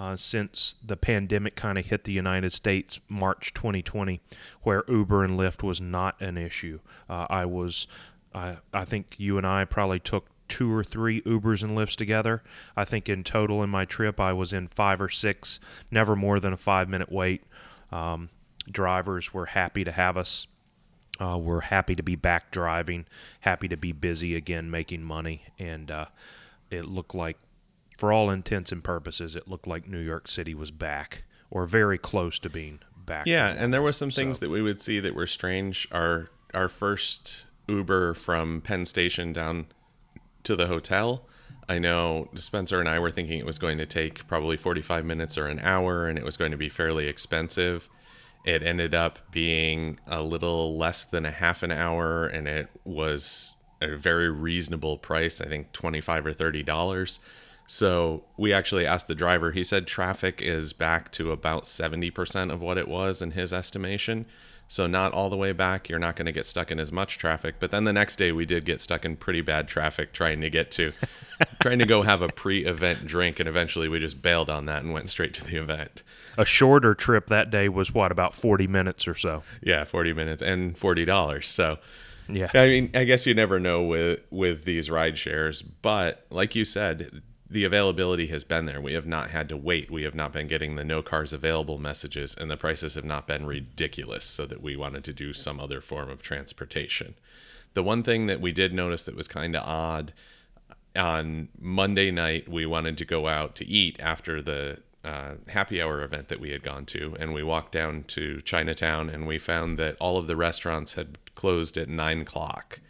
uh, 0.00 0.16
since 0.16 0.76
the 0.82 0.96
pandemic 0.96 1.54
kind 1.54 1.76
of 1.76 1.84
hit 1.84 2.04
the 2.04 2.12
United 2.12 2.54
States, 2.54 3.00
March 3.06 3.52
2020, 3.52 4.18
where 4.62 4.82
Uber 4.88 5.22
and 5.22 5.38
Lyft 5.38 5.62
was 5.62 5.78
not 5.78 6.18
an 6.22 6.38
issue. 6.38 6.80
Uh, 7.06 7.26
I 7.28 7.44
was, 7.44 7.86
I, 8.34 8.56
I 8.72 8.86
think 8.86 9.16
you 9.18 9.36
and 9.36 9.46
I 9.46 9.66
probably 9.66 10.00
took 10.00 10.24
two 10.48 10.72
or 10.72 10.82
three 10.82 11.20
Ubers 11.20 11.62
and 11.62 11.76
Lyfts 11.76 11.96
together. 11.96 12.42
I 12.74 12.86
think 12.86 13.10
in 13.10 13.24
total 13.24 13.62
in 13.62 13.68
my 13.68 13.84
trip, 13.84 14.18
I 14.18 14.32
was 14.32 14.54
in 14.54 14.68
five 14.68 15.02
or 15.02 15.10
six, 15.10 15.60
never 15.90 16.16
more 16.16 16.40
than 16.40 16.54
a 16.54 16.56
five 16.56 16.88
minute 16.88 17.12
wait. 17.12 17.42
Um, 17.92 18.30
drivers 18.70 19.34
were 19.34 19.46
happy 19.46 19.84
to 19.84 19.92
have 19.92 20.16
us. 20.16 20.46
Uh, 21.20 21.36
we're 21.36 21.60
happy 21.60 21.94
to 21.94 22.02
be 22.02 22.16
back 22.16 22.50
driving, 22.50 23.04
happy 23.40 23.68
to 23.68 23.76
be 23.76 23.92
busy 23.92 24.34
again, 24.34 24.70
making 24.70 25.02
money, 25.02 25.42
and 25.58 25.90
uh, 25.90 26.06
it 26.70 26.86
looked 26.86 27.14
like, 27.14 27.36
for 28.00 28.12
all 28.14 28.30
intents 28.30 28.72
and 28.72 28.82
purposes, 28.82 29.36
it 29.36 29.46
looked 29.46 29.66
like 29.66 29.86
New 29.86 29.98
York 30.00 30.26
City 30.26 30.54
was 30.54 30.70
back 30.70 31.24
or 31.50 31.66
very 31.66 31.98
close 31.98 32.38
to 32.38 32.48
being 32.48 32.80
back. 33.04 33.26
Yeah, 33.26 33.54
and 33.56 33.74
there 33.74 33.82
were 33.82 33.92
some 33.92 34.10
things 34.10 34.38
So- 34.38 34.46
that 34.46 34.50
we 34.50 34.62
would 34.62 34.80
see 34.80 35.00
that 35.00 35.14
were 35.14 35.26
strange. 35.26 35.86
Our 35.92 36.30
our 36.54 36.68
first 36.70 37.44
Uber 37.68 38.14
from 38.14 38.60
Penn 38.62 38.84
Station 38.86 39.32
down 39.34 39.66
to 40.44 40.56
the 40.56 40.66
hotel. 40.66 41.28
I 41.68 41.78
know 41.78 42.28
Spencer 42.34 42.80
and 42.80 42.88
I 42.88 42.98
were 42.98 43.10
thinking 43.12 43.38
it 43.38 43.46
was 43.46 43.58
going 43.60 43.78
to 43.78 43.86
take 43.86 44.26
probably 44.26 44.56
45 44.56 45.04
minutes 45.04 45.38
or 45.38 45.46
an 45.46 45.60
hour 45.60 46.08
and 46.08 46.18
it 46.18 46.24
was 46.24 46.36
going 46.36 46.50
to 46.50 46.56
be 46.56 46.68
fairly 46.70 47.06
expensive. 47.06 47.88
It 48.44 48.62
ended 48.64 48.94
up 48.94 49.30
being 49.30 50.00
a 50.08 50.22
little 50.22 50.76
less 50.76 51.04
than 51.04 51.24
a 51.26 51.30
half 51.30 51.62
an 51.62 51.70
hour 51.70 52.26
and 52.26 52.48
it 52.48 52.68
was 52.82 53.54
a 53.80 53.94
very 53.96 54.28
reasonable 54.30 54.98
price, 54.98 55.40
I 55.40 55.44
think 55.46 55.70
25 55.72 56.26
or 56.26 56.32
30 56.32 56.62
dollars. 56.64 57.20
So 57.72 58.24
we 58.36 58.52
actually 58.52 58.84
asked 58.84 59.06
the 59.06 59.14
driver. 59.14 59.52
He 59.52 59.62
said 59.62 59.86
traffic 59.86 60.42
is 60.42 60.72
back 60.72 61.12
to 61.12 61.30
about 61.30 61.62
70% 61.62 62.52
of 62.52 62.60
what 62.60 62.76
it 62.76 62.88
was 62.88 63.22
in 63.22 63.30
his 63.30 63.52
estimation. 63.52 64.26
So 64.66 64.88
not 64.88 65.12
all 65.12 65.30
the 65.30 65.36
way 65.36 65.52
back. 65.52 65.88
You're 65.88 66.00
not 66.00 66.16
going 66.16 66.26
to 66.26 66.32
get 66.32 66.46
stuck 66.46 66.72
in 66.72 66.80
as 66.80 66.90
much 66.90 67.16
traffic. 67.16 67.60
But 67.60 67.70
then 67.70 67.84
the 67.84 67.92
next 67.92 68.16
day 68.16 68.32
we 68.32 68.44
did 68.44 68.64
get 68.64 68.80
stuck 68.80 69.04
in 69.04 69.14
pretty 69.14 69.40
bad 69.40 69.68
traffic 69.68 70.12
trying 70.12 70.40
to 70.40 70.50
get 70.50 70.72
to 70.72 70.92
trying 71.60 71.78
to 71.78 71.86
go 71.86 72.02
have 72.02 72.22
a 72.22 72.28
pre-event 72.28 73.06
drink 73.06 73.38
and 73.38 73.48
eventually 73.48 73.88
we 73.88 74.00
just 74.00 74.20
bailed 74.20 74.50
on 74.50 74.66
that 74.66 74.82
and 74.82 74.92
went 74.92 75.08
straight 75.08 75.32
to 75.34 75.44
the 75.44 75.56
event. 75.56 76.02
A 76.36 76.44
shorter 76.44 76.96
trip 76.96 77.28
that 77.28 77.52
day 77.52 77.68
was 77.68 77.94
what 77.94 78.10
about 78.10 78.34
40 78.34 78.66
minutes 78.66 79.06
or 79.06 79.14
so. 79.14 79.44
Yeah, 79.62 79.84
40 79.84 80.12
minutes 80.12 80.42
and 80.42 80.74
$40. 80.74 81.44
So 81.44 81.78
Yeah. 82.26 82.50
I 82.52 82.68
mean, 82.68 82.90
I 82.94 83.04
guess 83.04 83.26
you 83.26 83.34
never 83.34 83.60
know 83.60 83.80
with 83.84 84.22
with 84.30 84.64
these 84.64 84.90
ride 84.90 85.16
shares, 85.18 85.62
but 85.62 86.26
like 86.30 86.56
you 86.56 86.64
said, 86.64 87.22
the 87.50 87.64
availability 87.64 88.28
has 88.28 88.44
been 88.44 88.66
there. 88.66 88.80
We 88.80 88.92
have 88.92 89.06
not 89.06 89.30
had 89.30 89.48
to 89.48 89.56
wait. 89.56 89.90
We 89.90 90.04
have 90.04 90.14
not 90.14 90.32
been 90.32 90.46
getting 90.46 90.76
the 90.76 90.84
no 90.84 91.02
cars 91.02 91.32
available 91.32 91.78
messages, 91.78 92.34
and 92.34 92.48
the 92.50 92.56
prices 92.56 92.94
have 92.94 93.04
not 93.04 93.26
been 93.26 93.44
ridiculous. 93.44 94.24
So 94.24 94.46
that 94.46 94.62
we 94.62 94.76
wanted 94.76 95.02
to 95.04 95.12
do 95.12 95.32
some 95.32 95.58
other 95.58 95.80
form 95.80 96.08
of 96.08 96.22
transportation. 96.22 97.14
The 97.74 97.82
one 97.82 98.02
thing 98.02 98.26
that 98.26 98.40
we 98.40 98.52
did 98.52 98.72
notice 98.72 99.02
that 99.04 99.16
was 99.16 99.28
kind 99.28 99.56
of 99.56 99.64
odd 99.64 100.12
on 100.96 101.48
Monday 101.58 102.10
night, 102.10 102.48
we 102.48 102.66
wanted 102.66 102.96
to 102.98 103.04
go 103.04 103.26
out 103.26 103.54
to 103.56 103.66
eat 103.66 103.96
after 104.00 104.40
the 104.40 104.78
uh, 105.04 105.34
happy 105.48 105.80
hour 105.80 106.02
event 106.02 106.28
that 106.28 106.40
we 106.40 106.50
had 106.50 106.62
gone 106.62 106.84
to, 106.86 107.16
and 107.18 107.32
we 107.32 107.42
walked 107.42 107.72
down 107.72 108.04
to 108.04 108.40
Chinatown, 108.42 109.08
and 109.08 109.26
we 109.26 109.38
found 109.38 109.78
that 109.78 109.96
all 109.98 110.18
of 110.18 110.26
the 110.26 110.36
restaurants 110.36 110.94
had 110.94 111.18
closed 111.34 111.76
at 111.76 111.88
nine 111.88 112.20
o'clock. 112.20 112.80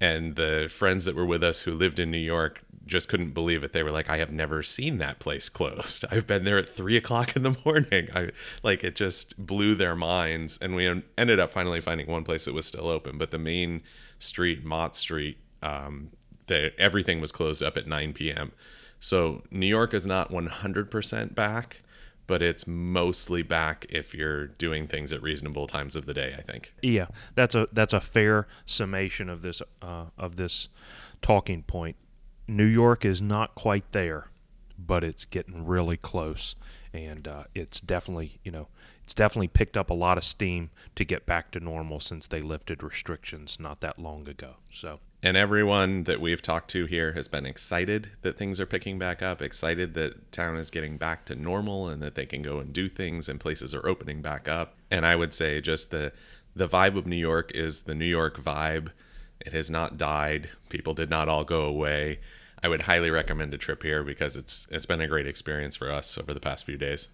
And 0.00 0.36
the 0.36 0.68
friends 0.70 1.04
that 1.06 1.16
were 1.16 1.26
with 1.26 1.42
us 1.42 1.62
who 1.62 1.72
lived 1.72 1.98
in 1.98 2.10
New 2.10 2.18
York 2.18 2.62
just 2.88 3.08
couldn't 3.08 3.30
believe 3.30 3.62
it. 3.62 3.72
They 3.72 3.82
were 3.82 3.90
like, 3.90 4.10
"I 4.10 4.16
have 4.18 4.32
never 4.32 4.62
seen 4.62 4.98
that 4.98 5.18
place 5.18 5.48
closed. 5.48 6.04
I've 6.10 6.26
been 6.26 6.44
there 6.44 6.58
at 6.58 6.68
three 6.68 6.96
o'clock 6.96 7.36
in 7.36 7.42
the 7.42 7.56
morning." 7.64 8.08
I 8.14 8.30
like 8.62 8.82
it 8.82 8.96
just 8.96 9.38
blew 9.44 9.74
their 9.74 9.94
minds, 9.94 10.58
and 10.60 10.74
we 10.74 11.02
ended 11.16 11.38
up 11.38 11.52
finally 11.52 11.80
finding 11.80 12.06
one 12.06 12.24
place 12.24 12.44
that 12.46 12.54
was 12.54 12.66
still 12.66 12.88
open. 12.88 13.18
But 13.18 13.30
the 13.30 13.38
main 13.38 13.82
street, 14.18 14.64
Mott 14.64 14.96
Street, 14.96 15.38
um, 15.62 16.10
the, 16.46 16.72
everything 16.80 17.20
was 17.20 17.32
closed 17.32 17.62
up 17.62 17.76
at 17.76 17.86
9 17.86 18.12
p.m. 18.12 18.52
So 19.00 19.42
New 19.50 19.66
York 19.66 19.94
is 19.94 20.06
not 20.06 20.30
100% 20.30 21.34
back, 21.34 21.82
but 22.26 22.42
it's 22.42 22.66
mostly 22.66 23.42
back 23.42 23.86
if 23.88 24.14
you're 24.14 24.48
doing 24.48 24.86
things 24.86 25.12
at 25.12 25.22
reasonable 25.22 25.66
times 25.66 25.94
of 25.96 26.06
the 26.06 26.14
day. 26.14 26.34
I 26.36 26.42
think. 26.42 26.74
Yeah, 26.82 27.06
that's 27.34 27.54
a 27.54 27.68
that's 27.72 27.92
a 27.92 28.00
fair 28.00 28.46
summation 28.66 29.28
of 29.28 29.42
this 29.42 29.62
uh, 29.80 30.06
of 30.16 30.36
this 30.36 30.68
talking 31.22 31.62
point. 31.62 31.96
New 32.48 32.64
York 32.64 33.04
is 33.04 33.20
not 33.20 33.54
quite 33.54 33.92
there, 33.92 34.28
but 34.78 35.04
it's 35.04 35.24
getting 35.24 35.66
really 35.66 35.96
close, 35.96 36.56
and 36.92 37.28
uh, 37.28 37.44
it's 37.54 37.80
definitely 37.80 38.40
you 38.42 38.50
know 38.50 38.68
it's 39.04 39.14
definitely 39.14 39.48
picked 39.48 39.76
up 39.76 39.88
a 39.88 39.94
lot 39.94 40.18
of 40.18 40.24
steam 40.24 40.68
to 40.94 41.02
get 41.02 41.24
back 41.24 41.50
to 41.50 41.60
normal 41.60 41.98
since 41.98 42.26
they 42.26 42.42
lifted 42.42 42.82
restrictions 42.82 43.58
not 43.58 43.80
that 43.80 43.98
long 43.98 44.28
ago. 44.28 44.56
So 44.70 45.00
And 45.22 45.34
everyone 45.34 46.04
that 46.04 46.20
we've 46.20 46.42
talked 46.42 46.70
to 46.72 46.84
here 46.84 47.12
has 47.12 47.26
been 47.26 47.46
excited 47.46 48.10
that 48.20 48.36
things 48.36 48.60
are 48.60 48.66
picking 48.66 48.98
back 48.98 49.22
up, 49.22 49.40
excited 49.40 49.94
that 49.94 50.30
town 50.30 50.56
is 50.58 50.70
getting 50.70 50.98
back 50.98 51.24
to 51.24 51.34
normal 51.34 51.88
and 51.88 52.02
that 52.02 52.16
they 52.16 52.26
can 52.26 52.42
go 52.42 52.58
and 52.58 52.70
do 52.70 52.86
things 52.88 53.30
and 53.30 53.40
places 53.40 53.74
are 53.74 53.86
opening 53.88 54.20
back 54.20 54.46
up. 54.46 54.76
And 54.90 55.06
I 55.06 55.16
would 55.16 55.32
say 55.32 55.60
just 55.60 55.90
the 55.90 56.12
the 56.54 56.68
vibe 56.68 56.96
of 56.96 57.06
New 57.06 57.16
York 57.16 57.50
is 57.54 57.84
the 57.84 57.94
New 57.94 58.04
York 58.04 58.38
vibe. 58.38 58.90
It 59.40 59.52
has 59.52 59.70
not 59.70 59.96
died. 59.96 60.50
People 60.68 60.92
did 60.92 61.08
not 61.08 61.28
all 61.28 61.44
go 61.44 61.62
away. 61.62 62.18
I 62.62 62.68
would 62.68 62.82
highly 62.82 63.10
recommend 63.10 63.54
a 63.54 63.58
trip 63.58 63.82
here 63.82 64.02
because 64.02 64.36
it's 64.36 64.66
it's 64.70 64.86
been 64.86 65.00
a 65.00 65.08
great 65.08 65.26
experience 65.26 65.76
for 65.76 65.90
us 65.90 66.18
over 66.18 66.34
the 66.34 66.40
past 66.40 66.64
few 66.64 66.76
days. 66.76 67.08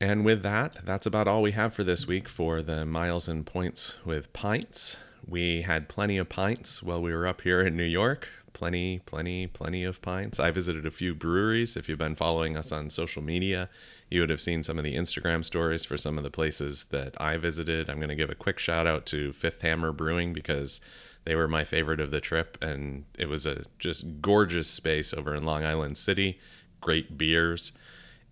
And 0.00 0.24
with 0.24 0.42
that, 0.42 0.84
that's 0.84 1.06
about 1.06 1.26
all 1.26 1.40
we 1.40 1.52
have 1.52 1.72
for 1.72 1.82
this 1.82 2.06
week 2.06 2.28
for 2.28 2.60
the 2.60 2.84
miles 2.84 3.28
and 3.28 3.46
points 3.46 3.96
with 4.04 4.32
pints. 4.32 4.98
We 5.26 5.62
had 5.62 5.88
plenty 5.88 6.18
of 6.18 6.28
pints 6.28 6.82
while 6.82 7.00
we 7.00 7.14
were 7.14 7.26
up 7.26 7.40
here 7.40 7.60
in 7.62 7.76
New 7.76 7.84
York. 7.84 8.28
Plenty, 8.52 9.00
plenty, 9.00 9.46
plenty 9.46 9.84
of 9.84 10.02
pints. 10.02 10.38
I 10.38 10.50
visited 10.50 10.86
a 10.86 10.90
few 10.90 11.14
breweries. 11.14 11.76
If 11.76 11.88
you've 11.88 11.98
been 11.98 12.14
following 12.14 12.56
us 12.56 12.72
on 12.72 12.90
social 12.90 13.22
media, 13.22 13.68
you 14.10 14.20
would 14.20 14.30
have 14.30 14.40
seen 14.40 14.62
some 14.62 14.78
of 14.78 14.84
the 14.84 14.94
Instagram 14.94 15.44
stories 15.44 15.84
for 15.84 15.96
some 15.96 16.16
of 16.16 16.24
the 16.24 16.30
places 16.30 16.84
that 16.86 17.20
I 17.20 17.36
visited. 17.38 17.88
I'm 17.88 17.98
going 17.98 18.08
to 18.08 18.14
give 18.14 18.30
a 18.30 18.34
quick 18.34 18.58
shout 18.58 18.86
out 18.86 19.04
to 19.06 19.32
Fifth 19.32 19.62
Hammer 19.62 19.92
Brewing 19.92 20.32
because 20.32 20.80
they 21.26 21.34
were 21.34 21.48
my 21.48 21.64
favorite 21.64 22.00
of 22.00 22.10
the 22.10 22.20
trip, 22.20 22.56
and 22.62 23.04
it 23.18 23.28
was 23.28 23.44
a 23.46 23.64
just 23.78 24.22
gorgeous 24.22 24.68
space 24.68 25.12
over 25.12 25.34
in 25.34 25.44
Long 25.44 25.64
Island 25.64 25.98
City. 25.98 26.38
Great 26.80 27.18
beers. 27.18 27.72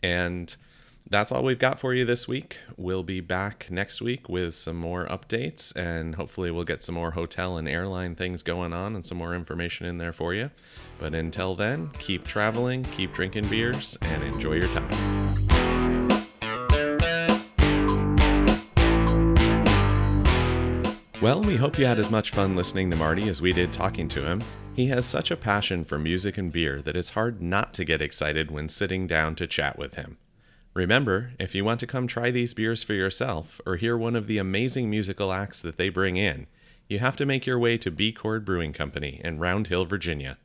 And 0.02 0.56
that's 1.10 1.32
all 1.32 1.42
we've 1.42 1.58
got 1.58 1.80
for 1.80 1.92
you 1.92 2.04
this 2.04 2.28
week. 2.28 2.58
We'll 2.76 3.02
be 3.02 3.20
back 3.20 3.66
next 3.70 4.00
week 4.00 4.28
with 4.28 4.54
some 4.54 4.76
more 4.76 5.06
updates 5.06 5.74
and 5.76 6.14
hopefully 6.14 6.50
we'll 6.50 6.64
get 6.64 6.82
some 6.82 6.94
more 6.94 7.10
hotel 7.10 7.58
and 7.58 7.68
airline 7.68 8.14
things 8.14 8.42
going 8.42 8.72
on 8.72 8.94
and 8.94 9.04
some 9.04 9.18
more 9.18 9.34
information 9.34 9.86
in 9.86 9.98
there 9.98 10.12
for 10.12 10.32
you. 10.32 10.50
But 10.98 11.14
until 11.14 11.54
then, 11.54 11.90
keep 11.98 12.26
traveling, 12.26 12.84
keep 12.84 13.12
drinking 13.12 13.48
beers, 13.48 13.98
and 14.02 14.22
enjoy 14.22 14.54
your 14.54 14.68
time. 14.68 15.43
Well, 21.24 21.40
we 21.40 21.56
hope 21.56 21.78
you 21.78 21.86
had 21.86 21.98
as 21.98 22.10
much 22.10 22.32
fun 22.32 22.54
listening 22.54 22.90
to 22.90 22.96
Marty 22.96 23.30
as 23.30 23.40
we 23.40 23.54
did 23.54 23.72
talking 23.72 24.08
to 24.08 24.26
him. 24.26 24.42
He 24.76 24.88
has 24.88 25.06
such 25.06 25.30
a 25.30 25.38
passion 25.38 25.82
for 25.82 25.98
music 25.98 26.36
and 26.36 26.52
beer 26.52 26.82
that 26.82 26.98
it's 26.98 27.08
hard 27.16 27.40
not 27.40 27.72
to 27.74 27.84
get 27.86 28.02
excited 28.02 28.50
when 28.50 28.68
sitting 28.68 29.06
down 29.06 29.34
to 29.36 29.46
chat 29.46 29.78
with 29.78 29.94
him. 29.94 30.18
Remember, 30.74 31.32
if 31.38 31.54
you 31.54 31.64
want 31.64 31.80
to 31.80 31.86
come 31.86 32.06
try 32.06 32.30
these 32.30 32.52
beers 32.52 32.82
for 32.82 32.92
yourself 32.92 33.58
or 33.64 33.76
hear 33.76 33.96
one 33.96 34.16
of 34.16 34.26
the 34.26 34.36
amazing 34.36 34.90
musical 34.90 35.32
acts 35.32 35.62
that 35.62 35.78
they 35.78 35.88
bring 35.88 36.18
in, 36.18 36.46
you 36.88 36.98
have 36.98 37.16
to 37.16 37.24
make 37.24 37.46
your 37.46 37.58
way 37.58 37.78
to 37.78 37.90
B 37.90 38.12
Chord 38.12 38.44
Brewing 38.44 38.74
Company 38.74 39.22
in 39.24 39.38
Round 39.38 39.68
Hill, 39.68 39.86
Virginia. 39.86 40.36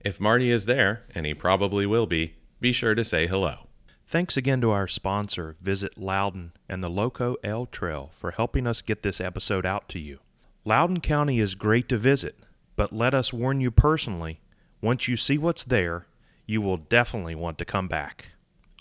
If 0.00 0.18
Marty 0.18 0.50
is 0.50 0.66
there, 0.66 1.04
and 1.14 1.24
he 1.24 1.34
probably 1.34 1.86
will 1.86 2.08
be, 2.08 2.34
Be 2.60 2.72
sure 2.72 2.96
to 2.96 3.04
say 3.04 3.28
hello. 3.28 3.65
Thanks 4.08 4.36
again 4.36 4.60
to 4.60 4.70
our 4.70 4.86
sponsor, 4.86 5.56
Visit 5.60 5.98
Loudoun 5.98 6.52
and 6.68 6.82
the 6.82 6.88
LoCo 6.88 7.34
Ale 7.42 7.66
Trail, 7.66 8.10
for 8.12 8.30
helping 8.30 8.64
us 8.64 8.80
get 8.80 9.02
this 9.02 9.20
episode 9.20 9.66
out 9.66 9.88
to 9.88 9.98
you. 9.98 10.20
Loudoun 10.64 11.00
County 11.00 11.40
is 11.40 11.56
great 11.56 11.88
to 11.88 11.98
visit, 11.98 12.36
but 12.76 12.92
let 12.92 13.14
us 13.14 13.32
warn 13.32 13.60
you 13.60 13.72
personally 13.72 14.38
once 14.80 15.08
you 15.08 15.16
see 15.16 15.38
what's 15.38 15.64
there, 15.64 16.06
you 16.46 16.60
will 16.60 16.76
definitely 16.76 17.34
want 17.34 17.58
to 17.58 17.64
come 17.64 17.88
back. 17.88 18.26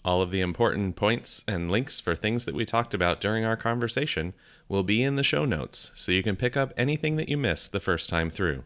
All 0.03 0.21
of 0.21 0.29
the 0.29 0.41
important 0.41 0.95
points 0.95 1.43
and 1.47 1.71
links 1.71 1.99
for 1.99 2.15
things 2.15 2.45
that 2.45 2.53
we 2.53 2.63
talked 2.63 2.93
about 2.93 3.19
during 3.19 3.43
our 3.43 3.57
conversation 3.57 4.35
will 4.69 4.83
be 4.83 5.01
in 5.01 5.15
the 5.15 5.23
show 5.23 5.43
notes, 5.43 5.89
so 5.95 6.11
you 6.11 6.21
can 6.21 6.35
pick 6.35 6.55
up 6.55 6.71
anything 6.77 7.15
that 7.15 7.29
you 7.29 7.37
missed 7.37 7.71
the 7.71 7.79
first 7.79 8.09
time 8.09 8.29
through. 8.29 8.63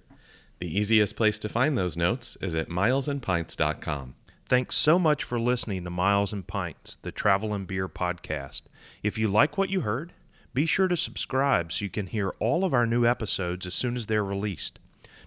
The 0.60 0.78
easiest 0.78 1.16
place 1.16 1.40
to 1.40 1.48
find 1.48 1.78
those 1.78 1.96
notes 1.96 2.38
is 2.42 2.54
at 2.54 2.68
milesandpints.com. 2.68 4.16
Thanks 4.50 4.78
so 4.78 4.98
much 4.98 5.24
for 5.24 5.40
listening 5.40 5.84
to 5.84 5.92
Miles 5.92 6.34
and 6.34 6.48
Pints, 6.48 6.96
the 6.96 7.12
travel 7.12 7.54
and 7.54 7.68
beer 7.68 7.88
podcast. 7.88 8.64
If 9.04 9.16
you 9.16 9.28
like 9.28 9.60
what 9.60 9.70
you 9.70 9.82
heard, 9.82 10.12
be 10.56 10.66
sure 10.66 10.88
to 10.88 10.98
subscribe 10.98 11.72
so 11.72 11.86
you 11.86 11.92
can 11.92 12.08
hear 12.08 12.30
all 12.40 12.66
of 12.66 12.74
our 12.74 12.88
new 12.88 13.06
episodes 13.06 13.68
as 13.68 13.76
soon 13.76 13.96
as 13.96 14.08
they're 14.08 14.24
released. 14.24 14.80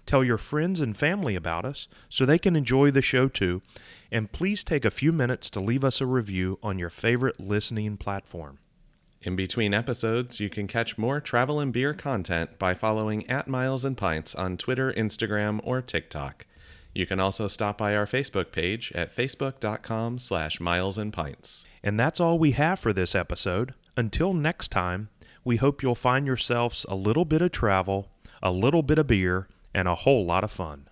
Tell 0.05 0.25
your 0.25 0.37
friends 0.37 0.81
and 0.81 0.97
family 0.97 1.37
about 1.37 1.63
us 1.63 1.87
so 2.09 2.25
they 2.25 2.37
can 2.37 2.57
enjoy 2.57 2.91
the 2.91 3.01
show 3.01 3.29
too. 3.29 3.61
And 4.11 4.29
please 4.29 4.61
take 4.61 4.83
a 4.83 4.91
few 4.91 5.13
minutes 5.13 5.49
to 5.51 5.61
leave 5.61 5.85
us 5.85 6.01
a 6.01 6.05
review 6.05 6.59
on 6.61 6.77
your 6.77 6.89
favorite 6.89 7.39
listening 7.39 7.95
platform. 7.95 8.59
In 9.21 9.37
between 9.37 9.73
episodes, 9.73 10.41
you 10.41 10.49
can 10.49 10.67
catch 10.67 10.97
more 10.97 11.21
travel 11.21 11.61
and 11.61 11.71
beer 11.71 11.93
content 11.93 12.59
by 12.59 12.73
following 12.73 13.25
at 13.29 13.47
Miles 13.47 13.85
and 13.85 13.95
Pints 13.95 14.35
on 14.35 14.57
Twitter, 14.57 14.91
Instagram, 14.91 15.61
or 15.63 15.81
TikTok. 15.81 16.45
You 16.93 17.05
can 17.05 17.19
also 17.19 17.47
stop 17.47 17.77
by 17.77 17.95
our 17.95 18.05
Facebook 18.05 18.51
page 18.51 18.91
at 18.93 19.15
facebook.com 19.15 20.19
slash 20.19 20.59
miles 20.59 20.97
and 20.97 21.11
pints. 21.11 21.65
And 21.83 21.99
that's 21.99 22.19
all 22.19 22.37
we 22.37 22.51
have 22.51 22.79
for 22.79 22.93
this 22.93 23.15
episode. 23.15 23.73
Until 23.97 24.33
next 24.33 24.69
time, 24.69 25.09
we 25.43 25.57
hope 25.57 25.81
you'll 25.81 25.95
find 25.95 26.25
yourselves 26.25 26.85
a 26.87 26.95
little 26.95 27.25
bit 27.25 27.41
of 27.41 27.51
travel, 27.51 28.11
a 28.41 28.51
little 28.51 28.83
bit 28.83 28.99
of 28.99 29.07
beer, 29.07 29.47
and 29.73 29.87
a 29.87 29.95
whole 29.95 30.25
lot 30.25 30.43
of 30.43 30.51
fun. 30.51 30.87